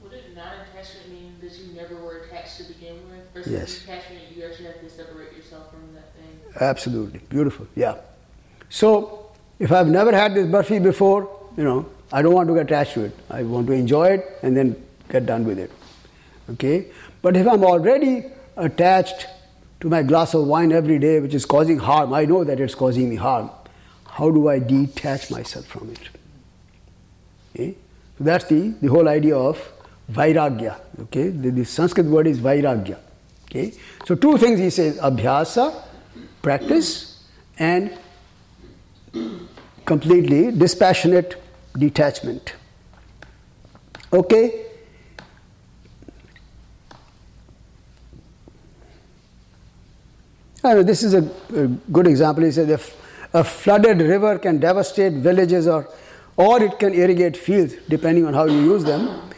Would 0.02 0.14
it 0.14 0.34
non-attachment 0.34 1.10
mean 1.12 1.36
that 1.42 1.52
you 1.60 1.74
never 1.76 1.96
were 1.98 2.20
attached 2.20 2.56
to 2.60 2.64
begin 2.64 2.96
with? 3.10 3.34
Versus 3.34 3.52
Yes. 3.52 3.84
attachment, 3.84 4.22
you 4.38 4.46
actually 4.46 4.68
have 4.68 4.80
to 4.80 4.90
separate 4.90 5.36
yourself 5.36 5.70
from 5.70 5.82
that 5.96 6.14
thing? 6.16 6.62
Absolutely. 6.62 7.20
Beautiful. 7.28 7.68
Yeah. 7.76 7.96
So, 8.70 9.26
if 9.60 9.74
I've 9.74 9.90
never 9.90 10.14
had 10.16 10.34
this 10.34 10.48
burfi 10.48 10.82
before, 10.82 11.30
you 11.58 11.66
know, 11.66 11.86
I 12.14 12.22
don't 12.22 12.34
want 12.34 12.48
to 12.48 12.56
get 12.56 12.68
attached 12.68 12.94
to 12.94 13.04
it. 13.04 13.14
I 13.30 13.44
want 13.44 13.68
to 13.68 13.74
enjoy 13.74 14.12
it 14.12 14.26
and 14.44 14.56
then 14.56 14.82
get 15.10 15.26
done 15.26 15.44
with 15.44 15.60
it. 15.60 15.72
Okay? 16.52 16.86
But 17.22 17.36
if 17.36 17.46
I'm 17.46 17.66
already 17.66 18.28
attached 18.56 19.28
to 19.80 19.90
my 19.90 20.04
glass 20.04 20.34
of 20.34 20.46
wine 20.46 20.72
every 20.72 21.00
day, 21.00 21.20
which 21.20 21.34
is 21.34 21.46
causing 21.46 21.78
harm, 21.78 22.14
I 22.14 22.26
know 22.26 22.44
that 22.44 22.60
it's 22.60 22.76
causing 22.76 23.10
me 23.10 23.16
harm. 23.16 23.50
How 24.06 24.32
do 24.32 24.48
I 24.50 24.60
detach 24.60 25.30
myself 25.30 25.66
from 25.66 25.92
it? 25.92 26.10
Okay? 27.54 27.76
So 28.18 28.24
that's 28.24 28.46
the, 28.46 28.70
the 28.82 28.88
whole 28.88 29.08
idea 29.08 29.38
of 29.38 29.72
vairagya. 30.12 30.80
Okay? 31.02 31.30
The, 31.30 31.52
the 31.52 31.66
Sanskrit 31.66 32.08
word 32.08 32.28
is 32.28 32.40
vairagya. 32.40 32.98
Okay? 33.46 33.74
So 34.06 34.16
two 34.16 34.38
things 34.38 34.60
he 34.60 34.70
says, 34.70 34.98
abhyasa, 34.98 35.84
practice, 36.42 37.24
and 37.60 37.98
completely 39.86 40.52
dispassionate 40.52 41.42
detachment. 41.78 42.56
Okay? 44.12 44.67
This 50.84 51.04
is 51.04 51.14
a, 51.14 51.30
a 51.56 51.68
good 51.68 52.08
example. 52.08 52.44
He 52.44 52.52
said 52.52 52.70
if 52.70 52.96
a 53.34 53.44
flooded 53.44 54.00
river 54.00 54.38
can 54.40 54.60
devastate 54.60 55.14
villages 55.14 55.68
or, 55.68 55.88
or 56.36 56.62
it 56.62 56.80
can 56.80 56.94
irrigate 56.94 57.36
fields, 57.36 57.76
depending 57.90 58.26
on 58.26 58.34
how 58.34 58.46
you 58.46 58.60
use 58.60 58.84
them. 58.84 59.30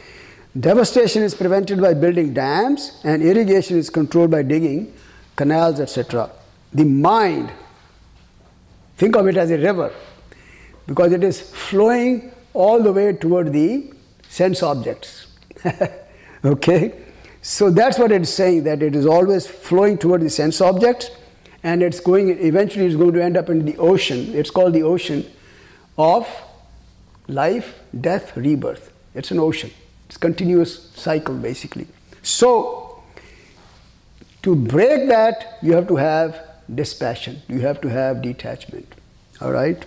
Devastation 0.59 1.23
is 1.23 1.35
prevented 1.35 1.81
by 1.81 1.93
building 1.93 2.33
dams, 2.33 2.99
and 3.03 3.21
irrigation 3.21 3.77
is 3.77 3.89
controlled 3.89 4.31
by 4.31 4.41
digging 4.41 4.93
canals, 5.35 5.79
etc. 5.79 6.29
The 6.73 6.83
mind, 6.83 7.51
think 8.97 9.15
of 9.15 9.27
it 9.27 9.37
as 9.37 9.51
a 9.51 9.57
river, 9.57 9.93
because 10.87 11.13
it 11.13 11.23
is 11.23 11.41
flowing 11.41 12.31
all 12.53 12.81
the 12.81 12.91
way 12.91 13.13
toward 13.13 13.53
the 13.53 13.93
sense 14.27 14.63
objects. 14.63 15.27
okay? 16.45 16.93
So 17.41 17.69
that's 17.69 17.97
what 17.97 18.11
it's 18.11 18.29
saying, 18.29 18.63
that 18.63 18.83
it 18.83 18.95
is 18.95 19.05
always 19.05 19.47
flowing 19.47 19.97
toward 19.97 20.21
the 20.21 20.29
sense 20.29 20.61
objects 20.61 21.11
and 21.63 21.83
it's 21.83 21.99
going, 21.99 22.29
eventually 22.29 22.85
it's 22.85 22.95
going 22.95 23.13
to 23.13 23.23
end 23.23 23.37
up 23.37 23.49
in 23.49 23.65
the 23.65 23.77
ocean. 23.77 24.33
It's 24.33 24.49
called 24.49 24.73
the 24.73 24.83
ocean 24.83 25.29
of 25.97 26.27
life, 27.27 27.79
death, 27.99 28.35
rebirth. 28.35 28.91
It's 29.13 29.31
an 29.31 29.39
ocean. 29.39 29.71
It's 30.07 30.17
continuous 30.17 30.91
cycle 30.95 31.35
basically. 31.35 31.87
So, 32.21 33.03
to 34.41 34.55
break 34.55 35.09
that, 35.09 35.59
you 35.61 35.73
have 35.73 35.87
to 35.87 35.97
have 35.97 36.41
dispassion, 36.73 37.41
you 37.47 37.59
have 37.59 37.81
to 37.81 37.89
have 37.89 38.21
detachment. 38.21 38.95
All 39.41 39.51
right? 39.51 39.85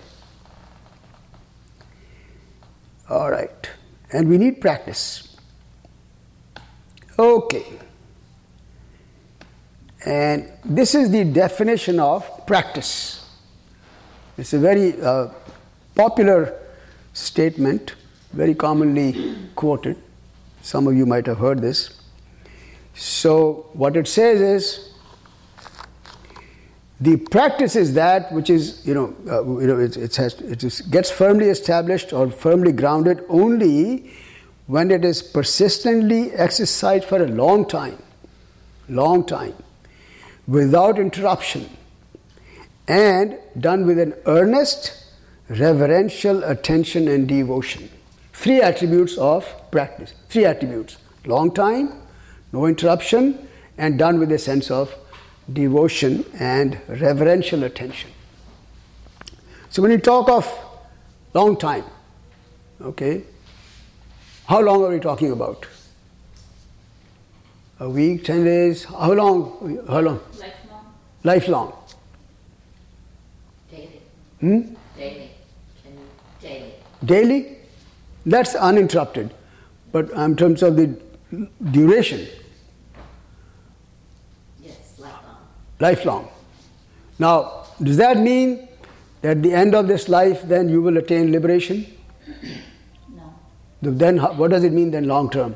All 3.09 3.29
right. 3.29 3.69
And 4.11 4.29
we 4.29 4.37
need 4.37 4.61
practice. 4.61 5.35
Okay. 7.17 7.65
And 10.05 10.51
this 10.65 10.95
is 10.95 11.11
the 11.11 11.23
definition 11.23 11.99
of 11.99 12.45
practice. 12.45 13.25
It's 14.37 14.53
a 14.53 14.59
very 14.59 14.99
uh, 15.01 15.29
popular 15.95 16.59
statement, 17.13 17.95
very 18.33 18.55
commonly 18.55 19.35
quoted. 19.55 19.97
Some 20.61 20.87
of 20.87 20.95
you 20.95 21.05
might 21.05 21.25
have 21.27 21.37
heard 21.37 21.61
this. 21.61 22.01
So, 22.95 23.69
what 23.73 23.95
it 23.95 24.07
says 24.07 24.41
is 24.41 24.93
the 27.01 27.17
practice 27.17 27.75
is 27.75 27.93
that 27.95 28.31
which 28.31 28.49
is, 28.49 28.85
you 28.85 28.93
know, 28.93 29.15
uh, 29.29 29.43
you 29.59 29.67
know 29.67 29.79
it, 29.79 29.97
it, 29.97 30.15
has, 30.15 30.35
it 30.41 30.63
is, 30.63 30.81
gets 30.81 31.11
firmly 31.11 31.49
established 31.49 32.13
or 32.13 32.29
firmly 32.29 32.71
grounded 32.71 33.23
only 33.29 34.13
when 34.67 34.91
it 34.91 35.03
is 35.03 35.21
persistently 35.21 36.31
exercised 36.31 37.03
for 37.05 37.21
a 37.21 37.27
long 37.27 37.67
time, 37.67 37.97
long 38.87 39.25
time, 39.25 39.53
without 40.47 40.99
interruption, 40.99 41.69
and 42.87 43.37
done 43.59 43.85
with 43.85 43.99
an 43.99 44.13
earnest, 44.25 45.05
reverential 45.49 46.43
attention 46.43 47.07
and 47.07 47.27
devotion. 47.27 47.89
Three 48.33 48.61
attributes 48.61 49.17
of 49.17 49.47
practice. 49.71 50.13
Three 50.29 50.45
attributes 50.45 50.97
long 51.25 51.53
time, 51.53 51.93
no 52.51 52.65
interruption, 52.65 53.47
and 53.77 53.97
done 53.97 54.19
with 54.19 54.31
a 54.31 54.37
sense 54.37 54.69
of 54.69 54.93
devotion 55.51 56.25
and 56.39 56.79
reverential 56.87 57.63
attention. 57.63 58.11
So, 59.69 59.81
when 59.81 59.91
you 59.91 59.97
talk 59.97 60.29
of 60.29 60.47
long 61.33 61.57
time, 61.57 61.83
okay, 62.81 63.23
how 64.45 64.61
long 64.61 64.83
are 64.83 64.89
we 64.89 64.99
talking 64.99 65.31
about? 65.31 65.65
A 67.79 67.89
week, 67.89 68.23
10 68.23 68.43
days? 68.45 68.83
How 68.85 69.11
long? 69.13 69.79
How 69.87 69.99
long? 69.99 70.19
Lifelong. 70.39 70.93
Lifelong. 71.23 71.73
Daily. 73.71 74.01
Hmm? 74.39 74.61
Daily. 74.97 75.29
Daily. 76.41 76.73
Daily? 77.03 77.57
That's 78.25 78.55
uninterrupted. 78.55 79.33
But 79.91 80.09
in 80.11 80.35
terms 80.35 80.63
of 80.63 80.75
the 80.75 80.97
duration, 81.71 82.27
Yes, 84.61 84.93
lifelong. 84.99 85.37
lifelong. 85.79 86.27
Now, 87.19 87.65
does 87.81 87.97
that 87.97 88.17
mean 88.19 88.67
that 89.21 89.37
at 89.37 89.43
the 89.43 89.53
end 89.53 89.75
of 89.75 89.87
this 89.87 90.07
life, 90.09 90.41
then 90.43 90.69
you 90.69 90.81
will 90.81 90.97
attain 90.97 91.31
liberation? 91.31 91.85
No, 93.13 93.33
Then, 93.81 94.17
what 94.19 94.51
does 94.51 94.63
it 94.63 94.71
mean 94.71 94.91
then, 94.91 95.07
long 95.07 95.29
term? 95.29 95.55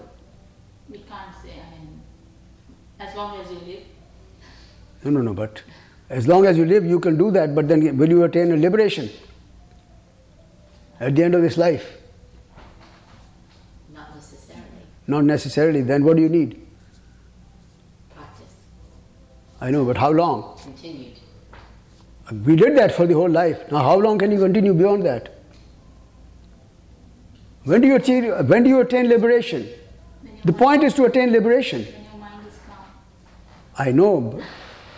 we 0.90 0.98
can't 1.00 1.34
say. 1.44 1.52
I 1.52 1.72
mean, 1.80 2.02
as 3.00 3.07
long 3.18 3.40
as 3.42 3.52
you 3.52 3.60
live, 3.68 3.84
No, 5.04 5.12
no, 5.12 5.22
no, 5.22 5.34
but 5.34 5.62
as 6.10 6.28
long 6.28 6.46
as 6.46 6.58
you 6.58 6.66
live, 6.66 6.86
you 6.86 7.00
can 7.00 7.18
do 7.18 7.32
that, 7.32 7.54
but 7.56 7.68
then 7.68 7.98
will 7.98 8.10
you 8.10 8.24
attain 8.24 8.52
a 8.52 8.58
liberation 8.58 9.10
at 11.00 11.16
the 11.16 11.24
end 11.24 11.36
of 11.36 11.42
this 11.42 11.58
life? 11.58 11.86
Not 13.94 14.16
necessarily. 14.16 14.64
Not 15.08 15.24
necessarily. 15.26 15.82
Then 15.82 16.04
what 16.06 16.18
do 16.18 16.24
you 16.24 16.30
need? 16.30 16.56
Practice. 18.16 18.56
I 19.62 19.72
know, 19.72 19.86
but 19.86 19.98
how 19.98 20.12
long? 20.12 20.58
Continued. 20.64 21.14
We 22.46 22.56
did 22.56 22.78
that 22.78 22.94
for 22.94 23.06
the 23.06 23.14
whole 23.14 23.30
life. 23.30 23.72
Now, 23.72 23.80
how 23.80 23.98
long 23.98 24.18
can 24.18 24.32
you 24.32 24.40
continue 24.40 24.74
beyond 24.74 25.06
that? 25.06 25.34
When 27.64 27.82
do 27.82 27.88
you 27.88 27.96
achieve? 27.96 28.26
When 28.48 28.64
do 28.64 28.70
you 28.70 28.80
attain 28.82 29.08
liberation? 29.10 29.68
The 30.46 30.54
point 30.54 30.84
is 30.84 30.94
to 30.96 31.06
attain 31.06 31.32
liberation. 31.32 31.84
when 31.84 32.04
your 32.04 32.20
mind 32.20 32.48
is 32.48 32.60
calm. 32.68 32.86
I 33.78 33.92
know. 33.92 34.42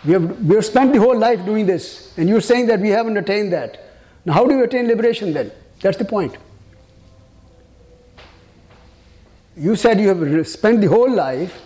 We 0.05 0.13
have, 0.13 0.45
we 0.45 0.55
have 0.55 0.65
spent 0.65 0.93
the 0.93 0.99
whole 0.99 1.17
life 1.17 1.45
doing 1.45 1.65
this, 1.65 2.13
and 2.17 2.29
you're 2.29 2.41
saying 2.41 2.67
that 2.67 2.79
we 2.79 2.89
haven't 2.89 3.17
attained 3.17 3.51
that. 3.51 3.85
Now, 4.25 4.33
how 4.33 4.45
do 4.45 4.55
you 4.55 4.63
attain 4.63 4.87
liberation 4.87 5.33
then? 5.33 5.51
That's 5.81 5.97
the 5.97 6.05
point. 6.05 6.37
You 9.57 9.75
said 9.75 9.99
you 9.99 10.07
have 10.07 10.47
spent 10.47 10.79
the 10.79 10.87
whole 10.87 11.11
life 11.11 11.61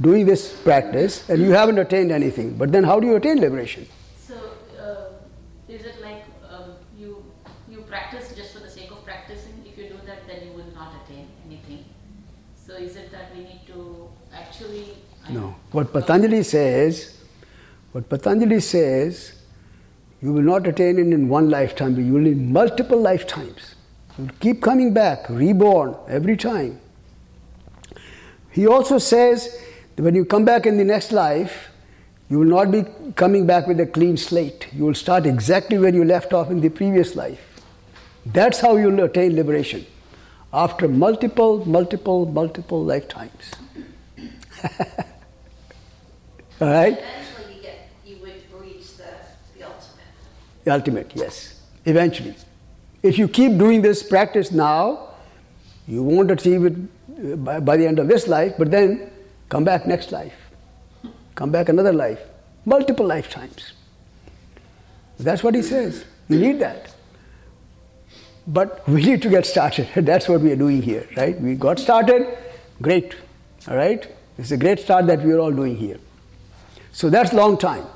doing 0.00 0.26
this 0.26 0.52
practice, 0.60 1.28
and 1.30 1.40
you 1.40 1.52
haven't 1.52 1.78
attained 1.78 2.12
anything. 2.12 2.56
But 2.56 2.72
then, 2.72 2.84
how 2.84 3.00
do 3.00 3.06
you 3.06 3.16
attain 3.16 3.40
liberation? 3.40 3.86
So, 4.18 4.34
uh, 4.78 5.72
is 5.72 5.84
it 5.84 6.02
like 6.02 6.24
um, 6.50 6.74
you 6.98 7.24
you 7.70 7.80
practice 7.82 8.34
just 8.34 8.52
for 8.52 8.60
the 8.60 8.68
sake 8.68 8.90
of 8.90 9.02
practicing? 9.04 9.54
If 9.64 9.78
you 9.78 9.88
do 9.88 9.96
that, 10.06 10.26
then 10.26 10.46
you 10.46 10.52
will 10.52 10.70
not 10.74 10.92
attain 11.02 11.28
anything. 11.46 11.84
So, 12.56 12.74
is 12.74 12.96
it 12.96 13.10
that 13.12 13.34
we 13.34 13.44
need 13.44 13.60
to 13.68 14.08
actually? 14.34 14.96
I 15.10 15.16
No. 15.32 15.54
What 15.72 15.92
Patanjali 15.92 16.42
says, 16.42 17.16
what 17.92 18.08
Patanjali 18.08 18.60
says, 18.60 19.34
you 20.22 20.32
will 20.32 20.42
not 20.42 20.66
attain 20.66 20.98
it 20.98 21.12
in 21.14 21.28
one 21.28 21.48
lifetime, 21.50 21.94
but 21.94 22.04
you 22.04 22.12
will 22.12 22.26
in 22.26 22.52
multiple 22.52 23.00
lifetimes. 23.00 23.74
You 24.18 24.24
will 24.24 24.34
keep 24.40 24.60
coming 24.60 24.92
back, 24.92 25.28
reborn 25.28 25.96
every 26.08 26.36
time. 26.36 26.80
He 28.50 28.66
also 28.66 28.98
says 28.98 29.58
that 29.96 30.02
when 30.02 30.14
you 30.14 30.24
come 30.24 30.44
back 30.44 30.66
in 30.66 30.76
the 30.76 30.84
next 30.84 31.12
life, 31.12 31.68
you 32.28 32.38
will 32.38 32.46
not 32.46 32.70
be 32.70 32.84
coming 33.16 33.46
back 33.46 33.66
with 33.66 33.80
a 33.80 33.86
clean 33.86 34.16
slate. 34.16 34.68
You 34.72 34.84
will 34.84 34.94
start 34.94 35.26
exactly 35.26 35.78
where 35.78 35.94
you 35.94 36.04
left 36.04 36.32
off 36.32 36.50
in 36.50 36.60
the 36.60 36.68
previous 36.68 37.16
life. 37.16 37.40
That's 38.26 38.60
how 38.60 38.76
you'll 38.76 39.00
attain 39.00 39.34
liberation 39.34 39.86
after 40.52 40.88
multiple, 40.88 41.64
multiple, 41.66 42.26
multiple 42.26 42.84
lifetimes. 42.84 43.52
All 46.60 46.68
right? 46.68 46.98
Eventually 46.98 47.54
you 47.54 47.62
get, 47.62 47.88
you 48.04 48.16
would 48.20 48.62
reach 48.62 48.96
the, 48.96 49.04
the 49.56 49.64
ultimate. 49.64 50.04
The 50.64 50.70
ultimate, 50.72 51.12
yes. 51.14 51.60
Eventually. 51.86 52.34
If 53.02 53.16
you 53.16 53.28
keep 53.28 53.56
doing 53.56 53.80
this 53.80 54.02
practice 54.02 54.52
now, 54.52 55.08
you 55.88 56.02
won't 56.02 56.30
achieve 56.30 56.66
it 56.66 56.74
uh, 56.74 57.36
by, 57.36 57.60
by 57.60 57.76
the 57.76 57.86
end 57.86 57.98
of 57.98 58.08
this 58.08 58.28
life, 58.28 58.54
but 58.58 58.70
then 58.70 59.10
come 59.48 59.64
back 59.64 59.86
next 59.86 60.12
life. 60.12 60.34
Come 61.34 61.50
back 61.50 61.70
another 61.70 61.92
life. 61.92 62.20
Multiple 62.66 63.06
lifetimes. 63.06 63.72
That's 65.18 65.42
what 65.42 65.54
he 65.54 65.62
says. 65.62 66.04
You 66.28 66.38
need 66.38 66.58
that. 66.58 66.94
But 68.46 68.86
we 68.86 69.02
need 69.02 69.22
to 69.22 69.30
get 69.30 69.46
started. 69.46 69.88
That's 69.96 70.28
what 70.28 70.42
we 70.42 70.52
are 70.52 70.56
doing 70.56 70.82
here, 70.82 71.08
right? 71.16 71.40
We 71.40 71.54
got 71.54 71.78
started, 71.78 72.36
great. 72.82 73.16
All 73.66 73.76
right? 73.76 74.06
It's 74.36 74.50
a 74.50 74.56
great 74.58 74.80
start 74.80 75.06
that 75.06 75.22
we 75.22 75.32
are 75.32 75.38
all 75.38 75.52
doing 75.52 75.76
here. 75.76 75.98
So 77.00 77.08
that's 77.08 77.32
long 77.32 77.56
time. 77.56 77.86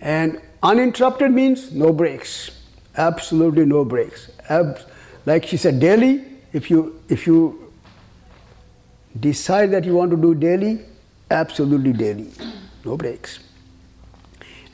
And 0.00 0.40
uninterrupted 0.60 1.30
means 1.30 1.70
no 1.70 1.92
breaks. 1.92 2.50
Absolutely 2.96 3.64
no 3.64 3.84
breaks. 3.84 4.30
Ab- 4.48 4.80
like 5.26 5.46
she 5.46 5.56
said, 5.56 5.78
daily, 5.78 6.24
if 6.52 6.68
you 6.68 7.00
if 7.08 7.24
you 7.28 7.72
decide 9.20 9.70
that 9.70 9.84
you 9.84 9.94
want 9.94 10.10
to 10.10 10.16
do 10.16 10.34
daily, 10.34 10.80
absolutely 11.30 11.92
daily. 11.92 12.32
No 12.84 12.96
breaks. 12.96 13.38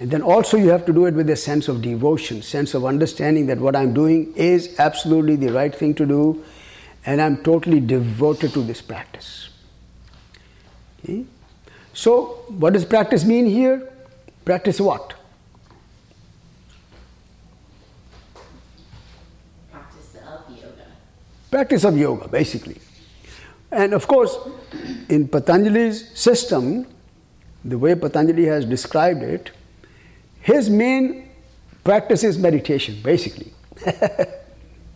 And 0.00 0.10
then 0.10 0.22
also 0.22 0.56
you 0.56 0.70
have 0.70 0.86
to 0.86 0.92
do 0.94 1.04
it 1.04 1.12
with 1.12 1.28
a 1.28 1.36
sense 1.36 1.68
of 1.68 1.82
devotion, 1.82 2.40
sense 2.40 2.72
of 2.72 2.86
understanding 2.86 3.48
that 3.48 3.58
what 3.58 3.76
I'm 3.76 3.92
doing 3.92 4.32
is 4.34 4.74
absolutely 4.78 5.36
the 5.36 5.52
right 5.52 5.74
thing 5.74 5.94
to 5.96 6.06
do, 6.06 6.42
and 7.04 7.20
I'm 7.20 7.36
totally 7.42 7.80
devoted 7.80 8.54
to 8.54 8.62
this 8.62 8.80
practice. 8.80 9.50
Okay? 11.04 11.26
So, 11.94 12.44
what 12.48 12.72
does 12.72 12.84
practice 12.84 13.24
mean 13.24 13.46
here? 13.46 13.88
Practice 14.44 14.80
what? 14.80 15.14
Practice 19.70 20.16
of 20.16 20.50
yoga. 20.50 20.86
Practice 21.50 21.84
of 21.84 21.96
yoga, 21.98 22.28
basically. 22.28 22.80
And 23.70 23.94
of 23.94 24.06
course, 24.06 24.36
in 25.08 25.28
Patanjali's 25.28 26.08
system, 26.18 26.86
the 27.64 27.78
way 27.78 27.94
Patanjali 27.94 28.44
has 28.46 28.64
described 28.64 29.22
it, 29.22 29.50
his 30.40 30.68
main 30.68 31.30
practice 31.84 32.24
is 32.24 32.38
meditation, 32.38 32.98
basically. 33.02 33.52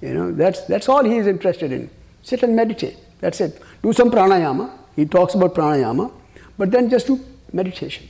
you 0.01 0.14
know, 0.14 0.32
that's, 0.32 0.62
that's 0.62 0.89
all 0.89 1.05
he 1.05 1.16
is 1.16 1.27
interested 1.27 1.73
in. 1.73 1.89
Sit 2.23 2.43
and 2.43 2.56
meditate. 2.56 2.97
That's 3.20 3.40
it. 3.40 3.62
Do 3.82 3.93
some 3.93 4.10
pranayama. 4.10 4.70
He 4.97 5.06
talks 5.06 5.35
about 5.35 5.55
pranayama, 5.55 6.12
but 6.59 6.70
then 6.70 6.89
just 6.91 7.07
do 7.07 7.20
meditation. 7.53 8.09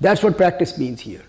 That's 0.00 0.22
what 0.22 0.36
practice 0.36 0.78
means 0.78 1.00
here. 1.00 1.22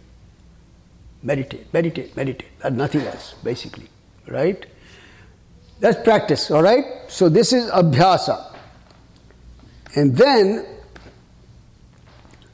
Meditate, 1.23 1.71
meditate, 1.73 2.15
meditate. 2.15 2.49
And 2.63 2.77
nothing 2.77 3.01
else, 3.01 3.35
basically. 3.43 3.89
Right? 4.27 4.65
That's 5.79 6.01
practice, 6.03 6.49
all 6.51 6.63
right? 6.63 6.85
So 7.07 7.27
this 7.27 7.53
is 7.53 7.69
abhyasa. 7.69 8.55
And 9.95 10.15
then 10.15 10.65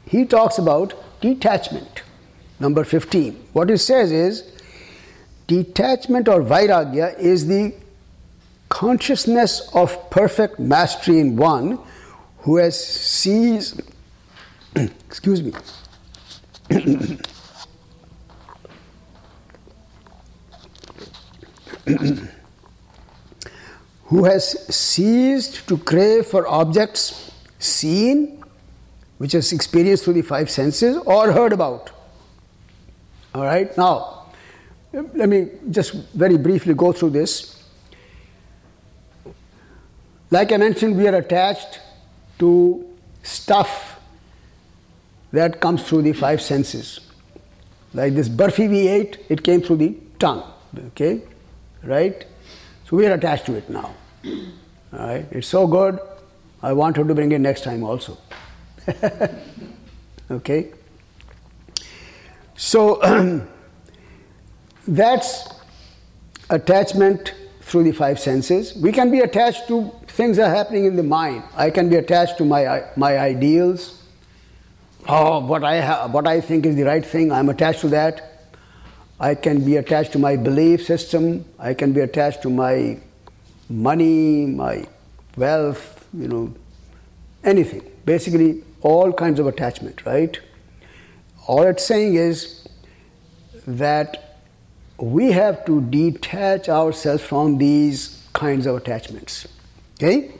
he 0.05 0.25
talks 0.25 0.57
about 0.57 0.93
detachment. 1.21 2.03
Number 2.59 2.83
15. 2.83 3.33
What 3.53 3.69
he 3.69 3.77
says 3.77 4.11
is 4.11 4.51
detachment 5.45 6.27
or 6.27 6.41
vairagya 6.41 7.17
is 7.19 7.47
the 7.47 7.75
consciousness 8.69 9.69
of 9.73 10.09
perfect 10.09 10.59
mastery 10.59 11.19
in 11.19 11.35
one 11.35 11.79
who 12.47 12.55
has 12.55 12.79
seized, 12.79 13.81
excuse 14.75 15.43
me, 15.43 15.51
who 24.05 24.23
has 24.23 24.73
ceased 24.73 25.67
to 25.67 25.77
crave 25.77 26.25
for 26.25 26.47
objects 26.47 27.33
seen, 27.59 28.41
which 29.17 29.35
is 29.35 29.51
experienced 29.51 30.05
through 30.05 30.13
the 30.13 30.21
five 30.21 30.49
senses, 30.49 30.95
or 31.05 31.33
heard 31.33 31.51
about. 31.51 31.91
All 33.35 33.43
right, 33.43 33.77
now, 33.77 34.27
let 34.93 35.27
me 35.27 35.49
just 35.69 35.91
very 36.13 36.37
briefly 36.37 36.73
go 36.73 36.93
through 36.93 37.09
this. 37.09 37.61
Like 40.31 40.53
I 40.53 40.57
mentioned, 40.57 40.95
we 40.95 41.09
are 41.09 41.15
attached 41.15 41.81
to 42.39 42.85
stuff 43.23 43.99
that 45.31 45.59
comes 45.59 45.83
through 45.83 46.03
the 46.03 46.13
five 46.13 46.41
senses. 46.41 46.99
Like 47.93 48.13
this 48.13 48.29
burfi 48.29 48.69
we 48.69 48.87
ate, 48.87 49.19
it 49.29 49.43
came 49.43 49.61
through 49.61 49.77
the 49.77 49.95
tongue. 50.19 50.43
Okay? 50.87 51.21
Right? 51.83 52.25
So 52.85 52.97
we 52.97 53.05
are 53.07 53.13
attached 53.13 53.45
to 53.47 53.55
it 53.55 53.69
now. 53.69 53.93
All 54.25 54.33
right? 54.93 55.25
It's 55.31 55.47
so 55.47 55.67
good, 55.67 55.99
I 56.61 56.73
want 56.73 56.97
her 56.97 57.03
to 57.03 57.13
bring 57.13 57.31
it 57.31 57.39
next 57.39 57.63
time 57.63 57.83
also. 57.83 58.17
okay? 60.31 60.71
So 62.55 63.45
that's 64.87 65.49
attachment 66.49 67.33
through 67.67 67.83
the 67.83 67.91
five 67.91 68.17
senses. 68.17 68.73
We 68.75 68.93
can 68.93 69.11
be 69.11 69.19
attached 69.19 69.67
to 69.67 69.91
things 70.07 70.37
that 70.37 70.49
are 70.49 70.55
happening 70.55 70.85
in 70.85 70.95
the 70.95 71.03
mind. 71.03 71.43
I 71.53 71.69
can 71.69 71.89
be 71.89 71.97
attached 71.97 72.37
to 72.37 72.45
my, 72.45 72.85
my 72.95 73.19
ideals. 73.19 74.01
Oh, 75.07 75.45
what 75.45 75.65
I, 75.65 75.81
ha- 75.81 76.07
what 76.07 76.27
I 76.27 76.39
think 76.39 76.65
is 76.65 76.77
the 76.77 76.83
right 76.83 77.05
thing, 77.05 77.29
I'm 77.29 77.49
attached 77.49 77.81
to 77.81 77.89
that. 77.89 78.45
I 79.19 79.35
can 79.35 79.65
be 79.65 79.75
attached 79.75 80.13
to 80.13 80.19
my 80.19 80.37
belief 80.37 80.85
system. 80.85 81.43
I 81.59 81.73
can 81.73 81.91
be 81.91 81.99
attached 81.99 82.41
to 82.43 82.49
my 82.49 82.99
money, 83.69 84.45
my 84.45 84.87
wealth, 85.35 86.07
you 86.13 86.29
know, 86.29 86.53
anything. 87.43 87.83
Basically, 88.05 88.63
all 88.81 89.11
kinds 89.11 89.41
of 89.41 89.47
attachment, 89.47 90.05
right? 90.05 90.39
All 91.47 91.63
it's 91.63 91.85
saying 91.85 92.15
is 92.15 92.65
that 93.65 94.26
we 94.97 95.31
have 95.31 95.65
to 95.65 95.81
detach 95.81 96.69
ourselves 96.69 97.23
from 97.23 97.57
these 97.57 98.27
kinds 98.33 98.65
of 98.65 98.75
attachments. 98.77 99.47
Okay? 99.95 100.31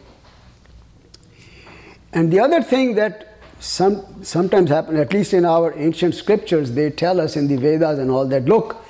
And 2.14 2.32
the 2.32 2.40
other 2.40 2.62
thing 2.64 2.96
that 2.96 3.38
some, 3.60 4.24
sometimes 4.24 4.70
happens, 4.70 5.00
at 5.00 5.14
least 5.14 5.34
in 5.34 5.46
our 5.46 5.74
ancient 5.78 6.16
scriptures, 6.16 6.72
they 6.72 6.90
tell 6.90 7.20
us 7.20 7.36
in 7.36 7.48
the 7.48 7.58
Vedas 7.58 8.00
and 8.00 8.10
all 8.10 8.26
that 8.28 8.46
look, 8.46 8.84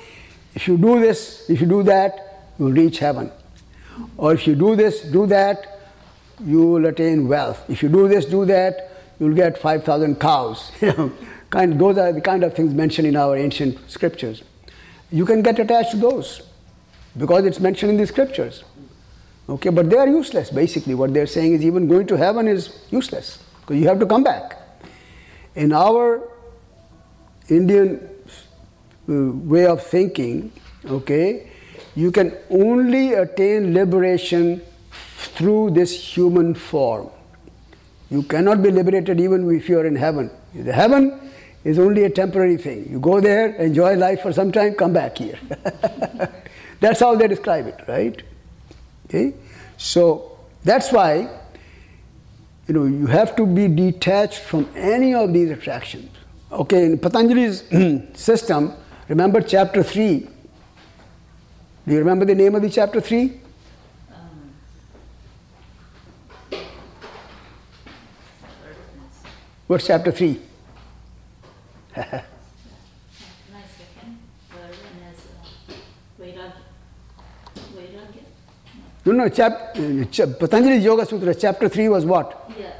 if 0.55 0.67
you 0.67 0.77
do 0.77 0.99
this, 0.99 1.49
if 1.49 1.61
you 1.61 1.67
do 1.67 1.83
that, 1.83 2.49
you'll 2.57 2.71
reach 2.71 2.99
heaven. 2.99 3.31
Or 4.17 4.33
if 4.33 4.47
you 4.47 4.55
do 4.55 4.75
this, 4.75 5.01
do 5.01 5.25
that, 5.27 5.79
you 6.43 6.61
will 6.61 6.85
attain 6.85 7.27
wealth. 7.27 7.63
If 7.69 7.81
you 7.81 7.89
do 7.89 8.07
this, 8.07 8.25
do 8.25 8.45
that, 8.45 8.91
you'll 9.19 9.35
get 9.35 9.57
5,000 9.57 10.19
cows. 10.19 10.71
You 10.81 10.93
know, 10.93 11.11
kind, 11.49 11.79
those 11.79 11.97
are 11.97 12.11
the 12.11 12.21
kind 12.21 12.43
of 12.43 12.53
things 12.53 12.73
mentioned 12.73 13.07
in 13.07 13.15
our 13.15 13.37
ancient 13.37 13.89
scriptures. 13.89 14.43
You 15.11 15.25
can 15.25 15.41
get 15.41 15.59
attached 15.59 15.91
to 15.91 15.97
those 15.97 16.41
because 17.17 17.45
it's 17.45 17.59
mentioned 17.59 17.91
in 17.91 17.97
the 17.97 18.07
scriptures. 18.07 18.63
Okay, 19.49 19.69
but 19.69 19.89
they 19.89 19.97
are 19.97 20.07
useless 20.07 20.49
basically. 20.49 20.93
What 20.95 21.13
they're 21.13 21.27
saying 21.27 21.53
is 21.53 21.63
even 21.63 21.87
going 21.87 22.07
to 22.07 22.17
heaven 22.17 22.47
is 22.47 22.85
useless 22.91 23.43
because 23.61 23.77
you 23.77 23.87
have 23.87 23.99
to 23.99 24.05
come 24.05 24.23
back. 24.23 24.57
In 25.55 25.71
our 25.71 26.29
Indian 27.49 28.09
uh, 29.09 29.31
way 29.31 29.65
of 29.65 29.81
thinking, 29.81 30.51
okay, 30.85 31.49
you 31.95 32.11
can 32.11 32.35
only 32.49 33.13
attain 33.13 33.73
liberation 33.73 34.61
through 35.17 35.71
this 35.71 35.91
human 36.15 36.53
form. 36.53 37.09
You 38.09 38.23
cannot 38.23 38.61
be 38.61 38.69
liberated 38.69 39.19
even 39.19 39.49
if 39.55 39.67
you 39.69 39.79
are 39.79 39.85
in 39.85 39.95
heaven. 39.95 40.29
The 40.53 40.73
heaven 40.73 41.26
is 41.67 41.77
only 41.77 42.05
a 42.05 42.09
temporary 42.09 42.55
thing. 42.55 42.87
You 42.89 42.97
go 42.97 43.19
there, 43.19 43.49
enjoy 43.55 43.95
life 43.95 44.21
for 44.21 44.31
some 44.31 44.53
time, 44.53 44.73
come 44.75 44.93
back 44.93 45.17
here. 45.17 45.37
that's 46.79 47.01
how 47.01 47.13
they 47.15 47.27
describe 47.27 47.67
it, 47.67 47.81
right? 47.89 48.23
Okay? 49.05 49.33
So 49.75 50.39
that's 50.63 50.93
why 50.93 51.29
you 52.67 52.73
know 52.73 52.85
you 52.85 53.05
have 53.07 53.35
to 53.35 53.45
be 53.45 53.67
detached 53.67 54.39
from 54.39 54.69
any 54.75 55.13
of 55.13 55.33
these 55.33 55.51
attractions. 55.51 56.09
Okay, 56.53 56.85
in 56.85 56.97
Patanjali's 56.97 57.63
system, 58.17 58.71
remember 59.09 59.41
chapter 59.41 59.83
3. 59.83 60.19
Do 60.19 61.93
you 61.93 61.99
remember 61.99 62.23
the 62.23 62.35
name 62.35 62.55
of 62.55 62.61
the 62.61 62.69
chapter 62.69 63.01
3? 63.01 63.41
Um, 64.13 64.53
What's 69.67 69.87
chapter 69.87 70.13
3? 70.13 70.39
Nice 71.97 73.71
second. 73.77 74.17
Third 74.51 74.75
one 74.85 74.97
is 75.09 75.19
Vairagya. 76.19 76.61
Vairagya? 77.75 78.23
No, 79.05 79.11
no, 79.13 79.29
chap, 79.29 79.75
uh, 79.77 80.05
ch- 80.05 80.37
Patanjali 80.39 80.77
Yoga 80.77 81.05
Sutra, 81.05 81.33
chapter 81.33 81.67
3 81.69 81.89
was 81.89 82.05
what? 82.05 82.49
Yeah. 82.59 82.73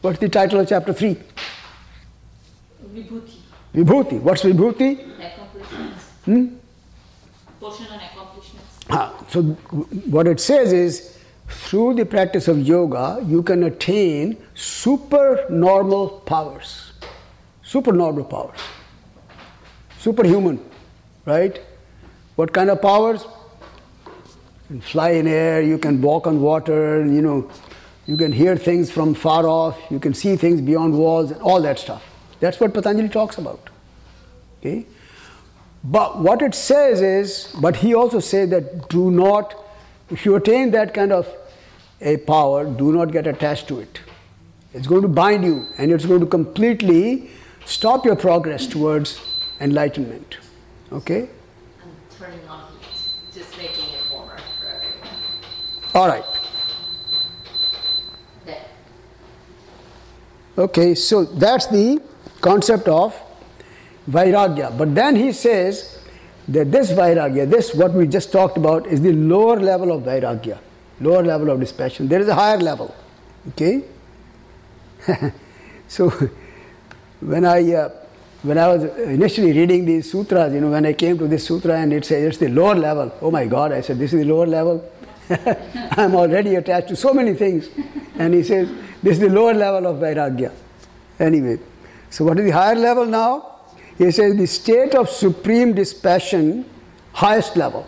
What's 0.00 0.18
the 0.18 0.28
title 0.28 0.60
of 0.60 0.68
chapter 0.68 0.92
3? 0.92 1.16
Vibhuti. 2.92 3.36
Vibhuti. 3.74 4.20
What's 4.20 4.42
Vibhuti? 4.42 4.90
Accomplishments. 5.20 6.04
Hmm? 6.24 6.46
Portion 7.60 7.86
on 7.86 8.00
accomplishments. 8.00 8.78
Ah, 8.90 9.14
so 9.28 9.42
what 10.10 10.26
it 10.26 10.40
says 10.40 10.72
is 10.72 11.13
through 11.48 11.94
the 11.94 12.04
practice 12.04 12.48
of 12.48 12.58
yoga 12.66 13.24
you 13.26 13.42
can 13.42 13.64
attain 13.64 14.36
supernormal 14.54 16.08
powers. 16.26 16.92
Supernormal 17.62 18.24
powers. 18.24 18.58
Superhuman 19.98 20.60
right? 21.26 21.60
What 22.36 22.52
kind 22.52 22.70
of 22.70 22.82
powers? 22.82 23.24
You 24.04 24.12
can 24.68 24.80
fly 24.80 25.10
in 25.10 25.26
air 25.26 25.62
you 25.62 25.78
can 25.78 26.00
walk 26.00 26.26
on 26.26 26.40
water 26.40 27.04
you 27.06 27.22
know 27.22 27.50
you 28.06 28.16
can 28.16 28.32
hear 28.32 28.56
things 28.56 28.90
from 28.90 29.14
far 29.14 29.46
off 29.46 29.78
you 29.90 29.98
can 29.98 30.14
see 30.14 30.36
things 30.36 30.60
beyond 30.60 30.98
walls 30.98 31.30
and 31.30 31.40
all 31.42 31.62
that 31.62 31.78
stuff. 31.78 32.02
That's 32.40 32.60
what 32.60 32.74
patanjali 32.74 33.08
talks 33.08 33.38
about 33.38 33.70
okay? 34.64 34.86
But 35.82 36.20
what 36.20 36.40
it 36.40 36.54
says 36.54 37.02
is, 37.02 37.54
but 37.60 37.76
he 37.76 37.94
also 37.94 38.20
says 38.20 38.48
that 38.50 38.88
do 38.88 39.10
not, 39.10 39.54
if 40.14 40.24
you 40.24 40.36
attain 40.36 40.70
that 40.70 40.94
kind 40.94 41.12
of 41.12 41.28
a 42.00 42.16
power, 42.18 42.64
do 42.64 42.92
not 42.92 43.10
get 43.10 43.26
attached 43.26 43.66
to 43.68 43.80
it. 43.80 44.00
It's 44.72 44.86
going 44.86 45.02
to 45.02 45.08
bind 45.08 45.44
you 45.44 45.66
and 45.76 45.90
it's 45.90 46.06
going 46.06 46.20
to 46.20 46.26
completely 46.26 47.30
stop 47.64 48.04
your 48.04 48.14
progress 48.14 48.68
towards 48.68 49.20
enlightenment. 49.60 50.38
Okay? 50.92 51.28
I'm 51.82 51.90
turning 52.16 52.46
on 52.48 52.70
heat, 52.80 53.12
just 53.32 53.58
making 53.58 53.88
it 53.88 54.12
warmer 54.12 54.38
for 54.60 54.68
everyone. 54.68 55.18
All 55.94 56.06
right. 56.06 56.24
There. 58.46 58.66
Okay, 60.58 60.94
so 60.94 61.24
that's 61.24 61.66
the 61.66 62.00
concept 62.40 62.86
of 62.86 63.20
Vairagya. 64.08 64.78
But 64.78 64.94
then 64.94 65.16
he 65.16 65.32
says 65.32 65.93
that 66.48 66.70
this 66.70 66.92
Vairagya, 66.92 67.50
this 67.50 67.74
what 67.74 67.92
we 67.92 68.06
just 68.06 68.32
talked 68.32 68.56
about, 68.56 68.86
is 68.86 69.00
the 69.00 69.12
lower 69.12 69.58
level 69.58 69.92
of 69.92 70.02
Vairagya, 70.02 70.58
lower 71.00 71.22
level 71.22 71.50
of 71.50 71.60
dispassion. 71.60 72.08
There 72.08 72.20
is 72.20 72.28
a 72.28 72.34
higher 72.34 72.58
level. 72.58 72.94
Okay? 73.50 73.82
so 75.88 76.10
when 77.20 77.44
I 77.44 77.72
uh, 77.72 77.88
when 78.42 78.58
I 78.58 78.68
was 78.68 78.84
initially 78.98 79.52
reading 79.52 79.86
these 79.86 80.10
sutras, 80.10 80.52
you 80.52 80.60
know, 80.60 80.70
when 80.70 80.84
I 80.84 80.92
came 80.92 81.16
to 81.16 81.26
this 81.26 81.46
sutra 81.46 81.78
and 81.78 81.94
it 81.94 82.04
says 82.04 82.24
it's 82.24 82.38
the 82.38 82.48
lower 82.48 82.74
level, 82.74 83.10
oh 83.22 83.30
my 83.30 83.46
God, 83.46 83.72
I 83.72 83.80
said, 83.80 83.98
this 83.98 84.12
is 84.12 84.20
the 84.20 84.26
lower 84.26 84.46
level. 84.46 84.84
I'm 85.92 86.14
already 86.14 86.54
attached 86.56 86.88
to 86.88 86.96
so 86.96 87.14
many 87.14 87.32
things. 87.32 87.70
And 88.18 88.34
he 88.34 88.42
says, 88.42 88.68
this 89.02 89.14
is 89.14 89.20
the 89.20 89.30
lower 89.30 89.54
level 89.54 89.86
of 89.86 89.96
Vairagya. 89.96 90.52
Anyway, 91.18 91.58
so 92.10 92.26
what 92.26 92.38
is 92.38 92.44
the 92.44 92.50
higher 92.50 92.74
level 92.74 93.06
now? 93.06 93.53
He 93.98 94.10
says 94.10 94.36
the 94.36 94.46
state 94.46 94.94
of 94.94 95.08
supreme 95.08 95.74
dispassion, 95.74 96.64
highest 97.12 97.56
level, 97.56 97.86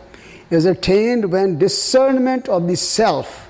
is 0.50 0.64
attained 0.64 1.32
when 1.32 1.58
discernment 1.58 2.48
of 2.48 2.68
the 2.68 2.76
self, 2.76 3.48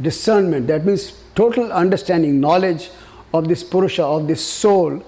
discernment, 0.00 0.66
that 0.66 0.84
means 0.84 1.22
total 1.34 1.72
understanding, 1.72 2.40
knowledge 2.40 2.90
of 3.32 3.48
this 3.48 3.64
Purusha, 3.64 4.04
of 4.04 4.26
this 4.28 4.44
soul, 4.44 5.02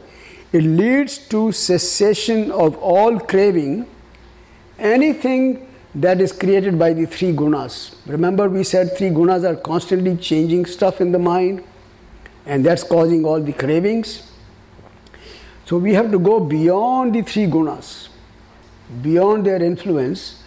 it 0.53 0.63
leads 0.63 1.19
to 1.29 1.53
cessation 1.53 2.51
of 2.51 2.77
all 2.79 3.21
craving, 3.21 3.87
anything 4.79 5.69
that 5.95 6.21
is 6.21 6.33
created 6.33 6.79
by 6.79 6.93
the 6.93 7.05
three 7.07 7.33
gunas. 7.33 7.95
Remember, 8.07 8.49
we 8.49 8.65
said 8.65 8.97
three 8.97 9.11
gunas 9.11 9.45
are 9.45 9.57
constantly 9.57 10.17
changing 10.17 10.65
stuff 10.67 11.01
in 11.01 11.13
the 11.13 11.19
mind, 11.19 11.63
and 12.47 12.65
that's 12.65 12.83
causing 12.83 13.25
all 13.25 13.41
the 13.41 13.53
cravings. 13.53 14.30
So 15.71 15.79
we 15.79 15.95
have 15.95 16.11
to 16.11 16.19
go 16.19 16.41
beyond 16.41 17.15
the 17.15 17.23
three 17.23 17.47
gunas, 17.47 18.09
beyond 19.03 19.47
their 19.47 19.63
influence, 19.63 20.43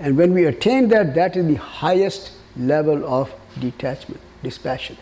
and 0.00 0.18
when 0.18 0.34
we 0.34 0.46
attain 0.46 0.88
that, 0.88 1.14
that 1.14 1.36
is 1.36 1.46
the 1.46 1.54
highest 1.54 2.32
level 2.56 3.06
of 3.06 3.32
detachment, 3.60 4.20
dispassion. 4.42 4.96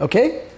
Okay? 0.00 0.48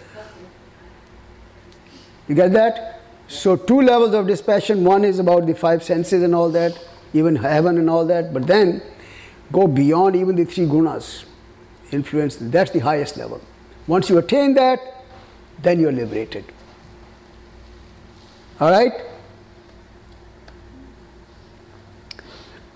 You 2.29 2.37
get 2.37 2.53
that? 2.53 3.01
So, 3.27 3.57
two 3.57 3.81
levels 3.81 4.15
of 4.15 4.29
dispassion 4.29 4.85
one 4.85 5.05
is 5.05 5.19
about 5.19 5.47
the 5.47 5.55
five 5.57 5.83
senses 5.83 6.23
and 6.23 6.33
all 6.33 6.51
that, 6.51 6.79
even 7.13 7.35
heaven 7.35 7.77
and 7.77 7.91
all 7.91 8.07
that, 8.07 8.33
but 8.33 8.47
then 8.47 8.83
go 9.51 9.67
beyond 9.67 10.15
even 10.15 10.37
the 10.37 10.45
three 10.45 10.67
gunas, 10.67 11.25
influence, 11.91 12.37
that's 12.37 12.71
the 12.71 12.79
highest 12.79 13.17
level. 13.17 13.41
Once 13.89 14.09
you 14.09 14.19
attain 14.19 14.55
that, 14.55 14.79
then 15.61 15.81
you're 15.81 15.91
liberated. 15.91 16.45
All 18.63 18.71
right? 18.71 18.93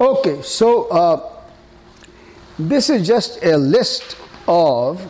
Okay, 0.00 0.42
so 0.42 0.88
uh, 0.88 1.44
this 2.58 2.90
is 2.90 3.06
just 3.06 3.40
a 3.44 3.56
list 3.56 4.16
of 4.48 5.00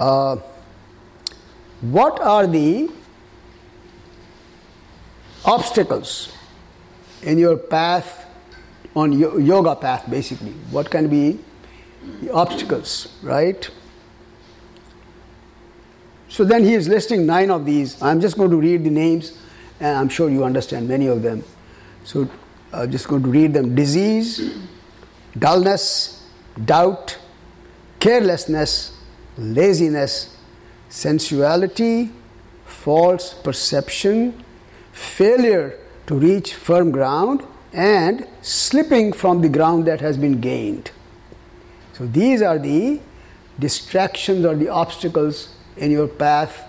uh, 0.00 0.38
what 1.80 2.18
are 2.18 2.48
the 2.48 2.90
obstacles 5.44 6.32
in 7.22 7.38
your 7.38 7.56
path 7.56 8.26
on 8.96 9.12
yoga 9.12 9.76
path 9.76 10.10
basically 10.10 10.54
what 10.70 10.90
can 10.90 11.06
be 11.06 11.38
the 12.20 12.32
obstacles 12.32 13.14
right 13.22 13.70
so 16.28 16.44
then 16.44 16.64
he 16.64 16.74
is 16.74 16.88
listing 16.88 17.26
nine 17.26 17.50
of 17.50 17.64
these. 17.64 18.00
I'm 18.02 18.20
just 18.20 18.36
going 18.36 18.50
to 18.50 18.56
read 18.56 18.84
the 18.84 18.90
names 18.90 19.38
and 19.80 19.96
i'm 19.96 20.08
sure 20.08 20.30
you 20.30 20.44
understand 20.44 20.88
many 20.88 21.06
of 21.06 21.22
them. 21.22 21.44
So 22.04 22.28
i'm 22.72 22.90
just 22.90 23.08
going 23.08 23.22
to 23.22 23.28
read 23.28 23.54
them. 23.54 23.74
Disease 23.74 24.56
dullness 25.38 26.26
doubt 26.64 27.18
carelessness 28.00 28.98
laziness 29.36 30.36
sensuality 30.88 32.10
false 32.64 33.34
perception 33.34 34.42
failure 34.92 35.78
to 36.06 36.14
reach 36.14 36.54
firm 36.54 36.90
ground 36.90 37.42
and 37.72 38.26
slipping 38.40 39.12
from 39.12 39.42
the 39.42 39.48
ground 39.48 39.86
that 39.86 40.00
has 40.00 40.16
been 40.16 40.40
gained. 40.40 40.90
So 41.92 42.06
these 42.06 42.40
are 42.40 42.58
the 42.58 43.00
distractions 43.58 44.44
or 44.44 44.54
the 44.54 44.68
obstacles 44.68 45.55
in 45.76 45.90
your 45.90 46.08
path 46.08 46.64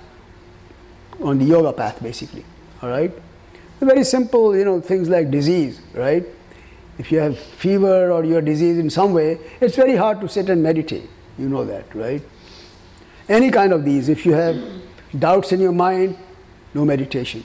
on 1.22 1.40
the 1.40 1.46
yoga 1.46 1.74
path 1.74 2.02
basically 2.02 2.46
all 2.82 2.90
right? 2.90 3.12
Very 3.80 4.04
simple 4.04 4.56
you 4.56 4.66
know 4.66 4.82
things 4.82 5.10
like 5.10 5.32
disease 5.32 5.82
right? 5.94 6.26
If 6.98 7.12
you 7.12 7.20
have 7.20 7.38
fever 7.38 8.12
or 8.12 8.24
you're 8.24 8.42
diseased 8.42 8.80
in 8.80 8.90
some 8.90 9.14
way 9.14 9.40
it's 9.62 9.76
very 9.76 9.96
hard 9.96 10.22
to 10.22 10.30
sit 10.30 10.50
and 10.50 10.62
meditate. 10.64 11.10
You 11.38 11.50
know 11.50 11.64
that 11.66 11.94
right? 11.96 12.22
Any 13.30 13.52
kind 13.52 13.74
of 13.74 13.86
these 13.86 14.10
if 14.10 14.26
you 14.26 14.34
have 14.34 14.58
doubts 15.18 15.52
in 15.52 15.60
your 15.60 15.72
mind 15.72 16.18
no 16.74 16.86
meditation. 16.86 17.44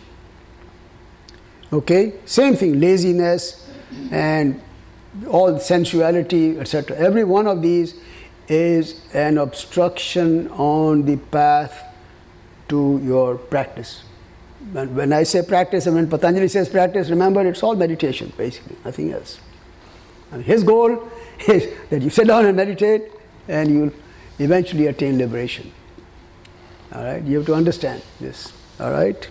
Okay? 1.72 2.14
Same 2.24 2.56
thing 2.56 2.80
laziness 2.80 3.70
and 4.10 4.60
all 5.28 5.58
sensuality 5.58 6.58
etc 6.58 6.96
every 6.96 7.24
one 7.24 7.46
of 7.46 7.60
these 7.60 7.94
is 8.48 9.00
an 9.14 9.38
obstruction 9.38 10.48
on 10.50 11.04
the 11.04 11.16
path 11.16 11.82
to 12.68 13.00
your 13.04 13.36
practice. 13.36 14.02
When, 14.72 14.94
when 14.94 15.12
i 15.12 15.24
say 15.24 15.42
practice 15.42 15.86
and 15.86 15.96
when 15.96 16.08
patanjali 16.08 16.46
says 16.46 16.68
practice 16.68 17.10
remember 17.10 17.44
it's 17.44 17.64
all 17.64 17.74
meditation 17.74 18.32
basically 18.36 18.76
nothing 18.84 19.12
else. 19.12 19.40
And 20.30 20.44
his 20.44 20.62
goal 20.62 21.10
is 21.48 21.68
that 21.90 22.00
you 22.00 22.10
sit 22.10 22.28
down 22.28 22.46
and 22.46 22.56
meditate 22.56 23.10
and 23.48 23.70
you'll 23.70 23.92
eventually 24.38 24.86
attain 24.86 25.18
liberation. 25.18 25.72
All 26.94 27.02
right 27.02 27.22
you 27.22 27.38
have 27.38 27.46
to 27.46 27.54
understand 27.54 28.02
this 28.20 28.52
all 28.78 28.90
right? 28.90 29.28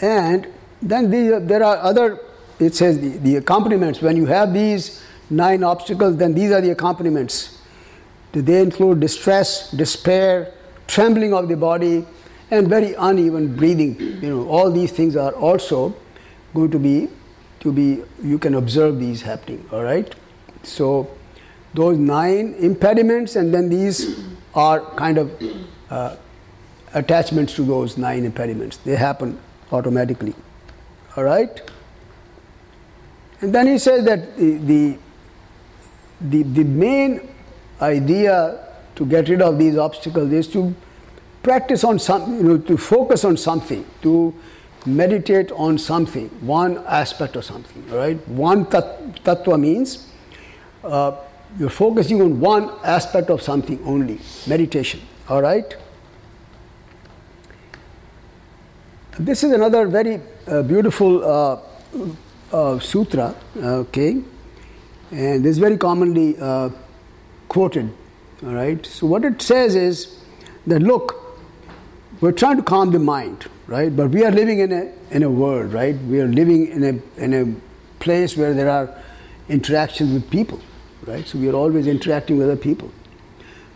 And 0.00 0.46
then 0.80 1.10
the, 1.10 1.40
there 1.40 1.62
are 1.62 1.76
other 1.76 2.20
it 2.60 2.74
says 2.74 3.00
the, 3.00 3.08
the 3.18 3.36
accompaniments. 3.36 4.02
When 4.02 4.16
you 4.16 4.26
have 4.26 4.52
these 4.52 5.02
nine 5.30 5.62
obstacles 5.62 6.16
then 6.16 6.34
these 6.34 6.50
are 6.50 6.60
the 6.60 6.70
accompaniments 6.70 7.58
Do 8.32 8.42
they 8.42 8.60
include 8.62 9.00
distress 9.00 9.70
despair 9.70 10.52
trembling 10.86 11.32
of 11.34 11.48
the 11.48 11.56
body 11.56 12.06
and 12.50 12.68
very 12.68 12.94
uneven 12.94 13.56
breathing 13.56 13.96
you 14.22 14.30
know 14.30 14.48
all 14.48 14.70
these 14.70 14.92
things 14.92 15.16
are 15.16 15.32
also 15.32 15.94
going 16.54 16.70
to 16.70 16.78
be 16.78 17.08
to 17.60 17.72
be 17.72 18.02
you 18.22 18.38
can 18.38 18.54
observe 18.54 18.98
these 18.98 19.22
happening 19.22 19.64
all 19.72 19.82
right 19.84 20.14
So 20.62 21.16
those 21.74 21.98
nine 21.98 22.54
impediments, 22.58 23.36
and 23.36 23.54
then 23.54 23.68
these 23.68 24.24
are 24.54 24.80
kind 24.96 25.18
of 25.18 25.42
uh, 25.90 26.16
attachments 26.94 27.54
to 27.54 27.64
those 27.64 27.96
nine 27.96 28.24
impediments. 28.24 28.76
They 28.78 28.96
happen 28.96 29.38
automatically. 29.72 30.34
All 31.16 31.24
right? 31.24 31.60
And 33.40 33.54
then 33.54 33.66
he 33.66 33.78
says 33.78 34.04
that 34.04 34.36
the, 34.36 34.58
the, 34.58 34.98
the, 36.20 36.42
the 36.42 36.64
main 36.64 37.28
idea 37.80 38.66
to 38.96 39.06
get 39.06 39.28
rid 39.28 39.40
of 39.42 39.58
these 39.58 39.76
obstacles 39.76 40.32
is 40.32 40.48
to 40.48 40.74
practice 41.42 41.84
on 41.84 41.98
some, 41.98 42.36
you 42.36 42.42
know, 42.42 42.58
to 42.58 42.76
focus 42.76 43.24
on 43.24 43.36
something, 43.36 43.84
to 44.02 44.34
meditate 44.86 45.50
on 45.52 45.78
something, 45.78 46.28
one 46.46 46.78
aspect 46.86 47.36
of 47.36 47.44
something, 47.44 47.88
right? 47.90 48.16
One 48.28 48.66
tat, 48.66 49.24
tattva 49.24 49.58
means 49.58 50.06
uh, 50.84 51.16
you're 51.58 51.70
focusing 51.70 52.20
on 52.20 52.40
one 52.40 52.70
aspect 52.84 53.30
of 53.30 53.42
something 53.42 53.82
only, 53.84 54.20
meditation, 54.46 55.00
all 55.28 55.42
right? 55.42 55.76
This 59.18 59.44
is 59.44 59.52
another 59.52 59.86
very 59.86 60.20
uh, 60.46 60.62
beautiful 60.62 61.24
uh, 61.24 61.60
uh, 62.52 62.78
sutra, 62.78 63.34
okay, 63.56 64.22
and 65.10 65.44
this 65.44 65.52
is 65.52 65.58
very 65.58 65.76
commonly 65.76 66.36
uh, 66.38 66.70
quoted, 67.48 67.92
all 68.44 68.54
right? 68.54 68.84
So, 68.86 69.06
what 69.06 69.24
it 69.24 69.42
says 69.42 69.74
is 69.74 70.18
that 70.66 70.80
look, 70.80 71.38
we're 72.20 72.32
trying 72.32 72.56
to 72.56 72.62
calm 72.62 72.90
the 72.92 72.98
mind, 72.98 73.46
right? 73.66 73.94
But 73.94 74.10
we 74.10 74.24
are 74.24 74.30
living 74.30 74.60
in 74.60 74.72
a, 74.72 74.92
in 75.10 75.22
a 75.22 75.30
world, 75.30 75.72
right? 75.72 75.96
We 76.02 76.20
are 76.20 76.28
living 76.28 76.68
in 76.68 76.84
a, 76.84 77.22
in 77.22 77.34
a 77.34 77.54
place 78.02 78.36
where 78.36 78.54
there 78.54 78.70
are 78.70 78.94
interactions 79.48 80.12
with 80.12 80.30
people, 80.30 80.60
right? 81.06 81.26
So, 81.26 81.38
we 81.38 81.48
are 81.48 81.54
always 81.54 81.86
interacting 81.86 82.38
with 82.38 82.46
other 82.46 82.60
people. 82.60 82.90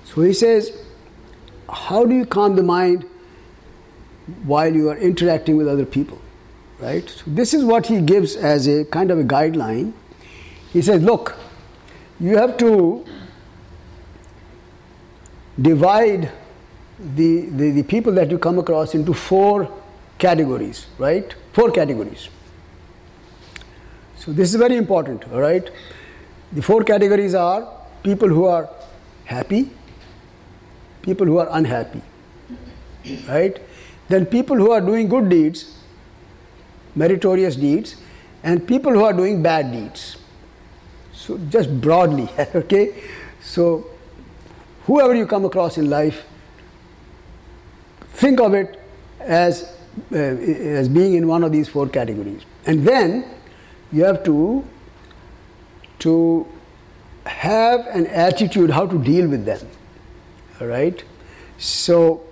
So, 0.04 0.22
he 0.22 0.32
says, 0.32 0.76
how 1.68 2.04
do 2.04 2.14
you 2.14 2.26
calm 2.26 2.56
the 2.56 2.62
mind? 2.62 3.06
while 4.44 4.72
you 4.72 4.90
are 4.90 4.96
interacting 4.96 5.56
with 5.56 5.68
other 5.68 5.84
people, 5.84 6.20
right? 6.78 7.08
So 7.08 7.22
this 7.26 7.54
is 7.54 7.64
what 7.64 7.86
he 7.86 8.00
gives 8.00 8.36
as 8.36 8.66
a 8.66 8.84
kind 8.86 9.10
of 9.10 9.18
a 9.18 9.24
guideline. 9.24 9.92
He 10.74 10.82
says, 10.82 11.02
look, 11.02 11.36
you 12.18 12.36
have 12.36 12.56
to 12.58 13.06
divide 15.60 16.32
the, 16.98 17.42
the, 17.42 17.70
the 17.70 17.82
people 17.84 18.12
that 18.14 18.28
you 18.28 18.38
come 18.38 18.58
across 18.58 18.92
into 18.94 19.14
four 19.14 19.72
categories, 20.18 20.86
right? 20.98 21.32
Four 21.52 21.70
categories. 21.70 22.28
So 24.16 24.32
this 24.32 24.52
is 24.52 24.56
very 24.56 24.76
important, 24.76 25.30
all 25.32 25.40
right? 25.40 25.70
The 26.52 26.60
four 26.60 26.82
categories 26.82 27.36
are 27.36 27.68
people 28.02 28.28
who 28.28 28.46
are 28.46 28.68
happy, 29.26 29.70
people 31.02 31.24
who 31.24 31.38
are 31.38 31.48
unhappy, 31.52 32.02
right? 33.28 33.62
Then 34.08 34.26
people 34.26 34.56
who 34.56 34.72
are 34.72 34.80
doing 34.80 35.08
good 35.08 35.28
deeds, 35.28 35.78
meritorious 36.96 37.54
deeds, 37.54 37.94
and 38.42 38.66
people 38.66 38.92
who 38.92 39.04
are 39.04 39.12
doing 39.12 39.40
bad 39.40 39.70
deeds. 39.70 40.16
So 41.26 41.38
just 41.48 41.80
broadly, 41.80 42.28
okay? 42.54 43.02
So 43.40 43.86
whoever 44.84 45.14
you 45.14 45.26
come 45.26 45.46
across 45.46 45.78
in 45.78 45.88
life, 45.88 46.22
think 48.12 48.40
of 48.40 48.52
it 48.52 48.78
as 49.20 49.74
uh, 50.12 50.16
as 50.16 50.88
being 50.88 51.14
in 51.14 51.26
one 51.26 51.42
of 51.42 51.50
these 51.50 51.66
four 51.68 51.88
categories, 51.88 52.42
and 52.66 52.86
then 52.86 53.24
you 53.90 54.04
have 54.04 54.22
to 54.24 54.64
to 56.00 56.46
have 57.24 57.86
an 57.86 58.06
attitude 58.08 58.70
how 58.70 58.86
to 58.86 58.98
deal 58.98 59.26
with 59.26 59.46
them. 59.46 59.66
All 60.60 60.66
right, 60.66 61.02
so 61.56 62.22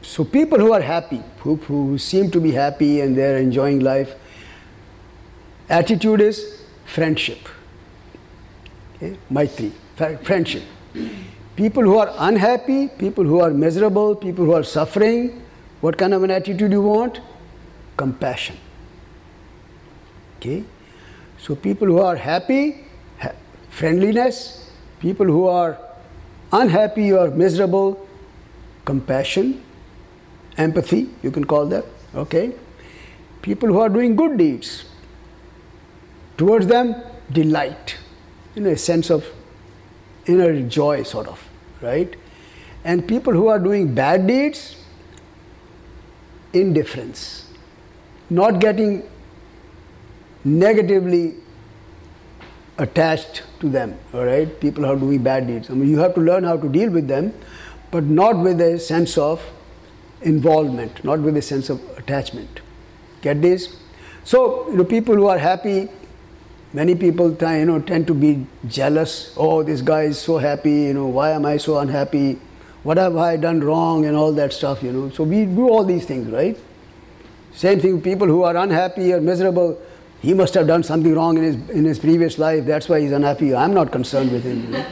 so 0.00 0.24
people 0.24 0.58
who 0.58 0.72
are 0.72 0.80
happy, 0.80 1.22
who, 1.40 1.56
who 1.56 1.98
seem 1.98 2.30
to 2.30 2.40
be 2.40 2.52
happy 2.52 3.02
and 3.02 3.14
they're 3.14 3.36
enjoying 3.36 3.80
life, 3.80 4.14
attitude 5.68 6.22
is 6.22 6.63
friendship. 6.84 7.38
Okay? 8.96 9.16
Maitri, 9.30 9.72
friendship. 10.22 10.62
People 11.56 11.82
who 11.82 11.98
are 11.98 12.12
unhappy, 12.18 12.88
people 12.88 13.24
who 13.24 13.40
are 13.40 13.50
miserable, 13.50 14.14
people 14.16 14.44
who 14.44 14.52
are 14.52 14.64
suffering, 14.64 15.42
what 15.80 15.96
kind 15.96 16.14
of 16.14 16.22
an 16.22 16.30
attitude 16.30 16.72
you 16.72 16.82
want? 16.82 17.20
Compassion. 17.96 18.56
Okay? 20.38 20.64
So 21.38 21.54
people 21.54 21.86
who 21.86 21.98
are 21.98 22.16
happy, 22.16 22.86
ha- 23.18 23.32
friendliness. 23.70 24.70
People 25.00 25.26
who 25.26 25.46
are 25.46 25.78
unhappy 26.50 27.12
or 27.12 27.30
miserable, 27.30 28.06
compassion 28.84 29.62
empathy, 30.56 31.10
you 31.22 31.30
can 31.30 31.44
call 31.44 31.66
that, 31.66 31.84
okay? 32.14 32.52
People 33.42 33.68
who 33.68 33.80
are 33.80 33.88
doing 33.88 34.16
good 34.16 34.38
deeds, 34.38 34.84
towards 36.36 36.66
them, 36.66 36.94
delight, 37.32 37.96
you 38.54 38.62
know, 38.62 38.70
a 38.70 38.78
sense 38.78 39.10
of 39.10 39.26
inner 40.26 40.60
joy, 40.62 41.02
sort 41.02 41.26
of, 41.26 41.42
right? 41.80 42.14
And 42.84 43.06
people 43.06 43.32
who 43.32 43.48
are 43.48 43.58
doing 43.58 43.94
bad 43.94 44.26
deeds, 44.26 44.76
indifference, 46.52 47.52
not 48.30 48.60
getting 48.60 49.08
negatively 50.44 51.34
attached 52.78 53.42
to 53.60 53.68
them, 53.68 53.96
all 54.12 54.24
right? 54.24 54.60
People 54.60 54.84
who 54.84 54.92
are 54.92 54.96
doing 54.96 55.22
bad 55.22 55.46
deeds. 55.46 55.70
I 55.70 55.74
mean, 55.74 55.88
you 55.88 55.98
have 55.98 56.14
to 56.14 56.20
learn 56.20 56.44
how 56.44 56.56
to 56.56 56.68
deal 56.68 56.90
with 56.90 57.08
them, 57.08 57.32
but 57.90 58.04
not 58.04 58.38
with 58.38 58.60
a 58.60 58.78
sense 58.78 59.16
of 59.16 59.42
involvement, 60.22 61.04
not 61.04 61.20
with 61.20 61.36
a 61.36 61.42
sense 61.42 61.70
of 61.70 61.80
attachment. 61.96 62.60
Get 63.22 63.40
this? 63.40 63.76
So, 64.24 64.68
you 64.70 64.76
know, 64.76 64.84
people 64.84 65.14
who 65.14 65.26
are 65.26 65.38
happy, 65.38 65.88
many 66.74 66.94
people 66.94 67.30
you 67.30 67.64
know, 67.64 67.80
tend 67.80 68.06
to 68.08 68.14
be 68.14 68.46
jealous. 68.66 69.32
Oh, 69.36 69.62
this 69.62 69.80
guy 69.80 70.02
is 70.02 70.18
so 70.18 70.36
happy, 70.36 70.72
you 70.72 70.94
know, 70.94 71.06
why 71.06 71.30
am 71.30 71.46
I 71.46 71.56
so 71.56 71.78
unhappy? 71.78 72.38
What 72.82 72.98
have 72.98 73.16
I 73.16 73.38
done 73.38 73.60
wrong 73.60 74.04
and 74.04 74.14
all 74.14 74.32
that 74.32 74.52
stuff, 74.52 74.82
you 74.82 74.92
know. 74.92 75.08
So 75.08 75.24
we 75.24 75.46
do 75.46 75.70
all 75.70 75.84
these 75.84 76.04
things, 76.04 76.30
right? 76.30 76.58
Same 77.54 77.80
thing, 77.80 78.02
people 78.02 78.26
who 78.26 78.42
are 78.42 78.56
unhappy 78.56 79.12
or 79.12 79.20
miserable, 79.22 79.80
he 80.20 80.34
must 80.34 80.52
have 80.54 80.66
done 80.66 80.82
something 80.82 81.14
wrong 81.14 81.38
in 81.38 81.44
his, 81.44 81.70
in 81.70 81.84
his 81.84 81.98
previous 81.98 82.38
life, 82.38 82.66
that's 82.66 82.88
why 82.88 83.00
he's 83.00 83.12
unhappy. 83.12 83.54
I'm 83.54 83.72
not 83.72 83.90
concerned 83.90 84.32
with 84.32 84.42
him. 84.42 84.64
You 84.64 84.70
know, 84.70 84.86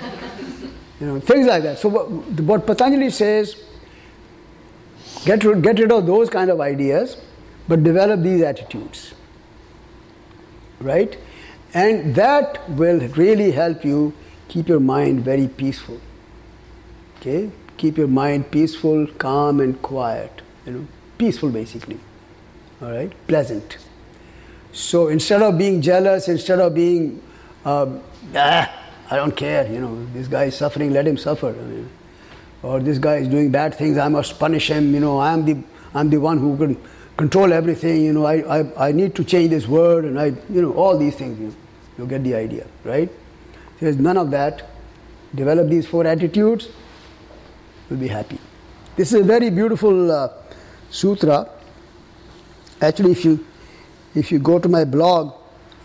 you 1.00 1.06
know 1.06 1.20
things 1.20 1.46
like 1.46 1.64
that. 1.64 1.78
So 1.78 1.88
what, 1.88 2.08
what 2.40 2.66
Patanjali 2.66 3.10
says, 3.10 3.56
Get 5.24 5.44
rid, 5.44 5.62
get 5.62 5.78
rid 5.78 5.92
of 5.92 6.06
those 6.06 6.28
kind 6.28 6.50
of 6.50 6.60
ideas, 6.60 7.16
but 7.68 7.84
develop 7.84 8.22
these 8.22 8.42
attitudes. 8.42 9.14
Right? 10.80 11.16
And 11.74 12.14
that 12.14 12.68
will 12.70 13.00
really 13.10 13.50
help 13.52 13.84
you 13.84 14.12
keep 14.48 14.68
your 14.68 14.80
mind 14.80 15.24
very 15.24 15.48
peaceful. 15.48 16.00
Okay? 17.16 17.50
Keep 17.78 17.98
your 17.98 18.08
mind 18.08 18.50
peaceful, 18.50 19.06
calm, 19.18 19.60
and 19.60 19.80
quiet. 19.80 20.42
You 20.66 20.72
know, 20.72 20.86
peaceful 21.18 21.50
basically. 21.50 21.98
All 22.82 22.90
right? 22.90 23.12
Pleasant. 23.26 23.78
So 24.72 25.08
instead 25.08 25.42
of 25.42 25.56
being 25.58 25.80
jealous, 25.80 26.28
instead 26.28 26.58
of 26.58 26.74
being, 26.74 27.22
um, 27.64 28.02
ah, 28.34 28.70
I 29.10 29.16
don't 29.16 29.36
care, 29.36 29.70
you 29.70 29.80
know, 29.80 30.06
this 30.14 30.28
guy 30.28 30.44
is 30.44 30.56
suffering, 30.56 30.92
let 30.92 31.06
him 31.06 31.16
suffer. 31.16 31.48
I 31.48 31.62
mean, 31.62 31.88
or 32.62 32.80
this 32.80 32.98
guy 32.98 33.16
is 33.16 33.28
doing 33.28 33.50
bad 33.50 33.74
things, 33.74 33.98
I 33.98 34.08
must 34.08 34.38
punish 34.38 34.70
him, 34.70 34.94
you 34.94 35.00
know, 35.00 35.20
I'm 35.20 35.44
the, 35.44 35.62
I'm 35.94 36.08
the 36.08 36.18
one 36.18 36.38
who 36.38 36.56
can 36.56 36.80
control 37.16 37.52
everything, 37.52 38.04
you 38.04 38.12
know, 38.12 38.24
I, 38.24 38.60
I, 38.60 38.88
I 38.88 38.92
need 38.92 39.14
to 39.16 39.24
change 39.24 39.50
this 39.50 39.66
word, 39.66 40.04
and 40.04 40.18
I, 40.18 40.26
you 40.48 40.62
know, 40.62 40.72
all 40.72 40.96
these 40.96 41.14
things, 41.14 41.38
you, 41.38 41.54
you 41.98 42.06
get 42.06 42.24
the 42.24 42.34
idea, 42.34 42.66
right? 42.84 43.10
There's 43.80 43.96
none 43.96 44.16
of 44.16 44.30
that. 44.30 44.68
Develop 45.34 45.68
these 45.68 45.86
four 45.86 46.06
attitudes, 46.06 46.68
you'll 47.88 47.98
be 47.98 48.08
happy. 48.08 48.38
This 48.96 49.12
is 49.12 49.20
a 49.20 49.24
very 49.24 49.48
beautiful 49.48 50.12
uh, 50.12 50.28
sutra. 50.90 51.48
Actually, 52.80 53.12
if 53.12 53.24
you, 53.24 53.44
if 54.14 54.30
you 54.30 54.38
go 54.38 54.58
to 54.58 54.68
my 54.68 54.84
blog, 54.84 55.34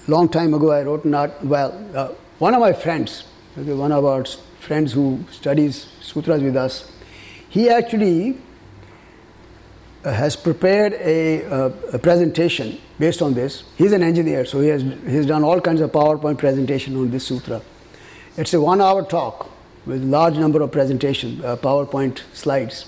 long 0.08 0.28
time 0.28 0.54
ago 0.54 0.72
I 0.72 0.84
wrote 0.84 1.06
art, 1.14 1.44
well, 1.44 1.74
uh, 1.96 2.10
one 2.40 2.54
of 2.54 2.60
my 2.60 2.74
friends, 2.74 3.24
okay, 3.58 3.74
one 3.74 3.92
of 3.92 4.04
our 4.04 4.26
friends 4.60 4.94
who 4.94 5.24
studies 5.32 5.88
sutras 6.02 6.42
with 6.42 6.58
us, 6.58 6.92
he 7.50 7.70
actually 7.70 8.38
uh, 10.04 10.12
has 10.12 10.36
prepared 10.36 10.94
a, 10.94 11.46
uh, 11.46 11.70
a, 11.94 12.00
presentation 12.00 12.80
based 13.00 13.22
on 13.22 13.34
this. 13.34 13.64
He's 13.76 13.92
an 13.92 14.04
engineer, 14.04 14.46
so 14.46 14.62
he 14.62 14.70
has 14.70 14.82
he's 14.82 15.26
done 15.26 15.44
all 15.44 15.62
kinds 15.62 15.82
of 15.82 15.92
PowerPoint 15.92 16.38
presentation 16.38 16.96
on 16.96 17.12
this 17.12 17.28
sutra. 17.28 17.62
It's 18.38 18.54
a 18.54 18.62
one-hour 18.62 19.04
talk 19.06 19.50
with 19.86 20.04
large 20.04 20.36
number 20.36 20.62
of 20.62 20.72
presentation 20.72 21.44
uh, 21.44 21.56
PowerPoint 21.56 22.22
slides. 22.34 22.86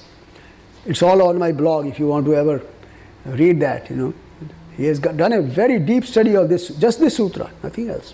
It's 0.85 1.01
all 1.01 1.21
on 1.21 1.37
my 1.37 1.51
blog 1.51 1.87
if 1.87 1.99
you 1.99 2.07
want 2.07 2.25
to 2.25 2.35
ever 2.35 2.61
read 3.25 3.59
that. 3.61 3.89
You 3.89 3.95
know, 3.95 4.13
he 4.75 4.85
has 4.85 4.99
got, 4.99 5.17
done 5.17 5.33
a 5.33 5.41
very 5.41 5.79
deep 5.79 6.05
study 6.05 6.35
of 6.35 6.49
this, 6.49 6.69
just 6.69 6.99
this 6.99 7.17
sutra, 7.17 7.51
nothing 7.63 7.89
else. 7.89 8.13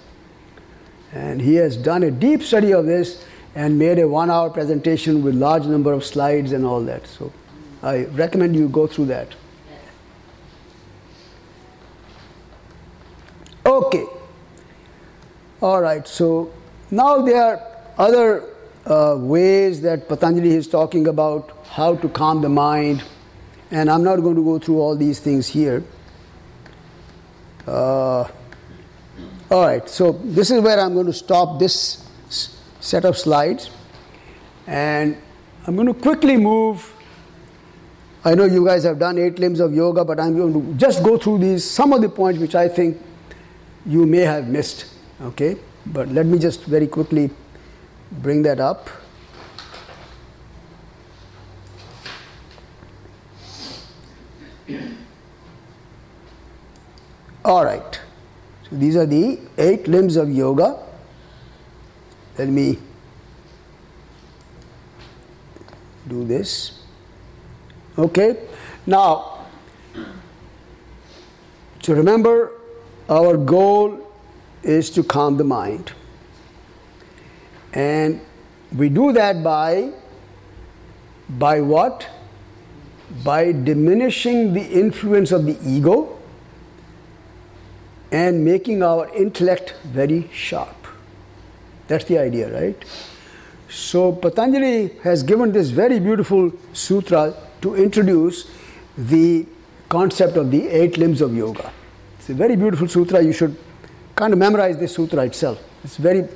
And 1.13 1.41
he 1.41 1.55
has 1.55 1.77
done 1.77 2.03
a 2.03 2.11
deep 2.11 2.43
study 2.43 2.73
of 2.73 2.85
this 2.85 3.23
and 3.53 3.80
made 3.80 3.99
a 3.99 4.07
one 4.07 4.30
hour 4.30 4.49
presentation 4.49 5.23
with 5.23 5.35
large 5.35 5.65
number 5.65 5.93
of 5.93 6.03
slides 6.03 6.51
and 6.51 6.65
all 6.65 6.81
that. 6.81 7.07
So 7.07 7.31
I 7.81 8.05
recommend 8.05 8.55
you 8.55 8.67
go 8.67 8.88
through 8.88 9.05
that. 9.05 9.34
Okay. 13.65 14.05
All 15.61 15.81
right. 15.81 16.07
So 16.07 16.53
now 16.91 17.21
there 17.21 17.41
are 17.41 17.61
other 17.97 18.43
uh, 18.85 19.15
ways 19.17 19.81
that 19.81 20.07
Patanjali 20.07 20.51
is 20.53 20.67
talking 20.67 21.07
about 21.07 21.65
how 21.69 21.95
to 21.95 22.09
calm 22.09 22.41
the 22.41 22.49
mind, 22.49 23.03
and 23.71 23.89
I'm 23.89 24.03
not 24.03 24.17
going 24.17 24.35
to 24.35 24.43
go 24.43 24.59
through 24.59 24.79
all 24.79 24.95
these 24.95 25.19
things 25.19 25.47
here. 25.47 25.83
Uh, 27.65 28.21
all 29.49 29.65
right. 29.65 29.89
So 29.89 30.11
this 30.23 30.51
is 30.51 30.61
where 30.61 30.79
I'm 30.79 30.93
going 30.93 31.07
to 31.07 31.13
stop 31.13 31.59
this 31.59 32.07
s- 32.27 32.61
set 32.79 33.05
of 33.05 33.17
slides, 33.17 33.71
and 34.67 35.17
I'm 35.65 35.75
going 35.75 35.87
to 35.87 35.93
quickly 35.95 36.37
move. 36.37 36.91
I 38.23 38.35
know 38.35 38.45
you 38.45 38.65
guys 38.65 38.83
have 38.83 38.99
done 38.99 39.17
eight 39.17 39.39
limbs 39.39 39.59
of 39.59 39.73
yoga, 39.73 40.05
but 40.05 40.19
I'm 40.19 40.35
going 40.37 40.53
to 40.53 40.73
just 40.75 41.03
go 41.03 41.17
through 41.17 41.39
these 41.39 41.63
some 41.63 41.93
of 41.93 42.01
the 42.01 42.09
points 42.09 42.39
which 42.39 42.53
I 42.55 42.67
think 42.67 42.97
you 43.85 44.05
may 44.05 44.21
have 44.21 44.47
missed. 44.47 44.85
Okay, 45.21 45.57
but 45.85 46.09
let 46.09 46.25
me 46.25 46.39
just 46.39 46.63
very 46.65 46.87
quickly 46.87 47.29
bring 48.11 48.41
that 48.43 48.59
up. 48.59 48.89
All 57.45 57.63
right. 57.63 57.99
So 58.67 58.75
these 58.75 58.95
are 58.95 59.05
the 59.05 59.39
eight 59.59 59.87
limbs 59.87 60.15
of 60.15 60.31
yoga. 60.31 60.79
Let 62.37 62.49
me 62.49 62.79
do 66.07 66.25
this. 66.25 66.81
Okay. 67.97 68.47
Now, 68.87 69.45
so 71.81 71.93
remember, 71.93 72.51
our 73.10 73.38
goal 73.38 73.99
is 74.64 74.90
to 74.91 75.03
calm 75.03 75.38
the 75.38 75.44
mind. 75.44 75.91
And 77.73 78.22
we 78.76 78.90
do 78.90 79.11
that 79.14 79.44
by 79.44 79.91
by 81.30 81.61
what? 81.61 82.07
By 83.23 83.52
diminishing 83.52 84.53
the 84.53 84.61
influence 84.61 85.32
of 85.32 85.45
the 85.45 85.57
ego 85.64 86.18
and 88.11 88.44
making 88.45 88.84
our 88.84 89.14
intellect 89.15 89.76
very 89.84 90.30
sharp. 90.34 90.88
That's 91.88 92.06
the 92.06 92.18
idea, 92.18 92.52
right? 92.53 92.84
So 93.69 94.11
Patanjali 94.11 94.88
has 95.03 95.23
given 95.23 95.52
this 95.52 95.69
very 95.69 95.99
beautiful 95.99 96.52
sutra 96.73 97.34
to 97.61 97.76
introduce 97.76 98.49
the 98.98 99.45
concept 99.90 100.38
of 100.38 100.52
the 100.52 100.68
eight 100.68 100.98
limbs 100.98 101.22
of 101.22 101.36
yoga. 101.36 101.72
It's 102.26 102.31
a 102.31 102.34
very 102.34 102.56
beautiful 102.56 102.88
sutra. 102.88 103.22
You 103.22 103.34
should 103.34 103.56
kind 104.15 104.34
of 104.34 104.39
memorize 104.39 104.80
this 104.80 104.95
sutra 104.95 105.26
itself. 105.26 105.60
It's 105.84 105.97
very 105.97 106.27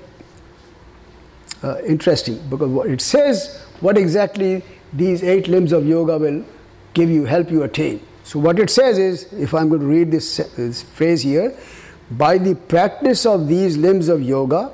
uh, 1.63 1.81
interesting 1.81 2.37
because 2.47 2.85
it 2.85 3.01
says 3.01 3.59
what 3.79 3.97
exactly 3.97 4.61
these 4.93 5.23
eight 5.23 5.47
limbs 5.47 5.71
of 5.71 5.87
yoga 5.87 6.19
will 6.19 6.45
give 6.93 7.09
you, 7.09 7.25
help 7.25 7.49
you 7.49 7.63
attain. 7.63 8.05
So 8.23 8.37
what 8.37 8.59
it 8.59 8.69
says 8.69 8.99
is, 8.99 9.33
if 9.33 9.55
I'm 9.55 9.67
going 9.67 9.81
to 9.81 9.87
read 9.87 10.11
this, 10.11 10.37
this 10.55 10.83
phrase 10.83 11.23
here, 11.23 11.57
by 12.11 12.37
the 12.37 12.53
practice 12.53 13.25
of 13.25 13.47
these 13.47 13.75
limbs 13.75 14.09
of 14.09 14.21
yoga, 14.21 14.71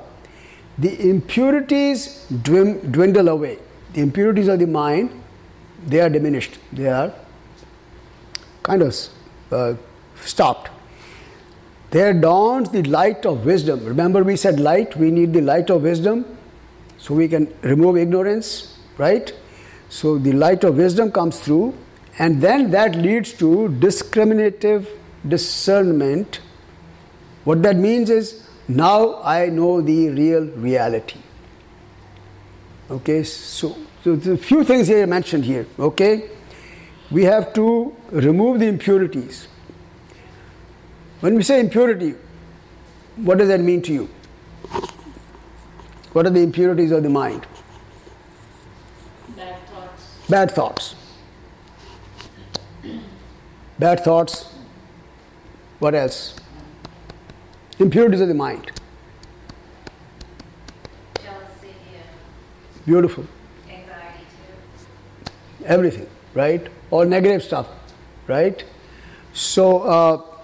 the 0.78 1.10
impurities 1.10 2.28
dwindle 2.44 3.30
away. 3.30 3.60
The 3.94 4.02
impurities 4.02 4.50
of 4.50 4.60
the 4.60 4.68
mind, 4.68 5.12
they 5.88 6.02
are 6.02 6.10
diminished. 6.10 6.58
They 6.74 6.90
are 6.90 7.14
kind 8.64 8.82
of 8.82 8.94
uh, 9.50 9.76
stopped. 10.20 10.72
There 11.96 12.14
dawns 12.14 12.72
the 12.72 12.84
light 12.84 13.26
of 13.26 13.46
wisdom. 13.46 13.86
Remember, 13.86 14.22
we 14.22 14.36
said 14.36 14.60
light, 14.60 14.98
we 14.98 15.12
need 15.12 15.32
the 15.32 15.40
light 15.40 15.70
of 15.70 15.84
wisdom 15.84 16.26
so 16.98 17.14
we 17.14 17.30
can 17.30 17.48
remove 17.62 17.96
ignorance, 17.96 18.78
right? 18.98 19.32
So 19.88 20.18
the 20.18 20.34
light 20.34 20.66
of 20.66 20.76
wisdom 20.76 21.10
comes 21.10 21.40
through, 21.40 21.74
and 22.20 22.42
then 22.42 22.70
that 22.72 22.96
leads 22.96 23.32
to 23.36 23.70
discriminative 23.70 24.90
discernment. 25.26 26.42
What 27.46 27.64
that 27.64 27.78
means 27.78 28.10
is 28.10 28.46
now 28.68 29.24
I 29.24 29.48
know 29.48 29.80
the 29.80 30.10
real 30.10 30.48
reality. 30.68 31.22
Okay, 32.92 33.24
so, 33.24 33.74
so 34.04 34.12
a 34.12 34.36
few 34.36 34.66
things 34.66 34.90
here 34.90 35.08
mentioned 35.08 35.46
here. 35.46 35.66
Okay, 35.80 36.30
we 37.10 37.24
have 37.24 37.54
to 37.54 37.96
remove 38.12 38.60
the 38.60 38.68
impurities. 38.68 39.48
When 41.26 41.34
we 41.34 41.41
say 41.41 41.60
impurity, 41.60 42.14
what 43.15 43.39
does 43.39 43.47
that 43.47 43.60
mean 43.60 43.81
to 43.81 43.91
you? 43.91 44.10
What 46.14 46.27
are 46.27 46.30
the 46.30 46.41
impurities 46.41 46.91
of 46.91 47.02
the 47.02 47.10
mind? 47.10 47.47
Bad 49.35 49.60
thoughts. 49.68 50.03
Bad 50.30 50.52
thoughts. 50.52 50.95
Bad 53.80 54.03
thoughts. 54.03 54.53
What 55.80 55.95
else? 55.95 56.35
Impurities 57.80 58.22
of 58.22 58.27
the 58.27 58.35
mind. 58.35 58.72
Jealousy 61.23 61.73
Beautiful. 62.85 63.26
anxiety 63.68 64.26
too. 65.26 65.65
Everything, 65.65 66.07
right? 66.35 66.68
All 66.91 67.03
negative 67.03 67.41
stuff, 67.41 67.68
right? 68.27 68.64
So 69.34 69.81
uh, 69.81 70.35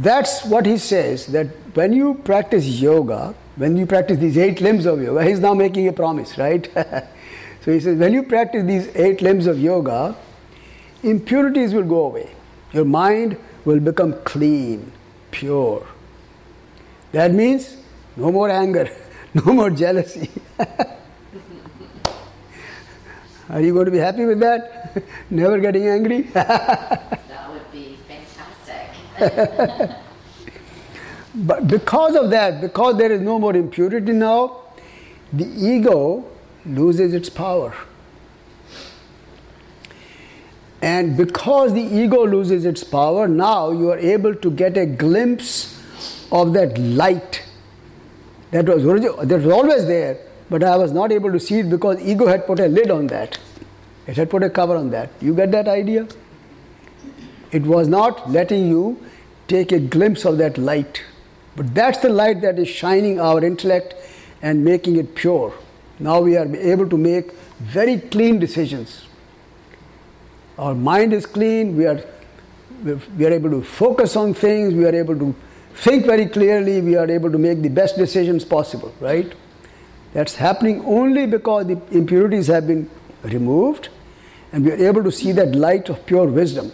that's 0.00 0.44
what 0.44 0.66
he 0.66 0.78
says 0.78 1.26
that 1.26 1.46
when 1.74 1.92
you 1.92 2.14
practice 2.14 2.66
yoga, 2.66 3.34
when 3.56 3.76
you 3.76 3.86
practice 3.86 4.18
these 4.18 4.38
eight 4.38 4.60
limbs 4.60 4.86
of 4.86 5.02
yoga, 5.02 5.24
he's 5.28 5.40
now 5.40 5.54
making 5.54 5.88
a 5.88 5.92
promise, 5.92 6.38
right? 6.38 6.68
so 7.64 7.72
he 7.72 7.80
says, 7.80 7.98
when 7.98 8.12
you 8.12 8.22
practice 8.22 8.64
these 8.64 8.88
eight 8.96 9.20
limbs 9.20 9.46
of 9.46 9.58
yoga, 9.60 10.16
impurities 11.02 11.74
will 11.74 11.84
go 11.84 12.06
away. 12.06 12.30
Your 12.72 12.84
mind 12.84 13.36
will 13.64 13.80
become 13.80 14.14
clean, 14.24 14.90
pure. 15.30 15.86
That 17.12 17.32
means 17.32 17.76
no 18.16 18.32
more 18.32 18.48
anger, 18.48 18.88
no 19.34 19.52
more 19.52 19.70
jealousy. 19.70 20.30
Are 23.50 23.60
you 23.60 23.72
going 23.74 23.86
to 23.86 23.90
be 23.90 23.98
happy 23.98 24.24
with 24.24 24.38
that? 24.40 25.02
Never 25.28 25.58
getting 25.58 25.88
angry? 25.88 26.22
That 26.22 27.50
would 27.50 27.72
be 27.72 27.98
fantastic. 28.06 28.90
But 31.34 31.68
because 31.68 32.16
of 32.16 32.30
that, 32.30 32.60
because 32.60 32.96
there 32.96 33.12
is 33.12 33.20
no 33.20 33.38
more 33.38 33.54
impurity 33.54 34.12
now, 34.12 34.62
the 35.32 35.46
ego 35.46 36.24
loses 36.66 37.14
its 37.14 37.28
power. 37.28 37.72
And 40.82 41.16
because 41.16 41.72
the 41.72 41.82
ego 41.82 42.26
loses 42.26 42.64
its 42.64 42.82
power, 42.82 43.28
now 43.28 43.70
you 43.70 43.90
are 43.90 43.98
able 43.98 44.34
to 44.34 44.50
get 44.50 44.76
a 44.76 44.86
glimpse 44.86 45.80
of 46.32 46.52
that 46.54 46.78
light 46.78 47.44
that 48.50 48.66
was, 48.66 48.82
that 48.82 49.36
was 49.36 49.46
always 49.46 49.86
there, 49.86 50.18
but 50.48 50.64
I 50.64 50.76
was 50.76 50.90
not 50.90 51.12
able 51.12 51.30
to 51.30 51.38
see 51.38 51.60
it 51.60 51.70
because 51.70 52.00
ego 52.00 52.26
had 52.26 52.46
put 52.46 52.58
a 52.58 52.66
lid 52.66 52.90
on 52.90 53.06
that. 53.08 53.38
It 54.06 54.16
had 54.16 54.30
put 54.30 54.42
a 54.42 54.50
cover 54.50 54.74
on 54.74 54.90
that. 54.90 55.10
You 55.20 55.34
get 55.34 55.52
that 55.52 55.68
idea? 55.68 56.08
It 57.52 57.62
was 57.62 57.88
not 57.88 58.30
letting 58.30 58.68
you 58.68 59.04
take 59.48 59.72
a 59.72 59.80
glimpse 59.80 60.24
of 60.24 60.38
that 60.38 60.58
light. 60.58 61.02
But 61.56 61.74
that's 61.74 61.98
the 61.98 62.08
light 62.08 62.40
that 62.42 62.58
is 62.58 62.68
shining 62.68 63.20
our 63.20 63.44
intellect 63.44 63.94
and 64.40 64.64
making 64.64 64.96
it 64.96 65.14
pure. 65.14 65.52
Now 65.98 66.20
we 66.20 66.36
are 66.36 66.46
able 66.56 66.88
to 66.88 66.96
make 66.96 67.32
very 67.58 67.98
clean 67.98 68.38
decisions. 68.38 69.06
Our 70.58 70.74
mind 70.74 71.12
is 71.12 71.26
clean, 71.26 71.76
we 71.76 71.86
are, 71.86 72.02
we 72.84 73.26
are 73.26 73.32
able 73.32 73.50
to 73.50 73.62
focus 73.62 74.16
on 74.16 74.32
things, 74.34 74.74
we 74.74 74.84
are 74.86 74.94
able 74.94 75.18
to 75.18 75.34
think 75.74 76.06
very 76.06 76.26
clearly, 76.26 76.80
we 76.80 76.96
are 76.96 77.10
able 77.10 77.30
to 77.32 77.38
make 77.38 77.62
the 77.62 77.68
best 77.68 77.96
decisions 77.96 78.44
possible, 78.44 78.94
right? 79.00 79.32
That's 80.12 80.34
happening 80.34 80.84
only 80.84 81.26
because 81.26 81.66
the 81.66 81.80
impurities 81.90 82.46
have 82.48 82.66
been 82.66 82.90
removed 83.22 83.88
and 84.52 84.64
we 84.64 84.72
are 84.72 84.88
able 84.88 85.04
to 85.04 85.12
see 85.12 85.32
that 85.32 85.54
light 85.54 85.88
of 85.88 86.04
pure 86.06 86.26
wisdom. 86.26 86.72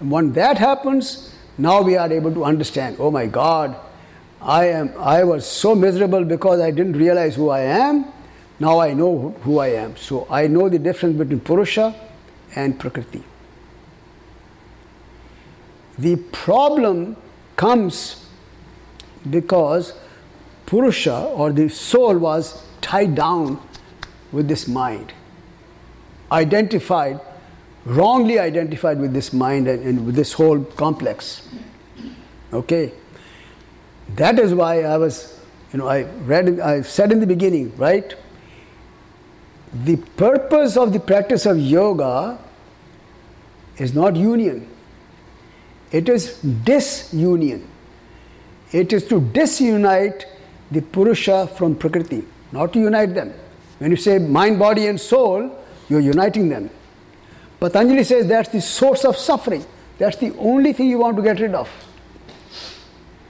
And 0.00 0.10
when 0.10 0.32
that 0.32 0.58
happens, 0.58 1.34
now 1.56 1.82
we 1.82 1.96
are 1.96 2.10
able 2.12 2.32
to 2.34 2.44
understand, 2.44 2.96
oh 2.98 3.10
my 3.10 3.26
God, 3.26 3.76
I 4.40 4.66
am 4.66 4.92
I 4.98 5.24
was 5.24 5.44
so 5.46 5.74
miserable 5.74 6.24
because 6.24 6.60
I 6.60 6.70
didn't 6.70 6.92
realize 6.92 7.34
who 7.34 7.48
I 7.48 7.60
am. 7.60 8.04
Now 8.60 8.78
I 8.78 8.94
know 8.94 9.34
who 9.42 9.58
I 9.58 9.68
am. 9.68 9.96
So 9.96 10.26
I 10.30 10.46
know 10.46 10.68
the 10.68 10.78
difference 10.78 11.16
between 11.16 11.40
Purusha 11.40 11.94
and 12.54 12.78
Prakriti. 12.78 13.24
The 15.98 16.16
problem 16.16 17.16
comes 17.56 18.24
because 19.28 19.94
Purusha 20.66 21.24
or 21.34 21.50
the 21.50 21.68
soul 21.68 22.18
was 22.18 22.62
tied 22.80 23.16
down 23.16 23.60
with 24.30 24.46
this 24.46 24.68
mind, 24.68 25.12
identified, 26.30 27.20
wrongly 27.88 28.38
identified 28.38 29.00
with 29.00 29.12
this 29.14 29.32
mind 29.32 29.66
and, 29.66 29.82
and 29.82 30.06
with 30.06 30.14
this 30.14 30.32
whole 30.32 30.62
complex. 30.62 31.48
Okay? 32.52 32.92
That 34.16 34.38
is 34.38 34.54
why 34.54 34.82
I 34.82 34.96
was, 34.98 35.40
you 35.72 35.78
know, 35.78 35.88
I 35.88 36.02
read, 36.02 36.60
I 36.60 36.82
said 36.82 37.12
in 37.12 37.20
the 37.20 37.26
beginning, 37.26 37.76
right? 37.76 38.14
The 39.84 39.96
purpose 39.96 40.76
of 40.76 40.92
the 40.92 41.00
practice 41.00 41.46
of 41.46 41.58
yoga 41.58 42.38
is 43.76 43.94
not 43.94 44.16
union, 44.16 44.68
it 45.90 46.08
is 46.08 46.40
disunion. 46.40 47.66
It 48.70 48.92
is 48.92 49.06
to 49.08 49.20
disunite 49.20 50.26
the 50.70 50.82
Purusha 50.82 51.46
from 51.56 51.74
Prakriti, 51.74 52.22
not 52.52 52.74
to 52.74 52.78
unite 52.78 53.14
them. 53.14 53.32
When 53.78 53.90
you 53.90 53.96
say 53.96 54.18
mind, 54.18 54.58
body, 54.58 54.88
and 54.88 55.00
soul, 55.00 55.50
you're 55.88 56.00
uniting 56.00 56.50
them. 56.50 56.68
Patanjali 57.60 58.04
says 58.04 58.26
that's 58.26 58.48
the 58.50 58.60
source 58.60 59.04
of 59.04 59.16
suffering. 59.16 59.64
That's 59.98 60.16
the 60.16 60.32
only 60.38 60.72
thing 60.72 60.88
you 60.88 60.98
want 60.98 61.16
to 61.16 61.22
get 61.22 61.40
rid 61.40 61.54
of. 61.54 61.68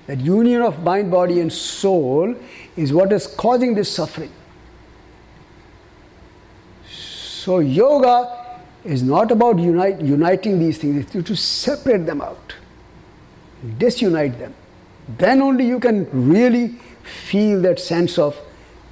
That 0.07 0.21
union 0.21 0.63
of 0.63 0.83
mind, 0.83 1.11
body, 1.11 1.41
and 1.41 1.53
soul 1.53 2.35
is 2.77 2.93
what 2.93 3.13
is 3.13 3.27
causing 3.27 3.75
this 3.75 3.91
suffering. 3.91 4.33
So, 6.87 7.59
yoga 7.59 8.39
is 8.85 9.03
not 9.03 9.31
about 9.31 9.59
unite, 9.59 10.01
uniting 10.01 10.59
these 10.59 10.79
things, 10.79 11.03
it's 11.03 11.13
to, 11.13 11.23
to 11.23 11.37
separate 11.37 12.07
them 12.07 12.21
out, 12.21 12.55
disunite 13.79 14.39
them. 14.39 14.55
Then 15.17 15.43
only 15.43 15.67
you 15.67 15.81
can 15.81 16.09
really 16.11 16.69
feel 17.03 17.61
that 17.63 17.81
sense 17.81 18.19
of 18.19 18.37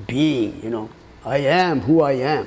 being, 0.06 0.62
you 0.62 0.70
know, 0.70 0.90
I 1.24 1.38
am 1.38 1.80
who 1.80 2.00
I 2.02 2.12
am. 2.12 2.46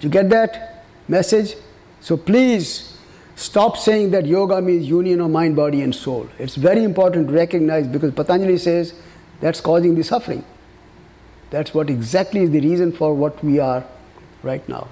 Do 0.00 0.06
you 0.06 0.10
get 0.10 0.30
that 0.30 0.67
message? 1.08 1.56
So 2.00 2.16
please 2.16 2.96
stop 3.34 3.76
saying 3.76 4.10
that 4.12 4.26
yoga 4.26 4.60
means 4.62 4.88
union 4.88 5.20
of 5.20 5.30
mind, 5.30 5.56
body, 5.56 5.82
and 5.82 5.94
soul. 5.94 6.28
It's 6.38 6.54
very 6.54 6.84
important 6.84 7.28
to 7.28 7.34
recognize 7.34 7.86
because 7.86 8.12
Patanjali 8.14 8.58
says 8.58 8.94
that's 9.40 9.60
causing 9.60 9.94
the 9.94 10.04
suffering. 10.04 10.44
That's 11.50 11.72
what 11.72 11.88
exactly 11.88 12.42
is 12.42 12.50
the 12.50 12.60
reason 12.60 12.92
for 12.92 13.14
what 13.14 13.42
we 13.42 13.58
are 13.58 13.84
right 14.42 14.66
now. 14.68 14.88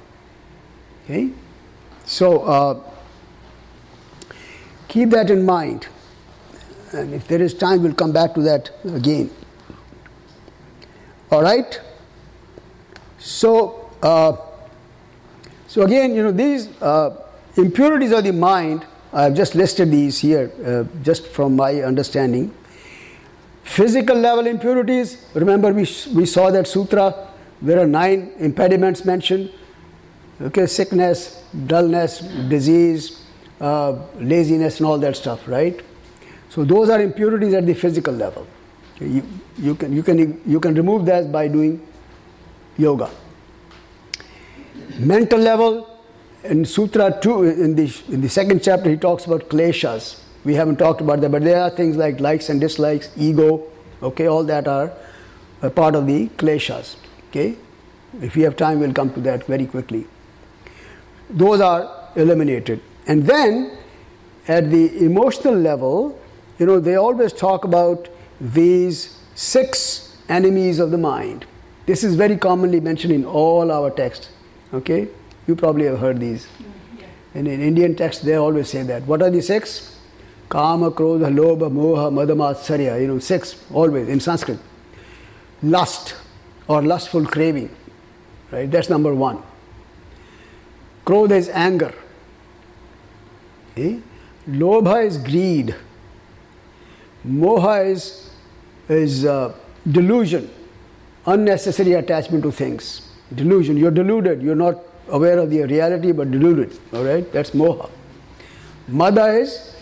Okay? 1.04 1.30
So 2.04 2.42
uh, 2.42 2.82
keep 4.88 5.10
that 5.10 5.30
in 5.30 5.44
mind. 5.44 5.88
And 6.92 7.12
if 7.12 7.28
there 7.28 7.42
is 7.42 7.52
time, 7.52 7.82
we'll 7.82 7.94
come 7.94 8.12
back 8.12 8.34
to 8.34 8.42
that 8.42 8.70
again. 8.84 9.30
All 11.30 11.42
right? 11.42 11.80
So, 13.18 13.90
uh, 14.02 14.36
so 15.76 15.82
again, 15.82 16.14
you 16.14 16.22
know, 16.22 16.32
these 16.32 16.68
uh, 16.80 17.14
impurities 17.54 18.10
of 18.10 18.24
the 18.24 18.32
mind, 18.32 18.86
I've 19.12 19.34
just 19.34 19.54
listed 19.54 19.90
these 19.90 20.18
here, 20.18 20.50
uh, 20.64 20.84
just 21.02 21.26
from 21.26 21.54
my 21.54 21.82
understanding. 21.82 22.50
Physical 23.62 24.16
level 24.16 24.46
impurities, 24.46 25.26
remember 25.34 25.74
we, 25.74 25.86
we 26.14 26.24
saw 26.24 26.50
that 26.50 26.66
sutra, 26.66 27.28
there 27.60 27.78
are 27.78 27.86
nine 27.86 28.32
impediments 28.38 29.04
mentioned. 29.04 29.52
Okay, 30.40 30.64
sickness, 30.64 31.44
dullness, 31.66 32.20
disease, 32.48 33.22
uh, 33.60 33.98
laziness, 34.18 34.78
and 34.78 34.86
all 34.86 34.96
that 34.96 35.14
stuff, 35.14 35.46
right? 35.46 35.78
So 36.48 36.64
those 36.64 36.88
are 36.88 37.02
impurities 37.02 37.52
at 37.52 37.66
the 37.66 37.74
physical 37.74 38.14
level. 38.14 38.46
You, 38.98 39.22
you, 39.58 39.74
can, 39.74 39.92
you, 39.92 40.02
can, 40.02 40.40
you 40.46 40.58
can 40.58 40.74
remove 40.74 41.04
that 41.04 41.30
by 41.30 41.48
doing 41.48 41.86
yoga. 42.78 43.10
Mental 44.98 45.38
level, 45.38 45.88
in 46.44 46.64
Sutra 46.64 47.18
2, 47.20 47.44
in 47.44 47.74
the, 47.76 48.02
in 48.08 48.20
the 48.20 48.28
second 48.28 48.62
chapter, 48.62 48.88
he 48.88 48.96
talks 48.96 49.26
about 49.26 49.48
kleshas. 49.48 50.20
We 50.44 50.54
haven't 50.54 50.76
talked 50.76 51.00
about 51.00 51.20
that, 51.20 51.30
but 51.32 51.42
there 51.42 51.60
are 51.60 51.70
things 51.70 51.96
like 51.96 52.20
likes 52.20 52.48
and 52.48 52.60
dislikes, 52.60 53.10
ego, 53.16 53.64
okay, 54.02 54.26
all 54.26 54.44
that 54.44 54.68
are 54.68 54.92
a 55.62 55.70
part 55.70 55.94
of 55.94 56.06
the 56.06 56.28
kleshas. 56.28 56.96
Okay? 57.28 57.56
If 58.20 58.36
we 58.36 58.42
have 58.42 58.56
time, 58.56 58.80
we'll 58.80 58.92
come 58.92 59.12
to 59.14 59.20
that 59.22 59.44
very 59.44 59.66
quickly. 59.66 60.06
Those 61.28 61.60
are 61.60 62.10
eliminated. 62.14 62.80
And 63.06 63.24
then 63.24 63.76
at 64.48 64.70
the 64.70 65.04
emotional 65.04 65.54
level, 65.54 66.18
you 66.58 66.66
know, 66.66 66.80
they 66.80 66.96
always 66.96 67.32
talk 67.32 67.64
about 67.64 68.08
these 68.40 69.18
six 69.34 70.16
enemies 70.28 70.78
of 70.78 70.90
the 70.90 70.98
mind. 70.98 71.44
This 71.86 72.02
is 72.02 72.14
very 72.14 72.36
commonly 72.36 72.80
mentioned 72.80 73.12
in 73.12 73.24
all 73.24 73.70
our 73.70 73.90
texts. 73.90 74.30
Okay? 74.72 75.08
You 75.46 75.56
probably 75.56 75.86
have 75.86 75.98
heard 75.98 76.20
these. 76.20 76.46
And 77.34 77.46
in 77.46 77.60
Indian 77.60 77.94
texts, 77.94 78.22
they 78.22 78.34
always 78.34 78.70
say 78.70 78.82
that. 78.84 79.02
What 79.02 79.22
are 79.22 79.30
the 79.30 79.42
six? 79.42 79.98
Kama, 80.48 80.90
Krodha, 80.90 81.32
Lobha, 81.32 81.70
Moha, 81.70 82.10
Madamatsarya. 82.10 83.00
You 83.00 83.08
know, 83.08 83.18
six, 83.18 83.62
always 83.72 84.08
in 84.08 84.20
Sanskrit. 84.20 84.58
Lust 85.62 86.16
or 86.68 86.82
lustful 86.82 87.26
craving. 87.26 87.70
Right? 88.50 88.70
That's 88.70 88.88
number 88.88 89.14
one. 89.14 89.42
Krodha 91.04 91.32
is 91.32 91.48
anger. 91.48 91.94
Okay? 93.72 94.00
Lobha 94.48 95.04
is 95.04 95.18
greed. 95.18 95.74
Moha 97.26 97.86
is, 97.86 98.30
is 98.88 99.24
uh, 99.24 99.52
delusion, 99.90 100.50
unnecessary 101.26 101.92
attachment 101.92 102.42
to 102.44 102.52
things. 102.52 103.05
Delusion, 103.34 103.76
you're 103.76 103.90
deluded, 103.90 104.42
you're 104.42 104.54
not 104.54 104.78
aware 105.08 105.38
of 105.38 105.50
the 105.50 105.62
reality 105.64 106.12
but 106.12 106.30
deluded. 106.30 106.78
All 106.92 107.04
right, 107.04 107.30
that's 107.32 107.50
moha. 107.50 107.90
Mada 108.88 109.26
is 109.26 109.74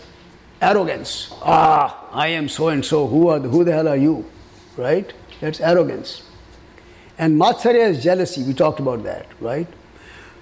arrogance. 0.61 1.31
Ah, 1.41 2.07
I 2.11 2.27
am 2.29 2.49
so 2.49 2.69
and 2.69 2.83
so. 2.83 3.07
Who 3.07 3.27
are 3.27 3.39
the, 3.39 3.49
who 3.49 3.63
the 3.63 3.71
hell 3.71 3.87
are 3.87 3.97
you? 3.97 4.25
Right? 4.77 5.13
That's 5.41 5.59
arrogance. 5.59 6.23
And 7.17 7.39
matsarya 7.39 7.89
is 7.89 8.03
jealousy. 8.03 8.43
We 8.43 8.53
talked 8.53 8.79
about 8.79 9.03
that, 9.03 9.27
right? 9.39 9.67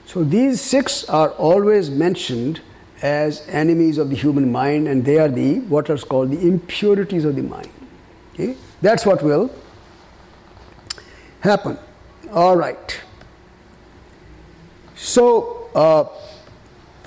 So 0.06 0.24
these 0.24 0.62
six 0.62 1.04
are 1.06 1.30
always 1.32 1.90
mentioned 1.90 2.62
as 3.02 3.46
enemies 3.50 3.98
of 3.98 4.10
the 4.10 4.16
human 4.16 4.52
mind, 4.52 4.88
and 4.88 5.04
they 5.04 5.18
are 5.18 5.28
the 5.28 5.60
what 5.62 5.90
are 5.90 5.98
called 5.98 6.32
the 6.32 6.40
impurities 6.48 7.26
of 7.26 7.36
the 7.36 7.44
mind. 7.44 7.70
Okay? 8.34 8.56
That's 8.82 9.06
what 9.06 9.22
will 9.22 9.54
happen. 11.42 11.78
All 12.34 12.57
right. 12.57 12.99
So 14.95 15.69
uh, 15.76 16.05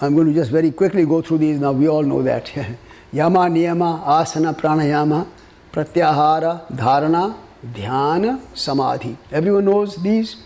I'm 0.01 0.15
going 0.15 0.29
to 0.29 0.33
just 0.33 0.53
very 0.53 0.71
quickly 0.71 1.05
go 1.05 1.21
through 1.21 1.39
these. 1.39 1.59
Now 1.59 1.73
we 1.73 1.89
all 1.89 2.05
know 2.05 2.23
that 2.23 2.55
yama, 3.13 3.41
niyama, 3.41 4.05
asana, 4.05 4.55
pranayama, 4.55 5.27
pratyahara, 5.73 6.71
dharana, 6.71 7.37
dhyana, 7.67 8.41
samadhi. 8.55 9.17
Everyone 9.33 9.65
knows 9.65 9.97
these 10.01 10.37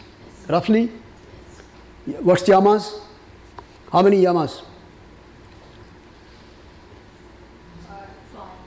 roughly. 0.48 0.90
What's 2.20 2.44
yamas? 2.44 3.00
How 3.92 4.00
many 4.00 4.22
yamas? 4.22 4.62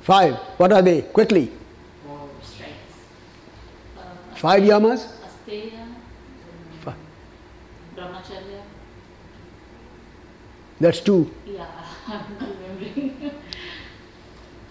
Five. 0.02 0.35
What 0.57 0.72
are 0.73 0.84
they? 0.84 1.02
Quickly. 1.02 1.52
Five 4.35 4.61
yamas? 4.61 5.07
Brahmacharya. 7.95 8.61
That's 10.80 10.99
two. 11.02 11.32
Yeah, 11.45 11.65
I'm 12.07 12.26
remembering. 12.40 13.32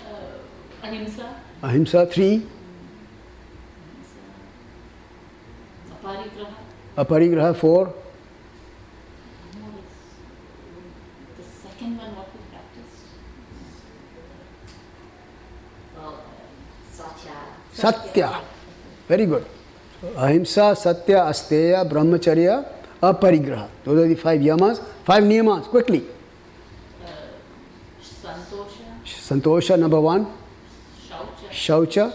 uh, 0.00 0.86
ahimsa, 0.86 1.36
Ahimsa, 1.62 2.06
three. 2.06 2.46
aparigraha. 5.94 6.54
Aparigraha, 6.96 7.56
four. 7.56 7.94
Satya. 17.72 18.40
Very 19.08 19.26
good. 19.26 19.44
Ahimsa, 20.16 20.74
Satya, 20.76 21.24
Asteya, 21.26 21.88
Brahmacharya, 21.88 22.64
Aparigraha. 23.02 23.68
Those 23.84 24.04
are 24.04 24.08
the 24.08 24.14
five 24.14 24.40
yamas. 24.40 24.80
Five 25.04 25.24
niyamas, 25.24 25.64
quickly. 25.64 26.04
Uh, 27.02 27.08
santosha, 28.00 28.86
Santosha, 29.04 29.78
number 29.78 30.00
one. 30.00 30.26
shaucha, 31.50 31.50
Shaucha, 31.50 32.12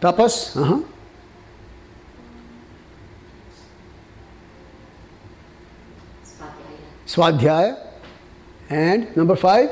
Tapas. 0.00 0.54
tapas. 0.54 0.56
Uh-huh. 0.60 0.80
Swadhyaya. 7.06 7.78
And 8.70 9.14
number 9.16 9.36
five, 9.36 9.70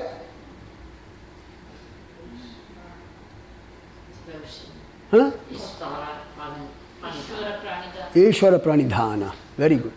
Ishwara 8.15 8.59
Pranidhana. 8.63 9.35
Very 9.57 9.77
good. 9.77 9.93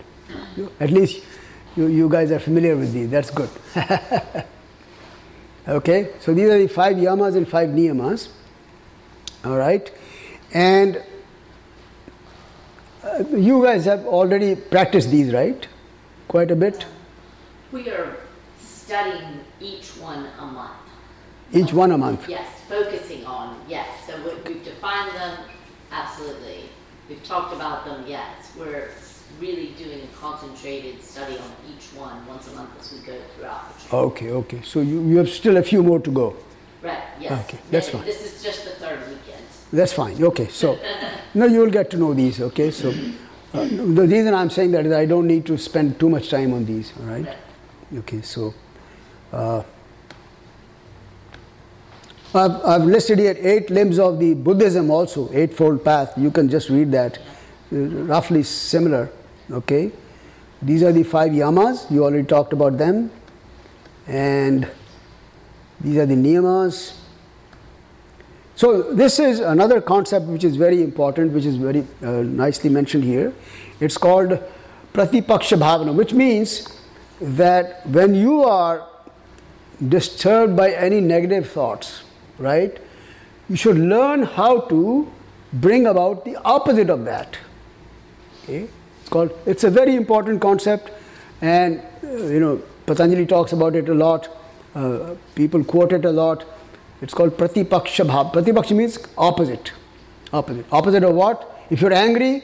You, 0.58 0.72
at 0.80 0.92
least 0.92 1.24
you, 1.76 1.88
you 1.88 2.10
guys 2.10 2.32
are 2.32 2.40
familiar 2.40 2.76
with 2.76 2.92
these. 2.94 3.10
That's 3.10 3.30
good. 3.30 3.50
okay, 5.68 6.10
so 6.20 6.34
these 6.34 6.50
are 6.50 6.58
the 6.58 6.68
five 6.68 6.98
yamas 6.98 7.36
and 7.36 7.48
five 7.48 7.70
niyamas. 7.70 8.30
All 9.44 9.58
right, 9.58 9.92
and 10.54 11.02
uh, 13.04 13.24
you 13.36 13.64
guys 13.64 13.86
have 13.86 14.06
already 14.06 14.56
practiced 14.56 15.12
these, 15.12 15.32
right? 15.34 15.68
Quite 16.28 16.52
a 16.52 16.56
bit. 16.56 16.86
We 17.72 17.90
are 17.90 18.18
studying 18.60 19.42
each 19.62 19.90
one 19.98 20.28
a 20.40 20.46
month. 20.46 20.85
Each 21.56 21.72
one 21.74 21.92
a 21.92 21.98
month. 21.98 22.28
Yes, 22.28 22.48
focusing 22.68 23.26
on, 23.26 23.58
yes. 23.68 23.88
So 24.06 24.14
we- 24.18 24.54
we've 24.54 24.64
defined 24.64 25.12
them, 25.16 25.38
absolutely. 25.92 26.70
We've 27.08 27.24
talked 27.24 27.54
about 27.56 27.86
them, 27.86 28.04
yes. 28.08 28.52
We're 28.60 28.90
really 29.40 29.68
doing 29.78 30.02
a 30.04 30.18
concentrated 30.20 31.02
study 31.04 31.38
on 31.38 31.52
each 31.72 31.86
one 31.98 32.26
once 32.28 32.48
a 32.52 32.56
month 32.56 32.72
as 32.80 32.92
we 32.92 33.00
go 33.00 33.14
throughout 33.38 33.74
the 33.74 33.80
trip. 33.82 33.94
Okay, 33.94 34.30
okay. 34.32 34.62
So 34.64 34.82
you, 34.82 35.02
you 35.08 35.18
have 35.18 35.30
still 35.30 35.58
a 35.58 35.64
few 35.64 35.82
more 35.82 36.00
to 36.00 36.12
go. 36.12 36.36
Right, 36.84 37.00
yes. 37.22 37.32
Okay, 37.46 37.60
that's 37.72 37.90
fine. 37.90 38.06
This 38.06 38.22
is 38.26 38.44
just 38.44 38.66
the 38.66 38.72
third 38.72 39.00
weekend. 39.08 39.44
That's 39.72 39.94
fine. 39.94 40.22
Okay, 40.24 40.48
so 40.50 40.78
now 41.34 41.46
you 41.46 41.60
will 41.62 41.72
get 41.72 41.90
to 41.92 41.98
know 41.98 42.14
these. 42.14 42.42
Okay, 42.42 42.70
so 42.72 42.90
uh, 43.54 43.66
the 43.66 44.06
reason 44.08 44.34
I'm 44.34 44.50
saying 44.50 44.72
that 44.72 44.86
is 44.86 44.92
I 44.92 45.06
don't 45.06 45.26
need 45.28 45.46
to 45.48 45.58
spend 45.58 46.00
too 46.00 46.10
much 46.10 46.30
time 46.30 46.54
on 46.54 46.66
these. 46.66 46.92
All 47.00 47.06
right. 47.08 47.26
Right. 47.26 47.38
Okay, 48.00 48.22
so 48.22 48.54
uh, 49.32 49.64
I've, 52.36 52.66
I've 52.66 52.84
listed 52.84 53.20
here 53.20 53.36
eight 53.40 53.70
limbs 53.70 53.98
of 53.98 54.20
the 54.20 54.34
Buddhism 54.34 54.92
also, 54.92 55.32
Eightfold 55.34 55.86
Path. 55.86 56.14
You 56.18 56.32
can 56.32 56.50
just 56.50 56.70
read 56.70 56.92
that, 56.92 57.18
uh, 57.72 57.78
roughly 57.78 58.44
similar. 58.44 59.10
Okay, 59.50 59.92
these 60.62 60.84
are 60.84 60.92
the 60.92 61.04
five 61.04 61.32
yamas. 61.32 61.90
You 61.90 62.04
already 62.04 62.28
talked 62.28 62.52
about 62.52 62.78
them, 62.78 63.10
and 64.08 64.68
these 65.80 65.98
are 65.98 66.06
the 66.06 66.16
niyamas. 66.16 66.98
So 68.58 68.82
this 68.94 69.20
is 69.20 69.40
another 69.40 69.80
concept 69.80 70.26
which 70.26 70.44
is 70.44 70.56
very 70.56 70.82
important, 70.82 71.32
which 71.32 71.46
is 71.46 71.56
very 71.56 71.86
uh, 72.02 72.24
nicely 72.24 72.70
mentioned 72.70 73.04
here. 73.04 73.34
It's 73.80 73.98
called 73.98 74.40
pratipaksha 74.94 75.58
bhavana, 75.58 75.94
which 75.94 76.14
means 76.14 76.80
that 77.22 77.86
when 77.88 78.14
you 78.16 78.44
are 78.44 78.88
disturbed 79.88 80.56
by 80.56 80.72
any 80.72 81.02
negative 81.02 81.50
thoughts, 81.50 82.04
right, 82.38 82.78
you 83.50 83.56
should 83.56 83.78
learn 83.78 84.24
how 84.24 84.62
to 84.62 85.12
bring 85.54 85.88
about 85.88 86.26
the 86.26 86.36
opposite 86.44 86.90
of 86.90 87.06
that. 87.06 87.38
Okay, 88.44 88.68
it's 89.02 89.10
called. 89.10 89.32
It's 89.46 89.64
a 89.64 89.70
very 89.70 89.96
important 89.96 90.42
concept, 90.42 90.92
and 91.42 91.82
uh, 92.04 92.26
you 92.26 92.40
know 92.40 92.62
Patanjali 92.86 93.26
talks 93.26 93.54
about 93.54 93.76
it 93.76 93.90
a 93.90 93.94
lot. 93.94 94.30
Uh, 94.74 95.16
people 95.36 95.64
quote 95.64 95.94
it 95.94 96.06
a 96.06 96.12
lot. 96.12 96.46
It's 97.02 97.14
called 97.14 97.38
pratipaksha 97.38 98.08
bhav. 98.08 98.34
Pratipaksha 98.34 98.76
means 98.76 99.00
opposite. 99.18 99.72
Opposite. 100.34 100.66
Opposite 100.72 101.04
of 101.04 101.16
what? 101.16 101.66
If 101.70 101.82
you're 101.82 101.94
angry, 101.94 102.44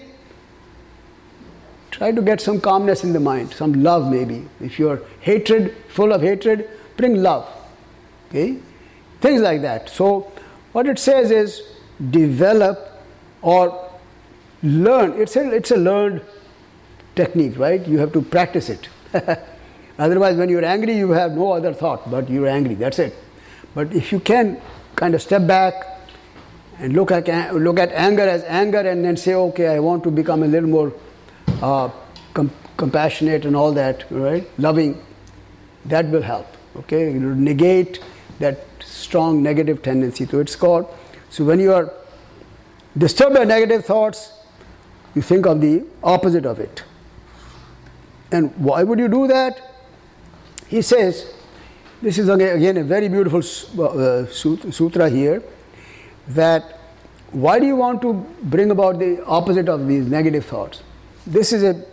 try 1.91 2.11
to 2.11 2.21
get 2.21 2.41
some 2.41 2.59
calmness 2.59 3.03
in 3.03 3.13
the 3.13 3.19
mind, 3.19 3.53
some 3.53 3.83
love 3.83 4.09
maybe. 4.09 4.47
If 4.59 4.79
you're 4.79 5.01
hatred, 5.19 5.75
full 5.89 6.11
of 6.13 6.21
hatred, 6.21 6.69
bring 6.97 7.21
love. 7.21 7.47
Okay? 8.29 8.57
Things 9.21 9.41
like 9.41 9.61
that. 9.61 9.89
So, 9.89 10.31
what 10.71 10.87
it 10.87 10.99
says 10.99 11.31
is 11.31 11.61
develop 12.09 13.03
or 13.41 13.91
learn. 14.63 15.13
It's 15.13 15.35
a, 15.35 15.51
it's 15.51 15.71
a 15.71 15.77
learned 15.77 16.21
technique, 17.15 17.57
right? 17.57 17.85
You 17.85 17.99
have 17.99 18.13
to 18.13 18.21
practice 18.21 18.69
it. 18.69 18.89
Otherwise, 19.99 20.37
when 20.37 20.49
you're 20.49 20.65
angry, 20.65 20.97
you 20.97 21.11
have 21.11 21.33
no 21.33 21.51
other 21.51 21.73
thought, 21.73 22.09
but 22.09 22.29
you're 22.29 22.47
angry. 22.47 22.75
That's 22.75 22.99
it. 22.99 23.15
But 23.75 23.93
if 23.93 24.11
you 24.11 24.19
can 24.19 24.59
kind 24.95 25.13
of 25.13 25.21
step 25.21 25.45
back 25.45 25.73
and 26.79 26.93
look 26.93 27.11
at, 27.11 27.55
look 27.55 27.79
at 27.79 27.91
anger 27.91 28.23
as 28.23 28.43
anger 28.45 28.79
and 28.79 29.05
then 29.05 29.15
say, 29.17 29.35
okay, 29.35 29.67
I 29.67 29.79
want 29.79 30.03
to 30.03 30.11
become 30.11 30.43
a 30.43 30.47
little 30.47 30.69
more 30.69 30.93
uh, 31.61 31.89
com- 32.33 32.51
compassionate 32.77 33.45
and 33.45 33.55
all 33.55 33.71
that, 33.73 34.09
right? 34.09 34.47
Loving, 34.57 35.03
that 35.85 36.07
will 36.07 36.21
help. 36.23 36.47
Okay, 36.75 37.13
negate 37.13 37.99
that 38.39 38.65
strong 39.01 39.41
negative 39.43 39.81
tendency. 39.81 40.25
to 40.25 40.39
it's 40.39 40.55
called. 40.55 40.87
So 41.29 41.43
when 41.43 41.59
you 41.59 41.73
are 41.73 41.91
disturbed 42.97 43.35
by 43.35 43.43
negative 43.45 43.85
thoughts, 43.85 44.31
you 45.15 45.21
think 45.21 45.45
of 45.45 45.61
the 45.61 45.83
opposite 46.03 46.45
of 46.45 46.59
it. 46.59 46.83
And 48.31 48.55
why 48.57 48.83
would 48.83 48.99
you 48.99 49.07
do 49.07 49.27
that? 49.27 49.61
He 50.67 50.81
says, 50.81 51.33
this 52.01 52.17
is 52.17 52.29
again, 52.29 52.77
a 52.77 52.83
very 52.83 53.09
beautiful 53.09 53.39
uh, 53.39 54.25
sutra 54.27 55.09
here, 55.09 55.43
that 56.29 56.79
why 57.31 57.59
do 57.59 57.65
you 57.65 57.75
want 57.75 58.01
to 58.01 58.13
bring 58.43 58.71
about 58.71 58.99
the 58.99 59.23
opposite 59.25 59.69
of 59.69 59.87
these 59.87 60.07
negative 60.07 60.45
thoughts? 60.45 60.81
This 61.27 61.53
is 61.53 61.63
a, 61.63 61.85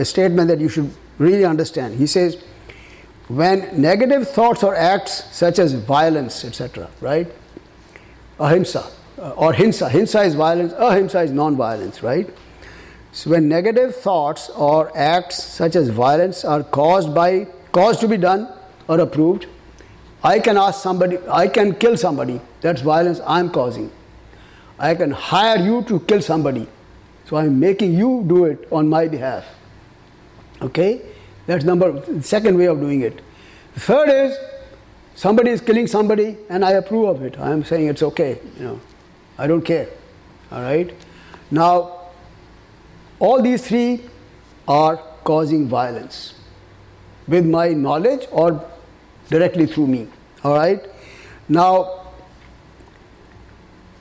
a 0.00 0.04
statement 0.04 0.48
that 0.48 0.60
you 0.60 0.68
should 0.68 0.92
really 1.18 1.44
understand. 1.44 1.94
He 1.94 2.06
says, 2.06 2.42
when 3.28 3.80
negative 3.80 4.28
thoughts 4.28 4.62
or 4.62 4.74
acts 4.74 5.24
such 5.32 5.58
as 5.58 5.72
violence, 5.72 6.44
etc., 6.44 6.88
right? 7.00 7.26
Ahimsa 8.38 8.90
uh, 9.18 9.30
or 9.30 9.52
hinsa, 9.52 9.90
hinsa 9.90 10.26
is 10.26 10.34
violence, 10.34 10.72
ahimsa 10.76 11.22
is 11.22 11.30
non-violence, 11.30 12.02
right? 12.02 12.28
So 13.12 13.30
when 13.30 13.48
negative 13.48 13.96
thoughts 13.96 14.50
or 14.50 14.96
acts 14.96 15.42
such 15.42 15.74
as 15.74 15.88
violence 15.88 16.44
are 16.44 16.62
caused 16.62 17.14
by 17.14 17.46
caused 17.72 18.00
to 18.00 18.08
be 18.08 18.16
done 18.16 18.52
or 18.88 19.00
approved, 19.00 19.46
I 20.22 20.38
can 20.38 20.56
ask 20.56 20.82
somebody, 20.82 21.18
I 21.28 21.48
can 21.48 21.74
kill 21.74 21.96
somebody. 21.96 22.40
That's 22.60 22.82
violence 22.82 23.20
I'm 23.26 23.50
causing. 23.50 23.90
I 24.78 24.94
can 24.94 25.10
hire 25.10 25.58
you 25.58 25.82
to 25.84 26.00
kill 26.00 26.20
somebody. 26.20 26.68
So 27.24 27.36
I'm 27.36 27.58
making 27.58 27.94
you 27.94 28.24
do 28.26 28.44
it 28.44 28.68
on 28.70 28.88
my 28.88 29.08
behalf. 29.08 29.44
Okay? 30.62 31.02
That's 31.46 31.64
number 31.64 32.02
second 32.22 32.58
way 32.58 32.66
of 32.66 32.80
doing 32.80 33.02
it. 33.02 33.20
Third 33.74 34.08
is 34.08 34.36
somebody 35.14 35.50
is 35.50 35.60
killing 35.60 35.86
somebody 35.86 36.36
and 36.48 36.64
I 36.64 36.72
approve 36.72 37.08
of 37.08 37.22
it. 37.22 37.38
I'm 37.38 37.64
saying 37.64 37.88
it's 37.88 38.02
okay, 38.02 38.40
you 38.58 38.64
know. 38.64 38.80
I 39.38 39.46
don't 39.46 39.62
care. 39.62 39.88
All 40.50 40.62
right? 40.62 40.94
Now 41.50 41.96
all 43.18 43.42
these 43.42 43.66
three 43.66 44.02
are 44.68 44.96
causing 45.24 45.68
violence 45.68 46.34
with 47.26 47.46
my 47.46 47.68
knowledge 47.68 48.26
or 48.30 48.64
directly 49.28 49.66
through 49.66 49.86
me. 49.86 50.08
All 50.44 50.54
right? 50.54 50.84
Now, 51.48 52.12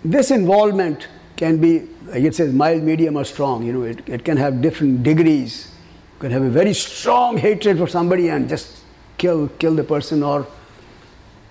this 0.04 0.32
involvement 0.32 1.08
can 1.36 1.58
be, 1.58 1.88
it 2.14 2.36
says, 2.36 2.54
mild, 2.54 2.84
medium, 2.84 3.18
or 3.18 3.26
strong. 3.26 3.64
You 3.64 3.74
know, 3.74 3.82
it, 3.84 4.08
it 4.08 4.26
can 4.26 4.38
have 4.38 4.62
different 4.62 5.04
degrees. 5.04 5.72
You 6.16 6.20
can 6.20 6.32
have 6.32 6.44
a 6.44 6.50
very 6.50 6.74
strong 6.74 7.38
hatred 7.38 7.78
for 7.78 7.88
somebody 7.88 8.30
and 8.30 8.48
just 8.48 8.84
kill, 9.18 9.50
kill 9.60 9.76
the 9.76 9.84
person, 9.84 10.24
or 10.24 10.48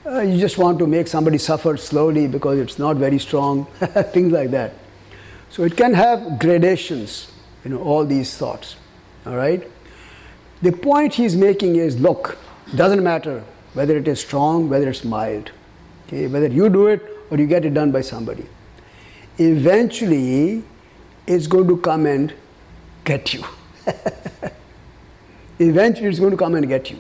uh, 0.07 0.21
you 0.21 0.39
just 0.39 0.59
want 0.59 0.79
to 0.79 0.87
make 0.87 1.07
somebody 1.07 1.39
suffer 1.39 1.77
slowly 1.77 2.27
because 2.27 2.59
it's 2.59 2.79
not 2.79 2.97
very 2.97 3.19
strong, 3.19 3.65
things 4.13 4.33
like 4.33 4.51
that. 4.51 4.75
So 5.51 5.65
it 5.65 5.77
can 5.77 5.95
have 5.95 6.39
gradations, 6.39 7.31
you 7.65 7.71
know, 7.71 7.83
all 7.83 8.05
these 8.05 8.37
thoughts. 8.37 8.77
All 9.27 9.37
right? 9.37 9.71
The 10.63 10.73
point 10.73 11.15
he's 11.15 11.37
making 11.37 11.77
is 11.77 12.01
look, 12.01 12.39
doesn't 12.75 13.03
matter 13.03 13.45
whether 13.75 13.97
it 13.97 14.09
is 14.09 14.21
strong, 14.21 14.69
whether 14.69 14.89
it's 14.89 15.05
mild, 15.05 15.51
okay, 16.07 16.27
whether 16.27 16.47
you 16.47 16.69
do 16.69 16.87
it 16.87 17.03
or 17.31 17.39
you 17.39 17.47
get 17.47 17.65
it 17.65 17.75
done 17.75 17.93
by 17.93 18.01
somebody. 18.01 18.47
Eventually, 19.39 20.63
it's 21.27 21.47
going 21.47 21.69
to 21.69 21.77
come 21.79 22.07
and 22.07 22.33
get 23.05 23.35
you. 23.35 23.45
Eventually, 25.59 26.09
it's 26.09 26.19
going 26.19 26.33
to 26.33 26.37
come 26.37 26.55
and 26.55 26.67
get 26.69 26.91
you. 26.91 26.99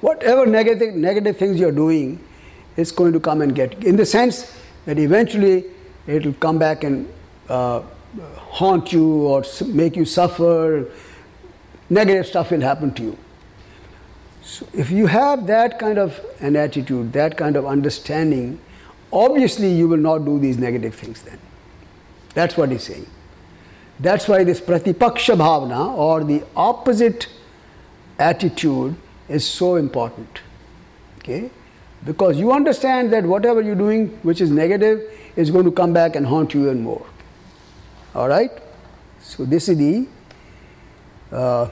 Whatever 0.00 0.46
negative, 0.46 0.94
negative 0.94 1.36
things 1.36 1.58
you're 1.58 1.72
doing, 1.72 2.22
it's 2.76 2.92
going 2.92 3.12
to 3.12 3.20
come 3.20 3.42
and 3.42 3.54
get 3.54 3.82
you. 3.82 3.88
In 3.88 3.96
the 3.96 4.06
sense 4.06 4.56
that 4.84 4.98
eventually 4.98 5.64
it 6.06 6.24
will 6.24 6.34
come 6.34 6.58
back 6.58 6.84
and 6.84 7.08
uh, 7.48 7.82
haunt 8.36 8.92
you 8.92 9.26
or 9.26 9.44
make 9.66 9.96
you 9.96 10.04
suffer. 10.04 10.90
Negative 11.88 12.26
stuff 12.26 12.50
will 12.50 12.60
happen 12.60 12.92
to 12.94 13.02
you. 13.02 13.18
So 14.42 14.66
if 14.72 14.90
you 14.90 15.06
have 15.06 15.46
that 15.48 15.78
kind 15.78 15.98
of 15.98 16.20
an 16.40 16.56
attitude, 16.56 17.12
that 17.12 17.36
kind 17.36 17.56
of 17.56 17.66
understanding, 17.66 18.60
obviously 19.12 19.72
you 19.72 19.88
will 19.88 19.96
not 19.96 20.24
do 20.24 20.38
these 20.38 20.58
negative 20.58 20.94
things 20.94 21.22
then. 21.22 21.38
That's 22.34 22.56
what 22.56 22.70
he's 22.70 22.84
saying. 22.84 23.06
That's 23.98 24.28
why 24.28 24.44
this 24.44 24.60
pratipaksha 24.60 25.36
bhavana 25.36 25.96
or 25.96 26.22
the 26.22 26.44
opposite 26.54 27.28
attitude 28.18 28.96
is 29.28 29.46
so 29.46 29.76
important. 29.76 30.40
Okay? 31.18 31.50
Because 32.04 32.38
you 32.38 32.52
understand 32.52 33.12
that 33.12 33.24
whatever 33.24 33.60
you're 33.60 33.74
doing 33.74 34.08
which 34.22 34.40
is 34.40 34.50
negative 34.50 35.02
is 35.34 35.50
going 35.50 35.64
to 35.64 35.72
come 35.72 35.92
back 35.92 36.14
and 36.14 36.26
haunt 36.26 36.54
you 36.54 36.62
even 36.62 36.82
more. 36.82 37.06
All 38.14 38.28
right? 38.28 38.50
So 39.20 39.44
this 39.44 39.68
is 39.68 39.78
the 39.78 40.06
uh, 41.32 41.68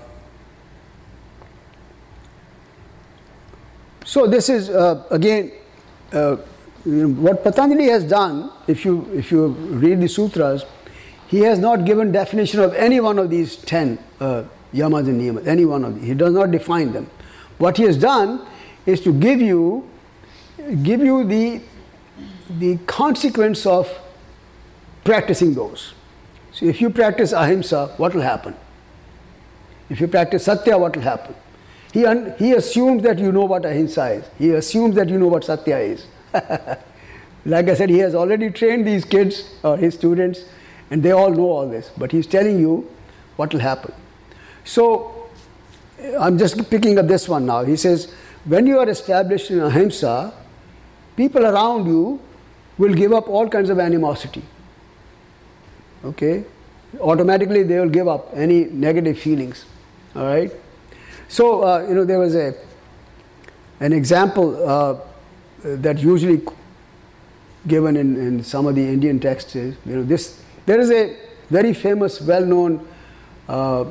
so 4.04 4.26
this 4.26 4.48
is 4.48 4.70
uh, 4.70 5.04
again 5.10 5.52
uh, 6.12 6.36
what 6.84 7.44
Patanjali 7.44 7.86
has 7.86 8.04
done. 8.04 8.50
If 8.66 8.84
you 8.84 9.08
if 9.14 9.30
you 9.30 9.46
read 9.46 10.00
the 10.00 10.08
sutras, 10.08 10.64
he 11.28 11.40
has 11.40 11.58
not 11.58 11.84
given 11.84 12.12
definition 12.12 12.60
of 12.60 12.74
any 12.74 13.00
one 13.00 13.18
of 13.18 13.30
these 13.30 13.56
ten 13.56 13.98
uh, 14.20 14.44
yamas 14.72 15.08
and 15.08 15.20
niyamas. 15.20 15.46
Any 15.46 15.64
one 15.64 15.84
of 15.84 15.94
these, 15.96 16.04
he 16.08 16.14
does 16.14 16.32
not 16.32 16.50
define 16.50 16.92
them. 16.92 17.10
What 17.58 17.76
he 17.76 17.84
has 17.84 17.96
done 17.96 18.46
is 18.86 19.00
to 19.02 19.12
give 19.12 19.40
you 19.40 19.88
give 20.82 21.00
you 21.00 21.24
the 21.24 21.60
the 22.58 22.76
consequence 22.86 23.66
of 23.66 23.90
practicing 25.04 25.54
those. 25.54 25.94
So 26.52 26.66
if 26.66 26.80
you 26.80 26.90
practice 26.90 27.32
ahimsa, 27.32 27.94
what 27.96 28.14
will 28.14 28.22
happen? 28.22 28.54
If 29.90 30.00
you 30.00 30.08
practice 30.08 30.44
satya, 30.44 30.78
what 30.78 30.96
will 30.96 31.02
happen? 31.02 31.34
He, 31.92 32.06
un- 32.06 32.34
he 32.38 32.52
assumes 32.52 33.02
that 33.02 33.18
you 33.18 33.30
know 33.32 33.44
what 33.44 33.64
ahimsa 33.64 34.10
is. 34.12 34.24
He 34.38 34.50
assumes 34.50 34.94
that 34.96 35.08
you 35.08 35.18
know 35.18 35.28
what 35.28 35.44
satya 35.44 35.78
is. 35.78 36.06
like 37.44 37.68
I 37.68 37.74
said, 37.74 37.90
he 37.90 37.98
has 37.98 38.14
already 38.14 38.50
trained 38.50 38.86
these 38.86 39.04
kids 39.04 39.54
or 39.62 39.76
his 39.76 39.94
students, 39.94 40.44
and 40.94 41.02
they 41.02 41.10
all 41.10 41.32
know 41.36 41.50
all 41.50 41.68
this. 41.68 41.90
But 41.98 42.12
he's 42.12 42.26
telling 42.32 42.60
you 42.60 42.88
what 43.34 43.52
will 43.52 43.60
happen. 43.60 43.92
So 44.62 45.28
I'm 46.20 46.38
just 46.38 46.70
picking 46.70 46.98
up 47.00 47.08
this 47.08 47.28
one 47.28 47.46
now. 47.46 47.64
He 47.64 47.76
says, 47.76 48.12
when 48.44 48.68
you 48.68 48.78
are 48.78 48.88
established 48.88 49.50
in 49.50 49.58
ahimsa, 49.58 50.32
people 51.16 51.46
around 51.46 51.88
you 51.88 52.20
will 52.78 52.94
give 52.94 53.12
up 53.12 53.28
all 53.28 53.48
kinds 53.48 53.70
of 53.70 53.80
animosity. 53.80 54.44
Okay? 56.04 56.44
Automatically 57.00 57.64
they 57.64 57.80
will 57.80 57.94
give 57.98 58.06
up 58.06 58.30
any 58.32 58.66
negative 58.66 59.18
feelings. 59.18 59.64
All 60.14 60.26
right? 60.26 60.52
So, 61.26 61.64
uh, 61.64 61.86
you 61.88 61.94
know, 61.96 62.04
there 62.04 62.20
was 62.20 62.36
a 62.36 62.54
an 63.80 63.92
example 63.92 64.56
uh, 64.68 64.96
that 65.64 65.98
usually 65.98 66.40
given 67.66 67.96
in, 67.96 68.16
in 68.16 68.44
some 68.44 68.68
of 68.68 68.76
the 68.76 68.86
Indian 68.86 69.18
texts 69.18 69.56
is, 69.56 69.76
you 69.84 69.96
know, 69.96 70.04
this, 70.04 70.43
there 70.66 70.80
is 70.80 70.90
a 70.90 71.16
very 71.50 71.74
famous, 71.74 72.20
well-known 72.20 72.86
uh, 73.48 73.84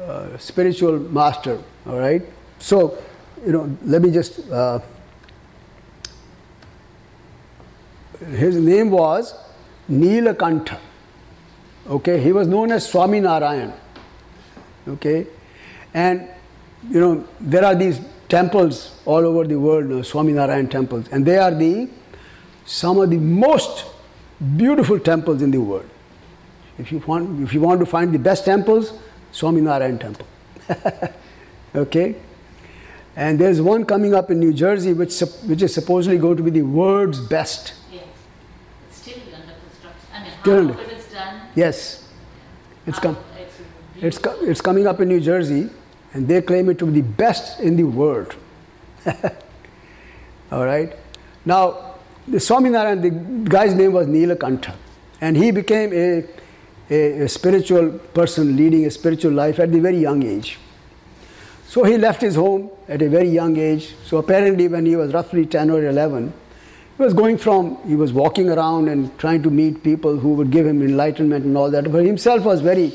uh, 0.00 0.38
spiritual 0.38 0.98
master, 0.98 1.58
all 1.86 1.98
right? 1.98 2.22
So, 2.58 2.98
you 3.44 3.52
know, 3.52 3.76
let 3.84 4.02
me 4.02 4.10
just, 4.10 4.48
uh, 4.50 4.80
his 8.28 8.56
name 8.56 8.90
was 8.90 9.34
Neelakantha. 9.90 10.78
Okay, 11.88 12.20
he 12.20 12.32
was 12.32 12.46
known 12.46 12.70
as 12.70 12.88
Swami 12.88 13.20
Narayan. 13.20 13.72
Okay, 14.86 15.26
and 15.94 16.28
you 16.88 17.00
know 17.00 17.26
there 17.40 17.64
are 17.64 17.74
these 17.74 18.00
temples 18.28 19.00
all 19.04 19.26
over 19.26 19.44
the 19.44 19.58
world, 19.58 19.86
now, 19.86 20.02
Swami 20.02 20.32
Narayan 20.32 20.68
temples, 20.68 21.08
and 21.08 21.26
they 21.26 21.36
are 21.36 21.50
the 21.50 21.88
some 22.64 22.98
of 22.98 23.10
the 23.10 23.18
most 23.18 23.86
beautiful 24.56 24.98
temples 24.98 25.42
in 25.42 25.50
the 25.50 25.58
world. 25.60 25.88
If 26.78 26.90
you 26.92 26.98
want, 27.00 27.42
if 27.42 27.52
you 27.52 27.60
want 27.60 27.80
to 27.80 27.86
find 27.86 28.12
the 28.14 28.18
best 28.18 28.44
temples, 28.44 28.92
Swami 29.32 29.60
Narayan 29.60 29.98
temple. 29.98 30.26
okay, 31.74 32.16
and 33.16 33.38
there's 33.38 33.60
one 33.60 33.84
coming 33.84 34.14
up 34.14 34.30
in 34.30 34.38
New 34.40 34.52
Jersey, 34.52 34.92
which 34.92 35.20
which 35.46 35.62
is 35.62 35.74
supposedly 35.74 36.18
going 36.18 36.36
to 36.38 36.42
be 36.42 36.50
the 36.50 36.62
world's 36.62 37.20
best. 37.20 37.74
Yeah. 37.92 38.00
It's 38.88 38.96
still 38.98 39.18
under 39.34 39.54
construction. 39.60 40.08
I 40.14 40.22
mean, 40.22 40.32
Still 40.40 40.58
under- 40.70 40.82
it 40.82 40.92
is 40.98 41.04
done. 41.06 41.40
Yes, 41.54 42.08
it's 42.86 42.98
half- 42.98 43.16
It's 43.36 43.54
It's, 44.02 44.18
co- 44.18 44.38
it's 44.40 44.60
coming 44.62 44.86
up 44.86 45.00
in 45.00 45.08
New 45.08 45.20
Jersey, 45.20 45.68
and 46.14 46.26
they 46.26 46.40
claim 46.40 46.70
it 46.70 46.78
to 46.78 46.86
be 46.86 47.02
the 47.02 47.06
best 47.08 47.60
in 47.60 47.76
the 47.76 47.84
world. 47.84 48.34
All 50.52 50.64
right. 50.64 50.96
Now, 51.44 51.89
the 52.28 52.38
Swaminarayan, 52.38 53.02
the 53.02 53.50
guy's 53.50 53.74
name 53.74 53.92
was 53.92 54.06
Neelakantha, 54.06 54.74
and 55.20 55.36
he 55.36 55.50
became 55.50 55.92
a, 55.92 56.24
a, 56.90 57.22
a 57.22 57.28
spiritual 57.28 57.90
person 57.90 58.56
leading 58.56 58.86
a 58.86 58.90
spiritual 58.90 59.32
life 59.32 59.58
at 59.58 59.72
the 59.72 59.80
very 59.80 59.98
young 59.98 60.22
age. 60.22 60.58
So 61.66 61.84
he 61.84 61.96
left 61.96 62.20
his 62.20 62.34
home 62.34 62.70
at 62.88 63.00
a 63.00 63.08
very 63.08 63.28
young 63.28 63.56
age. 63.56 63.94
So 64.04 64.18
apparently, 64.18 64.66
when 64.66 64.86
he 64.86 64.96
was 64.96 65.14
roughly 65.14 65.46
10 65.46 65.70
or 65.70 65.86
11, 65.86 66.32
he 66.96 67.02
was 67.02 67.14
going 67.14 67.38
from, 67.38 67.78
he 67.86 67.94
was 67.94 68.12
walking 68.12 68.50
around 68.50 68.88
and 68.88 69.16
trying 69.18 69.42
to 69.44 69.50
meet 69.50 69.82
people 69.84 70.18
who 70.18 70.34
would 70.34 70.50
give 70.50 70.66
him 70.66 70.82
enlightenment 70.82 71.44
and 71.44 71.56
all 71.56 71.70
that. 71.70 71.90
But 71.92 72.04
himself 72.04 72.44
was 72.44 72.60
very 72.60 72.92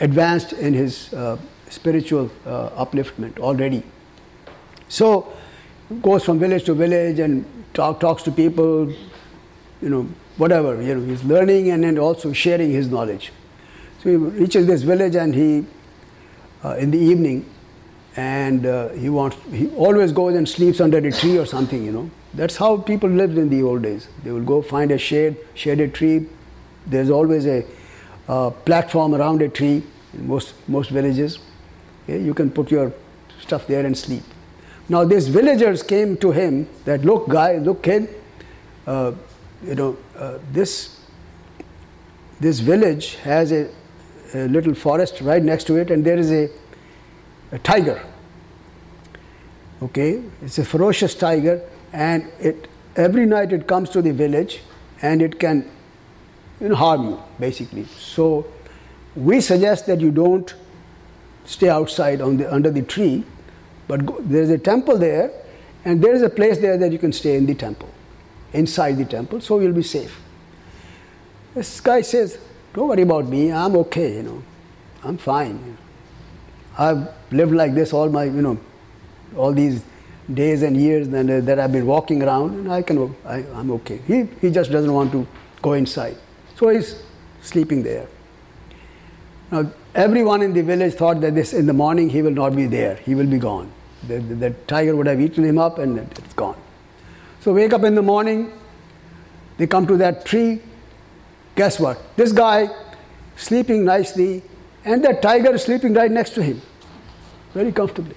advanced 0.00 0.52
in 0.52 0.74
his 0.74 1.12
uh, 1.14 1.38
spiritual 1.70 2.30
uh, 2.46 2.70
upliftment 2.84 3.38
already. 3.38 3.82
So 4.88 5.32
goes 6.02 6.24
from 6.24 6.38
village 6.38 6.64
to 6.64 6.74
village 6.74 7.18
and 7.18 7.44
talk, 7.78 8.00
talks 8.00 8.22
to 8.24 8.32
people, 8.32 8.90
you 9.80 9.88
know, 9.88 10.08
whatever. 10.36 10.82
You 10.82 10.96
know, 10.96 11.06
he's 11.06 11.24
learning 11.24 11.70
and 11.70 11.84
then 11.84 11.98
also 11.98 12.32
sharing 12.32 12.72
his 12.72 12.88
knowledge. 12.88 13.32
So 14.02 14.10
he 14.10 14.16
reaches 14.16 14.66
this 14.66 14.82
village 14.82 15.14
and 15.16 15.34
he, 15.34 15.64
uh, 16.64 16.76
in 16.76 16.90
the 16.90 16.98
evening, 16.98 17.46
and 18.16 18.66
uh, 18.66 18.88
he 18.88 19.08
wants, 19.08 19.36
he 19.52 19.68
always 19.76 20.12
goes 20.12 20.34
and 20.34 20.48
sleeps 20.48 20.80
under 20.80 20.98
a 20.98 21.12
tree 21.12 21.38
or 21.38 21.46
something. 21.46 21.84
You 21.84 21.92
know, 21.92 22.10
that's 22.34 22.56
how 22.56 22.76
people 22.78 23.08
lived 23.08 23.38
in 23.38 23.48
the 23.48 23.62
old 23.62 23.82
days. 23.82 24.08
They 24.24 24.32
will 24.32 24.48
go 24.54 24.60
find 24.60 24.90
a 24.90 24.98
shade, 24.98 25.36
shaded 25.54 25.94
tree. 25.94 26.26
There's 26.86 27.10
always 27.10 27.46
a 27.46 27.64
uh, 28.28 28.50
platform 28.50 29.14
around 29.14 29.42
a 29.42 29.48
tree 29.48 29.82
in 30.14 30.26
most 30.26 30.54
most 30.66 30.90
villages. 30.90 31.38
Okay? 32.04 32.20
You 32.20 32.34
can 32.34 32.50
put 32.50 32.72
your 32.72 32.92
stuff 33.40 33.68
there 33.68 33.86
and 33.86 33.96
sleep. 33.96 34.24
Now 34.88 35.04
these 35.04 35.28
villagers 35.28 35.82
came 35.82 36.16
to 36.18 36.30
him 36.30 36.68
that 36.84 37.04
look, 37.04 37.28
guy, 37.28 37.58
look, 37.58 37.82
kid, 37.82 38.08
uh, 38.86 39.12
you 39.62 39.74
know, 39.74 39.96
uh, 40.16 40.38
this 40.52 41.00
this 42.40 42.60
village 42.60 43.16
has 43.16 43.52
a, 43.52 43.68
a 44.32 44.46
little 44.48 44.74
forest 44.74 45.20
right 45.20 45.42
next 45.42 45.64
to 45.64 45.76
it, 45.76 45.90
and 45.90 46.04
there 46.04 46.18
is 46.18 46.30
a, 46.30 46.48
a 47.52 47.58
tiger. 47.58 48.00
Okay, 49.82 50.22
it's 50.42 50.58
a 50.58 50.64
ferocious 50.64 51.14
tiger, 51.14 51.60
and 51.92 52.30
it 52.40 52.68
every 52.96 53.26
night 53.26 53.52
it 53.52 53.66
comes 53.66 53.90
to 53.90 54.02
the 54.02 54.12
village, 54.12 54.60
and 55.02 55.20
it 55.20 55.38
can 55.38 55.68
you 56.60 56.70
know, 56.70 56.74
harm 56.74 57.10
you 57.10 57.22
basically. 57.38 57.84
So 57.84 58.46
we 59.14 59.40
suggest 59.40 59.86
that 59.86 60.00
you 60.00 60.10
don't 60.10 60.54
stay 61.44 61.68
outside 61.68 62.20
on 62.20 62.36
the, 62.36 62.52
under 62.52 62.70
the 62.70 62.82
tree, 62.82 63.24
but 63.88 64.00
there 64.28 64.42
is 64.42 64.50
a 64.50 64.58
temple 64.58 64.98
there, 64.98 65.32
and 65.84 66.02
there 66.04 66.14
is 66.14 66.22
a 66.22 66.28
place 66.28 66.58
there 66.58 66.76
that 66.76 66.92
you 66.92 66.98
can 66.98 67.12
stay 67.12 67.36
in 67.36 67.46
the 67.46 67.54
temple, 67.54 67.88
inside 68.52 68.98
the 68.98 69.04
temple, 69.04 69.40
so 69.40 69.58
you'll 69.58 69.72
be 69.72 69.82
safe. 69.82 70.20
This 71.54 71.80
guy 71.80 72.02
says, 72.02 72.38
"Don't 72.74 72.88
worry 72.88 73.02
about 73.02 73.26
me. 73.26 73.50
I'm 73.50 73.76
okay. 73.76 74.16
You 74.16 74.22
know, 74.22 74.42
I'm 75.02 75.16
fine. 75.16 75.78
I've 76.78 77.08
lived 77.32 77.52
like 77.52 77.74
this 77.74 77.92
all 77.92 78.08
my, 78.08 78.24
you 78.24 78.42
know, 78.42 78.58
all 79.36 79.52
these 79.52 79.82
days 80.32 80.62
and 80.62 80.76
years 80.76 81.08
that, 81.08 81.46
that 81.46 81.58
I've 81.58 81.72
been 81.72 81.86
walking 81.86 82.22
around, 82.22 82.54
and 82.58 82.72
I 82.72 82.82
can, 82.82 83.14
I, 83.24 83.44
I'm 83.54 83.70
okay." 83.78 84.00
He 84.06 84.28
he 84.42 84.50
just 84.50 84.70
doesn't 84.70 84.92
want 84.92 85.12
to 85.12 85.26
go 85.62 85.72
inside, 85.72 86.16
so 86.56 86.68
he's 86.68 86.94
sleeping 87.40 87.82
there. 87.82 88.06
Now, 89.50 89.70
everyone 89.94 90.42
in 90.42 90.52
the 90.52 90.62
village 90.62 90.94
thought 90.94 91.20
that 91.22 91.34
this 91.34 91.54
in 91.54 91.66
the 91.66 91.72
morning 91.72 92.10
he 92.10 92.20
will 92.20 92.38
not 92.44 92.54
be 92.54 92.66
there, 92.66 92.96
he 92.96 93.14
will 93.14 93.26
be 93.26 93.38
gone. 93.38 93.72
The, 94.06 94.18
the, 94.20 94.34
the 94.34 94.50
tiger 94.66 94.94
would 94.94 95.06
have 95.06 95.20
eaten 95.20 95.44
him 95.44 95.58
up 95.58 95.78
and 95.78 95.98
it's 95.98 96.34
gone. 96.34 96.56
So, 97.40 97.52
wake 97.52 97.72
up 97.72 97.84
in 97.84 97.94
the 97.94 98.02
morning, 98.02 98.52
they 99.56 99.66
come 99.66 99.86
to 99.86 99.96
that 99.96 100.24
tree. 100.24 100.60
Guess 101.56 101.80
what? 101.80 102.00
This 102.16 102.32
guy 102.32 102.68
sleeping 103.36 103.84
nicely, 103.84 104.42
and 104.84 105.04
that 105.04 105.22
tiger 105.22 105.54
is 105.54 105.62
sleeping 105.62 105.94
right 105.94 106.10
next 106.10 106.30
to 106.30 106.42
him, 106.42 106.60
very 107.54 107.72
comfortably. 107.72 108.16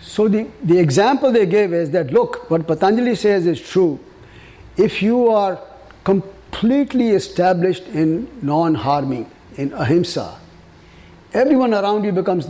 So, 0.00 0.28
the, 0.28 0.48
the 0.62 0.78
example 0.78 1.30
they 1.30 1.46
gave 1.46 1.72
is 1.72 1.90
that 1.90 2.12
look, 2.12 2.50
what 2.50 2.66
Patanjali 2.66 3.14
says 3.14 3.46
is 3.46 3.60
true. 3.60 4.00
If 4.76 5.02
you 5.02 5.28
are 5.28 5.60
completely 6.04 7.10
established 7.10 7.86
in 7.88 8.28
non 8.42 8.74
harming, 8.74 9.30
in 9.56 9.72
ahimsa, 9.72 10.38
everyone 11.32 11.74
around 11.74 12.04
you 12.04 12.12
becomes, 12.12 12.48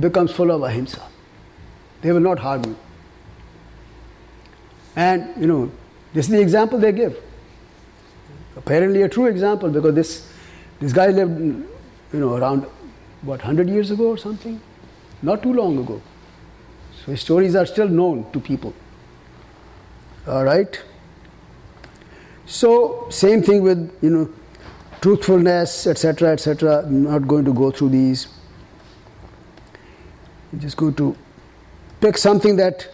becomes 0.00 0.32
full 0.32 0.50
of 0.50 0.62
ahimsa. 0.62 1.02
They 2.00 2.12
will 2.12 2.20
not 2.20 2.38
harm 2.38 2.64
you. 2.64 2.76
And, 4.96 5.40
you 5.40 5.46
know, 5.46 5.70
this 6.12 6.26
is 6.26 6.32
the 6.32 6.40
example 6.40 6.78
they 6.78 6.92
give. 6.92 7.16
Apparently, 8.56 9.02
a 9.02 9.08
true 9.08 9.26
example 9.26 9.70
because 9.70 9.94
this, 9.94 10.32
this 10.80 10.92
guy 10.92 11.08
lived, 11.08 11.40
you 11.40 12.20
know, 12.20 12.34
around 12.34 12.66
what, 13.22 13.38
100 13.38 13.68
years 13.68 13.90
ago 13.90 14.08
or 14.08 14.18
something? 14.18 14.60
Not 15.22 15.42
too 15.42 15.52
long 15.52 15.78
ago. 15.78 16.02
So 17.04 17.12
his 17.12 17.20
stories 17.20 17.54
are 17.54 17.66
still 17.66 17.88
known 17.88 18.30
to 18.32 18.40
people. 18.40 18.74
All 20.26 20.44
right? 20.44 20.80
So 22.46 23.06
same 23.08 23.42
thing 23.42 23.62
with 23.62 23.98
you 24.02 24.10
know 24.10 24.28
truthfulness, 25.00 25.86
etc., 25.86 26.32
etc. 26.32 26.84
I'm 26.84 27.04
not 27.04 27.26
going 27.26 27.44
to 27.44 27.52
go 27.52 27.70
through 27.70 27.90
these. 27.90 28.28
Just 30.58 30.76
going 30.76 30.94
to 30.94 31.16
pick 32.00 32.18
something 32.18 32.56
that 32.56 32.88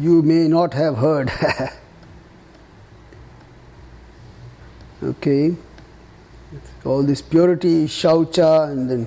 you 0.00 0.22
may 0.22 0.48
not 0.48 0.74
have 0.74 0.96
heard. 0.96 1.30
okay, 5.02 5.54
all 6.84 7.02
this 7.02 7.22
purity, 7.22 7.86
shaucha, 7.86 8.68
and 8.70 8.90
then 8.90 9.06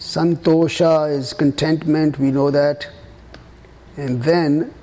santosha 0.00 1.16
is 1.16 1.32
contentment. 1.32 2.18
We 2.18 2.32
know 2.32 2.50
that, 2.50 2.88
and 3.96 4.20
then 4.22 4.74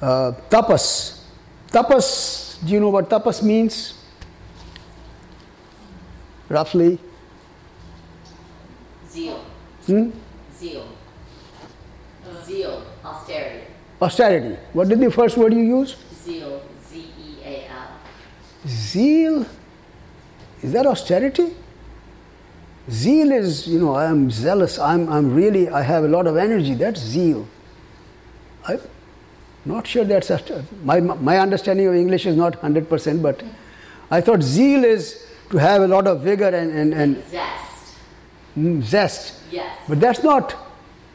uh, 0.00 0.32
tapas. 0.48 1.20
Tapas. 1.68 2.64
Do 2.64 2.72
you 2.72 2.80
know 2.80 2.88
what 2.88 3.10
tapas 3.10 3.42
means? 3.42 3.94
Roughly. 6.48 6.98
Zeal. 9.08 9.44
Hmm? 9.86 10.10
Zeal. 10.58 10.86
Zeal. 12.50 12.82
Austerity. 13.04 13.64
Austerity. 14.02 14.56
What 14.72 14.88
did 14.88 15.00
the 15.00 15.10
first 15.10 15.36
word 15.36 15.52
you 15.54 15.60
use? 15.60 15.96
Zeal. 16.24 16.62
Z 16.88 16.98
E 16.98 17.36
A 17.44 17.66
L. 17.68 17.88
Zeal. 18.66 19.46
Is 20.62 20.72
that 20.72 20.86
austerity? 20.86 21.54
Zeal 22.90 23.30
is, 23.32 23.66
you 23.68 23.78
know, 23.78 23.94
I 23.94 24.06
am 24.06 24.30
zealous. 24.30 24.78
I'm, 24.78 25.08
I'm 25.08 25.32
really, 25.34 25.68
I 25.68 25.82
have 25.82 26.04
a 26.04 26.08
lot 26.08 26.26
of 26.26 26.36
energy. 26.36 26.74
That's 26.74 27.00
zeal. 27.00 27.46
I'm 28.66 28.80
not 29.64 29.86
sure 29.86 30.04
that's 30.04 30.30
a, 30.30 30.64
my, 30.82 31.00
my 31.00 31.38
understanding 31.38 31.86
of 31.86 31.94
English 31.94 32.26
is 32.26 32.36
not 32.36 32.60
100%, 32.60 33.22
but 33.22 33.42
I 34.10 34.20
thought 34.20 34.42
zeal 34.42 34.84
is 34.84 35.26
to 35.50 35.58
have 35.58 35.82
a 35.82 35.88
lot 35.88 36.06
of 36.06 36.22
vigor 36.22 36.48
and, 36.48 36.70
and, 36.72 36.94
and 36.94 37.16
Zest. 37.30 37.96
mm, 38.58 38.82
zest. 38.82 39.34
Yes. 39.50 39.78
But 39.88 40.00
that's 40.00 40.22
not 40.22 40.54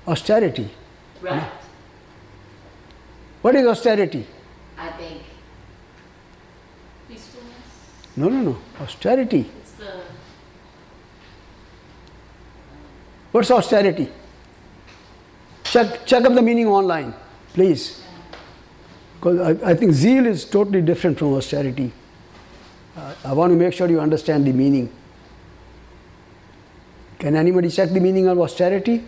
austerity. 0.08 0.70
Right. 1.26 1.52
What 3.42 3.56
is 3.56 3.66
austerity? 3.66 4.26
I 4.78 4.90
think 4.92 5.22
Peacefulness. 7.08 7.56
No, 8.16 8.30
no, 8.30 8.42
no. 8.42 8.58
Austerity. 8.82 9.50
It's 9.62 9.72
the 9.74 10.02
What's 13.32 13.52
austerity? 13.52 14.10
Check, 15.64 16.06
check 16.06 16.24
up 16.24 16.34
the 16.34 16.42
meaning 16.42 16.68
online, 16.68 17.14
please. 17.54 18.02
Because 19.16 19.62
I, 19.62 19.72
I 19.72 19.74
think 19.76 19.92
zeal 19.92 20.26
is 20.26 20.46
totally 20.46 20.82
different 20.82 21.20
from 21.20 21.34
austerity. 21.34 21.92
Uh, 22.96 23.14
I 23.26 23.34
want 23.34 23.52
to 23.52 23.58
make 23.58 23.74
sure 23.74 23.90
you 23.90 24.00
understand 24.00 24.46
the 24.48 24.54
meaning. 24.54 24.90
Can 27.20 27.36
anybody 27.36 27.70
check 27.70 27.90
the 27.90 28.00
meaning 28.00 28.28
of 28.28 28.40
austerity? 28.40 29.04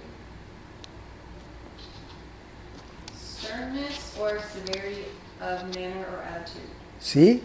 Sternness 3.15 4.17
or 4.19 4.39
severity 4.41 5.05
of 5.39 5.73
manner 5.75 6.05
or 6.11 6.23
attitude. 6.23 6.69
See? 7.07 7.41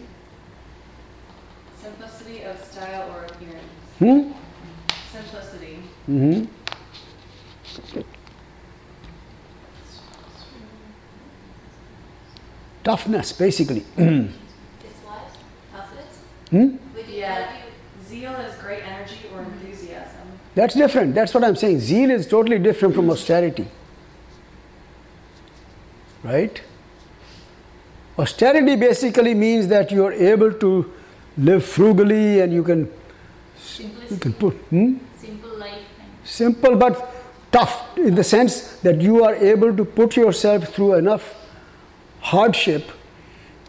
Simplicity 1.81 2.43
of 2.43 2.61
style 2.65 3.09
or 3.15 3.23
appearance. 3.23 3.63
Hmm? 3.97 4.31
Simplicity. 5.09 5.77
Mm-hmm. 6.09 8.01
Toughness, 12.83 13.31
basically. 13.31 13.85
It's 13.97 14.99
what? 15.05 15.31
Confidence? 15.73 16.17
Hmm? 16.49 16.75
Would 16.95 17.07
you, 17.07 17.19
Yeah. 17.19 17.45
how 17.45 17.51
do 17.51 17.57
you- 17.57 18.09
Zeal 18.19 18.33
is 18.41 18.55
great 18.61 18.83
energy 18.85 19.21
or 19.33 19.43
enthusiasm. 19.43 20.27
That's 20.55 20.75
different. 20.75 21.15
That's 21.15 21.33
what 21.33 21.45
I'm 21.45 21.55
saying. 21.55 21.79
Zeal 21.79 22.11
is 22.11 22.27
totally 22.27 22.59
different 22.59 22.95
from 22.95 23.09
austerity. 23.09 23.67
Right? 26.21 26.61
Austerity 28.17 28.75
basically 28.75 29.33
means 29.33 29.67
that 29.67 29.91
you 29.91 30.05
are 30.05 30.13
able 30.13 30.53
to 30.53 30.91
live 31.37 31.65
frugally 31.65 32.41
and 32.41 32.53
you 32.53 32.63
can 32.63 32.91
you 34.09 34.17
can 34.17 34.33
put 34.33 34.53
hmm? 34.69 34.97
simple 35.17 35.57
life 35.57 35.81
simple 36.23 36.75
but 36.75 37.11
tough 37.51 37.97
in 37.97 38.13
the 38.13 38.23
sense 38.23 38.77
that 38.81 39.01
you 39.01 39.23
are 39.23 39.33
able 39.35 39.75
to 39.75 39.83
put 39.83 40.15
yourself 40.15 40.67
through 40.75 40.93
enough 40.93 41.33
hardship 42.19 42.91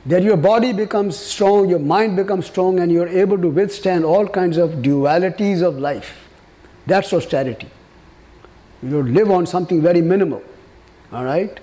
that 0.07 0.23
your 0.23 0.37
body 0.37 0.73
becomes 0.73 1.17
strong, 1.17 1.69
your 1.69 1.79
mind 1.79 2.17
becomes 2.17 2.47
strong, 2.47 2.79
and 2.79 2.93
you're 2.93 3.09
able 3.09 3.39
to 3.39 3.49
withstand 3.49 4.05
all 4.05 4.29
kinds 4.29 4.59
of 4.59 4.71
dualities 4.89 5.63
of 5.63 5.79
life. 5.79 6.29
That's 6.87 7.13
austerity. 7.13 7.69
You 8.83 9.03
live 9.03 9.31
on 9.31 9.47
something 9.47 9.81
very 9.81 10.03
minimal. 10.03 10.43
All 11.11 11.25
right? 11.25 11.59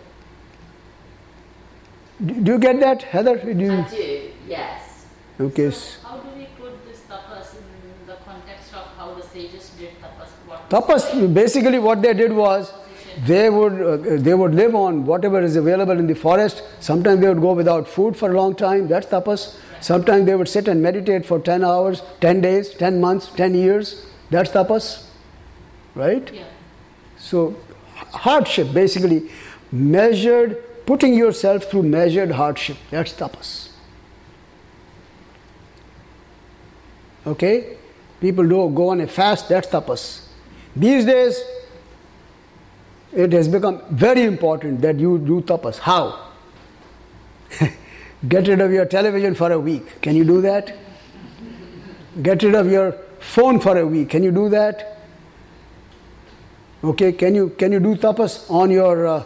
Do 2.25 2.51
you 2.53 2.59
get 2.59 2.79
that, 2.79 3.01
Heather? 3.03 3.37
Do 3.37 3.51
you, 3.51 3.71
I 3.73 3.89
do. 3.89 4.31
Yes. 4.47 5.05
okay. 5.39 5.71
So 5.71 6.07
how 6.07 6.17
do 6.17 6.29
we 6.37 6.45
put 6.59 6.85
this 6.85 6.99
tapas 7.09 7.55
in 7.55 7.63
the 8.05 8.15
context 8.25 8.73
of 8.73 8.85
how 8.97 9.13
the 9.15 9.23
sages 9.23 9.71
did 9.79 9.89
tapas? 10.01 10.29
What 10.45 10.69
Tapas, 10.69 11.33
basically 11.33 11.79
what 11.79 12.01
they 12.01 12.13
did 12.13 12.31
was 12.31 12.71
they 13.25 13.49
would, 13.49 13.81
uh, 13.81 14.21
they 14.21 14.33
would 14.33 14.53
live 14.53 14.75
on 14.75 15.05
whatever 15.05 15.41
is 15.41 15.55
available 15.55 15.97
in 15.97 16.05
the 16.07 16.13
forest. 16.13 16.63
Sometimes 16.79 17.21
they 17.21 17.27
would 17.27 17.41
go 17.41 17.53
without 17.53 17.87
food 17.87 18.15
for 18.15 18.31
a 18.31 18.35
long 18.35 18.55
time, 18.55 18.87
that's 18.87 19.07
tapas. 19.07 19.57
Sometimes 19.81 20.25
they 20.27 20.35
would 20.35 20.47
sit 20.47 20.67
and 20.67 20.81
meditate 20.81 21.25
for 21.25 21.39
10 21.39 21.63
hours, 21.63 22.03
10 22.21 22.41
days, 22.41 22.69
10 22.69 23.01
months, 23.01 23.27
10 23.35 23.55
years, 23.55 24.05
that's 24.29 24.51
tapas. 24.51 25.05
Right? 25.95 26.31
Yeah. 26.31 26.43
So, 27.17 27.55
hardship 27.95 28.73
basically, 28.73 29.29
measured, 29.71 30.63
putting 30.91 31.13
yourself 31.13 31.63
through 31.71 31.83
measured 31.83 32.31
hardship, 32.31 32.75
that's 32.89 33.13
tapas. 33.13 33.69
Okay? 37.25 37.77
People 38.19 38.43
do 38.43 38.69
go 38.75 38.89
on 38.89 38.99
a 38.99 39.07
fast, 39.07 39.47
that's 39.47 39.69
tapas. 39.69 40.27
These 40.75 41.05
days, 41.05 41.41
it 43.13 43.31
has 43.31 43.47
become 43.47 43.81
very 43.89 44.23
important 44.23 44.81
that 44.81 44.99
you 44.99 45.17
do 45.17 45.39
tapas. 45.39 45.79
How? 45.79 46.27
Get 48.27 48.49
rid 48.49 48.59
of 48.59 48.73
your 48.73 48.85
television 48.85 49.33
for 49.33 49.49
a 49.49 49.59
week. 49.59 50.01
Can 50.01 50.17
you 50.17 50.25
do 50.25 50.41
that? 50.41 50.75
Get 52.21 52.43
rid 52.43 52.55
of 52.55 52.69
your 52.69 52.91
phone 53.19 53.61
for 53.61 53.77
a 53.77 53.87
week. 53.87 54.09
Can 54.09 54.23
you 54.23 54.31
do 54.31 54.49
that? 54.49 54.97
Okay, 56.83 57.13
can 57.13 57.35
you 57.35 57.49
can 57.51 57.71
you 57.71 57.79
do 57.79 57.95
tapas 57.95 58.49
on 58.49 58.71
your 58.71 59.07
uh, 59.07 59.23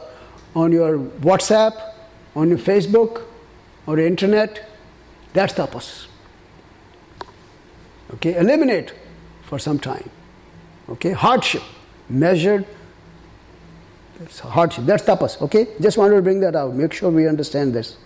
on 0.56 0.72
your 0.72 0.98
WhatsApp, 0.98 1.94
on 2.36 2.50
your 2.50 2.58
Facebook, 2.58 3.24
on 3.88 3.98
your 3.98 4.08
internet? 4.08 4.70
That's 5.34 5.54
tapas. 5.54 6.08
Okay, 8.14 8.36
eliminate 8.38 8.94
for 9.44 9.60
some 9.60 9.80
time. 9.80 10.10
Okay, 10.90 11.12
hardship 11.12 11.64
measured. 12.10 12.66
That's 14.20 14.40
hardship. 14.40 14.86
That's 14.86 15.04
tapas. 15.04 15.42
Okay, 15.42 15.68
just 15.82 15.98
wanted 15.98 16.16
to 16.16 16.22
bring 16.22 16.40
that 16.40 16.56
out. 16.56 16.74
Make 16.74 16.94
sure 16.94 17.10
we 17.10 17.28
understand 17.28 17.74
this. 17.74 17.98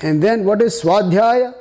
And 0.00 0.22
then 0.22 0.44
what 0.44 0.62
is 0.62 0.82
swadhyaya? 0.82 1.54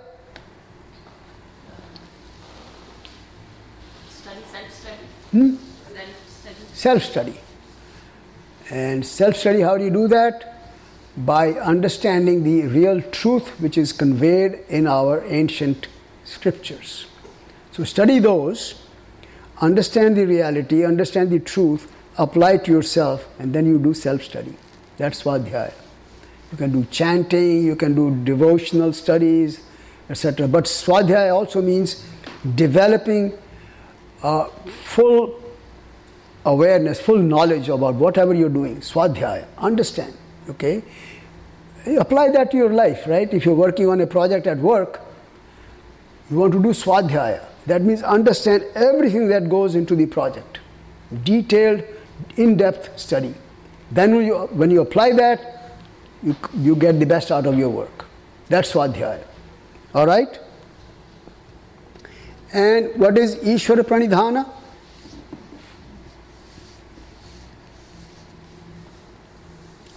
Study, 4.09 4.39
self-study. 4.51 4.95
Hmm? 5.31 5.55
Self-study. 5.93 6.55
Self 6.73 7.03
study. 7.03 7.39
And 8.71 9.05
self 9.05 9.35
study, 9.35 9.59
how 9.59 9.77
do 9.77 9.83
you 9.83 9.89
do 9.91 10.07
that? 10.07 10.55
By 11.17 11.51
understanding 11.55 12.43
the 12.43 12.67
real 12.67 13.01
truth 13.01 13.49
which 13.59 13.77
is 13.77 13.91
conveyed 13.91 14.59
in 14.69 14.87
our 14.87 15.21
ancient 15.25 15.89
scriptures. 16.23 17.05
So, 17.73 17.83
study 17.83 18.19
those, 18.19 18.81
understand 19.59 20.15
the 20.15 20.25
reality, 20.25 20.85
understand 20.85 21.31
the 21.31 21.39
truth, 21.39 21.91
apply 22.17 22.53
it 22.53 22.65
to 22.65 22.71
yourself, 22.71 23.27
and 23.39 23.53
then 23.53 23.65
you 23.65 23.77
do 23.77 23.93
self 23.93 24.23
study. 24.23 24.55
That's 24.95 25.21
Swadhyaya. 25.21 25.73
You 26.53 26.57
can 26.57 26.71
do 26.71 26.85
chanting, 26.85 27.63
you 27.63 27.75
can 27.75 27.93
do 27.93 28.23
devotional 28.23 28.93
studies, 28.93 29.61
etc. 30.09 30.47
But 30.47 30.63
Swadhyaya 30.65 31.35
also 31.35 31.61
means 31.61 32.05
developing 32.55 33.33
a 34.23 34.45
full 34.85 35.40
awareness, 36.45 36.99
full 36.99 37.17
knowledge 37.19 37.69
about 37.69 37.95
whatever 37.95 38.33
you're 38.33 38.49
doing, 38.49 38.77
swadhyaya, 38.77 39.45
understand, 39.57 40.13
okay? 40.49 40.83
You 41.85 41.99
apply 41.99 42.29
that 42.31 42.51
to 42.51 42.57
your 42.57 42.69
life, 42.69 43.07
right? 43.07 43.31
If 43.33 43.45
you're 43.45 43.55
working 43.55 43.87
on 43.87 44.01
a 44.01 44.07
project 44.07 44.47
at 44.47 44.57
work, 44.57 45.01
you 46.29 46.37
want 46.37 46.53
to 46.53 46.61
do 46.61 46.69
swadhyaya. 46.69 47.43
That 47.67 47.81
means 47.81 48.01
understand 48.01 48.65
everything 48.75 49.27
that 49.27 49.49
goes 49.49 49.75
into 49.75 49.95
the 49.95 50.05
project, 50.05 50.59
detailed, 51.23 51.83
in 52.37 52.55
depth 52.55 52.99
study. 52.99 53.33
Then 53.91 54.15
when 54.15 54.25
you, 54.25 54.37
when 54.51 54.71
you 54.71 54.81
apply 54.81 55.13
that, 55.13 55.77
you, 56.23 56.35
you 56.55 56.75
get 56.75 56.99
the 56.99 57.05
best 57.05 57.31
out 57.31 57.45
of 57.45 57.57
your 57.57 57.69
work. 57.69 58.05
That's 58.47 58.71
swadhyaya. 58.71 59.23
All 59.93 60.05
right? 60.05 60.39
And 62.53 62.99
what 62.99 63.17
is 63.17 63.35
Ishvara 63.37 63.83
Pranidhana? 63.83 64.49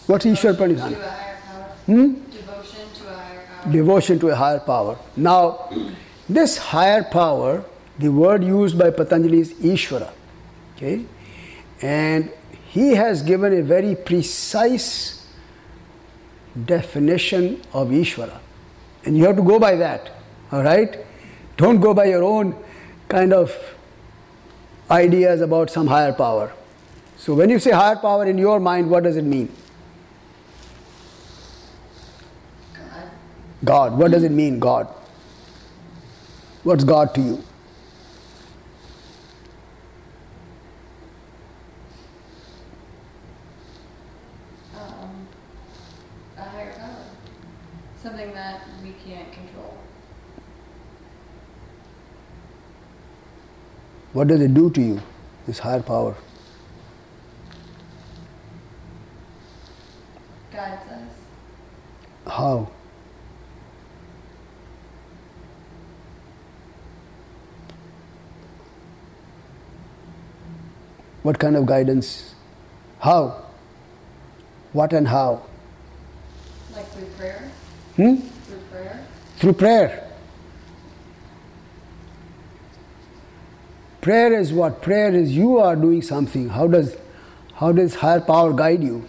What's 0.07 0.27
Ishvara 0.27 0.55
Pranidhana? 0.55 0.93
a 0.93 1.11
higher 1.11 1.39
power. 1.47 1.65
Hmm? 1.87 2.15
Devotion 2.31 2.91
to 2.95 3.09
a 3.09 3.15
higher 3.15 3.47
power. 3.47 3.73
Devotion 3.73 4.19
to 4.19 4.29
a 4.29 4.35
higher 4.35 4.61
power. 4.61 4.99
Now, 5.17 5.71
this 6.29 6.59
higher 6.59 7.03
power, 7.03 7.65
the 7.99 8.11
word 8.11 8.45
used 8.45 8.79
by 8.79 8.91
Patanjali 8.91 9.41
is 9.41 9.55
Ishvara. 9.55 10.11
Okay? 10.77 11.07
And 11.81 12.31
he 12.69 12.91
has 12.97 13.23
given 13.23 13.53
a 13.55 13.63
very 13.63 13.95
precise 13.95 15.27
definition 16.67 17.63
of 17.73 17.89
Ishvara. 17.89 18.39
And 19.07 19.17
you 19.17 19.25
have 19.25 19.37
to 19.37 19.43
go 19.43 19.59
by 19.59 19.77
that. 19.77 20.11
All 20.53 20.63
right? 20.63 20.99
Don't 21.57 21.81
go 21.81 21.95
by 21.95 22.07
your 22.07 22.23
own 22.23 22.63
kind 23.09 23.33
of 23.33 23.55
ideas 24.91 25.41
about 25.41 25.71
some 25.71 25.87
higher 25.87 26.13
power. 26.13 26.53
So, 27.17 27.35
when 27.35 27.49
you 27.49 27.59
say 27.59 27.71
higher 27.71 27.97
power 27.97 28.27
in 28.27 28.37
your 28.37 28.61
mind, 28.61 28.91
what 28.91 29.05
does 29.05 29.17
it 29.17 29.25
mean? 29.25 29.49
God. 33.65 33.97
What 33.97 34.11
does 34.11 34.23
it 34.25 34.33
mean, 34.33 34.59
God? 34.59 34.87
What's 36.65 36.85
God 36.85 37.15
to 37.15 37.21
you? 37.21 37.45
Um, 44.77 45.29
a 46.37 46.43
higher 46.43 46.73
power. 46.73 47.05
Something 48.03 48.33
that 48.35 48.63
we 48.83 48.93
can't 49.05 49.33
control. 49.33 49.77
What 54.13 54.29
does 54.29 54.41
it 54.41 54.55
do 54.55 54.71
to 54.71 54.81
you, 54.81 55.01
this 55.47 55.59
higher 55.59 55.83
power? 55.83 56.15
Guides 60.53 60.91
us. 60.93 62.33
How? 62.33 62.71
What 71.25 71.39
kind 71.39 71.57
of 71.57 71.65
guidance? 71.65 72.35
How? 73.01 73.43
What 74.75 74.93
and 74.93 75.09
how? 75.09 75.43
Like 76.75 76.87
through 76.89 77.07
prayer. 77.17 77.51
Hmm? 77.97 78.17
Through 78.17 78.59
prayer. 78.71 79.07
Through 79.39 79.53
prayer. 79.55 80.11
Prayer 84.03 84.39
is 84.39 84.53
what? 84.53 84.83
Prayer 84.83 85.15
is 85.15 85.35
you 85.35 85.57
are 85.57 85.75
doing 85.75 86.03
something. 86.03 86.51
How 86.51 86.67
does 86.67 86.95
how 87.55 87.73
does 87.73 87.95
higher 87.95 88.21
power 88.21 88.53
guide 88.53 88.83
you? 88.83 89.09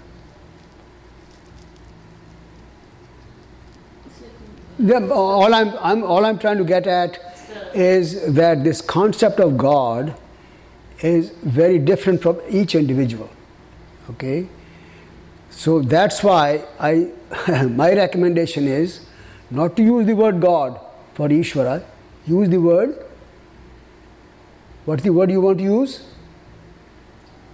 The, 4.80 5.12
all 5.12 5.54
I'm, 5.54 5.74
I'm 5.82 6.04
all 6.04 6.26
I'm 6.26 6.40
trying 6.40 6.60
to 6.60 6.64
get 6.64 6.88
at 6.88 7.20
is 7.74 8.34
that 8.36 8.64
this 8.64 8.80
concept 8.80 9.42
of 9.42 9.58
God 9.58 10.16
is 11.02 11.30
very 11.44 11.80
different 11.80 12.22
from 12.22 12.40
each 12.50 12.76
individual. 12.76 13.30
Okay? 14.12 14.48
So 15.50 15.82
that's 15.82 16.24
why 16.24 16.66
I 16.80 17.12
my 17.70 17.94
recommendation 17.94 18.68
is 18.68 19.06
not 19.50 19.76
to 19.78 19.84
use 19.84 20.06
the 20.06 20.16
word 20.16 20.42
God 20.42 20.80
for 21.14 21.30
Ishvara, 21.30 21.84
use 22.26 22.50
the 22.50 22.60
word 22.60 23.06
what's 24.86 25.04
the 25.04 25.10
word 25.12 25.32
you 25.32 25.42
want 25.42 25.58
to 25.58 25.64
use? 25.64 26.04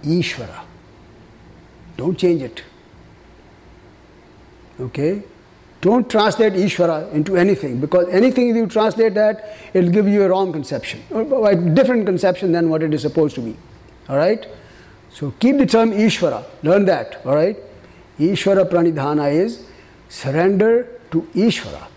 Ishvara. 0.04 0.64
Don't 1.96 2.18
change 2.18 2.42
it. 2.42 2.62
Okay? 4.80 5.22
Don't 5.82 6.08
translate 6.08 6.52
Ishvara 6.52 7.12
into 7.12 7.36
anything 7.36 7.80
because 7.80 8.08
anything 8.08 8.54
you 8.54 8.68
translate 8.68 9.14
that, 9.14 9.58
it'll 9.74 9.90
give 9.90 10.06
you 10.06 10.22
a 10.22 10.28
wrong 10.28 10.52
conception, 10.52 11.02
a 11.10 11.56
different 11.56 12.06
conception 12.06 12.52
than 12.52 12.70
what 12.70 12.84
it 12.84 12.94
is 12.94 13.02
supposed 13.02 13.34
to 13.34 13.40
be. 13.40 13.56
Alright? 14.08 14.46
So 15.10 15.32
keep 15.40 15.58
the 15.58 15.66
term 15.66 15.90
Ishvara, 15.90 16.44
learn 16.62 16.84
that. 16.84 17.20
Alright? 17.26 17.56
Ishvara 18.20 18.70
Pranidhana 18.70 19.34
is 19.34 19.66
surrender 20.08 20.86
to 21.10 21.22
Ishvara. 21.34 21.88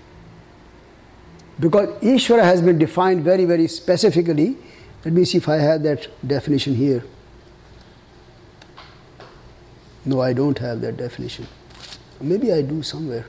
Because 1.60 1.90
Ishvara 2.02 2.44
has 2.44 2.64
been 2.64 2.80
defined 2.80 3.24
very, 3.24 3.46
very 3.46 3.68
specifically. 3.68 4.58
Let 5.06 5.14
me 5.14 5.26
see 5.26 5.38
if 5.38 5.48
I 5.48 5.58
have 5.58 5.84
that 5.84 6.08
definition 6.28 6.74
here. 6.74 7.04
No, 10.06 10.22
I 10.22 10.34
don't 10.34 10.58
have 10.58 10.82
that 10.82 10.98
definition. 10.98 11.48
Maybe 12.20 12.52
I 12.52 12.64
do 12.64 12.82
somewhere. 12.82 13.28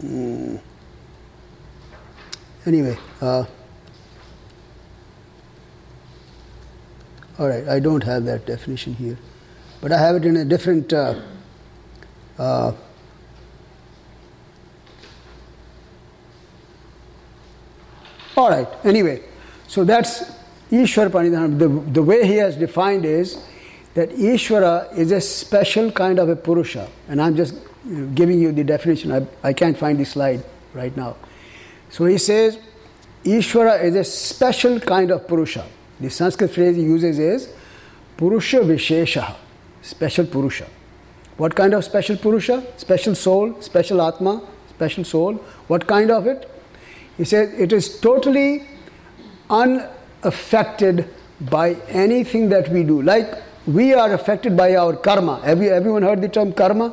Hmm. 0.00 0.56
Anyway, 2.66 2.98
uh, 3.20 3.44
all 7.38 7.48
right, 7.48 7.66
I 7.68 7.78
don't 7.78 8.02
have 8.02 8.24
that 8.24 8.44
definition 8.44 8.94
here, 8.94 9.16
but 9.80 9.92
I 9.92 9.98
have 9.98 10.16
it 10.16 10.24
in 10.24 10.36
a 10.36 10.44
different. 10.44 10.92
Uh, 10.92 11.20
uh, 12.38 12.72
all 18.36 18.50
right, 18.50 18.68
anyway, 18.84 19.22
so 19.68 19.84
that's 19.84 20.24
Ishwara. 20.70 21.58
The, 21.58 21.68
the 21.68 22.02
way 22.02 22.26
he 22.26 22.36
has 22.36 22.56
defined 22.56 23.04
is 23.04 23.38
that 23.94 24.10
Ishvara 24.10 24.94
is 24.98 25.12
a 25.12 25.20
special 25.20 25.90
kind 25.90 26.18
of 26.18 26.28
a 26.28 26.36
Purusha, 26.36 26.90
and 27.08 27.22
I'm 27.22 27.36
just 27.36 27.54
giving 28.14 28.40
you 28.40 28.52
the 28.52 28.64
definition. 28.64 29.12
I, 29.12 29.26
I 29.42 29.52
can't 29.52 29.76
find 29.76 29.98
the 29.98 30.04
slide 30.04 30.42
right 30.74 30.96
now. 30.96 31.16
So 31.90 32.04
he 32.06 32.18
says, 32.18 32.58
Ishvara 33.24 33.82
is 33.82 33.94
a 33.94 34.04
special 34.04 34.80
kind 34.80 35.10
of 35.10 35.26
Purusha. 35.26 35.66
The 36.00 36.10
Sanskrit 36.10 36.50
phrase 36.50 36.76
he 36.76 36.82
uses 36.82 37.18
is 37.18 37.52
Purusha 38.16 38.58
Vishesha, 38.58 39.34
special 39.82 40.26
Purusha. 40.26 40.66
What 41.36 41.54
kind 41.54 41.74
of 41.74 41.84
special 41.84 42.16
Purusha? 42.16 42.64
Special 42.76 43.14
soul, 43.14 43.60
special 43.60 44.00
Atma, 44.02 44.42
special 44.70 45.04
soul. 45.04 45.34
What 45.68 45.86
kind 45.86 46.10
of 46.10 46.26
it? 46.26 46.50
He 47.16 47.24
says 47.24 47.52
it 47.58 47.72
is 47.72 48.00
totally 48.00 48.66
unaffected 49.48 51.08
by 51.40 51.74
anything 51.88 52.48
that 52.50 52.68
we 52.70 52.82
do. 52.82 53.02
Like 53.02 53.42
we 53.66 53.94
are 53.94 54.12
affected 54.12 54.56
by 54.56 54.76
our 54.76 54.96
karma. 54.96 55.40
Have 55.40 55.62
you, 55.62 55.70
everyone 55.70 56.02
heard 56.02 56.22
the 56.22 56.28
term 56.28 56.52
karma? 56.52 56.92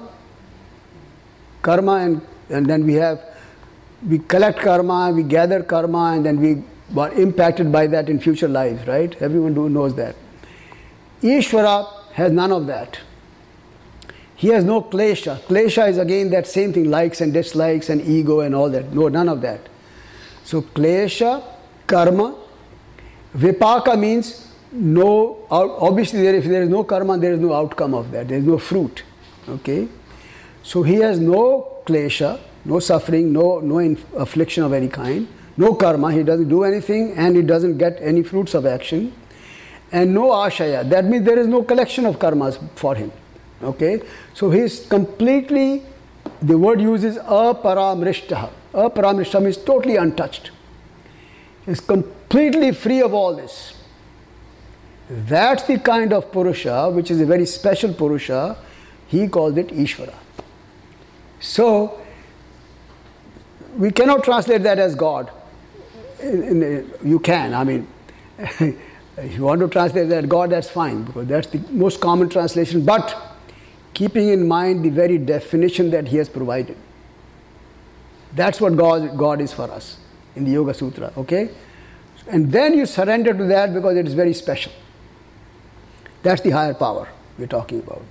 Karma, 1.64 1.93
and, 1.93 2.22
and 2.50 2.67
then 2.67 2.85
we 2.85 2.93
have, 2.93 3.19
we 4.08 4.19
collect 4.19 4.59
karma, 4.59 5.11
we 5.11 5.24
gather 5.24 5.64
karma, 5.64 6.11
and 6.14 6.25
then 6.25 6.40
we 6.40 6.64
are 6.95 7.11
impacted 7.14 7.72
by 7.72 7.88
that 7.88 8.09
in 8.09 8.19
future 8.19 8.48
lives, 8.48 8.85
right? 8.88 9.19
Everyone 9.22 9.74
knows 9.74 9.95
that. 9.95 10.16
Ishvara 11.22 11.88
has 12.11 12.32
none 12.32 12.51
of 12.51 12.67
that. 12.67 13.00
He 14.35 14.50
has 14.50 14.66
no 14.66 14.82
klesha. 14.82 15.40
Klesha 15.43 15.90
is 15.90 15.98
again 15.98 16.30
that 16.32 16.48
same 16.48 16.74
thing, 16.74 16.92
likes 16.92 17.22
and 17.22 17.32
dislikes 17.33 17.90
and 17.90 18.01
ego 18.01 18.42
and 18.42 18.53
all 18.53 18.69
that. 18.69 18.93
No, 18.93 19.08
none 19.08 19.30
of 19.30 19.42
that. 19.42 19.61
So 20.43 20.61
klesha, 20.61 21.42
karma, 21.88 22.35
vipaka 23.35 23.98
means 23.98 24.51
no, 24.74 25.45
obviously 25.50 26.22
there, 26.24 26.35
if 26.35 26.45
there 26.45 26.64
is 26.64 26.69
no 26.69 26.83
karma, 26.83 27.17
there 27.17 27.33
is 27.33 27.40
no 27.40 27.53
outcome 27.53 27.93
of 27.93 28.11
that. 28.11 28.27
There 28.27 28.38
is 28.38 28.43
no 28.43 28.58
fruit. 28.58 29.03
Okay? 29.48 29.88
So 30.64 30.82
he 30.82 30.95
has 30.95 31.19
no 31.19 31.82
klesha, 31.85 32.40
no 32.66 32.80
suffering, 32.80 33.33
no, 33.33 33.59
no 33.59 33.80
affliction 34.17 34.64
of 34.64 34.74
any 34.74 34.88
kind, 34.88 35.27
no 35.58 35.75
karma, 35.75 36.11
he 36.11 36.24
doesn't 36.24 36.50
do 36.50 36.64
anything 36.64 37.14
and 37.16 37.35
he 37.35 37.42
doesn't 37.42 37.77
get 37.77 38.00
any 38.01 38.24
fruits 38.24 38.53
of 38.53 38.66
action, 38.66 39.14
and 39.92 40.14
no 40.14 40.30
ashaya. 40.30 40.90
That 40.90 41.06
means 41.06 41.25
there 41.25 41.38
is 41.38 41.48
no 41.48 41.64
collection 41.64 42.06
of 42.06 42.17
karmas 42.17 42.58
for 42.75 42.95
him. 42.95 43.11
Okay? 43.61 44.01
So 44.33 44.50
he 44.50 44.59
is 44.59 44.88
completely, 44.88 45.83
the 46.42 46.58
word 46.58 46.82
uses 46.82 47.17
aparamrishtaha. 47.17 48.50
Aparamrishtaha 48.74 49.43
means 49.43 49.58
totally 49.58 49.98
untouched. 49.98 50.51
He 51.66 51.72
is 51.72 51.80
completely 51.80 52.72
free 52.72 53.01
of 53.01 53.14
all 53.14 53.35
this. 53.35 53.75
That's 55.09 55.64
the 55.64 55.77
kind 55.77 56.14
of 56.14 56.32
Purusha, 56.32 56.90
which 56.90 57.11
is 57.11 57.22
a 57.22 57.25
very 57.25 57.45
special 57.45 57.93
Purusha. 57.93 58.58
He 59.08 59.27
calls 59.27 59.58
it 59.58 59.67
Ishvara. 59.67 60.16
So, 61.43 62.01
we 63.77 63.91
cannot 63.91 64.23
translate 64.23 64.63
that 64.63 64.80
as 64.80 64.95
God. 64.95 65.30
You 66.23 67.19
can, 67.22 67.53
I 67.53 67.63
mean, 67.63 67.88
If 69.15 69.35
you 69.35 69.43
want 69.43 69.61
to 69.61 69.67
translate 69.67 70.09
that 70.09 70.27
God, 70.27 70.49
that's 70.49 70.69
fine 70.69 71.03
because 71.03 71.27
that's 71.27 71.47
the 71.47 71.59
most 71.72 72.01
common 72.01 72.30
translation. 72.30 72.83
But 72.83 73.15
keeping 73.93 74.30
in 74.30 74.47
mind 74.47 74.83
the 74.83 74.89
very 74.89 75.19
definition 75.19 75.91
that 75.91 76.07
He 76.07 76.17
has 76.17 76.30
provided. 76.30 76.77
That's 78.33 78.59
what 78.59 78.75
God, 78.75 79.15
God 79.15 79.39
is 79.39 79.53
for 79.53 79.69
us 79.69 79.97
in 80.35 80.45
the 80.45 80.51
Yoga 80.51 80.73
Sutra, 80.73 81.13
okay? 81.15 81.49
And 82.27 82.51
then 82.51 82.75
you 82.75 82.88
surrender 82.88 83.33
to 83.33 83.43
that 83.45 83.73
because 83.73 83.95
it 83.97 84.07
is 84.07 84.15
very 84.15 84.33
special. 84.33 84.72
That's 86.23 86.41
the 86.41 86.49
higher 86.49 86.73
power 86.73 87.07
we're 87.38 87.45
talking 87.45 87.80
about. 87.80 88.01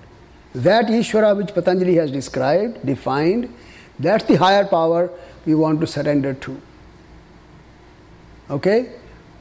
That 0.55 0.85
Ishvara 0.85 1.35
which 1.35 1.53
Patanjali 1.53 1.95
has 1.95 2.11
described, 2.11 2.85
defined, 2.85 3.53
that's 3.99 4.23
the 4.25 4.35
higher 4.35 4.65
power 4.65 5.09
we 5.45 5.55
want 5.55 5.81
to 5.81 5.87
surrender 5.87 6.33
to. 6.33 6.61
Okay? 8.49 8.91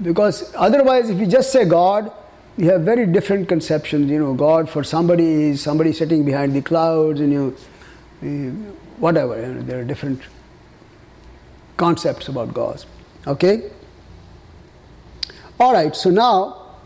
Because 0.01 0.53
otherwise, 0.57 1.11
if 1.11 1.19
we 1.19 1.27
just 1.27 1.53
say 1.53 1.65
God, 1.65 2.11
we 2.57 2.67
have 2.67 2.83
very 2.83 3.07
different 3.07 3.49
conceptions. 3.49 4.11
You 4.11 4.19
know, 4.19 4.35
God 4.35 4.69
for 4.69 4.85
somebody 4.85 5.51
is 5.51 5.61
somebody 5.61 5.93
sitting 5.93 6.25
behind 6.25 6.55
the 6.55 6.63
clouds, 6.63 7.21
and 7.21 7.33
you, 7.33 7.57
know, 8.23 8.51
whatever. 8.99 9.41
You 9.41 9.55
know, 9.55 9.63
there 9.63 9.81
are 9.81 9.85
different 9.85 10.21
concepts 11.77 12.29
about 12.29 12.55
God. 12.55 12.85
Okay? 13.27 13.71
All 15.59 15.73
right, 15.73 15.95
so 15.95 16.11
now, 16.11 16.77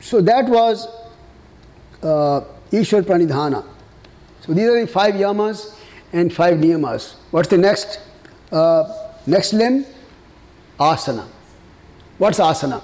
so 0.00 0.20
that 0.20 0.48
was 0.48 0.86
uh, 2.02 2.40
Ishwar 2.72 3.02
Pranidhana. 3.02 3.64
So 4.40 4.54
these 4.54 4.68
are 4.68 4.80
the 4.80 4.86
five 4.86 5.14
yamas 5.14 5.76
and 6.12 6.32
five 6.32 6.58
niyamas. 6.58 7.14
What's 7.30 7.48
the 7.48 7.58
next 7.58 8.00
uh, 8.50 8.84
next 9.26 9.52
limb? 9.52 9.84
Asana. 10.78 11.26
What's 12.18 12.38
asana? 12.38 12.80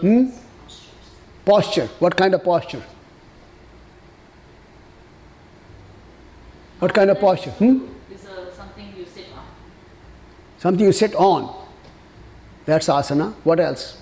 Hmm? 0.00 0.26
Posture. 1.44 1.86
What 1.98 2.16
kind 2.16 2.34
of 2.34 2.44
posture? 2.44 2.82
What 6.78 6.94
kind 6.94 7.10
of 7.10 7.18
posture? 7.20 7.50
Hmm? 7.50 7.78
Uh, 8.12 8.52
something 8.56 8.92
you 8.96 9.04
sit 9.04 9.26
on. 9.34 9.44
Something 10.58 10.86
you 10.86 10.92
sit 10.92 11.14
on. 11.14 11.66
That's 12.66 12.88
asana. 12.88 13.34
What 13.44 13.60
else? 13.60 14.00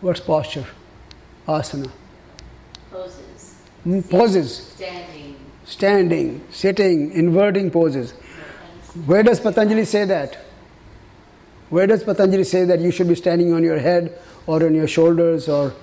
What's 0.00 0.20
posture? 0.20 0.66
Asana. 1.46 1.90
Poses. 2.90 3.54
Hmm? 3.84 4.00
Poses. 4.02 4.56
Standing. 4.56 5.36
Standing, 5.64 6.40
sitting, 6.50 7.12
inverting 7.12 7.70
poses. 7.70 8.12
Where 9.06 9.22
does 9.22 9.40
Patanjali 9.40 9.84
say 9.84 10.04
that? 10.06 10.38
Where 11.68 11.86
does 11.86 12.02
Patanjali 12.04 12.44
say 12.44 12.64
that 12.64 12.80
you 12.80 12.90
should 12.90 13.08
be 13.08 13.14
standing 13.14 13.52
on 13.52 13.62
your 13.62 13.78
head 13.78 14.18
or 14.46 14.64
on 14.64 14.74
your 14.74 14.88
shoulders 14.88 15.48
or, 15.48 15.74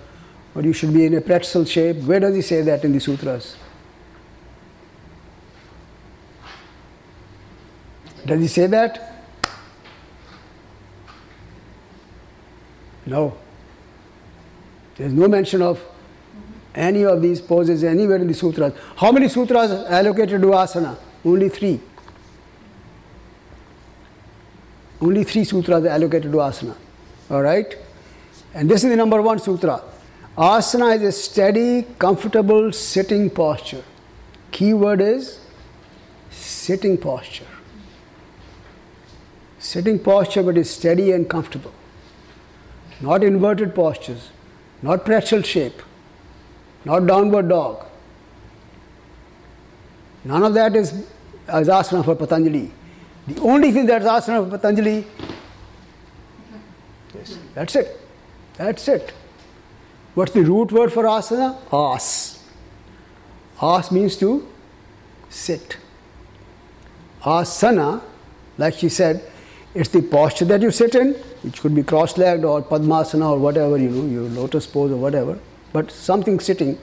or 0.56 0.64
you 0.64 0.74
should 0.74 0.94
be 0.94 1.06
in 1.06 1.14
a 1.14 1.22
pretzel 1.22 1.66
shape? 1.66 1.98
Where 1.98 2.20
does 2.20 2.36
he 2.36 2.42
say 2.42 2.62
that 2.64 2.84
in 2.84 2.94
the 2.94 3.00
sutras? 3.00 3.58
Does 8.26 8.42
he 8.42 8.48
say 8.48 8.66
that? 8.68 9.24
No. 13.06 13.38
There 14.98 15.08
is 15.08 15.14
no 15.14 15.28
mention 15.28 15.62
of 15.62 15.84
any 16.74 17.04
of 17.04 17.22
these 17.22 17.42
poses 17.42 17.84
anywhere 17.84 18.18
in 18.18 18.28
the 18.28 18.34
sutras. 18.34 18.74
How 18.96 19.12
many 19.12 19.28
sutras 19.28 19.72
allocated 19.72 20.42
to 20.42 20.48
asana? 20.48 20.98
Only 21.24 21.50
three. 21.50 21.80
Only 25.02 25.24
three 25.24 25.44
sutras 25.44 25.84
are 25.84 25.90
allocated 25.90 26.32
to 26.32 26.38
asana. 26.38 26.76
All 27.30 27.42
right? 27.42 27.78
And 28.54 28.70
this 28.70 28.84
is 28.84 28.90
the 28.90 28.96
number 28.96 29.22
one 29.22 29.40
sutra. 29.40 29.82
Asana 30.38 30.96
is 30.96 31.02
a 31.02 31.12
steady, 31.12 31.84
comfortable 31.98 32.72
sitting 32.72 33.30
posture. 33.30 33.84
Key 34.52 34.74
word 34.74 35.02
is 35.02 35.40
sitting 36.30 36.98
posture. 36.98 37.48
Sitting 39.60 39.98
posture, 40.00 40.44
but 40.44 40.58
is 40.58 40.70
steady 40.70 41.12
and 41.12 41.30
comfortable. 41.30 41.74
Not 43.02 43.24
inverted 43.24 43.74
postures, 43.76 44.30
not 44.86 45.04
pretzel 45.04 45.42
shape, 45.42 45.82
not 46.86 47.08
downward 47.08 47.50
dog. 47.50 47.84
None 50.24 50.44
of 50.44 50.54
that 50.54 50.76
is, 50.76 50.92
is 50.94 51.70
asana 51.78 52.06
for 52.06 52.16
Patanjali. 52.16 52.72
The 53.28 53.42
only 53.42 53.72
thing 53.72 53.88
that's 53.88 54.06
asana 54.06 54.44
for 54.44 54.58
Patanjali, 54.58 55.06
yes, 57.16 57.38
that's 57.56 57.76
it. 57.76 58.00
That's 58.58 58.88
it. 58.88 59.12
What's 60.14 60.34
the 60.34 60.44
root 60.44 60.72
word 60.72 60.94
for 60.94 61.04
asana? 61.04 61.58
As. 61.74 62.40
As 63.62 63.92
means 63.92 64.18
to 64.18 64.48
sit. 65.30 65.78
Asana, 67.24 68.04
like 68.60 68.76
she 68.76 68.90
said, 68.90 69.32
it's 69.76 69.90
the 69.90 70.02
posture 70.02 70.46
that 70.46 70.62
you 70.62 70.72
sit 70.72 70.96
in, 70.96 71.14
which 71.44 71.62
could 71.62 71.76
be 71.76 71.84
cross 71.84 72.18
legged 72.18 72.46
or 72.46 72.62
Padmasana 72.62 73.32
or 73.32 73.38
whatever, 73.38 73.78
you 73.78 73.90
know, 73.90 74.06
your 74.06 74.30
lotus 74.30 74.66
pose 74.66 74.92
or 74.92 74.96
whatever, 74.96 75.38
but 75.74 75.92
something 75.92 76.40
sitting. 76.40 76.78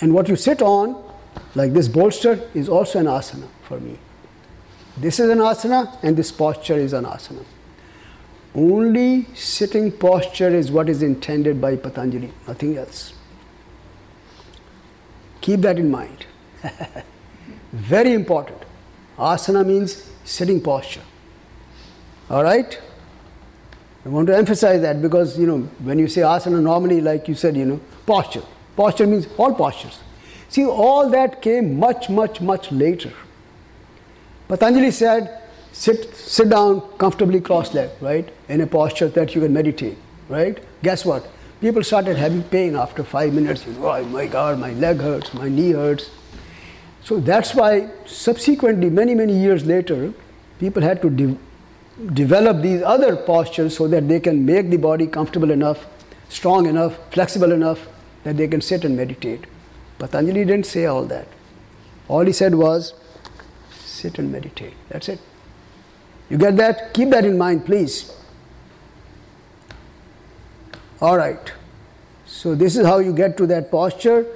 And 0.00 0.12
what 0.12 0.28
you 0.28 0.34
sit 0.34 0.60
on, 0.62 1.00
like 1.54 1.72
this 1.72 1.86
bolster, 1.86 2.40
is 2.54 2.68
also 2.68 2.98
an 2.98 3.06
asana 3.06 3.46
for 3.62 3.78
me. 3.78 3.98
This 4.96 5.20
is 5.20 5.30
an 5.30 5.38
asana, 5.38 5.96
and 6.02 6.16
this 6.16 6.32
posture 6.32 6.76
is 6.76 6.92
an 6.92 7.04
asana. 7.04 7.44
Only 8.54 9.26
sitting 9.34 9.92
posture 9.92 10.48
is 10.48 10.72
what 10.72 10.88
is 10.88 11.02
intended 11.02 11.60
by 11.60 11.76
Patanjali, 11.76 12.32
nothing 12.48 12.76
else. 12.76 13.12
Keep 15.40 15.60
that 15.60 15.78
in 15.78 15.90
mind. 15.90 16.26
Very 17.72 18.12
important. 18.12 18.64
Asana 19.16 19.64
means 19.64 20.10
sitting 20.24 20.60
posture. 20.60 21.02
All 22.28 22.42
right? 22.42 22.80
I 24.04 24.08
want 24.08 24.28
to 24.28 24.36
emphasize 24.36 24.80
that 24.82 25.02
because, 25.02 25.38
you 25.38 25.46
know, 25.46 25.58
when 25.82 25.98
you 25.98 26.08
say 26.08 26.20
asana, 26.20 26.60
normally, 26.62 27.00
like 27.00 27.28
you 27.28 27.34
said, 27.34 27.56
you 27.56 27.64
know, 27.64 27.80
posture. 28.06 28.42
Posture 28.76 29.06
means 29.06 29.26
all 29.36 29.54
postures. 29.54 29.98
See, 30.48 30.64
all 30.64 31.10
that 31.10 31.42
came 31.42 31.78
much, 31.78 32.08
much, 32.08 32.40
much 32.40 32.70
later. 32.70 33.12
Patanjali 34.48 34.92
said, 34.92 35.42
sit, 35.72 36.14
sit 36.14 36.48
down 36.48 36.82
comfortably 36.98 37.40
cross-legged, 37.40 38.00
right, 38.00 38.28
in 38.48 38.60
a 38.60 38.66
posture 38.66 39.08
that 39.08 39.34
you 39.34 39.40
can 39.40 39.52
meditate, 39.52 39.98
right? 40.28 40.62
Guess 40.82 41.04
what? 41.04 41.26
People 41.60 41.82
started 41.82 42.16
having 42.16 42.42
pain 42.44 42.76
after 42.76 43.02
five 43.02 43.32
minutes. 43.32 43.66
You 43.66 43.72
know, 43.72 43.90
oh 43.90 44.04
my 44.04 44.26
God, 44.26 44.60
my 44.60 44.72
leg 44.72 44.98
hurts, 44.98 45.34
my 45.34 45.48
knee 45.48 45.72
hurts. 45.72 46.10
So 47.02 47.18
that's 47.18 47.54
why 47.54 47.90
subsequently, 48.04 48.90
many, 48.90 49.14
many 49.14 49.36
years 49.36 49.64
later, 49.64 50.12
people 50.60 50.82
had 50.82 51.02
to 51.02 51.10
de- 51.10 51.38
develop 52.12 52.62
these 52.62 52.82
other 52.82 53.16
postures 53.16 53.76
so 53.76 53.88
that 53.88 54.08
they 54.08 54.20
can 54.20 54.44
make 54.44 54.70
the 54.70 54.76
body 54.76 55.06
comfortable 55.06 55.50
enough, 55.50 55.86
strong 56.28 56.66
enough, 56.66 56.98
flexible 57.10 57.52
enough 57.52 57.86
that 58.24 58.36
they 58.36 58.48
can 58.48 58.60
sit 58.60 58.84
and 58.84 58.96
meditate. 58.96 59.44
Patanjali 59.98 60.44
didn't 60.44 60.66
say 60.66 60.86
all 60.86 61.04
that. 61.06 61.26
All 62.08 62.24
he 62.24 62.32
said 62.32 62.54
was, 62.54 62.94
sit 63.70 64.18
and 64.18 64.30
meditate. 64.30 64.74
That's 64.88 65.08
it. 65.08 65.20
You 66.28 66.38
get 66.38 66.56
that? 66.56 66.92
Keep 66.92 67.10
that 67.10 67.24
in 67.24 67.38
mind, 67.38 67.64
please. 67.64 68.12
All 71.00 71.16
right. 71.16 71.52
So, 72.26 72.54
this 72.54 72.76
is 72.76 72.84
how 72.84 72.98
you 72.98 73.12
get 73.12 73.36
to 73.38 73.46
that 73.46 73.70
posture 73.70 74.26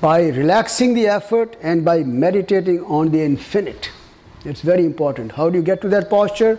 by 0.00 0.28
relaxing 0.28 0.94
the 0.94 1.06
effort 1.06 1.56
and 1.62 1.84
by 1.84 2.02
meditating 2.02 2.82
on 2.84 3.10
the 3.10 3.22
infinite. 3.22 3.90
It's 4.46 4.60
very 4.60 4.84
important. 4.84 5.32
How 5.32 5.50
do 5.50 5.58
you 5.58 5.64
get 5.64 5.80
to 5.82 5.88
that 5.88 6.08
posture? 6.08 6.58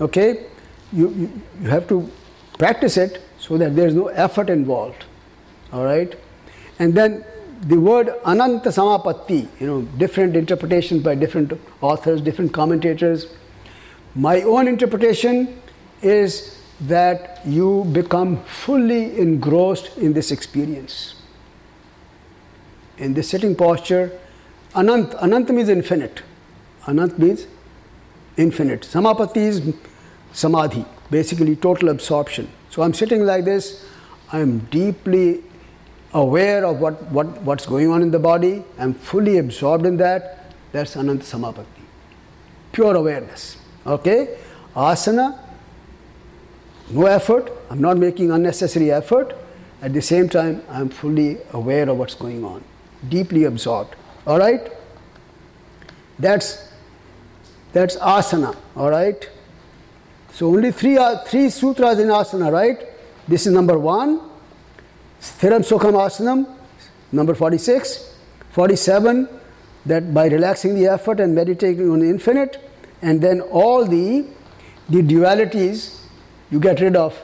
Okay, 0.00 0.46
you, 0.92 1.08
you, 1.10 1.42
you 1.62 1.68
have 1.68 1.88
to 1.88 2.10
practice 2.58 2.96
it 2.96 3.22
so 3.38 3.56
that 3.56 3.74
there 3.74 3.86
is 3.86 3.94
no 3.94 4.08
effort 4.08 4.50
involved. 4.50 5.04
All 5.72 5.84
right, 5.84 6.14
and 6.78 6.94
then 6.94 7.24
the 7.62 7.80
word 7.80 8.10
ananta 8.26 8.68
samapatti, 8.68 9.48
you 9.58 9.66
know, 9.66 9.82
different 9.96 10.36
interpretations 10.36 11.02
by 11.02 11.14
different 11.14 11.58
authors, 11.80 12.20
different 12.20 12.52
commentators. 12.52 13.26
My 14.14 14.42
own 14.42 14.68
interpretation 14.68 15.60
is 16.02 16.60
that 16.82 17.40
you 17.46 17.84
become 17.92 18.44
fully 18.44 19.18
engrossed 19.18 19.96
in 19.96 20.12
this 20.12 20.30
experience. 20.30 21.14
In 22.98 23.14
this 23.14 23.30
sitting 23.30 23.56
posture, 23.56 24.12
anant, 24.74 25.18
anant 25.20 25.48
means 25.48 25.70
infinite. 25.70 26.22
Anant 26.86 27.18
means 27.18 27.46
infinite. 28.36 28.82
Samapatti 28.82 29.38
is 29.38 29.74
samadhi, 30.32 30.84
basically 31.10 31.56
total 31.56 31.88
absorption. 31.88 32.48
So 32.70 32.82
I'm 32.82 32.94
sitting 32.94 33.24
like 33.24 33.44
this, 33.44 33.84
I'm 34.32 34.58
deeply 34.70 35.42
aware 36.12 36.64
of 36.64 36.80
what, 36.80 37.02
what, 37.10 37.26
what's 37.42 37.66
going 37.66 37.90
on 37.90 38.02
in 38.02 38.10
the 38.10 38.18
body, 38.18 38.62
I'm 38.78 38.94
fully 38.94 39.38
absorbed 39.38 39.86
in 39.86 39.96
that. 39.98 40.54
That's 40.72 40.96
Ananta 40.96 41.24
Samapatti. 41.24 41.66
Pure 42.72 42.96
awareness. 42.96 43.56
Okay? 43.86 44.38
asana, 44.74 45.38
no 46.90 47.06
effort, 47.06 47.50
I'm 47.70 47.80
not 47.80 47.96
making 47.96 48.30
unnecessary 48.30 48.92
effort. 48.92 49.34
At 49.82 49.92
the 49.92 50.02
same 50.02 50.28
time, 50.28 50.62
I'm 50.68 50.88
fully 50.88 51.38
aware 51.52 51.88
of 51.88 51.98
what's 51.98 52.14
going 52.14 52.44
on, 52.44 52.62
deeply 53.08 53.44
absorbed. 53.44 53.94
All 54.26 54.38
right? 54.38 54.70
That's 56.18 56.68
that's 57.76 57.96
asana. 57.96 58.56
All 58.74 58.90
right? 58.90 59.28
So 60.32 60.48
only 60.48 60.72
three 60.72 60.96
uh, 60.98 61.24
three 61.24 61.48
sutras 61.50 61.98
in 61.98 62.08
asana, 62.08 62.52
right? 62.52 62.86
This 63.28 63.46
is 63.46 63.52
number 63.52 63.78
one. 63.78 64.20
Sthiram 65.20 65.64
Sukham 65.70 65.94
Asanam, 65.94 66.46
number 67.10 67.34
46. 67.34 68.12
47, 68.56 69.28
that 69.84 70.14
by 70.14 70.26
relaxing 70.28 70.74
the 70.74 70.86
effort 70.86 71.20
and 71.20 71.34
meditating 71.34 71.90
on 71.90 71.98
the 71.98 72.08
infinite, 72.08 72.58
and 73.02 73.20
then 73.20 73.42
all 73.42 73.84
the, 73.84 74.24
the 74.88 75.02
dualities, 75.02 76.00
you 76.50 76.58
get 76.58 76.80
rid 76.80 76.96
of 76.96 77.14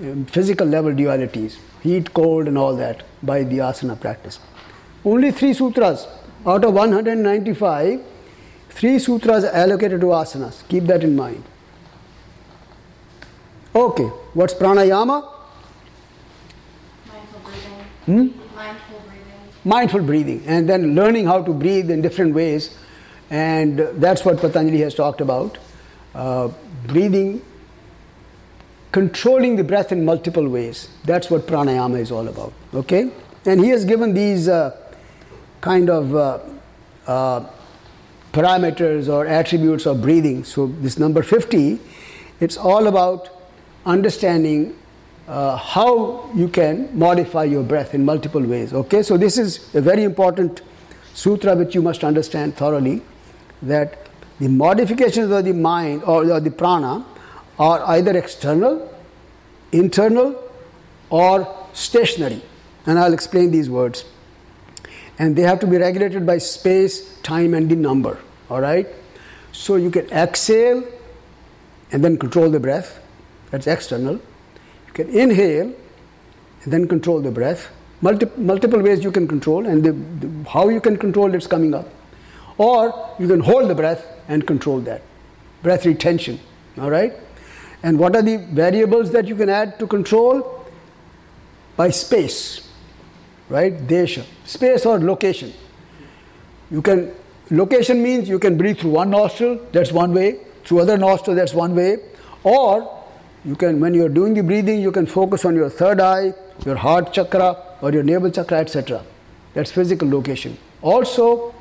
um, 0.00 0.24
physical 0.26 0.66
level 0.66 0.92
dualities, 0.92 1.58
heat, 1.80 2.12
cold, 2.12 2.48
and 2.48 2.58
all 2.58 2.74
that 2.74 3.04
by 3.22 3.44
the 3.44 3.58
asana 3.58 4.00
practice. 4.00 4.40
Only 5.04 5.30
three 5.30 5.54
sutras 5.54 6.08
out 6.44 6.64
of 6.64 6.74
195, 6.74 8.00
three 8.70 8.98
sutras 8.98 9.44
are 9.44 9.52
allocated 9.54 10.00
to 10.00 10.06
asanas. 10.06 10.66
Keep 10.68 10.84
that 10.84 11.04
in 11.04 11.14
mind. 11.16 11.44
Okay, 13.74 14.04
what's 14.34 14.54
pranayama? 14.54 15.32
Mindful 17.06 17.40
breathing. 17.40 17.84
Hmm? 18.06 18.56
Mindful 18.56 19.00
breathing. 19.08 19.20
mindful 19.64 20.00
breathing 20.02 20.42
and 20.46 20.68
then 20.68 20.94
learning 20.94 21.26
how 21.26 21.42
to 21.42 21.52
breathe 21.52 21.90
in 21.90 22.00
different 22.00 22.34
ways 22.34 22.76
and 23.30 23.78
that's 24.04 24.24
what 24.24 24.38
patanjali 24.38 24.80
has 24.80 24.94
talked 24.94 25.20
about 25.20 25.58
uh, 26.14 26.48
breathing 26.86 27.42
controlling 28.90 29.56
the 29.56 29.62
breath 29.62 29.92
in 29.92 30.04
multiple 30.04 30.48
ways 30.48 30.88
that's 31.04 31.30
what 31.30 31.46
pranayama 31.46 32.00
is 32.00 32.10
all 32.10 32.26
about 32.28 32.52
okay 32.74 33.10
and 33.44 33.60
he 33.60 33.68
has 33.68 33.84
given 33.84 34.14
these 34.14 34.48
uh, 34.48 34.74
kind 35.60 35.90
of 35.90 36.14
uh, 36.14 36.38
uh, 37.06 37.44
parameters 38.32 39.12
or 39.12 39.26
attributes 39.26 39.86
of 39.86 40.00
breathing 40.00 40.44
so 40.44 40.66
this 40.66 40.98
number 40.98 41.22
50 41.22 41.80
it's 42.40 42.56
all 42.56 42.86
about 42.86 43.28
understanding 43.84 44.76
uh, 45.30 45.56
how 45.56 46.28
you 46.34 46.48
can 46.48 46.88
modify 46.98 47.44
your 47.44 47.62
breath 47.62 47.94
in 47.94 48.04
multiple 48.04 48.42
ways. 48.42 48.72
Okay, 48.72 49.02
so 49.02 49.16
this 49.16 49.38
is 49.38 49.72
a 49.74 49.80
very 49.80 50.02
important 50.02 50.62
sutra 51.14 51.54
which 51.54 51.74
you 51.74 51.82
must 51.82 52.02
understand 52.02 52.56
thoroughly 52.56 53.02
that 53.62 54.08
the 54.40 54.48
modifications 54.48 55.30
of 55.30 55.44
the 55.44 55.52
mind 55.52 56.02
or, 56.04 56.30
or 56.30 56.40
the 56.40 56.50
prana 56.50 57.06
are 57.58 57.84
either 57.90 58.16
external, 58.16 58.92
internal, 59.70 60.42
or 61.10 61.68
stationary. 61.74 62.42
And 62.86 62.98
I'll 62.98 63.12
explain 63.12 63.50
these 63.50 63.70
words. 63.70 64.04
And 65.20 65.36
they 65.36 65.42
have 65.42 65.60
to 65.60 65.68
be 65.68 65.76
regulated 65.76 66.26
by 66.26 66.38
space, 66.38 67.16
time, 67.20 67.54
and 67.54 67.70
the 67.70 67.76
number. 67.76 68.18
All 68.48 68.60
right? 68.60 68.88
So 69.52 69.76
you 69.76 69.92
can 69.92 70.10
exhale 70.10 70.82
and 71.92 72.02
then 72.04 72.16
control 72.16 72.50
the 72.50 72.58
breath, 72.58 72.98
that's 73.52 73.68
external 73.68 74.20
you 74.90 75.04
can 75.04 75.14
inhale 75.16 75.72
and 76.62 76.72
then 76.72 76.88
control 76.88 77.20
the 77.20 77.30
breath. 77.30 77.70
Multi- 78.00 78.30
multiple 78.36 78.80
ways 78.80 79.04
you 79.04 79.12
can 79.12 79.28
control, 79.28 79.66
and 79.66 79.84
the, 79.84 79.92
the, 79.92 80.48
how 80.48 80.68
you 80.68 80.80
can 80.80 80.96
control 80.96 81.34
it's 81.34 81.46
coming 81.46 81.74
up. 81.74 81.88
Or 82.56 83.14
you 83.18 83.28
can 83.28 83.40
hold 83.40 83.68
the 83.68 83.74
breath 83.74 84.06
and 84.28 84.46
control 84.46 84.80
that. 84.80 85.02
Breath 85.62 85.86
retention. 85.86 86.40
All 86.78 86.90
right? 86.90 87.12
And 87.82 87.98
what 87.98 88.16
are 88.16 88.22
the 88.22 88.38
variables 88.38 89.12
that 89.12 89.28
you 89.28 89.36
can 89.36 89.48
add 89.48 89.78
to 89.78 89.86
control? 89.86 90.66
By 91.76 91.90
space. 91.90 92.68
Right? 93.50 93.76
Desha. 93.86 94.24
Space 94.44 94.86
or 94.86 94.98
location. 94.98 95.52
You 96.70 96.80
can 96.80 97.12
location 97.50 98.02
means 98.02 98.28
you 98.28 98.38
can 98.38 98.56
breathe 98.56 98.78
through 98.78 98.90
one 98.90 99.10
nostril, 99.10 99.60
that's 99.72 99.92
one 99.92 100.14
way, 100.14 100.38
through 100.64 100.80
other 100.80 100.96
nostril, 100.96 101.36
that's 101.36 101.52
one 101.52 101.74
way, 101.74 101.98
or 102.44 102.96
you 103.44 103.56
can, 103.56 103.80
when 103.80 103.94
you're 103.94 104.08
doing 104.08 104.34
the 104.34 104.42
breathing, 104.42 104.80
you 104.80 104.92
can 104.92 105.06
focus 105.06 105.44
on 105.44 105.54
your 105.54 105.70
third 105.70 106.00
eye, 106.00 106.32
your 106.64 106.76
heart 106.76 107.12
chakra, 107.12 107.56
or 107.80 107.92
your 107.92 108.02
navel 108.02 108.30
chakra, 108.30 108.58
etc. 108.58 109.02
That's 109.54 109.72
physical 109.72 110.08
location. 110.08 110.58
Also, 110.82 111.54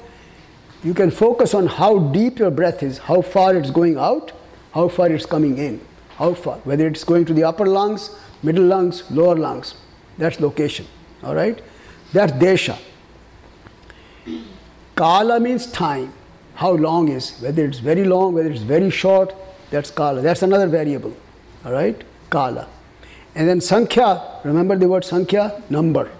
you 0.83 0.93
can 0.93 1.09
focus 1.09 1.53
on 1.53 1.67
how 1.67 1.99
deep 1.99 2.39
your 2.39 2.51
breath 2.51 2.83
is, 2.83 2.97
how 2.97 3.21
far 3.21 3.55
it's 3.55 3.71
going 3.71 3.97
out, 3.97 4.31
how 4.73 4.89
far 4.89 5.09
it's 5.09 5.25
coming 5.25 5.57
in, 5.57 5.81
how 6.17 6.33
far, 6.33 6.57
whether 6.59 6.85
it's 6.87 7.03
going 7.03 7.25
to 7.25 7.33
the 7.33 7.43
upper 7.43 7.65
lungs, 7.65 8.15
middle 8.43 8.65
lungs, 8.65 9.09
lower 9.09 9.35
lungs. 9.35 9.75
That's 10.17 10.39
location. 10.39 10.85
All 11.23 11.35
right? 11.35 11.61
That's 12.13 12.31
desha. 12.33 12.77
Kala 14.95 15.39
means 15.39 15.67
time. 15.71 16.13
How 16.55 16.71
long 16.71 17.07
is, 17.07 17.37
whether 17.39 17.63
it's 17.63 17.79
very 17.79 18.03
long, 18.03 18.33
whether 18.33 18.49
it's 18.49 18.63
very 18.63 18.89
short, 18.89 19.33
that's 19.71 19.91
kala. 19.91 20.21
That's 20.21 20.41
another 20.41 20.67
variable. 20.67 21.15
All 21.63 21.71
right? 21.71 22.01
Kala. 22.29 22.67
And 23.35 23.47
then 23.47 23.61
Sankhya, 23.61 24.41
remember 24.43 24.75
the 24.75 24.87
word 24.87 25.05
Sankhya? 25.05 25.63
Number. 25.69 26.11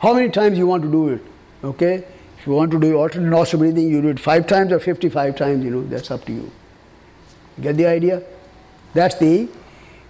How 0.00 0.14
many 0.14 0.30
times 0.30 0.58
you 0.58 0.66
want 0.66 0.82
to 0.82 0.90
do 0.90 1.08
it? 1.08 1.22
Okay? 1.62 2.04
If 2.38 2.46
you 2.46 2.52
want 2.54 2.70
to 2.72 2.80
do 2.80 2.96
alternate 2.96 3.28
nostril 3.28 3.60
breathing, 3.60 3.88
you 3.88 4.02
do 4.02 4.08
it 4.08 4.18
five 4.18 4.46
times 4.46 4.72
or 4.72 4.80
55 4.80 5.36
times, 5.36 5.64
you 5.64 5.70
know, 5.70 5.82
that's 5.82 6.10
up 6.10 6.24
to 6.24 6.32
you. 6.32 6.50
Get 7.60 7.76
the 7.76 7.86
idea? 7.86 8.22
That's 8.94 9.16
the, 9.16 9.48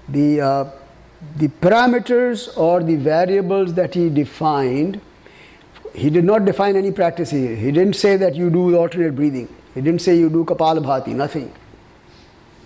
the, 0.08 0.40
uh, 0.40 0.70
the 1.36 1.48
parameters 1.48 2.56
or 2.56 2.82
the 2.82 2.96
variables 2.96 3.74
that 3.74 3.94
he 3.94 4.08
defined. 4.08 5.00
He 5.94 6.10
did 6.10 6.24
not 6.24 6.44
define 6.44 6.76
any 6.76 6.92
practice 6.92 7.30
here. 7.30 7.56
He 7.56 7.72
didn't 7.72 7.96
say 7.96 8.16
that 8.16 8.34
you 8.34 8.50
do 8.50 8.76
alternate 8.76 9.16
breathing. 9.16 9.48
He 9.74 9.80
didn't 9.80 10.02
say 10.02 10.16
you 10.16 10.28
do 10.28 10.44
Kapalabhati, 10.44 11.08
nothing. 11.08 11.52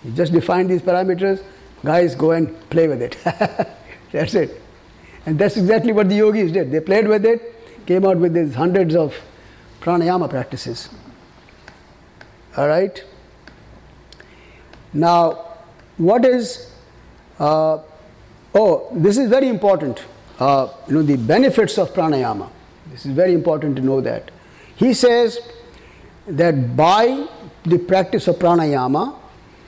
He 0.02 0.10
just 0.12 0.32
defined 0.32 0.70
these 0.70 0.82
parameters 0.82 1.42
guys 1.84 2.14
go 2.14 2.32
and 2.32 2.70
play 2.70 2.88
with 2.88 3.02
it. 3.02 3.16
that's 4.12 4.34
it. 4.34 4.60
And 5.26 5.38
that's 5.38 5.56
exactly 5.56 5.92
what 5.92 6.08
the 6.08 6.16
yogis 6.16 6.52
did. 6.52 6.70
They 6.70 6.80
played 6.80 7.08
with 7.08 7.24
it, 7.24 7.86
came 7.86 8.04
out 8.04 8.16
with 8.16 8.34
these 8.34 8.54
hundreds 8.54 8.94
of 8.94 9.14
pranayama 9.80 10.28
practices. 10.28 10.88
All 12.56 12.68
right? 12.68 13.02
Now, 14.92 15.46
what 15.96 16.24
is, 16.24 16.72
uh, 17.38 17.78
oh, 18.54 18.88
this 18.92 19.18
is 19.18 19.28
very 19.28 19.48
important. 19.48 20.02
Uh, 20.38 20.68
you 20.88 20.94
know, 20.94 21.02
the 21.02 21.16
benefits 21.16 21.78
of 21.78 21.92
pranayama. 21.92 22.48
This 22.90 23.06
is 23.06 23.12
very 23.12 23.34
important 23.34 23.76
to 23.76 23.82
know 23.82 24.00
that. 24.00 24.30
He 24.76 24.94
says 24.94 25.38
that 26.26 26.76
by 26.76 27.26
the 27.64 27.78
practice 27.78 28.26
of 28.28 28.36
pranayama, 28.36 29.16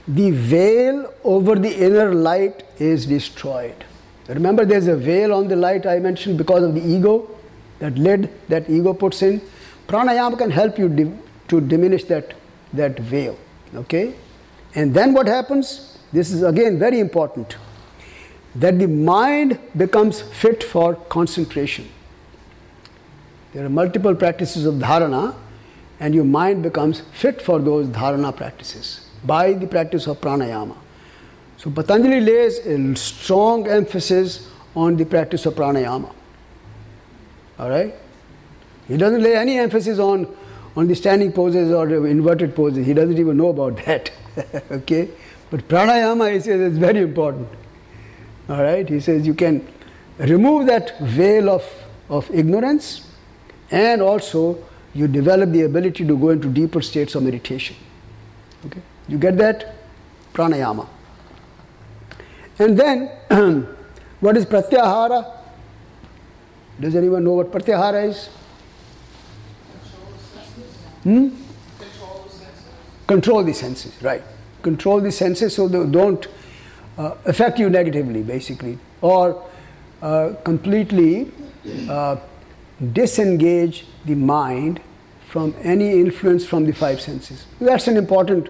the 0.09 0.31
veil 0.31 1.12
over 1.23 1.55
the 1.55 1.73
inner 1.86 2.15
light 2.15 2.65
is 2.78 3.07
destroyed. 3.07 3.85
Remember, 4.28 4.65
there's 4.65 4.86
a 4.86 4.97
veil 4.97 5.33
on 5.33 5.49
the 5.49 5.57
light 5.57 5.86
I 5.86 5.99
mentioned 5.99 6.39
because 6.39 6.62
of 6.62 6.75
the 6.75 6.81
ego, 6.81 7.28
that 7.81 7.97
lid 7.97 8.31
that 8.49 8.69
ego 8.70 8.94
puts 8.94 9.23
in. 9.23 9.41
Pranayama 9.89 10.39
can 10.39 10.51
help 10.51 10.78
you 10.78 10.89
di- 10.89 11.12
to 11.49 11.61
diminish 11.61 12.05
that, 12.05 12.35
that 12.73 12.99
veil. 12.99 13.36
Okay? 13.75 14.15
And 14.75 14.94
then 14.94 15.12
what 15.12 15.27
happens? 15.27 15.99
This 16.12 16.31
is 16.31 16.43
again 16.43 16.78
very 16.78 17.01
important 17.01 17.57
that 18.55 18.79
the 18.79 18.87
mind 18.89 19.59
becomes 19.77 20.21
fit 20.21 20.63
for 20.63 20.95
concentration. 20.95 21.89
There 23.53 23.65
are 23.65 23.71
multiple 23.71 24.15
practices 24.15 24.67
of 24.67 24.75
dharana, 24.75 25.35
and 26.01 26.15
your 26.15 26.25
mind 26.25 26.63
becomes 26.63 27.01
fit 27.13 27.41
for 27.41 27.59
those 27.59 27.87
dharana 27.87 28.37
practices 28.37 29.07
by 29.25 29.53
the 29.53 29.67
practice 29.67 30.07
of 30.07 30.21
pranayama. 30.21 30.77
So 31.57 31.71
Patanjali 31.71 32.21
lays 32.21 32.59
a 32.67 32.97
strong 32.97 33.69
emphasis 33.69 34.49
on 34.75 34.97
the 34.97 35.05
practice 35.05 35.47
of 35.47 35.55
pranayama. 35.55 36.13
All 37.59 37.71
right? 37.71 37.95
He 38.89 38.97
doesn't 38.97 39.23
lay 39.23 39.37
any 39.37 39.59
emphasis 39.59 39.99
on, 39.99 40.27
on 40.75 40.89
the 40.89 40.95
standing 40.97 41.31
poses 41.33 41.71
or 41.71 41.89
inverted 42.07 42.57
poses. 42.57 42.85
He 42.85 42.95
doesn't 42.95 43.19
even 43.19 43.37
know 43.37 43.51
about 43.51 43.77
that. 43.85 44.11
okay? 44.71 45.09
But 45.51 45.69
pranayama, 45.69 46.33
he 46.33 46.41
says, 46.41 46.73
is 46.73 46.79
very 46.79 47.01
important. 47.01 47.49
All 48.49 48.62
right? 48.62 48.89
He 48.89 49.01
says 49.01 49.27
you 49.27 49.35
can 49.35 49.67
remove 50.19 50.67
that 50.67 50.99
veil 50.99 51.49
of, 51.51 51.65
of 52.09 52.31
ignorance 52.35 53.07
and 53.71 54.03
also 54.03 54.62
you 54.95 55.09
develop 55.09 55.51
the 55.51 55.62
ability 55.62 56.07
to 56.07 56.17
go 56.17 56.31
into 56.31 56.49
deeper 56.49 56.83
states 56.83 57.15
of 57.15 57.23
meditation. 57.23 57.77
Okay? 58.67 58.83
You 59.09 59.19
get 59.19 59.37
that? 59.39 59.75
Pranayama. 60.35 60.87
And 62.59 62.79
then, 62.79 63.11
what 64.21 64.37
is 64.37 64.47
pratyahara? 64.47 65.39
Does 66.81 66.95
anyone 66.95 67.25
know 67.25 67.33
what 67.33 67.51
pratyahara 67.51 68.09
is? 68.09 68.29
Hmm? 71.03 71.31
Control 71.79 72.23
the 72.23 72.31
senses. 72.31 72.65
Control 73.07 73.43
the 73.43 73.55
senses, 73.55 74.03
right. 74.03 74.23
control 74.62 75.01
the 75.01 75.12
senses 75.12 75.55
so 75.55 75.69
they 75.69 75.85
don't 75.85 76.27
uh, 76.99 77.15
affect 77.25 77.59
you 77.59 77.71
negatively, 77.71 78.23
basically, 78.23 78.79
or 79.01 79.45
uh, 80.03 80.35
completely 80.45 81.31
uh, 81.89 82.17
disengage 82.93 83.87
the 84.05 84.15
mind 84.15 84.81
from 85.29 85.55
any 85.62 85.93
influence 85.93 86.45
from 86.45 86.67
the 86.67 86.73
five 86.73 87.01
senses. 87.01 87.47
That's 87.61 87.89
an 87.89 87.97
important 87.97 88.49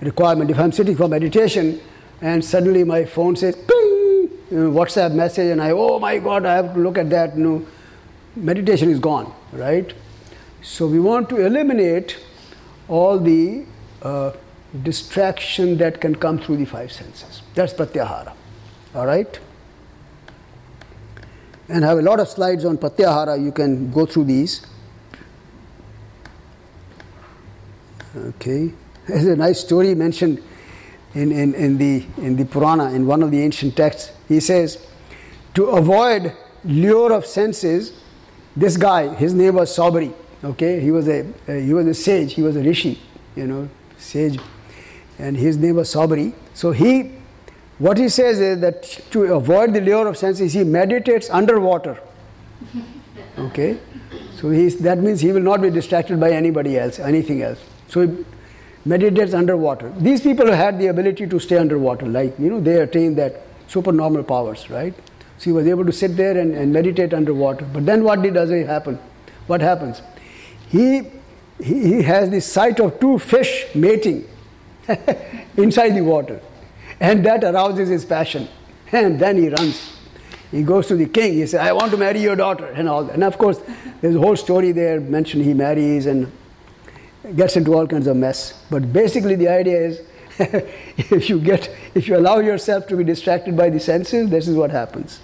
requirement. 0.00 0.50
If 0.50 0.58
I'm 0.58 0.72
sitting 0.72 0.96
for 0.96 1.08
meditation 1.08 1.80
and 2.22 2.44
suddenly 2.44 2.84
my 2.84 3.04
phone 3.04 3.36
says 3.36 3.56
ping, 3.56 4.30
WhatsApp 4.50 5.12
message, 5.12 5.50
and 5.50 5.60
I, 5.60 5.72
oh 5.72 5.98
my 5.98 6.18
God, 6.18 6.46
I 6.46 6.54
have 6.54 6.74
to 6.74 6.80
look 6.80 6.96
at 6.96 7.10
that. 7.10 7.36
Know, 7.36 7.66
meditation 8.34 8.88
is 8.88 8.98
gone, 8.98 9.32
right? 9.52 9.92
So 10.62 10.86
we 10.86 10.98
want 10.98 11.28
to 11.30 11.44
eliminate 11.44 12.18
all 12.88 13.18
the 13.18 13.66
uh, 14.02 14.32
distraction 14.82 15.76
that 15.78 16.00
can 16.00 16.14
come 16.14 16.38
through 16.38 16.56
the 16.56 16.64
five 16.64 16.90
senses. 16.92 17.42
That's 17.58 17.72
pratyahara. 17.72 18.34
All 18.94 19.04
right? 19.04 19.40
And 21.68 21.84
I 21.84 21.88
have 21.88 21.98
a 21.98 22.02
lot 22.02 22.20
of 22.20 22.28
slides 22.28 22.64
on 22.64 22.78
pratyahara. 22.78 23.42
You 23.42 23.50
can 23.50 23.90
go 23.90 24.06
through 24.06 24.26
these. 24.26 24.64
Okay. 28.16 28.72
There's 29.08 29.26
a 29.26 29.34
nice 29.34 29.58
story 29.58 29.96
mentioned 29.96 30.40
in, 31.14 31.32
in, 31.32 31.52
in, 31.56 31.78
the, 31.78 32.06
in 32.18 32.36
the 32.36 32.44
Purana, 32.44 32.92
in 32.92 33.08
one 33.08 33.24
of 33.24 33.32
the 33.32 33.42
ancient 33.42 33.76
texts. 33.76 34.12
He 34.28 34.38
says, 34.38 34.86
to 35.54 35.64
avoid 35.64 36.36
lure 36.62 37.12
of 37.12 37.26
senses, 37.26 37.92
this 38.56 38.76
guy, 38.76 39.12
his 39.16 39.34
name 39.34 39.56
was 39.56 39.76
Saubhari. 39.76 40.14
Okay, 40.44 40.78
he 40.78 40.92
was 40.92 41.08
a 41.08 41.26
uh, 41.48 41.54
he 41.54 41.74
was 41.74 41.86
a 41.88 41.94
sage. 41.94 42.34
He 42.34 42.42
was 42.42 42.54
a 42.54 42.60
rishi, 42.60 43.02
you 43.34 43.48
know, 43.48 43.68
sage, 43.96 44.38
and 45.18 45.36
his 45.36 45.56
name 45.56 45.74
was 45.74 45.92
Saubhari. 45.92 46.32
So 46.54 46.70
he, 46.70 47.17
what 47.78 47.98
he 47.98 48.08
says 48.08 48.40
is 48.40 48.60
that 48.60 48.82
to 49.12 49.34
avoid 49.34 49.72
the 49.72 49.80
lure 49.80 50.06
of 50.06 50.16
senses, 50.16 50.52
he 50.52 50.64
meditates 50.64 51.30
underwater. 51.30 51.98
Okay, 53.38 53.78
so 54.34 54.50
he's, 54.50 54.78
that 54.78 54.98
means 54.98 55.20
he 55.20 55.30
will 55.30 55.40
not 55.40 55.62
be 55.62 55.70
distracted 55.70 56.18
by 56.18 56.32
anybody 56.32 56.76
else, 56.76 56.98
anything 56.98 57.40
else. 57.40 57.60
So 57.86 58.04
he 58.04 58.24
meditates 58.84 59.32
underwater. 59.32 59.92
These 59.96 60.22
people 60.22 60.50
had 60.50 60.80
the 60.80 60.88
ability 60.88 61.28
to 61.28 61.38
stay 61.38 61.56
underwater, 61.56 62.06
like 62.06 62.36
you 62.36 62.50
know, 62.50 62.60
they 62.60 62.80
attain 62.80 63.14
that 63.14 63.42
supernormal 63.68 64.24
powers, 64.24 64.68
right? 64.68 64.92
So 65.36 65.44
he 65.44 65.52
was 65.52 65.68
able 65.68 65.84
to 65.84 65.92
sit 65.92 66.16
there 66.16 66.36
and, 66.36 66.52
and 66.52 66.72
meditate 66.72 67.14
underwater. 67.14 67.64
But 67.64 67.86
then 67.86 68.02
what 68.02 68.22
did 68.22 68.34
does 68.34 68.50
happen? 68.50 68.98
What 69.46 69.60
happens? 69.60 70.02
he, 70.68 71.02
he, 71.62 71.82
he 71.82 72.02
has 72.02 72.30
the 72.30 72.40
sight 72.40 72.80
of 72.80 73.00
two 73.00 73.18
fish 73.18 73.66
mating 73.74 74.28
inside 75.56 75.90
the 75.90 76.02
water. 76.02 76.40
And 77.00 77.24
that 77.26 77.44
arouses 77.44 77.88
his 77.88 78.04
passion. 78.04 78.48
And 78.90 79.20
then 79.20 79.36
he 79.36 79.48
runs. 79.48 79.96
He 80.50 80.62
goes 80.62 80.86
to 80.86 80.96
the 80.96 81.06
king. 81.06 81.34
He 81.34 81.46
says, 81.46 81.60
I 81.60 81.72
want 81.72 81.90
to 81.90 81.96
marry 81.96 82.20
your 82.20 82.36
daughter, 82.36 82.66
and 82.66 82.88
all 82.88 83.04
that. 83.04 83.14
And 83.14 83.24
of 83.24 83.36
course, 83.36 83.60
there's 84.00 84.16
a 84.16 84.18
whole 84.18 84.36
story 84.36 84.72
there 84.72 85.00
mentioned 85.00 85.44
he 85.44 85.54
marries 85.54 86.06
and 86.06 86.32
gets 87.36 87.56
into 87.56 87.74
all 87.74 87.86
kinds 87.86 88.06
of 88.06 88.16
mess. 88.16 88.64
But 88.70 88.92
basically, 88.92 89.34
the 89.34 89.48
idea 89.48 89.78
is 89.78 90.00
if 90.38 91.28
you 91.28 91.40
get 91.40 91.68
if 91.94 92.08
you 92.08 92.16
allow 92.16 92.38
yourself 92.38 92.86
to 92.86 92.96
be 92.96 93.04
distracted 93.04 93.56
by 93.56 93.70
the 93.70 93.80
senses, 93.80 94.30
this 94.30 94.48
is 94.48 94.56
what 94.56 94.70
happens. 94.70 95.20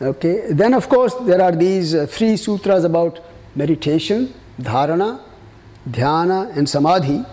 Okay, 0.00 0.52
then 0.52 0.74
of 0.74 0.88
course 0.88 1.14
there 1.22 1.40
are 1.40 1.52
these 1.52 1.94
uh, 1.94 2.06
three 2.06 2.36
sutras 2.36 2.84
about 2.84 3.20
meditation, 3.54 4.34
dharana, 4.60 5.20
dhyana, 5.88 6.56
and 6.56 6.68
samadhi. 6.68 7.24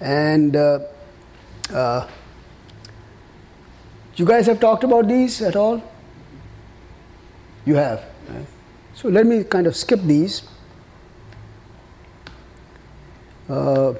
And 0.00 0.56
uh, 0.56 0.80
uh, 1.72 2.08
you 4.16 4.24
guys 4.24 4.46
have 4.46 4.60
talked 4.60 4.84
about 4.84 5.08
these 5.08 5.42
at 5.42 5.56
all? 5.56 5.82
You 7.64 7.76
have. 7.76 8.04
Right? 8.28 8.46
So 8.94 9.08
let 9.08 9.26
me 9.26 9.44
kind 9.44 9.66
of 9.66 9.76
skip 9.76 10.00
these. 10.00 10.42
Uh, 13.48 13.94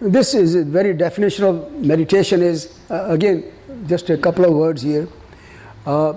this 0.00 0.34
is 0.34 0.54
a 0.54 0.64
very 0.64 0.92
definition 0.92 1.44
of 1.44 1.72
meditation 1.72 2.42
is 2.42 2.78
uh, 2.90 3.06
again 3.08 3.44
just 3.86 4.10
a 4.10 4.16
couple 4.16 4.44
of 4.44 4.52
words 4.52 4.82
here 4.82 5.08
uh, 5.86 6.14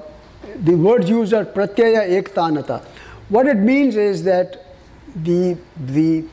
the 0.64 0.76
words 0.76 1.10
used 1.10 1.34
are 1.34 1.46
pratyaya 1.46 2.22
ekatanata. 2.22 2.84
What 3.30 3.48
it 3.48 3.58
means 3.58 3.96
is 3.96 4.24
that 4.24 4.66
the, 5.16 5.58
the 5.78 6.26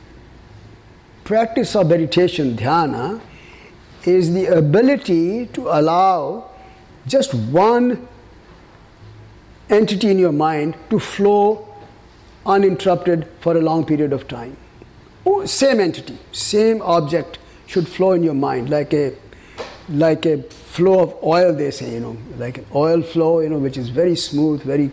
practice 1.27 1.75
of 1.75 1.89
meditation, 1.89 2.55
dhyana, 2.55 3.19
is 4.05 4.33
the 4.33 4.45
ability 4.45 5.45
to 5.47 5.67
allow 5.67 6.49
just 7.05 7.33
one 7.33 8.07
entity 9.69 10.09
in 10.09 10.17
your 10.17 10.31
mind 10.31 10.77
to 10.89 10.97
flow 10.97 11.67
uninterrupted 12.45 13.27
for 13.41 13.57
a 13.57 13.61
long 13.61 13.85
period 13.85 14.13
of 14.13 14.25
time. 14.29 14.55
Same 15.43 15.81
entity, 15.81 16.17
same 16.31 16.81
object 16.81 17.39
should 17.65 17.89
flow 17.89 18.13
in 18.13 18.23
your 18.23 18.33
mind 18.33 18.69
like 18.69 18.93
a 18.93 19.13
like 19.89 20.25
a 20.25 20.43
flow 20.43 20.99
of 21.01 21.15
oil, 21.23 21.53
they 21.53 21.71
say, 21.71 21.93
you 21.93 21.99
know, 21.99 22.15
like 22.37 22.57
an 22.57 22.65
oil 22.75 23.01
flow, 23.01 23.39
you 23.39 23.49
know, 23.49 23.57
which 23.57 23.77
is 23.77 23.89
very 23.89 24.15
smooth, 24.15 24.61
very 24.63 24.91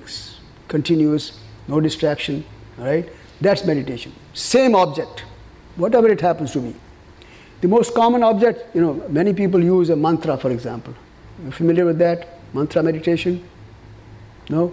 continuous, 0.67 1.39
no 1.69 1.81
distraction, 1.81 2.45
right? 2.79 3.09
That's 3.41 3.65
meditation. 3.65 4.13
Same 4.33 4.75
object, 4.77 5.25
whatever 5.77 6.09
it 6.09 6.21
happens 6.21 6.53
to 6.53 6.61
be. 6.61 6.75
The 7.61 7.69
most 7.69 7.95
common 7.95 8.23
object, 8.23 8.75
you 8.75 8.81
know, 8.81 8.95
many 9.09 9.33
people 9.33 9.63
use 9.63 9.91
a 9.91 9.97
mantra, 9.97 10.37
for 10.37 10.51
example. 10.51 10.95
You 11.45 11.51
familiar 11.51 11.85
with 11.85 11.99
that? 11.99 12.39
Mantra 12.53 12.83
meditation? 12.83 13.43
No? 14.49 14.73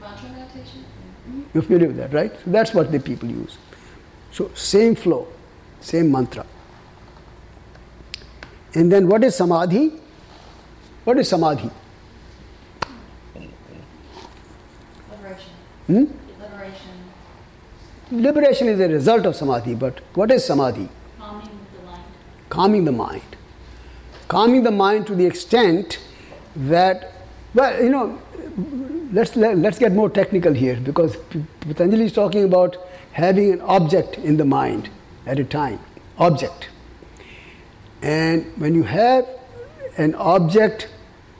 Mantra 0.00 0.28
meditation? 0.30 0.84
You're 1.52 1.62
familiar 1.62 1.88
with 1.88 1.96
that, 1.98 2.12
right? 2.12 2.32
So 2.44 2.50
that's 2.50 2.72
what 2.74 2.90
the 2.90 2.98
people 2.98 3.28
use. 3.28 3.58
So 4.30 4.50
same 4.54 4.94
flow, 4.94 5.28
same 5.80 6.10
mantra. 6.10 6.46
And 8.74 8.90
then 8.90 9.06
what 9.06 9.22
is 9.22 9.36
samadhi? 9.36 9.92
What 11.04 11.18
is 11.18 11.28
samadhi? 11.28 11.70
Liberation. 15.10 15.50
Hmm? 15.86 16.04
Liberation. 18.12 18.68
Is 18.68 18.78
a 18.78 18.88
result 18.88 19.24
of 19.24 19.34
samadhi, 19.34 19.74
but 19.74 20.00
what 20.14 20.30
is 20.30 20.44
samadhi? 20.44 20.88
Calming 21.18 21.48
the 21.74 21.82
mind. 21.82 22.04
Calming 22.50 22.84
the 22.84 22.92
mind. 22.92 23.36
Calming 24.28 24.62
the 24.62 24.70
mind 24.70 25.06
to 25.06 25.14
the 25.14 25.24
extent 25.24 25.98
that, 26.54 27.12
well, 27.54 27.82
you 27.82 27.88
know, 27.88 28.20
let's, 29.12 29.34
let, 29.34 29.52
us 29.52 29.58
let 29.58 29.72
us 29.72 29.78
get 29.78 29.92
more 29.92 30.10
technical 30.10 30.52
here 30.52 30.76
because 30.76 31.16
Patanjali 31.60 32.04
is 32.04 32.12
talking 32.12 32.44
about 32.44 32.76
having 33.12 33.50
an 33.50 33.62
object 33.62 34.18
in 34.18 34.36
the 34.36 34.44
mind 34.44 34.90
at 35.26 35.38
a 35.38 35.44
time. 35.44 35.80
Object. 36.18 36.68
And 38.02 38.44
when 38.58 38.74
you 38.74 38.82
have 38.82 39.26
an 39.96 40.14
object 40.16 40.88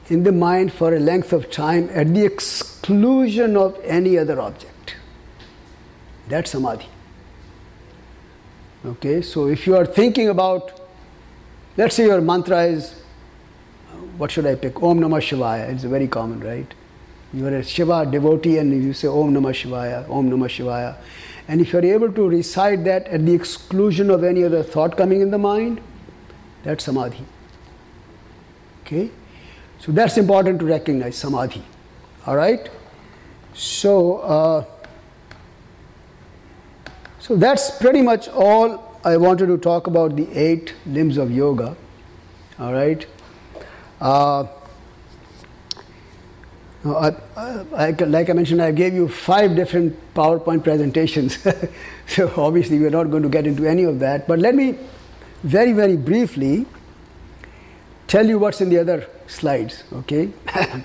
in 0.07 0.23
the 0.23 0.31
mind 0.31 0.73
for 0.73 0.95
a 0.95 0.99
length 0.99 1.33
of 1.33 1.51
time 1.51 1.89
at 1.93 2.13
the 2.13 2.25
exclusion 2.25 3.55
of 3.55 3.79
any 3.83 4.17
other 4.17 4.41
object, 4.41 4.72
that's 6.27 6.51
samadhi. 6.51 6.87
Okay, 8.85 9.21
so 9.21 9.47
if 9.47 9.65
you 9.65 9.77
are 9.77 9.85
thinking 9.85 10.27
about, 10.29 10.81
let's 11.77 11.95
say 11.95 12.05
your 12.05 12.19
mantra 12.19 12.63
is, 12.63 13.01
what 14.17 14.29
should 14.31 14.45
I 14.45 14.55
pick? 14.55 14.81
Om 14.83 14.99
Namah 14.99 15.21
Shivaya. 15.21 15.69
It's 15.69 15.83
very 15.83 16.07
common, 16.07 16.41
right? 16.41 16.71
You 17.33 17.47
are 17.47 17.55
a 17.55 17.63
Shiva 17.63 18.05
devotee 18.05 18.57
and 18.57 18.71
you 18.83 18.93
say 18.93 19.07
Om 19.07 19.33
Namah 19.33 19.53
Shivaya, 19.53 20.09
Om 20.09 20.29
Namah 20.29 20.49
Shivaya. 20.49 20.97
And 21.47 21.61
if 21.61 21.73
you 21.73 21.79
are 21.79 21.85
able 21.85 22.11
to 22.11 22.29
recite 22.29 22.83
that 22.83 23.07
at 23.07 23.25
the 23.25 23.33
exclusion 23.33 24.09
of 24.09 24.23
any 24.23 24.43
other 24.43 24.63
thought 24.63 24.97
coming 24.97 25.21
in 25.21 25.31
the 25.31 25.37
mind, 25.37 25.81
that's 26.63 26.83
samadhi. 26.83 27.25
Okay? 28.81 29.11
So 29.79 29.91
that's 29.91 30.17
important 30.17 30.59
to 30.59 30.65
recognize 30.65 31.17
samadhi. 31.17 31.63
All 32.25 32.35
right? 32.35 32.69
So, 33.53 34.17
uh, 34.19 34.65
so 37.23 37.37
that's 37.37 37.71
pretty 37.77 38.01
much 38.01 38.27
all 38.27 38.99
I 39.05 39.15
wanted 39.15 39.47
to 39.47 39.57
talk 39.57 39.87
about 39.87 40.17
the 40.17 40.29
eight 40.37 40.73
limbs 40.85 41.15
of 41.15 41.31
yoga. 41.31 41.73
All 42.59 42.73
right? 42.73 43.05
Uh, 44.01 44.45
I, 46.83 47.15
I, 47.37 47.91
like 47.91 48.29
I 48.29 48.33
mentioned, 48.33 48.61
I 48.61 48.73
gave 48.73 48.93
you 48.93 49.07
five 49.07 49.55
different 49.55 49.97
PowerPoint 50.13 50.65
presentations. 50.65 51.37
so 52.07 52.29
obviously, 52.35 52.77
we're 52.77 52.89
not 52.89 53.09
going 53.09 53.23
to 53.23 53.29
get 53.29 53.47
into 53.47 53.65
any 53.65 53.83
of 53.83 53.99
that. 53.99 54.27
But 54.27 54.39
let 54.39 54.53
me 54.53 54.77
very, 55.43 55.71
very 55.71 55.95
briefly 55.95 56.65
tell 58.07 58.27
you 58.27 58.37
what's 58.37 58.59
in 58.59 58.67
the 58.67 58.79
other 58.79 59.07
slides, 59.27 59.85
okay? 59.93 60.29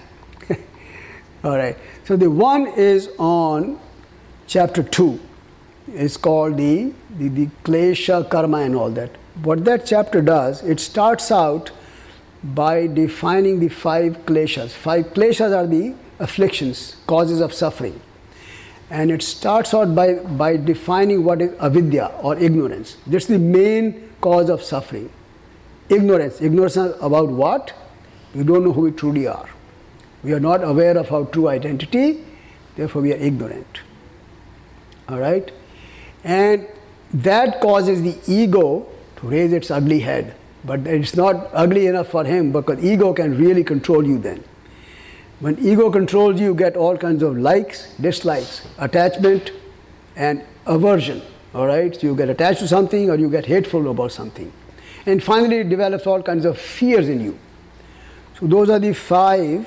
All 1.42 1.56
right. 1.56 1.76
So 2.04 2.14
the 2.14 2.30
one 2.30 2.68
is 2.68 3.08
on 3.18 3.80
chapter 4.46 4.84
2, 4.84 5.18
is 5.94 6.16
called 6.16 6.56
the, 6.56 6.92
the, 7.18 7.28
the 7.28 7.46
klesha 7.64 8.28
karma 8.28 8.58
and 8.58 8.74
all 8.74 8.90
that. 8.90 9.10
What 9.42 9.64
that 9.64 9.86
chapter 9.86 10.20
does, 10.20 10.62
it 10.62 10.80
starts 10.80 11.30
out 11.30 11.70
by 12.42 12.86
defining 12.86 13.60
the 13.60 13.68
five 13.68 14.18
kleshas. 14.26 14.70
Five 14.70 15.06
kleshas 15.14 15.56
are 15.56 15.66
the 15.66 15.94
afflictions, 16.18 16.96
causes 17.06 17.40
of 17.40 17.52
suffering. 17.52 18.00
And 18.90 19.10
it 19.10 19.22
starts 19.22 19.74
out 19.74 19.94
by, 19.94 20.14
by 20.14 20.56
defining 20.56 21.24
what 21.24 21.42
is 21.42 21.52
avidya 21.60 22.12
or 22.22 22.36
ignorance. 22.38 22.96
That's 23.06 23.26
the 23.26 23.38
main 23.38 24.10
cause 24.20 24.48
of 24.48 24.62
suffering. 24.62 25.10
Ignorance. 25.88 26.40
Ignorance 26.40 26.76
about 26.76 27.28
what? 27.28 27.72
We 28.34 28.44
don't 28.44 28.64
know 28.64 28.72
who 28.72 28.82
we 28.82 28.90
truly 28.92 29.26
are. 29.26 29.48
We 30.22 30.32
are 30.32 30.40
not 30.40 30.64
aware 30.64 30.96
of 30.96 31.12
our 31.12 31.24
true 31.26 31.48
identity, 31.48 32.24
therefore, 32.76 33.02
we 33.02 33.12
are 33.12 33.16
ignorant. 33.16 33.80
All 35.08 35.18
right? 35.18 35.50
And 36.24 36.66
that 37.12 37.60
causes 37.60 38.02
the 38.02 38.18
ego 38.26 38.86
to 39.16 39.26
raise 39.26 39.52
its 39.52 39.70
ugly 39.70 40.00
head. 40.00 40.34
But 40.64 40.86
it's 40.86 41.16
not 41.16 41.48
ugly 41.52 41.86
enough 41.86 42.08
for 42.08 42.24
him 42.24 42.52
because 42.52 42.82
ego 42.84 43.12
can 43.12 43.38
really 43.38 43.64
control 43.64 44.06
you 44.06 44.18
then. 44.18 44.42
When 45.40 45.58
ego 45.60 45.90
controls 45.90 46.40
you, 46.40 46.48
you 46.48 46.54
get 46.54 46.76
all 46.76 46.96
kinds 46.96 47.22
of 47.22 47.38
likes, 47.38 47.94
dislikes, 47.94 48.66
attachment, 48.78 49.52
and 50.16 50.42
aversion. 50.66 51.22
All 51.54 51.66
right? 51.66 51.94
So 51.94 52.08
you 52.08 52.16
get 52.16 52.28
attached 52.28 52.58
to 52.60 52.68
something 52.68 53.08
or 53.08 53.16
you 53.16 53.30
get 53.30 53.46
hateful 53.46 53.88
about 53.90 54.12
something. 54.12 54.52
And 55.06 55.22
finally, 55.22 55.58
it 55.58 55.68
develops 55.68 56.06
all 56.06 56.22
kinds 56.22 56.44
of 56.44 56.58
fears 56.58 57.08
in 57.08 57.20
you. 57.20 57.38
So 58.38 58.46
those 58.46 58.68
are 58.68 58.78
the 58.78 58.92
five 58.92 59.66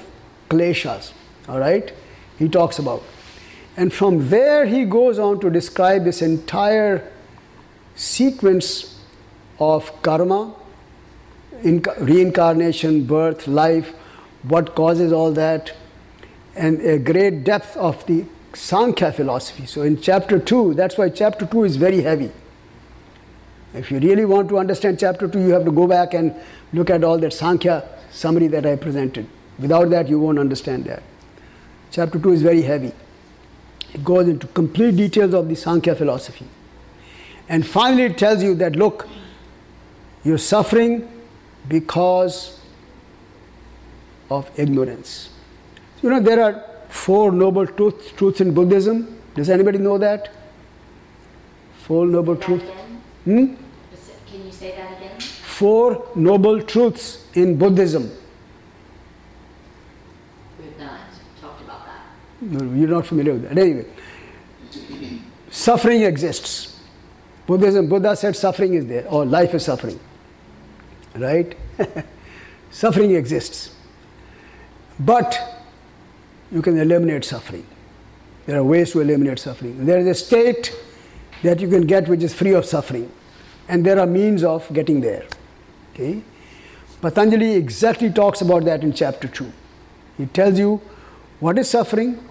kleshas. 0.49 1.13
All 1.47 1.59
right? 1.59 1.91
He 2.38 2.49
talks 2.49 2.80
about. 2.80 3.01
And 3.77 3.93
from 3.93 4.30
there, 4.30 4.66
he 4.66 4.85
goes 4.85 5.17
on 5.17 5.40
to 5.40 5.50
describe 5.50 6.03
this 6.03 6.22
entire 6.22 7.09
sequence 7.95 9.00
of 9.59 10.01
karma, 10.01 10.53
reincarnation, 11.64 13.06
birth, 13.06 13.48
life, 13.48 13.93
what 14.43 14.75
causes 14.75 15.14
all 15.14 15.32
that, 15.33 15.72
and 16.56 16.82
a 16.82 16.98
great 16.98 17.43
depth 17.43 17.77
of 17.77 18.06
the 18.08 18.25
Sankhya 18.53 19.14
philosophy. 19.14 19.66
So, 19.66 19.83
in 19.83 20.01
chapter 20.01 20.40
2, 20.40 20.74
that's 20.74 20.98
why 20.98 21.09
chapter 21.09 21.45
2 21.45 21.64
is 21.64 21.75
very 21.77 22.01
heavy. 22.01 22.32
If 23.74 23.90
you 23.90 24.00
really 24.00 24.25
want 24.25 24.50
to 24.50 24.58
understand 24.58 25.00
chapter 25.00 25.27
2, 25.27 25.40
you 25.40 25.50
have 25.53 25.64
to 25.64 25.72
go 25.72 25.88
back 25.88 26.14
and 26.14 26.35
look 26.74 26.90
at 26.90 27.03
all 27.03 27.17
that 27.19 27.32
Sankhya 27.32 27.88
summary 28.11 28.48
that 28.48 28.66
I 28.66 28.75
presented. 28.75 29.27
Without 29.59 29.90
that, 29.91 30.09
you 30.09 30.19
won't 30.19 30.40
understand 30.40 30.85
that. 30.85 31.03
Chapter 31.91 32.19
2 32.19 32.33
is 32.33 32.41
very 32.41 32.64
heavy. 32.64 32.91
It 33.93 34.03
goes 34.03 34.27
into 34.27 34.47
complete 34.47 34.95
details 34.95 35.33
of 35.33 35.49
the 35.49 35.55
Sankhya 35.55 35.95
philosophy. 35.95 36.45
And 37.49 37.65
finally, 37.65 38.03
it 38.03 38.17
tells 38.17 38.41
you 38.41 38.55
that 38.55 38.75
look, 38.75 39.07
you're 40.23 40.37
suffering 40.37 41.09
because 41.67 42.59
of 44.29 44.49
ignorance. 44.57 45.29
You 46.01 46.09
know, 46.09 46.19
there 46.19 46.41
are 46.41 46.63
four 46.89 47.31
noble 47.31 47.67
truths, 47.67 48.11
truths 48.11 48.41
in 48.41 48.53
Buddhism. 48.53 49.19
Does 49.35 49.49
anybody 49.49 49.77
know 49.77 49.97
that? 49.97 50.29
Four 51.83 52.05
noble 52.05 52.35
truths. 52.35 52.69
Hmm? 53.25 53.55
Can 54.27 54.45
you 54.45 54.51
say 54.51 54.71
that 54.77 54.97
again? 54.97 55.19
Four 55.19 56.07
noble 56.15 56.61
truths 56.61 57.25
in 57.33 57.57
Buddhism. 57.57 58.09
We've 60.57 60.79
not 60.79 61.01
talked 61.41 61.61
about 61.61 61.85
that. 61.85 62.01
No, 62.39 62.40
you're 62.51 62.88
not 62.88 63.07
familiar 63.07 63.33
with 63.33 63.43
that. 63.43 63.57
Anyway, 63.57 63.85
suffering 65.49 66.01
exists. 66.03 66.80
Buddhism, 67.47 67.88
Buddha 67.89 68.15
said 68.15 68.35
suffering 68.35 68.73
is 68.73 68.85
there, 68.85 69.07
or 69.07 69.25
life 69.25 69.53
is 69.53 69.65
suffering. 69.65 69.99
Right? 71.15 71.57
suffering 72.71 73.15
exists. 73.15 73.75
But 74.99 75.39
you 76.51 76.61
can 76.61 76.77
eliminate 76.77 77.25
suffering. 77.25 77.65
There 78.45 78.59
are 78.59 78.63
ways 78.63 78.91
to 78.91 79.01
eliminate 79.01 79.39
suffering. 79.39 79.85
There 79.85 79.99
is 79.99 80.07
a 80.07 80.15
state 80.15 80.75
that 81.43 81.59
you 81.59 81.69
can 81.69 81.88
get 81.88 82.07
which 82.07 82.23
is 82.23 82.33
free 82.33 82.53
of 82.53 82.65
suffering, 82.65 83.11
and 83.67 83.85
there 83.85 83.99
are 83.99 84.07
means 84.07 84.43
of 84.43 84.71
getting 84.73 85.01
there. 85.01 85.25
Okay? 85.93 86.21
Patanjali 87.01 87.53
exactly 87.53 88.11
talks 88.11 88.41
about 88.41 88.65
that 88.65 88.83
in 88.83 88.93
chapter 88.93 89.27
2. 89.27 89.51
He 90.17 90.25
tells 90.27 90.59
you 90.59 90.81
what 91.39 91.57
is 91.57 91.69
suffering, 91.69 92.23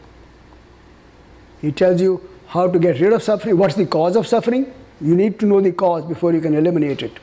he 1.61 1.73
tells 1.73 2.01
you 2.01 2.21
how 2.49 2.69
to 2.69 2.79
get 2.79 3.01
rid 3.01 3.13
of 3.13 3.23
suffering, 3.23 3.57
what's 3.57 3.75
the 3.75 3.87
cause 3.87 4.17
of 4.17 4.27
suffering. 4.27 4.73
You 5.01 5.15
need 5.15 5.39
to 5.41 5.47
know 5.47 5.61
the 5.61 5.73
cause 5.73 6.05
before 6.05 6.33
you 6.33 6.41
can 6.41 6.55
eliminate 6.55 7.03
it. 7.03 7.19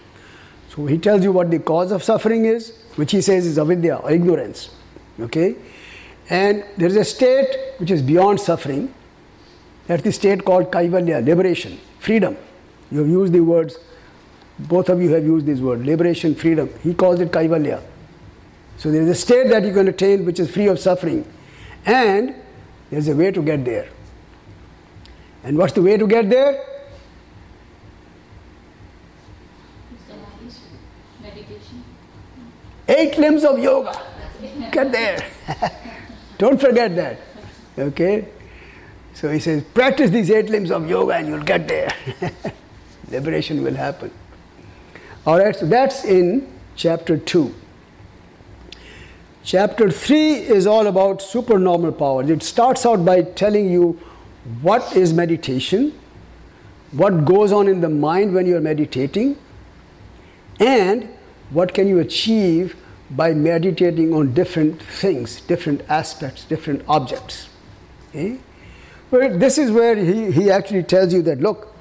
So 0.69 0.85
he 0.85 0.97
tells 0.97 1.23
you 1.23 1.31
what 1.31 1.51
the 1.51 1.59
cause 1.59 1.91
of 1.91 2.03
suffering 2.03 2.45
is, 2.45 2.73
which 2.95 3.11
he 3.11 3.21
says 3.21 3.45
is 3.45 3.57
avidya 3.57 3.95
or 3.97 4.11
ignorance. 4.11 4.69
Okay? 5.19 5.55
And 6.29 6.63
there 6.77 6.87
is 6.87 6.95
a 6.95 7.03
state 7.03 7.55
which 7.77 7.91
is 7.91 8.01
beyond 8.01 8.39
suffering. 8.39 8.93
That's 9.87 10.03
the 10.03 10.11
state 10.11 10.43
called 10.45 10.71
kaivalya, 10.71 11.25
liberation, 11.25 11.79
freedom. 11.99 12.37
You 12.91 12.99
have 12.99 13.07
used 13.07 13.33
the 13.33 13.41
words, 13.41 13.77
both 14.59 14.89
of 14.89 15.01
you 15.01 15.09
have 15.11 15.23
used 15.23 15.45
this 15.45 15.59
word, 15.59 15.85
liberation, 15.85 16.35
freedom. 16.35 16.69
He 16.83 16.93
calls 16.93 17.19
it 17.19 17.31
kaivalya. 17.31 17.81
So 18.77 18.91
there 18.91 19.01
is 19.01 19.09
a 19.09 19.15
state 19.15 19.49
that 19.49 19.63
you 19.63 19.73
can 19.73 19.87
attain 19.87 20.25
which 20.25 20.39
is 20.39 20.49
free 20.49 20.67
of 20.67 20.79
suffering. 20.79 21.25
And 21.85 22.35
there's 22.89 23.07
a 23.07 23.15
way 23.15 23.31
to 23.31 23.41
get 23.41 23.65
there. 23.65 23.89
And 25.47 25.57
what's 25.57 25.71
the 25.71 25.81
way 25.81 25.95
to 25.95 26.05
get 26.05 26.29
there? 26.29 26.61
Eight 32.89 33.17
limbs 33.17 33.45
of 33.45 33.57
yoga. 33.57 33.97
Get 34.73 34.91
there. 34.91 35.25
Don't 36.37 36.59
forget 36.59 36.93
that. 36.97 37.19
Okay? 37.79 38.27
So 39.13 39.31
he 39.31 39.39
says, 39.39 39.63
practice 39.73 40.11
these 40.11 40.29
eight 40.31 40.49
limbs 40.49 40.69
of 40.69 40.89
yoga 40.89 41.13
and 41.13 41.29
you'll 41.29 41.43
get 41.43 41.65
there. 41.65 41.93
Liberation 43.09 43.63
will 43.63 43.75
happen. 43.75 44.11
Alright, 45.25 45.55
so 45.55 45.65
that's 45.65 46.03
in 46.03 46.45
chapter 46.75 47.17
2. 47.17 47.55
Chapter 49.45 49.91
3 49.91 50.33
is 50.33 50.67
all 50.67 50.87
about 50.87 51.21
supernormal 51.21 51.93
powers. 51.93 52.29
It 52.29 52.43
starts 52.43 52.85
out 52.85 53.05
by 53.05 53.21
telling 53.21 53.71
you 53.71 53.97
what 54.61 54.95
is 54.95 55.13
meditation, 55.13 55.97
what 56.91 57.25
goes 57.25 57.51
on 57.51 57.67
in 57.67 57.81
the 57.81 57.89
mind 57.89 58.33
when 58.33 58.45
you're 58.45 58.61
meditating, 58.61 59.37
and 60.59 61.09
what 61.49 61.73
can 61.73 61.87
you 61.87 61.99
achieve 61.99 62.75
by 63.09 63.33
meditating 63.33 64.13
on 64.13 64.33
different 64.33 64.81
things, 64.81 65.41
different 65.41 65.81
aspects, 65.89 66.43
different 66.45 66.83
objects. 66.87 67.49
Okay? 68.09 68.37
Well, 69.11 69.37
this 69.37 69.57
is 69.57 69.71
where 69.71 69.95
he, 69.95 70.31
he 70.31 70.51
actually 70.51 70.83
tells 70.83 71.13
you 71.13 71.21
that 71.23 71.39
look, 71.39 71.73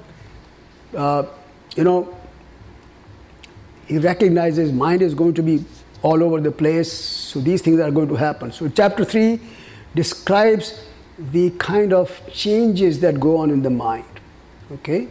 uh, 0.95 1.23
you 1.75 1.83
know, 1.83 2.17
he 3.87 3.97
recognizes 3.97 4.71
mind 4.71 5.01
is 5.01 5.13
going 5.13 5.33
to 5.33 5.43
be 5.43 5.63
all 6.01 6.23
over 6.23 6.39
the 6.39 6.51
place, 6.51 6.91
so 6.91 7.39
these 7.39 7.61
things 7.61 7.79
are 7.79 7.91
going 7.91 8.07
to 8.07 8.15
happen. 8.15 8.51
So, 8.51 8.69
chapter 8.69 9.03
3 9.03 9.39
describes 9.95 10.86
the 11.17 11.49
kind 11.51 11.93
of 11.93 12.21
changes 12.31 12.99
that 13.01 13.19
go 13.19 13.37
on 13.37 13.49
in 13.49 13.63
the 13.63 13.69
mind. 13.69 14.05
Okay? 14.71 15.07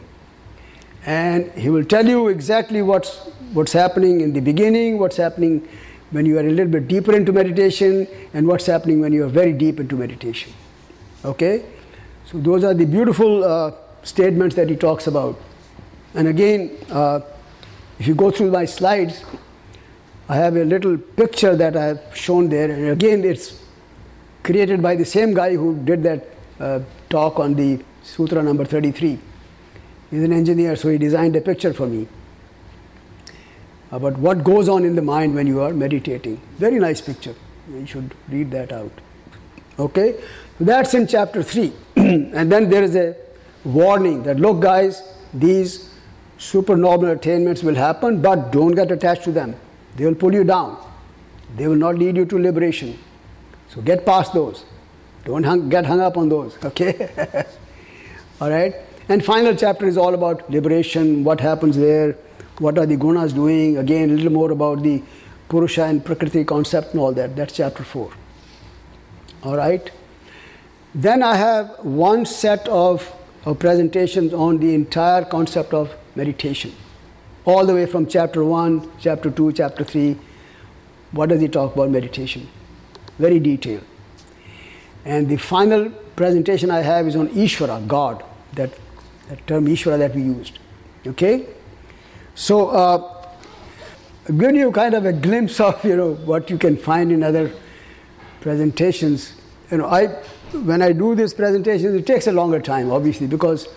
And 1.04 1.50
he 1.52 1.68
will 1.68 1.84
tell 1.84 2.06
you 2.06 2.28
exactly 2.28 2.82
what's, 2.82 3.16
what's 3.52 3.72
happening 3.72 4.20
in 4.20 4.32
the 4.32 4.40
beginning, 4.40 4.98
what's 4.98 5.16
happening 5.16 5.68
when 6.10 6.26
you 6.26 6.36
are 6.38 6.46
a 6.46 6.50
little 6.50 6.70
bit 6.70 6.88
deeper 6.88 7.14
into 7.14 7.32
meditation, 7.32 8.06
and 8.32 8.46
what's 8.46 8.66
happening 8.66 9.00
when 9.00 9.12
you 9.12 9.24
are 9.24 9.28
very 9.28 9.52
deep 9.52 9.80
into 9.80 9.96
meditation. 9.96 10.52
Okay? 11.24 11.64
So, 12.26 12.38
those 12.38 12.64
are 12.64 12.74
the 12.74 12.84
beautiful 12.84 13.44
uh, 13.44 13.72
statements 14.02 14.54
that 14.56 14.68
he 14.68 14.76
talks 14.76 15.06
about. 15.08 15.40
And 16.14 16.28
again, 16.28 16.76
uh, 16.90 17.20
if 17.98 18.06
you 18.06 18.14
go 18.14 18.30
through 18.30 18.50
my 18.50 18.64
slides, 18.64 19.24
I 20.28 20.36
have 20.36 20.56
a 20.56 20.64
little 20.64 20.96
picture 20.96 21.54
that 21.56 21.76
I 21.76 21.84
have 21.84 22.02
shown 22.14 22.48
there, 22.48 22.70
and 22.70 22.88
again, 22.88 23.24
it's 23.24 23.60
created 24.46 24.80
by 24.80 24.94
the 24.94 25.04
same 25.04 25.34
guy 25.34 25.54
who 25.54 25.76
did 25.84 26.02
that 26.04 26.28
uh, 26.60 26.80
talk 27.10 27.38
on 27.38 27.54
the 27.54 27.82
Sutra 28.02 28.42
number 28.42 28.64
33. 28.64 29.18
He's 30.10 30.22
an 30.22 30.32
engineer, 30.32 30.76
so 30.76 30.88
he 30.88 30.98
designed 30.98 31.34
a 31.34 31.40
picture 31.40 31.72
for 31.74 31.86
me 31.86 32.06
about 33.90 34.18
what 34.18 34.44
goes 34.44 34.68
on 34.68 34.84
in 34.84 34.94
the 34.94 35.02
mind 35.02 35.34
when 35.34 35.46
you 35.46 35.60
are 35.60 35.72
meditating. 35.72 36.40
Very 36.58 36.78
nice 36.78 37.00
picture. 37.00 37.34
You 37.70 37.86
should 37.86 38.14
read 38.28 38.50
that 38.52 38.72
out. 38.72 38.92
Okay? 39.78 40.20
That's 40.60 40.94
in 40.94 41.06
chapter 41.06 41.42
3. 41.42 41.72
and 41.96 42.50
then 42.50 42.70
there 42.70 42.82
is 42.84 42.94
a 42.94 43.16
warning 43.64 44.22
that 44.22 44.38
look, 44.38 44.60
guys, 44.60 45.02
these 45.34 45.92
supernormal 46.38 47.10
attainments 47.10 47.62
will 47.62 47.74
happen, 47.74 48.22
but 48.22 48.52
don't 48.52 48.72
get 48.72 48.92
attached 48.92 49.24
to 49.24 49.32
them. 49.32 49.56
They 49.96 50.04
will 50.04 50.14
pull 50.14 50.32
you 50.34 50.44
down, 50.44 50.78
they 51.56 51.66
will 51.66 51.76
not 51.76 51.96
lead 51.96 52.16
you 52.16 52.26
to 52.26 52.38
liberation. 52.38 52.98
So 53.76 53.82
get 53.82 54.06
past 54.06 54.32
those. 54.32 54.64
Don't 55.26 55.44
hung, 55.44 55.68
get 55.68 55.84
hung 55.84 56.00
up 56.00 56.16
on 56.16 56.28
those. 56.28 56.56
Okay? 56.64 57.44
All 58.40 58.50
right? 58.50 58.74
And 59.08 59.24
final 59.24 59.54
chapter 59.54 59.86
is 59.86 59.96
all 59.96 60.14
about 60.14 60.50
liberation, 60.50 61.22
what 61.22 61.40
happens 61.40 61.76
there, 61.76 62.16
what 62.58 62.78
are 62.78 62.86
the 62.86 62.96
gunas 62.96 63.34
doing, 63.34 63.76
again, 63.76 64.10
a 64.10 64.14
little 64.14 64.32
more 64.32 64.50
about 64.50 64.82
the 64.82 65.02
Purusha 65.48 65.84
and 65.84 66.04
Prakriti 66.04 66.44
concept 66.44 66.92
and 66.92 67.00
all 67.00 67.12
that. 67.12 67.36
That's 67.36 67.54
chapter 67.54 67.84
4. 67.84 68.10
All 69.44 69.56
right? 69.56 69.90
Then 70.94 71.22
I 71.22 71.36
have 71.36 71.78
one 71.84 72.24
set 72.24 72.66
of, 72.68 73.14
of 73.44 73.58
presentations 73.58 74.32
on 74.32 74.58
the 74.58 74.74
entire 74.74 75.24
concept 75.24 75.74
of 75.74 75.94
meditation. 76.14 76.72
All 77.44 77.66
the 77.66 77.74
way 77.74 77.86
from 77.86 78.06
chapter 78.06 78.42
1, 78.42 78.90
chapter 78.98 79.30
2, 79.30 79.52
chapter 79.52 79.84
3. 79.84 80.16
What 81.12 81.28
does 81.28 81.40
he 81.40 81.48
talk 81.48 81.74
about 81.74 81.90
meditation? 81.90 82.48
Very 83.18 83.40
detailed. 83.40 83.84
And 85.04 85.28
the 85.28 85.36
final 85.36 85.90
presentation 86.16 86.70
I 86.70 86.80
have 86.80 87.06
is 87.06 87.16
on 87.16 87.28
Ishvara, 87.28 87.86
God, 87.86 88.24
that, 88.54 88.70
that 89.28 89.46
term 89.46 89.66
Ishvara 89.66 89.98
that 89.98 90.14
we 90.14 90.22
used. 90.22 90.58
Okay? 91.06 91.46
So, 92.34 92.68
uh, 92.68 93.16
I've 94.28 94.38
given 94.38 94.56
you 94.56 94.72
kind 94.72 94.94
of 94.94 95.06
a 95.06 95.12
glimpse 95.12 95.60
of 95.68 95.84
you 95.84 95.96
know 95.96 96.14
what 96.14 96.50
you 96.50 96.58
can 96.58 96.76
find 96.76 97.12
in 97.12 97.22
other 97.22 97.52
presentations. 98.40 99.34
You 99.70 99.78
know, 99.78 99.86
I 99.86 100.06
when 100.52 100.82
I 100.82 100.92
do 100.92 101.14
these 101.14 101.34
presentations, 101.34 101.94
it 101.94 102.06
takes 102.06 102.26
a 102.26 102.32
longer 102.32 102.60
time, 102.60 102.90
obviously, 102.90 103.26
because 103.26 103.68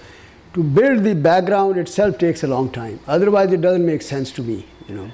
to 0.53 0.63
build 0.63 1.03
the 1.03 1.13
background 1.13 1.77
itself 1.77 2.17
takes 2.17 2.43
a 2.43 2.47
long 2.47 2.71
time. 2.71 2.99
Otherwise, 3.07 3.51
it 3.53 3.61
doesn't 3.61 3.85
make 3.85 4.01
sense 4.01 4.31
to 4.31 4.43
me. 4.43 4.65
You 4.87 4.95
know. 4.95 5.11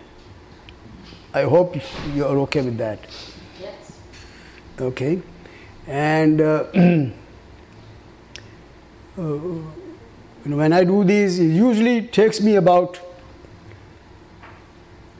I 1.33 1.43
hope 1.43 1.75
you're 2.13 2.39
okay 2.47 2.61
with 2.61 2.77
that. 2.77 2.99
Okay, 4.79 5.21
and 5.87 6.41
uh, 6.41 6.65
uh, 9.17 9.21
when 10.43 10.73
I 10.73 10.83
do 10.83 11.03
these, 11.03 11.39
it 11.39 11.47
usually 11.47 12.01
takes 12.01 12.41
me 12.41 12.55
about 12.55 12.99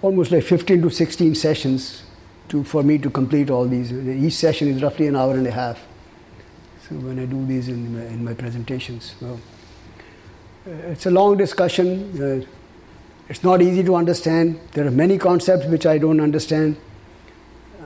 almost 0.01 0.31
like 0.31 0.43
15 0.43 0.81
to 0.83 0.89
16 0.89 1.35
sessions 1.35 2.03
to, 2.49 2.63
for 2.63 2.83
me 2.83 2.97
to 2.97 3.09
complete 3.09 3.49
all 3.49 3.65
these. 3.65 3.91
Each 3.91 4.33
session 4.33 4.67
is 4.67 4.83
roughly 4.83 5.07
an 5.07 5.15
hour 5.15 5.33
and 5.33 5.47
a 5.47 5.51
half. 5.51 5.79
So 6.87 6.95
when 6.95 7.17
I 7.17 7.25
do 7.25 7.43
these 7.45 7.67
in 7.67 7.97
my, 7.97 8.05
in 8.05 8.23
my 8.23 8.33
presentations, 8.33 9.15
uh, 9.23 9.37
it's 10.65 11.05
a 11.07 11.11
long 11.11 11.37
discussion. 11.37 12.21
Uh, 12.21 12.45
it's 13.27 13.43
not 13.43 13.61
easy 13.61 13.83
to 13.83 13.95
understand. 13.95 14.59
There 14.73 14.85
are 14.85 14.91
many 14.91 15.17
concepts 15.17 15.65
which 15.65 15.87
I 15.87 15.97
don't 15.97 16.19
understand. 16.19 16.77
Uh, 17.81 17.85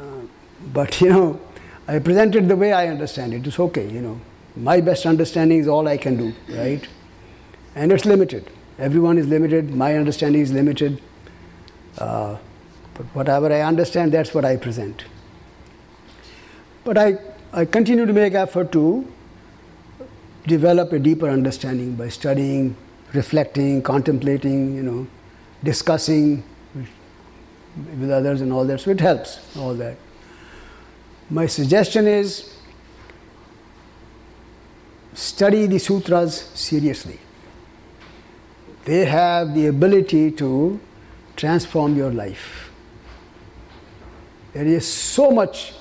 but 0.74 1.00
you 1.02 1.10
know, 1.10 1.40
I 1.90 1.98
present 1.98 2.36
it 2.36 2.48
the 2.48 2.56
way 2.56 2.72
I 2.72 2.88
understand 2.88 3.34
it. 3.34 3.48
It's 3.48 3.60
okay, 3.60 3.90
you 3.90 4.00
know. 4.00 4.22
My 4.56 4.80
best 4.80 5.08
understanding 5.08 5.58
is 5.58 5.68
all 5.68 5.88
I 5.88 5.98
can 5.98 6.18
do, 6.18 6.34
right? 6.56 6.88
And 7.74 7.92
it's 7.92 8.06
limited. 8.06 8.52
Everyone 8.78 9.18
is 9.18 9.28
limited. 9.28 9.72
My 9.72 9.96
understanding 9.96 10.44
is 10.44 10.52
limited. 10.54 11.02
Uh, 11.98 12.38
but 12.94 13.08
whatever 13.16 13.52
I 13.52 13.62
understand, 13.62 14.12
that's 14.12 14.36
what 14.36 14.46
I 14.46 14.56
present. 14.58 15.06
But 16.84 17.00
I, 17.00 17.18
I 17.54 17.66
continue 17.66 18.06
to 18.06 18.14
make 18.14 18.36
effort 18.36 18.72
to 18.74 19.12
develop 20.46 20.94
a 20.94 21.00
deeper 21.00 21.28
understanding 21.28 21.96
by 21.96 22.10
studying, 22.10 22.76
reflecting, 23.14 23.82
contemplating, 23.82 24.76
you 24.76 24.84
know, 24.84 25.08
discussing 25.64 26.44
with 28.00 28.12
others 28.12 28.42
and 28.42 28.54
all 28.54 28.66
that. 28.66 28.80
So 28.82 28.92
it 28.92 29.00
helps, 29.00 29.40
all 29.58 29.74
that. 29.74 29.98
My 31.32 31.46
suggestion 31.46 32.08
is 32.08 32.56
study 35.14 35.68
the 35.68 35.78
sutras 35.78 36.50
seriously. 36.56 37.20
They 38.86 39.06
have 39.06 39.54
the 39.54 39.68
ability 39.68 40.32
to 40.32 40.80
transform 41.36 41.96
your 41.96 42.12
life. 42.12 42.72
There 44.54 44.66
is 44.66 44.92
so 44.92 45.30
much 45.30 45.74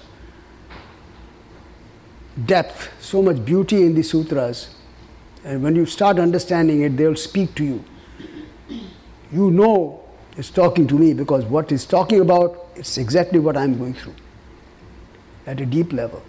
depth, 2.44 2.90
so 3.00 3.22
much 3.22 3.42
beauty 3.42 3.84
in 3.84 3.94
the 3.94 4.02
sutras. 4.02 4.74
And 5.44 5.62
when 5.62 5.74
you 5.74 5.86
start 5.86 6.18
understanding 6.18 6.82
it, 6.82 6.96
they'll 6.96 7.16
speak 7.16 7.54
to 7.54 7.64
you. 7.64 7.84
You 9.32 9.50
know 9.50 10.04
it's 10.36 10.50
talking 10.50 10.86
to 10.88 10.98
me 10.98 11.14
because 11.14 11.44
what 11.46 11.72
it's 11.72 11.86
talking 11.86 12.20
about, 12.20 12.66
is 12.76 12.98
exactly 12.98 13.38
what 13.38 13.56
I'm 13.56 13.78
going 13.78 13.94
through 13.94 14.14
at 15.48 15.60
a 15.60 15.66
deep 15.66 15.92
level. 15.94 16.22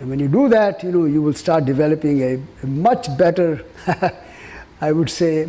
And 0.00 0.10
when 0.10 0.18
you 0.18 0.28
do 0.28 0.48
that, 0.48 0.82
you 0.82 0.90
know, 0.92 1.04
you 1.04 1.22
will 1.22 1.34
start 1.34 1.64
developing 1.64 2.20
a, 2.22 2.42
a 2.62 2.66
much 2.66 3.16
better, 3.16 3.64
I 4.80 4.92
would 4.92 5.08
say, 5.08 5.48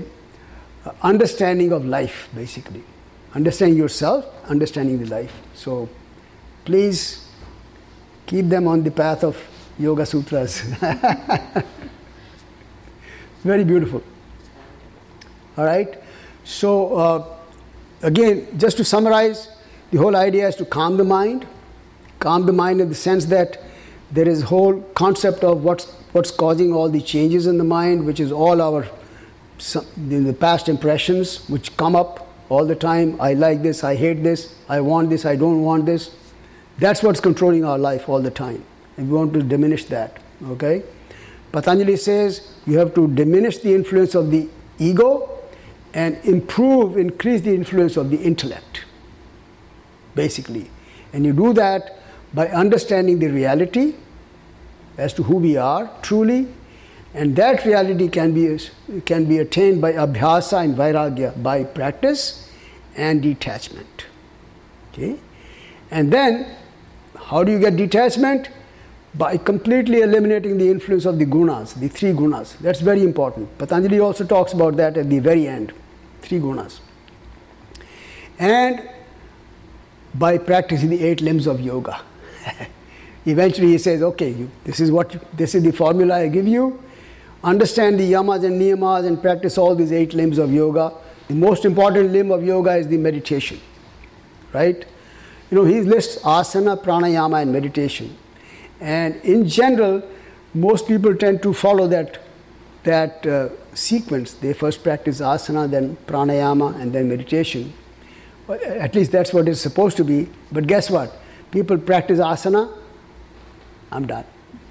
understanding 1.01 1.71
of 1.71 1.85
life, 1.85 2.29
basically. 2.35 2.83
Understanding 3.33 3.77
yourself, 3.77 4.25
understanding 4.47 4.99
the 4.99 5.07
life. 5.07 5.33
So 5.55 5.89
please 6.65 7.27
keep 8.27 8.47
them 8.49 8.67
on 8.67 8.83
the 8.83 8.91
path 8.91 9.23
of 9.23 9.35
Yoga 9.79 10.05
Sutras. 10.05 10.61
Very 13.43 13.63
beautiful. 13.63 14.03
All 15.57 15.65
right? 15.65 15.97
So, 16.43 16.95
uh, 16.95 17.25
again, 18.03 18.47
just 18.57 18.77
to 18.77 18.83
summarize, 18.83 19.49
the 19.91 19.97
whole 19.97 20.15
idea 20.15 20.47
is 20.47 20.55
to 20.57 20.65
calm 20.65 20.97
the 20.97 21.03
mind. 21.03 21.47
Calm 22.19 22.45
the 22.45 22.53
mind 22.53 22.81
in 22.81 22.89
the 22.89 22.95
sense 22.95 23.25
that 23.25 23.61
there 24.11 24.27
is 24.27 24.43
whole 24.43 24.81
concept 24.95 25.43
of 25.43 25.63
what's, 25.63 25.85
what's 26.11 26.31
causing 26.31 26.73
all 26.73 26.89
the 26.89 27.01
changes 27.01 27.47
in 27.47 27.57
the 27.57 27.63
mind, 27.63 28.05
which 28.05 28.19
is 28.19 28.31
all 28.31 28.61
our 28.61 28.87
in 29.97 30.23
the 30.23 30.33
past 30.33 30.69
impressions 30.69 31.47
which 31.49 31.75
come 31.75 31.95
up 31.95 32.27
all 32.49 32.65
the 32.65 32.75
time. 32.75 33.19
I 33.19 33.33
like 33.33 33.61
this, 33.61 33.83
I 33.83 33.95
hate 33.95 34.23
this, 34.23 34.55
I 34.67 34.81
want 34.81 35.09
this, 35.09 35.25
I 35.25 35.35
don't 35.35 35.61
want 35.61 35.85
this. 35.85 36.15
That's 36.77 37.03
what's 37.03 37.19
controlling 37.19 37.65
our 37.65 37.77
life 37.77 38.07
all 38.07 38.21
the 38.21 38.31
time. 38.31 38.63
And 38.97 39.09
we 39.09 39.17
want 39.17 39.33
to 39.33 39.43
diminish 39.43 39.85
that. 39.85 40.17
Okay? 40.47 40.83
Patanjali 41.51 41.97
says 41.97 42.53
you 42.65 42.77
have 42.77 42.93
to 42.95 43.07
diminish 43.07 43.57
the 43.59 43.73
influence 43.73 44.15
of 44.15 44.31
the 44.31 44.47
ego 44.77 45.29
and 45.93 46.17
improve, 46.23 46.97
increase 46.97 47.41
the 47.41 47.53
influence 47.53 47.97
of 47.97 48.09
the 48.09 48.17
intellect. 48.17 48.85
Basically. 50.15 50.69
And 51.11 51.25
you 51.25 51.33
do 51.33 51.53
that 51.53 51.98
by 52.33 52.47
understanding 52.49 53.19
the 53.19 53.27
reality 53.27 53.95
as 54.97 55.13
to 55.13 55.23
who 55.23 55.37
we 55.37 55.57
are 55.57 55.89
truly 56.01 56.47
and 57.13 57.35
that 57.35 57.65
reality 57.65 58.07
can 58.07 58.33
be, 58.33 58.59
can 59.05 59.25
be 59.25 59.39
attained 59.39 59.81
by 59.81 59.93
abhyasa 59.93 60.63
and 60.63 60.75
vairagya, 60.75 61.41
by 61.41 61.63
practice 61.63 62.51
and 62.95 63.21
detachment. 63.21 64.05
Okay? 64.91 65.17
And 65.89 66.13
then, 66.13 66.55
how 67.15 67.43
do 67.43 67.51
you 67.51 67.59
get 67.59 67.75
detachment? 67.75 68.49
By 69.15 69.37
completely 69.37 70.01
eliminating 70.01 70.59
the 70.59 70.69
influence 70.69 71.05
of 71.05 71.17
the 71.17 71.25
gunas, 71.25 71.73
the 71.79 71.87
three 71.87 72.11
gunas. 72.11 72.57
That's 72.59 72.79
very 72.79 73.01
important. 73.01 73.57
Patanjali 73.57 73.99
also 73.99 74.23
talks 74.23 74.53
about 74.53 74.77
that 74.77 74.97
at 74.97 75.09
the 75.09 75.17
very 75.17 75.47
end 75.47 75.73
three 76.21 76.39
gunas. 76.39 76.79
And 78.37 78.87
by 80.13 80.37
practicing 80.37 80.89
the 80.89 81.03
eight 81.03 81.21
limbs 81.21 81.47
of 81.47 81.59
yoga. 81.59 82.01
Eventually, 83.25 83.67
he 83.67 83.77
says, 83.77 84.01
okay, 84.01 84.29
you, 84.31 84.49
this, 84.63 84.79
is 84.79 84.91
what, 84.91 85.15
this 85.37 85.55
is 85.55 85.63
the 85.63 85.71
formula 85.71 86.15
I 86.15 86.27
give 86.27 86.47
you 86.47 86.81
understand 87.43 87.99
the 87.99 88.11
yamas 88.11 88.43
and 88.43 88.61
niyamas 88.61 89.05
and 89.05 89.21
practice 89.21 89.57
all 89.57 89.75
these 89.75 89.91
eight 89.91 90.13
limbs 90.13 90.37
of 90.37 90.51
yoga. 90.51 90.93
The 91.27 91.35
most 91.35 91.65
important 91.65 92.11
limb 92.11 92.31
of 92.31 92.43
yoga 92.43 92.75
is 92.75 92.87
the 92.87 92.97
meditation, 92.97 93.59
right? 94.53 94.85
You 95.49 95.57
know, 95.57 95.63
he 95.63 95.81
lists 95.81 96.21
asana, 96.23 96.81
pranayama, 96.81 97.41
and 97.41 97.53
meditation. 97.53 98.17
And 98.79 99.15
in 99.17 99.47
general, 99.47 100.03
most 100.53 100.87
people 100.87 101.15
tend 101.15 101.41
to 101.43 101.53
follow 101.53 101.87
that, 101.87 102.19
that 102.83 103.25
uh, 103.25 103.49
sequence. 103.73 104.33
They 104.33 104.53
first 104.53 104.83
practice 104.83 105.21
asana, 105.21 105.69
then 105.69 105.97
pranayama, 106.07 106.79
and 106.79 106.93
then 106.93 107.09
meditation. 107.09 107.73
At 108.49 108.95
least 108.95 109.11
that's 109.11 109.31
what 109.31 109.47
it's 109.47 109.61
supposed 109.61 109.97
to 109.97 110.03
be. 110.03 110.27
But 110.51 110.65
guess 110.65 110.89
what? 110.89 111.15
People 111.51 111.77
practice 111.77 112.19
asana, 112.19 112.71
I'm 113.91 114.05
done. 114.05 114.25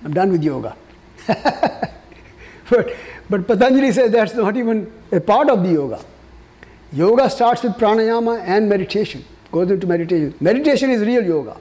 I'm 0.04 0.12
done 0.12 0.30
with 0.30 0.42
yoga. 0.42 0.76
But, 2.70 2.94
but 3.30 3.46
Patanjali 3.46 3.92
says 3.92 4.10
that's 4.12 4.34
not 4.34 4.56
even 4.56 4.92
a 5.10 5.20
part 5.20 5.48
of 5.48 5.62
the 5.62 5.70
yoga. 5.70 6.04
Yoga 6.92 7.28
starts 7.30 7.62
with 7.62 7.72
pranayama 7.74 8.42
and 8.42 8.68
meditation, 8.68 9.24
goes 9.52 9.70
into 9.70 9.86
meditation. 9.86 10.34
Meditation 10.40 10.90
is 10.90 11.02
real 11.02 11.24
yoga. 11.24 11.56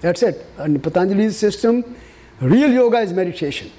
That's 0.00 0.22
it. 0.22 0.46
And 0.56 0.82
Patanjali's 0.82 1.36
system, 1.36 1.96
real 2.40 2.70
yoga 2.72 3.00
is 3.00 3.12
meditation. 3.12 3.70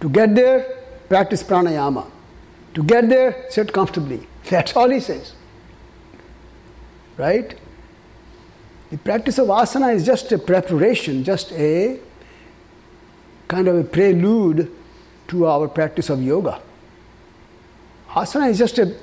To 0.00 0.08
get 0.08 0.34
there, 0.34 0.78
practice 1.08 1.42
pranayama. 1.42 2.10
To 2.74 2.82
get 2.82 3.08
there, 3.08 3.46
sit 3.50 3.72
comfortably. 3.72 4.26
That's 4.50 4.76
all 4.76 4.90
he 4.90 5.00
says. 5.00 5.34
Right? 7.16 7.58
The 8.94 8.98
practice 8.98 9.38
of 9.38 9.48
asana 9.48 9.92
is 9.92 10.06
just 10.06 10.30
a 10.30 10.38
preparation, 10.38 11.24
just 11.24 11.50
a 11.50 11.98
kind 13.48 13.66
of 13.66 13.76
a 13.76 13.82
prelude 13.82 14.70
to 15.26 15.46
our 15.46 15.66
practice 15.66 16.10
of 16.10 16.22
yoga. 16.22 16.62
Asana 18.10 18.50
is 18.50 18.58
just 18.58 18.78
a 18.78 18.96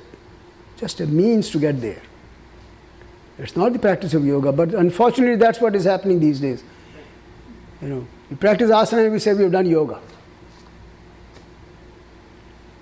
just 0.78 1.00
a 1.00 1.06
means 1.06 1.50
to 1.50 1.58
get 1.58 1.82
there. 1.82 2.00
It's 3.36 3.54
not 3.54 3.74
the 3.74 3.78
practice 3.78 4.14
of 4.14 4.24
yoga, 4.24 4.50
but 4.50 4.72
unfortunately 4.72 5.36
that's 5.36 5.60
what 5.60 5.76
is 5.76 5.84
happening 5.84 6.20
these 6.20 6.40
days. 6.40 6.64
You 7.82 7.88
know, 7.88 8.06
we 8.30 8.36
practice 8.36 8.70
asana 8.70 9.04
and 9.04 9.12
we 9.12 9.18
say 9.18 9.34
we 9.34 9.42
have 9.42 9.52
done 9.52 9.66
yoga. 9.66 10.00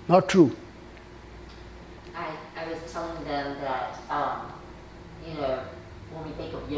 Not 0.07 0.29
true. 0.29 0.55
I, 2.15 2.31
I 2.55 2.69
was 2.69 2.79
telling 2.89 3.21
them 3.25 3.57
that, 3.59 3.99
um, 4.09 4.53
you 5.27 5.33
know, 5.33 5.65
when 6.13 6.25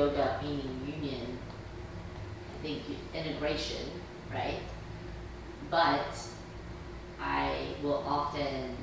we 0.03 0.09
think 0.09 0.19
of 0.19 0.43
yoga 0.43 0.43
meaning 0.43 0.93
union, 1.01 1.37
I 2.59 2.63
think 2.63 2.81
integration, 3.13 3.87
right? 4.33 4.59
But 5.69 6.17
I 7.19 7.75
will 7.81 8.03
often 8.07 8.77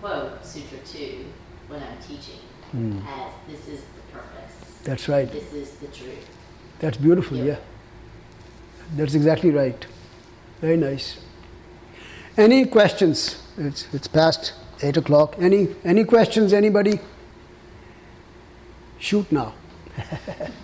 quote 0.00 0.44
Sutra 0.44 0.78
2 0.84 1.24
when 1.68 1.82
I'm 1.82 1.98
teaching 1.98 2.40
hmm. 2.70 2.98
as 3.06 3.32
this 3.48 3.68
is 3.68 3.80
the 3.80 4.12
purpose, 4.12 4.80
That's 4.84 5.08
right. 5.08 5.30
this 5.30 5.52
is 5.52 5.70
the 5.72 5.86
truth. 5.86 6.28
That's 6.80 6.96
beautiful, 6.96 7.36
Yeah. 7.36 7.44
yeah. 7.44 7.56
That's 8.96 9.14
exactly 9.14 9.50
right. 9.50 9.86
Very 10.60 10.76
nice. 10.76 11.18
Any 12.36 12.66
questions? 12.66 13.42
It's, 13.56 13.86
it's 13.94 14.08
past 14.08 14.52
8 14.82 14.96
o'clock. 14.96 15.36
Any, 15.38 15.68
any 15.84 16.04
questions, 16.04 16.52
anybody? 16.52 17.00
Shoot 18.98 19.30
now. 19.32 19.54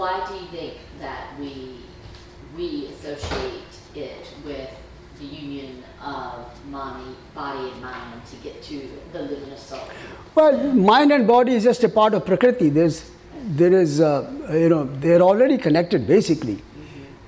Why 0.00 0.26
do 0.26 0.34
you 0.34 0.46
think 0.50 0.74
that 0.98 1.38
we 1.38 1.50
we 2.56 2.86
associate 2.86 3.72
it 3.94 4.28
with 4.46 4.70
the 5.18 5.26
union 5.26 5.82
of 6.02 6.46
mind, 6.70 7.16
body 7.34 7.68
and 7.70 7.82
mind 7.82 8.22
to 8.30 8.36
get 8.36 8.62
to 8.68 8.78
the 9.12 9.20
living 9.20 9.56
soul? 9.58 9.80
Well, 10.34 10.56
mind 10.72 11.12
and 11.12 11.26
body 11.26 11.52
is 11.54 11.64
just 11.64 11.84
a 11.84 11.90
part 11.90 12.14
of 12.14 12.24
Prakriti. 12.24 12.70
There's, 12.70 13.10
there 13.44 13.74
is, 13.74 14.00
uh, 14.00 14.30
you 14.50 14.70
know, 14.70 14.84
they're 14.84 15.20
already 15.20 15.58
connected 15.58 16.06
basically. 16.06 16.62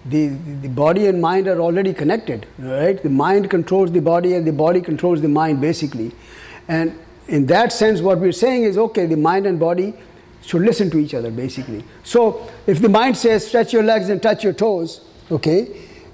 The, 0.07 0.28
the 0.62 0.68
body 0.68 1.09
and 1.09 1.20
mind 1.20 1.49
are 1.49 1.60
already 1.60 1.92
connected, 1.92 2.47
right? 2.59 3.02
The 3.02 3.10
mind 3.10 3.51
controls 3.51 3.92
the 3.92 4.01
body 4.01 4.34
and 4.34 4.47
the 4.47 4.52
body 4.52 4.81
controls 4.81 5.20
the 5.20 5.28
mind 5.28 5.60
basically. 5.60 6.12
And 6.68 6.99
in 7.28 7.44
that 7.47 7.70
sense, 7.70 8.01
what 8.01 8.18
we're 8.18 8.33
saying 8.33 8.65
is 8.65 8.78
okay, 8.78 9.05
the 9.05 9.18
mind 9.18 9.47
and 9.47 9.60
body 9.60 9.92
should 10.45 10.62
listen 10.62 10.91
to 10.91 10.99
each 10.99 11.15
other 11.15 11.31
basically. 11.31 11.85
So 12.05 12.49
if 12.67 12.81
the 12.81 12.89
mind 12.89 13.17
says 13.17 13.47
stretch 13.47 13.73
your 13.73 13.83
legs 13.83 14.09
and 14.09 14.23
touch 14.23 14.45
your 14.45 14.53
toes, 14.53 15.01
okay, 15.31 15.69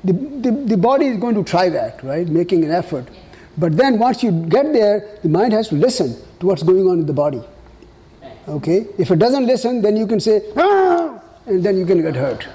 the, 0.04 0.12
the, 0.12 0.50
the 0.50 0.76
body 0.76 1.06
is 1.06 1.18
going 1.18 1.34
to 1.34 1.44
try 1.44 1.68
that, 1.68 2.02
right? 2.04 2.28
Making 2.28 2.64
an 2.64 2.70
effort. 2.70 3.08
But 3.56 3.76
then 3.76 3.98
once 3.98 4.22
you 4.22 4.30
get 4.30 4.72
there, 4.72 5.18
the 5.22 5.28
mind 5.28 5.52
has 5.52 5.68
to 5.68 5.74
listen 5.74 6.16
to 6.40 6.46
what's 6.46 6.62
going 6.62 6.86
on 6.88 7.00
in 7.00 7.06
the 7.06 7.12
body. 7.12 7.42
Okay? 8.46 8.86
If 8.98 9.10
it 9.10 9.18
doesn't 9.18 9.46
listen, 9.46 9.82
then 9.82 9.96
you 9.96 10.06
can 10.06 10.20
say, 10.20 10.42
ah, 10.56 11.20
and 11.46 11.64
then 11.64 11.76
you 11.76 11.84
can 11.84 12.00
get 12.00 12.14
hurt. 12.14 12.46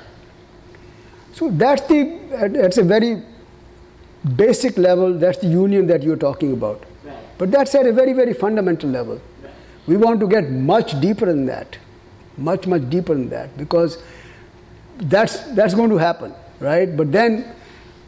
So 1.33 1.49
that's 1.49 1.81
the 1.87 2.19
that's 2.51 2.77
a 2.77 2.83
very 2.83 3.23
basic 4.35 4.77
level, 4.77 5.17
that's 5.17 5.39
the 5.39 5.47
union 5.47 5.87
that 5.87 6.03
you're 6.03 6.15
talking 6.15 6.53
about. 6.53 6.83
But 7.37 7.51
that's 7.51 7.75
at 7.75 7.85
a 7.85 7.91
very, 7.91 8.13
very 8.13 8.33
fundamental 8.33 8.89
level. 8.89 9.19
We 9.87 9.97
want 9.97 10.19
to 10.21 10.27
get 10.27 10.49
much 10.51 10.99
deeper 11.01 11.25
than 11.25 11.45
that. 11.47 11.77
Much, 12.37 12.67
much 12.67 12.89
deeper 12.89 13.13
than 13.13 13.29
that. 13.29 13.57
Because 13.57 13.97
that's 14.97 15.39
that's 15.55 15.73
going 15.73 15.89
to 15.89 15.97
happen, 15.97 16.33
right? 16.59 16.95
But 16.95 17.11
then 17.11 17.53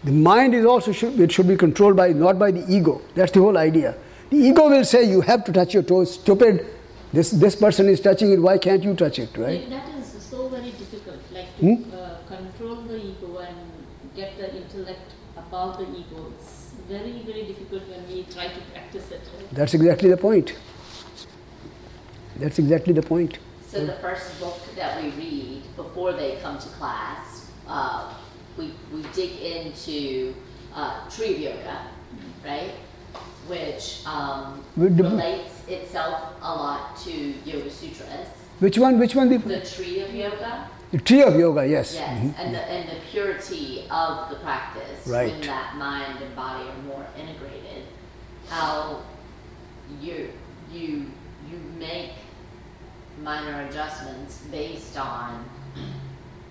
the 0.03 0.11
mind 0.11 0.55
is 0.55 0.65
also 0.65 0.91
should 0.91 1.19
it 1.19 1.31
should 1.31 1.47
be 1.47 1.55
controlled 1.55 1.95
by 1.95 2.09
not 2.13 2.39
by 2.39 2.51
the 2.51 2.65
ego. 2.71 3.01
That's 3.15 3.31
the 3.31 3.39
whole 3.41 3.57
idea. 3.57 3.95
The 4.29 4.37
ego 4.37 4.69
will 4.69 4.83
say 4.85 5.03
you 5.03 5.21
have 5.21 5.43
to 5.45 5.51
touch 5.51 5.73
your 5.73 5.83
toes, 5.83 6.13
stupid. 6.13 6.65
This 7.13 7.31
this 7.31 7.55
person 7.55 7.87
is 7.89 7.99
touching 8.01 8.31
it, 8.31 8.39
why 8.41 8.57
can't 8.57 8.83
you 8.83 8.93
touch 8.95 9.19
it, 9.19 9.35
right? 9.37 9.69
That 9.69 9.87
is 9.97 10.07
so 10.29 10.47
very 10.49 10.71
difficult, 10.71 11.19
like 11.33 11.47
Hmm? 11.59 11.75
uh, 11.93 12.17
control 12.27 12.75
the 12.83 12.97
ego 12.97 13.37
and 13.37 13.55
get 14.15 14.37
the 14.37 14.55
intellect 14.55 15.13
above 15.37 15.77
the 15.77 15.85
ego. 15.99 16.31
It's 16.35 16.71
very, 16.89 17.21
very 17.25 17.45
difficult 17.45 17.83
when 17.89 18.07
we 18.07 18.23
try 18.23 18.47
to 18.47 18.59
practice 18.73 19.11
it. 19.11 19.21
Right? 19.37 19.53
That's 19.53 19.73
exactly 19.73 20.09
the 20.09 20.17
point. 20.17 20.53
That's 22.37 22.59
exactly 22.59 22.93
the 22.93 23.01
point. 23.01 23.39
So 23.67 23.85
the 23.85 23.93
first 23.93 24.39
book 24.39 24.59
that 24.75 25.01
we 25.01 25.09
read 25.11 25.63
before 25.75 26.13
they 26.13 26.37
come 26.41 26.57
to 26.59 26.67
class, 26.69 27.49
uh, 27.67 28.13
we, 28.57 28.71
we 28.93 29.03
dig 29.13 29.31
into 29.41 30.33
uh, 30.73 31.09
Tree 31.09 31.35
Yoga, 31.37 31.87
right? 32.45 32.71
Which 33.47 34.05
um, 34.05 34.63
relates 34.77 35.67
itself 35.67 36.33
a 36.41 36.53
lot 36.55 36.97
to 37.03 37.11
Yoga 37.11 37.69
Sutras. 37.69 38.27
Which 38.59 38.77
one? 38.77 38.97
Which 38.99 39.15
one? 39.15 39.29
The, 39.29 39.37
The 39.37 39.61
Tree 39.65 40.01
of 40.01 40.13
Yoga, 40.13 40.69
the 40.91 40.99
tree 40.99 41.23
of 41.23 41.35
yoga. 41.37 41.67
Yes. 41.67 41.93
yes, 41.95 42.07
Mhm. 42.23 42.33
and 42.39 42.55
the 42.55 42.61
and 42.61 42.89
the 42.89 42.95
purity 43.11 43.85
of 43.91 44.29
the 44.29 44.35
practice 44.37 45.05
Right. 45.05 45.31
when 45.31 45.41
that 45.41 45.75
mind 45.75 46.21
and 46.21 46.33
body 46.35 46.63
are 46.69 46.83
more 46.87 47.05
integrated. 47.19 47.83
How 48.47 49.01
you 49.99 50.29
you 50.71 51.07
you 51.49 51.59
make 51.77 52.11
minor 53.23 53.65
adjustments 53.69 54.39
based 54.51 54.97
on 54.97 55.43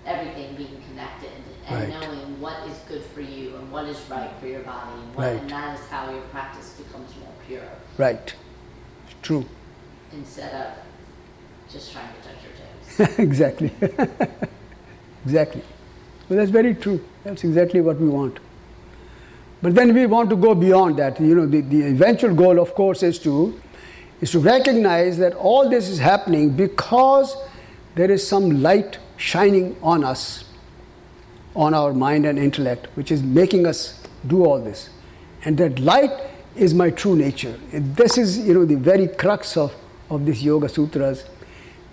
everything 0.06 0.54
being 0.56 0.80
connected 0.88 1.30
and 1.66 1.92
Right. 1.92 2.00
knowing 2.00 2.40
what 2.40 2.56
is 2.68 2.76
good 2.88 3.02
for 3.14 3.20
you 3.22 3.54
and 3.56 3.70
what 3.72 3.86
is 3.86 3.98
right 4.10 4.30
for 4.40 4.46
your 4.46 4.60
body 4.60 4.92
and 4.92 5.14
what 5.14 5.26
Right. 5.26 5.40
and 5.40 5.50
that 5.50 5.78
is 5.78 5.86
how 5.88 6.10
your 6.10 6.20
practice 6.32 6.74
becomes 6.76 7.10
more 7.20 7.32
pure 7.46 7.62
Right. 7.96 8.34
True. 9.22 9.46
instead 10.12 10.52
of 10.54 11.72
just 11.72 11.92
trying 11.92 12.08
to 12.08 12.28
touch 12.28 12.36
your 12.44 13.06
toes. 13.06 13.18
exactly. 13.18 13.72
exactly. 15.24 15.62
Well, 16.28 16.38
that's 16.38 16.50
very 16.50 16.74
true. 16.74 17.00
That's 17.24 17.44
exactly 17.44 17.80
what 17.80 17.98
we 18.00 18.08
want. 18.08 18.38
But 19.62 19.74
then 19.74 19.94
we 19.94 20.04
want 20.06 20.28
to 20.30 20.36
go 20.36 20.54
beyond 20.54 20.98
that. 20.98 21.18
You 21.20 21.34
know, 21.34 21.46
the, 21.46 21.62
the 21.62 21.82
eventual 21.88 22.34
goal, 22.34 22.58
of 22.60 22.74
course, 22.74 23.02
is 23.02 23.18
to 23.20 23.58
is 24.24 24.30
to 24.30 24.38
recognize 24.38 25.18
that 25.18 25.34
all 25.34 25.68
this 25.68 25.86
is 25.86 25.98
happening 25.98 26.48
because 26.48 27.36
there 27.94 28.10
is 28.10 28.26
some 28.26 28.62
light 28.62 28.96
shining 29.18 29.76
on 29.82 30.02
us, 30.02 30.44
on 31.54 31.74
our 31.74 31.92
mind 31.92 32.24
and 32.24 32.38
intellect, 32.38 32.86
which 32.94 33.10
is 33.12 33.22
making 33.22 33.66
us 33.66 34.02
do 34.26 34.46
all 34.46 34.58
this. 34.58 34.88
And 35.44 35.58
that 35.58 35.78
light 35.78 36.10
is 36.56 36.72
my 36.72 36.88
true 36.88 37.14
nature. 37.14 37.60
And 37.70 37.94
this 37.96 38.16
is, 38.16 38.38
you 38.38 38.54
know, 38.54 38.64
the 38.64 38.76
very 38.76 39.08
crux 39.08 39.58
of, 39.58 39.74
of 40.08 40.24
these 40.24 40.42
Yoga 40.42 40.70
Sutras. 40.70 41.26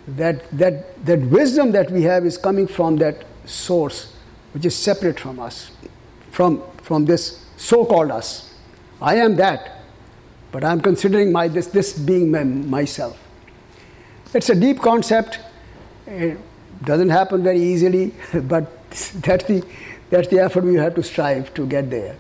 That, 0.08 0.50
that, 0.58 1.06
that 1.06 1.19
wisdom 1.19 1.74
that 1.74 1.92
we 1.92 2.03
have 2.03 2.26
is 2.26 2.38
coming 2.38 2.66
from 2.66 2.95
that 3.00 3.26
source, 3.43 4.16
which 4.53 4.66
is 4.66 4.74
separate 4.74 5.19
from 5.19 5.38
us, 5.38 5.72
from, 6.30 6.64
from 6.82 7.03
this 7.03 7.45
so 7.58 7.84
called 7.85 8.10
us. 8.10 8.53
I 9.01 9.16
am 9.16 9.35
that, 9.35 9.81
but 10.51 10.63
I'm 10.63 10.81
considering 10.81 11.31
my, 11.31 11.47
this, 11.47 11.67
this 11.67 11.93
being 11.93 12.31
my, 12.31 12.43
myself. 12.43 13.17
It's 14.33 14.49
a 14.49 14.55
deep 14.55 14.80
concept. 14.80 15.39
It 16.07 16.38
doesn't 16.83 17.09
happen 17.09 17.43
very 17.43 17.61
easily, 17.61 18.13
but 18.33 18.89
that's 18.89 19.45
the, 19.45 19.63
that's 20.09 20.27
the 20.27 20.39
effort 20.39 20.63
we 20.63 20.75
have 20.75 20.95
to 20.95 21.03
strive 21.03 21.53
to 21.53 21.65
get 21.65 21.89
there, 21.89 22.15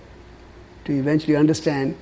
to 0.85 0.93
eventually 0.93 1.35
understand 1.35 1.97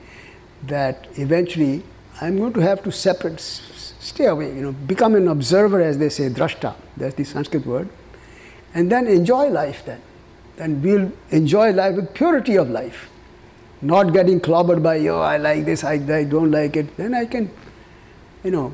that 0.64 1.08
eventually 1.16 1.84
I'm 2.22 2.38
going 2.38 2.54
to 2.54 2.62
have 2.62 2.84
to 2.84 2.92
separate, 2.92 3.40
stay 3.40 4.26
away, 4.26 4.54
you 4.54 4.62
know, 4.62 4.72
become 4.72 5.16
an 5.16 5.28
observer, 5.28 5.82
as 5.82 5.98
they 5.98 6.10
say, 6.10 6.30
drashta, 6.30 6.76
that's 6.98 7.16
the 7.16 7.24
Sanskrit 7.24 7.66
word, 7.66 7.88
and 8.74 8.92
then 8.92 9.08
enjoy 9.08 9.48
life 9.50 9.86
then. 9.86 10.02
And 10.58 10.84
we'll 10.84 11.12
enjoy 11.30 11.72
life 11.72 11.96
with 11.96 12.14
purity 12.14 12.58
of 12.58 12.70
life, 12.70 13.10
not 13.82 14.14
getting 14.14 14.40
clobbered 14.40 14.84
by, 14.84 15.00
oh, 15.08 15.20
I 15.20 15.38
like 15.38 15.66
this, 15.66 15.84
I, 15.84 15.94
I 15.94 16.24
don't 16.24 16.52
like 16.52 16.76
it. 16.76 16.96
Then 16.98 17.14
I 17.14 17.26
can, 17.26 17.50
you 18.44 18.52
know, 18.52 18.74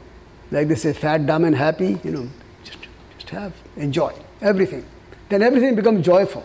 like 0.52 0.68
they 0.68 0.76
say, 0.76 0.94
fat, 0.94 1.26
dumb, 1.26 1.44
and 1.46 1.56
happy, 1.56 2.00
you 2.04 2.12
know, 2.12 2.30
just, 2.64 2.80
just 3.18 3.30
have, 3.30 3.54
enjoy 3.78 4.14
everything. 4.42 4.86
Then 5.30 5.42
everything 5.42 5.76
becomes 5.76 6.06
joyful. 6.06 6.44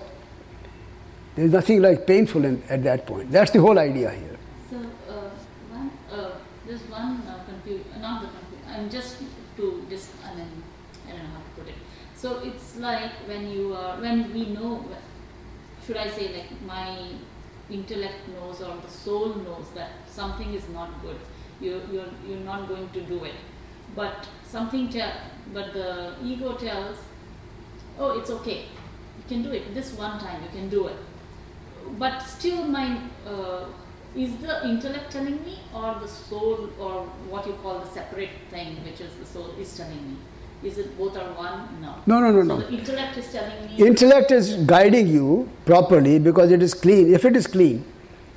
There's 1.36 1.52
nothing 1.52 1.80
like 1.80 2.06
painful 2.06 2.44
in, 2.44 2.62
at 2.68 2.82
that 2.84 3.06
point. 3.06 3.30
That's 3.30 3.50
the 3.50 3.60
whole 3.60 3.78
idea 3.78 4.10
here. 4.10 4.38
So, 4.70 4.76
uh, 5.08 5.30
one, 5.70 5.90
uh, 6.10 6.30
there's 6.66 6.82
one 6.82 7.22
uh, 7.26 7.44
confu- 7.46 7.84
uh, 7.94 7.98
not 7.98 8.22
the 8.22 8.28
confusion, 8.28 8.68
I'm 8.68 8.90
just 8.90 9.16
to 9.56 9.86
just, 9.88 10.10
I 10.24 10.34
mean, 10.34 10.62
I 11.06 11.12
don't 11.12 11.22
know 11.22 11.30
how 11.30 11.38
to 11.40 11.60
put 11.60 11.68
it. 11.68 11.74
So 12.14 12.38
it's 12.40 12.76
like 12.76 13.12
when 13.26 13.50
you 13.50 13.74
are, 13.74 13.98
when 14.00 14.32
we 14.32 14.46
know, 14.46 14.84
should 15.86 15.96
I 15.96 16.08
say 16.10 16.36
like 16.36 16.62
my 16.66 17.08
intellect 17.70 18.28
knows 18.28 18.60
or 18.60 18.76
the 18.84 18.90
soul 18.90 19.34
knows 19.34 19.70
that 19.74 19.90
something 20.08 20.54
is 20.54 20.68
not 20.70 21.00
good, 21.02 21.16
you, 21.60 21.80
you're, 21.92 22.08
you're 22.26 22.44
not 22.44 22.68
going 22.68 22.88
to 22.90 23.00
do 23.02 23.24
it. 23.24 23.34
But 23.94 24.26
something 24.44 24.88
tell, 24.88 25.12
but 25.52 25.72
the 25.72 26.14
ego 26.24 26.54
tells, 26.54 26.98
oh, 27.98 28.18
it's 28.18 28.30
okay, 28.30 28.60
you 29.18 29.24
can 29.28 29.42
do 29.42 29.50
it, 29.50 29.74
this 29.74 29.92
one 29.94 30.18
time 30.18 30.42
you 30.42 30.48
can 30.50 30.68
do 30.68 30.86
it. 30.88 30.96
but 31.98 32.20
still 32.20 32.64
my 32.66 32.98
uh, 33.26 33.64
is 34.14 34.36
the 34.36 34.68
intellect 34.68 35.10
telling 35.12 35.42
me 35.44 35.58
or 35.74 35.96
the 36.00 36.08
soul 36.08 36.68
or 36.78 37.04
what 37.28 37.46
you 37.46 37.52
call 37.62 37.78
the 37.80 37.90
separate 37.90 38.30
thing 38.50 38.76
which 38.84 39.00
is 39.00 39.14
the 39.14 39.26
soul 39.26 39.50
is 39.58 39.76
telling 39.76 40.02
me 40.10 40.16
is 40.62 40.78
it 40.78 40.96
both 40.98 41.16
are 41.16 41.32
one 41.32 41.68
no 41.80 41.94
No, 42.06 42.20
no, 42.20 42.30
no, 42.30 42.40
so 42.40 42.46
no. 42.48 42.56
the 42.66 42.78
intellect 42.78 43.16
is 43.16 43.32
telling 43.32 43.66
me 43.66 43.86
Intellect 43.86 44.30
is 44.30 44.56
guiding 44.72 45.06
you 45.08 45.48
properly 45.64 46.18
because 46.18 46.50
it 46.50 46.62
is 46.62 46.74
clean. 46.74 47.14
If 47.14 47.24
it 47.24 47.36
is 47.36 47.46
clean, 47.46 47.84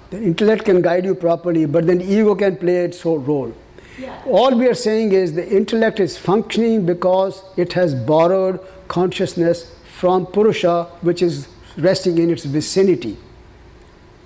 then 0.09 0.23
intellect 0.23 0.65
can 0.65 0.81
guide 0.81 1.05
you 1.05 1.15
properly, 1.15 1.65
but 1.65 1.85
then 1.87 2.01
ego 2.01 2.35
can 2.35 2.55
play 2.57 2.77
its 2.85 3.01
whole 3.01 3.19
role. 3.19 3.53
yeah 3.99 4.21
All 4.25 4.55
we 4.57 4.67
are 4.67 4.73
saying 4.83 5.11
is 5.11 5.33
the 5.33 5.47
intellect 5.57 5.99
is 5.99 6.17
functioning 6.17 6.85
because 6.85 7.43
it 7.57 7.73
has 7.73 7.93
borrowed 7.95 8.59
consciousness 8.87 9.75
from 9.99 10.25
Purusha, 10.27 10.85
which 11.01 11.21
is 11.21 11.47
resting 11.77 12.17
in 12.19 12.29
its 12.29 12.45
vicinity. 12.45 13.17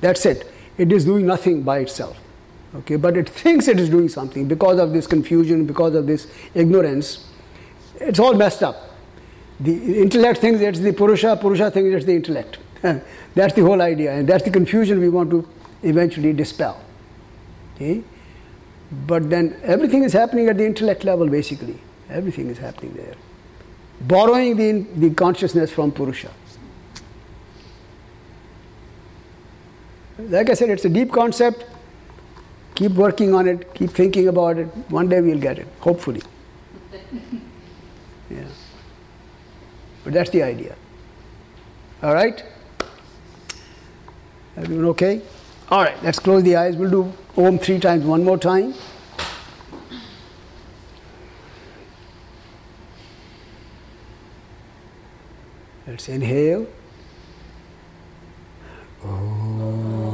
That's 0.01 0.25
it. 0.25 0.51
It 0.77 0.91
is 0.91 1.05
doing 1.05 1.25
nothing 1.25 1.63
by 1.63 1.79
itself. 1.79 2.17
Okay, 2.75 2.97
but 2.97 3.17
it 3.17 3.29
thinks 3.29 3.67
it 3.67 3.79
is 3.79 3.89
doing 3.89 4.09
something 4.09 4.47
because 4.47 4.77
of 4.77 4.93
this 4.93 5.07
confusion, 5.07 5.65
because 5.65 5.95
of 5.95 6.05
this 6.05 6.27
ignorance. 6.53 7.23
It's 7.99 8.19
all 8.19 8.33
messed 8.33 8.63
up. 8.63 8.87
The 9.59 10.01
intellect 10.01 10.39
thinks 10.39 10.61
it's 10.61 10.79
the 10.79 10.93
Purusha, 10.93 11.37
Purusha 11.39 11.71
thinks 11.71 11.95
it's 11.95 12.05
the 12.05 12.15
intellect. 12.15 12.57
that's 12.81 13.53
the 13.55 13.61
whole 13.61 13.81
idea, 13.81 14.13
and 14.13 14.27
that's 14.27 14.43
the 14.43 14.51
confusion 14.51 14.99
we 14.99 15.09
want 15.09 15.31
to 15.31 15.47
eventually 15.81 16.33
dispel. 16.33 16.79
Okay? 17.75 18.03
But 19.05 19.29
then 19.29 19.59
everything 19.63 20.03
is 20.03 20.13
happening 20.13 20.47
at 20.47 20.57
the 20.57 20.65
intellect 20.65 21.03
level, 21.03 21.27
basically. 21.27 21.79
Everything 22.09 22.49
is 22.49 22.57
happening 22.57 22.93
there. 22.93 23.15
Borrowing 24.01 24.55
the, 24.55 24.85
the 24.99 25.13
consciousness 25.13 25.71
from 25.71 25.91
Purusha. 25.91 26.31
Like 30.19 30.49
I 30.49 30.53
said, 30.53 30.69
it's 30.69 30.85
a 30.85 30.89
deep 30.89 31.11
concept. 31.11 31.65
Keep 32.75 32.91
working 32.91 33.33
on 33.33 33.47
it, 33.47 33.73
keep 33.73 33.89
thinking 33.89 34.27
about 34.27 34.57
it. 34.57 34.67
One 34.89 35.09
day 35.09 35.19
we'll 35.19 35.39
get 35.39 35.57
it, 35.57 35.67
hopefully. 35.79 36.21
Yeah. 38.29 38.43
But 40.03 40.13
that's 40.13 40.29
the 40.29 40.43
idea. 40.43 40.75
All 42.01 42.13
right? 42.13 42.43
Everyone 44.55 44.85
okay? 44.85 45.21
All 45.69 45.83
right, 45.83 46.01
let's 46.03 46.19
close 46.19 46.43
the 46.43 46.55
eyes. 46.55 46.75
We'll 46.75 46.89
do 46.89 47.13
Om 47.35 47.59
three 47.59 47.79
times, 47.79 48.05
one 48.05 48.23
more 48.23 48.37
time. 48.37 48.73
Let's 55.85 56.09
inhale. 56.09 56.67
And 59.03 60.06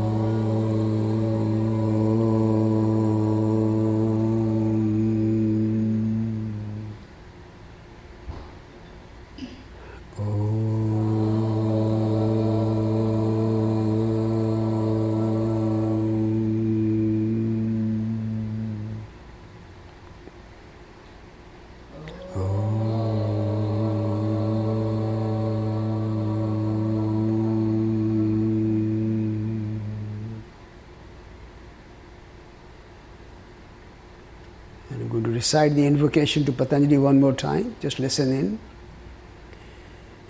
recite 35.54 35.76
the 35.76 35.86
invocation 35.86 36.44
to 36.46 36.52
Patanjali 36.52 36.98
one 36.98 37.20
more 37.22 37.34
time. 37.34 37.76
Just 37.80 38.00
listen 38.00 38.32
in. 38.32 38.60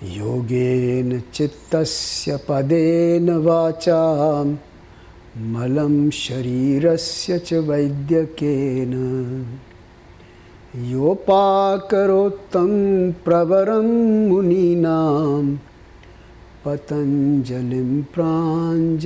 योगेन 0.04 1.20
चित्तस्य 1.34 2.38
पदेन 2.48 3.30
वाचां 3.46 4.48
मलं 5.54 5.94
शरीरस्य 6.14 7.38
च 7.40 7.50
वैद्यकेन 7.70 8.94
योपाकरोत्तं 10.92 12.74
प्रवरं 13.26 13.88
मुनीनां 14.30 15.46
पतञ्जलिं 16.66 17.92
प्राञ्जलिरानतोऽस्मि 18.18 19.04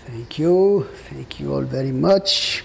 Thank 0.07 0.39
you. 0.39 0.87
Thank 1.09 1.41
you 1.41 1.55
all 1.55 1.63
very 1.63 1.93
much. 1.93 2.65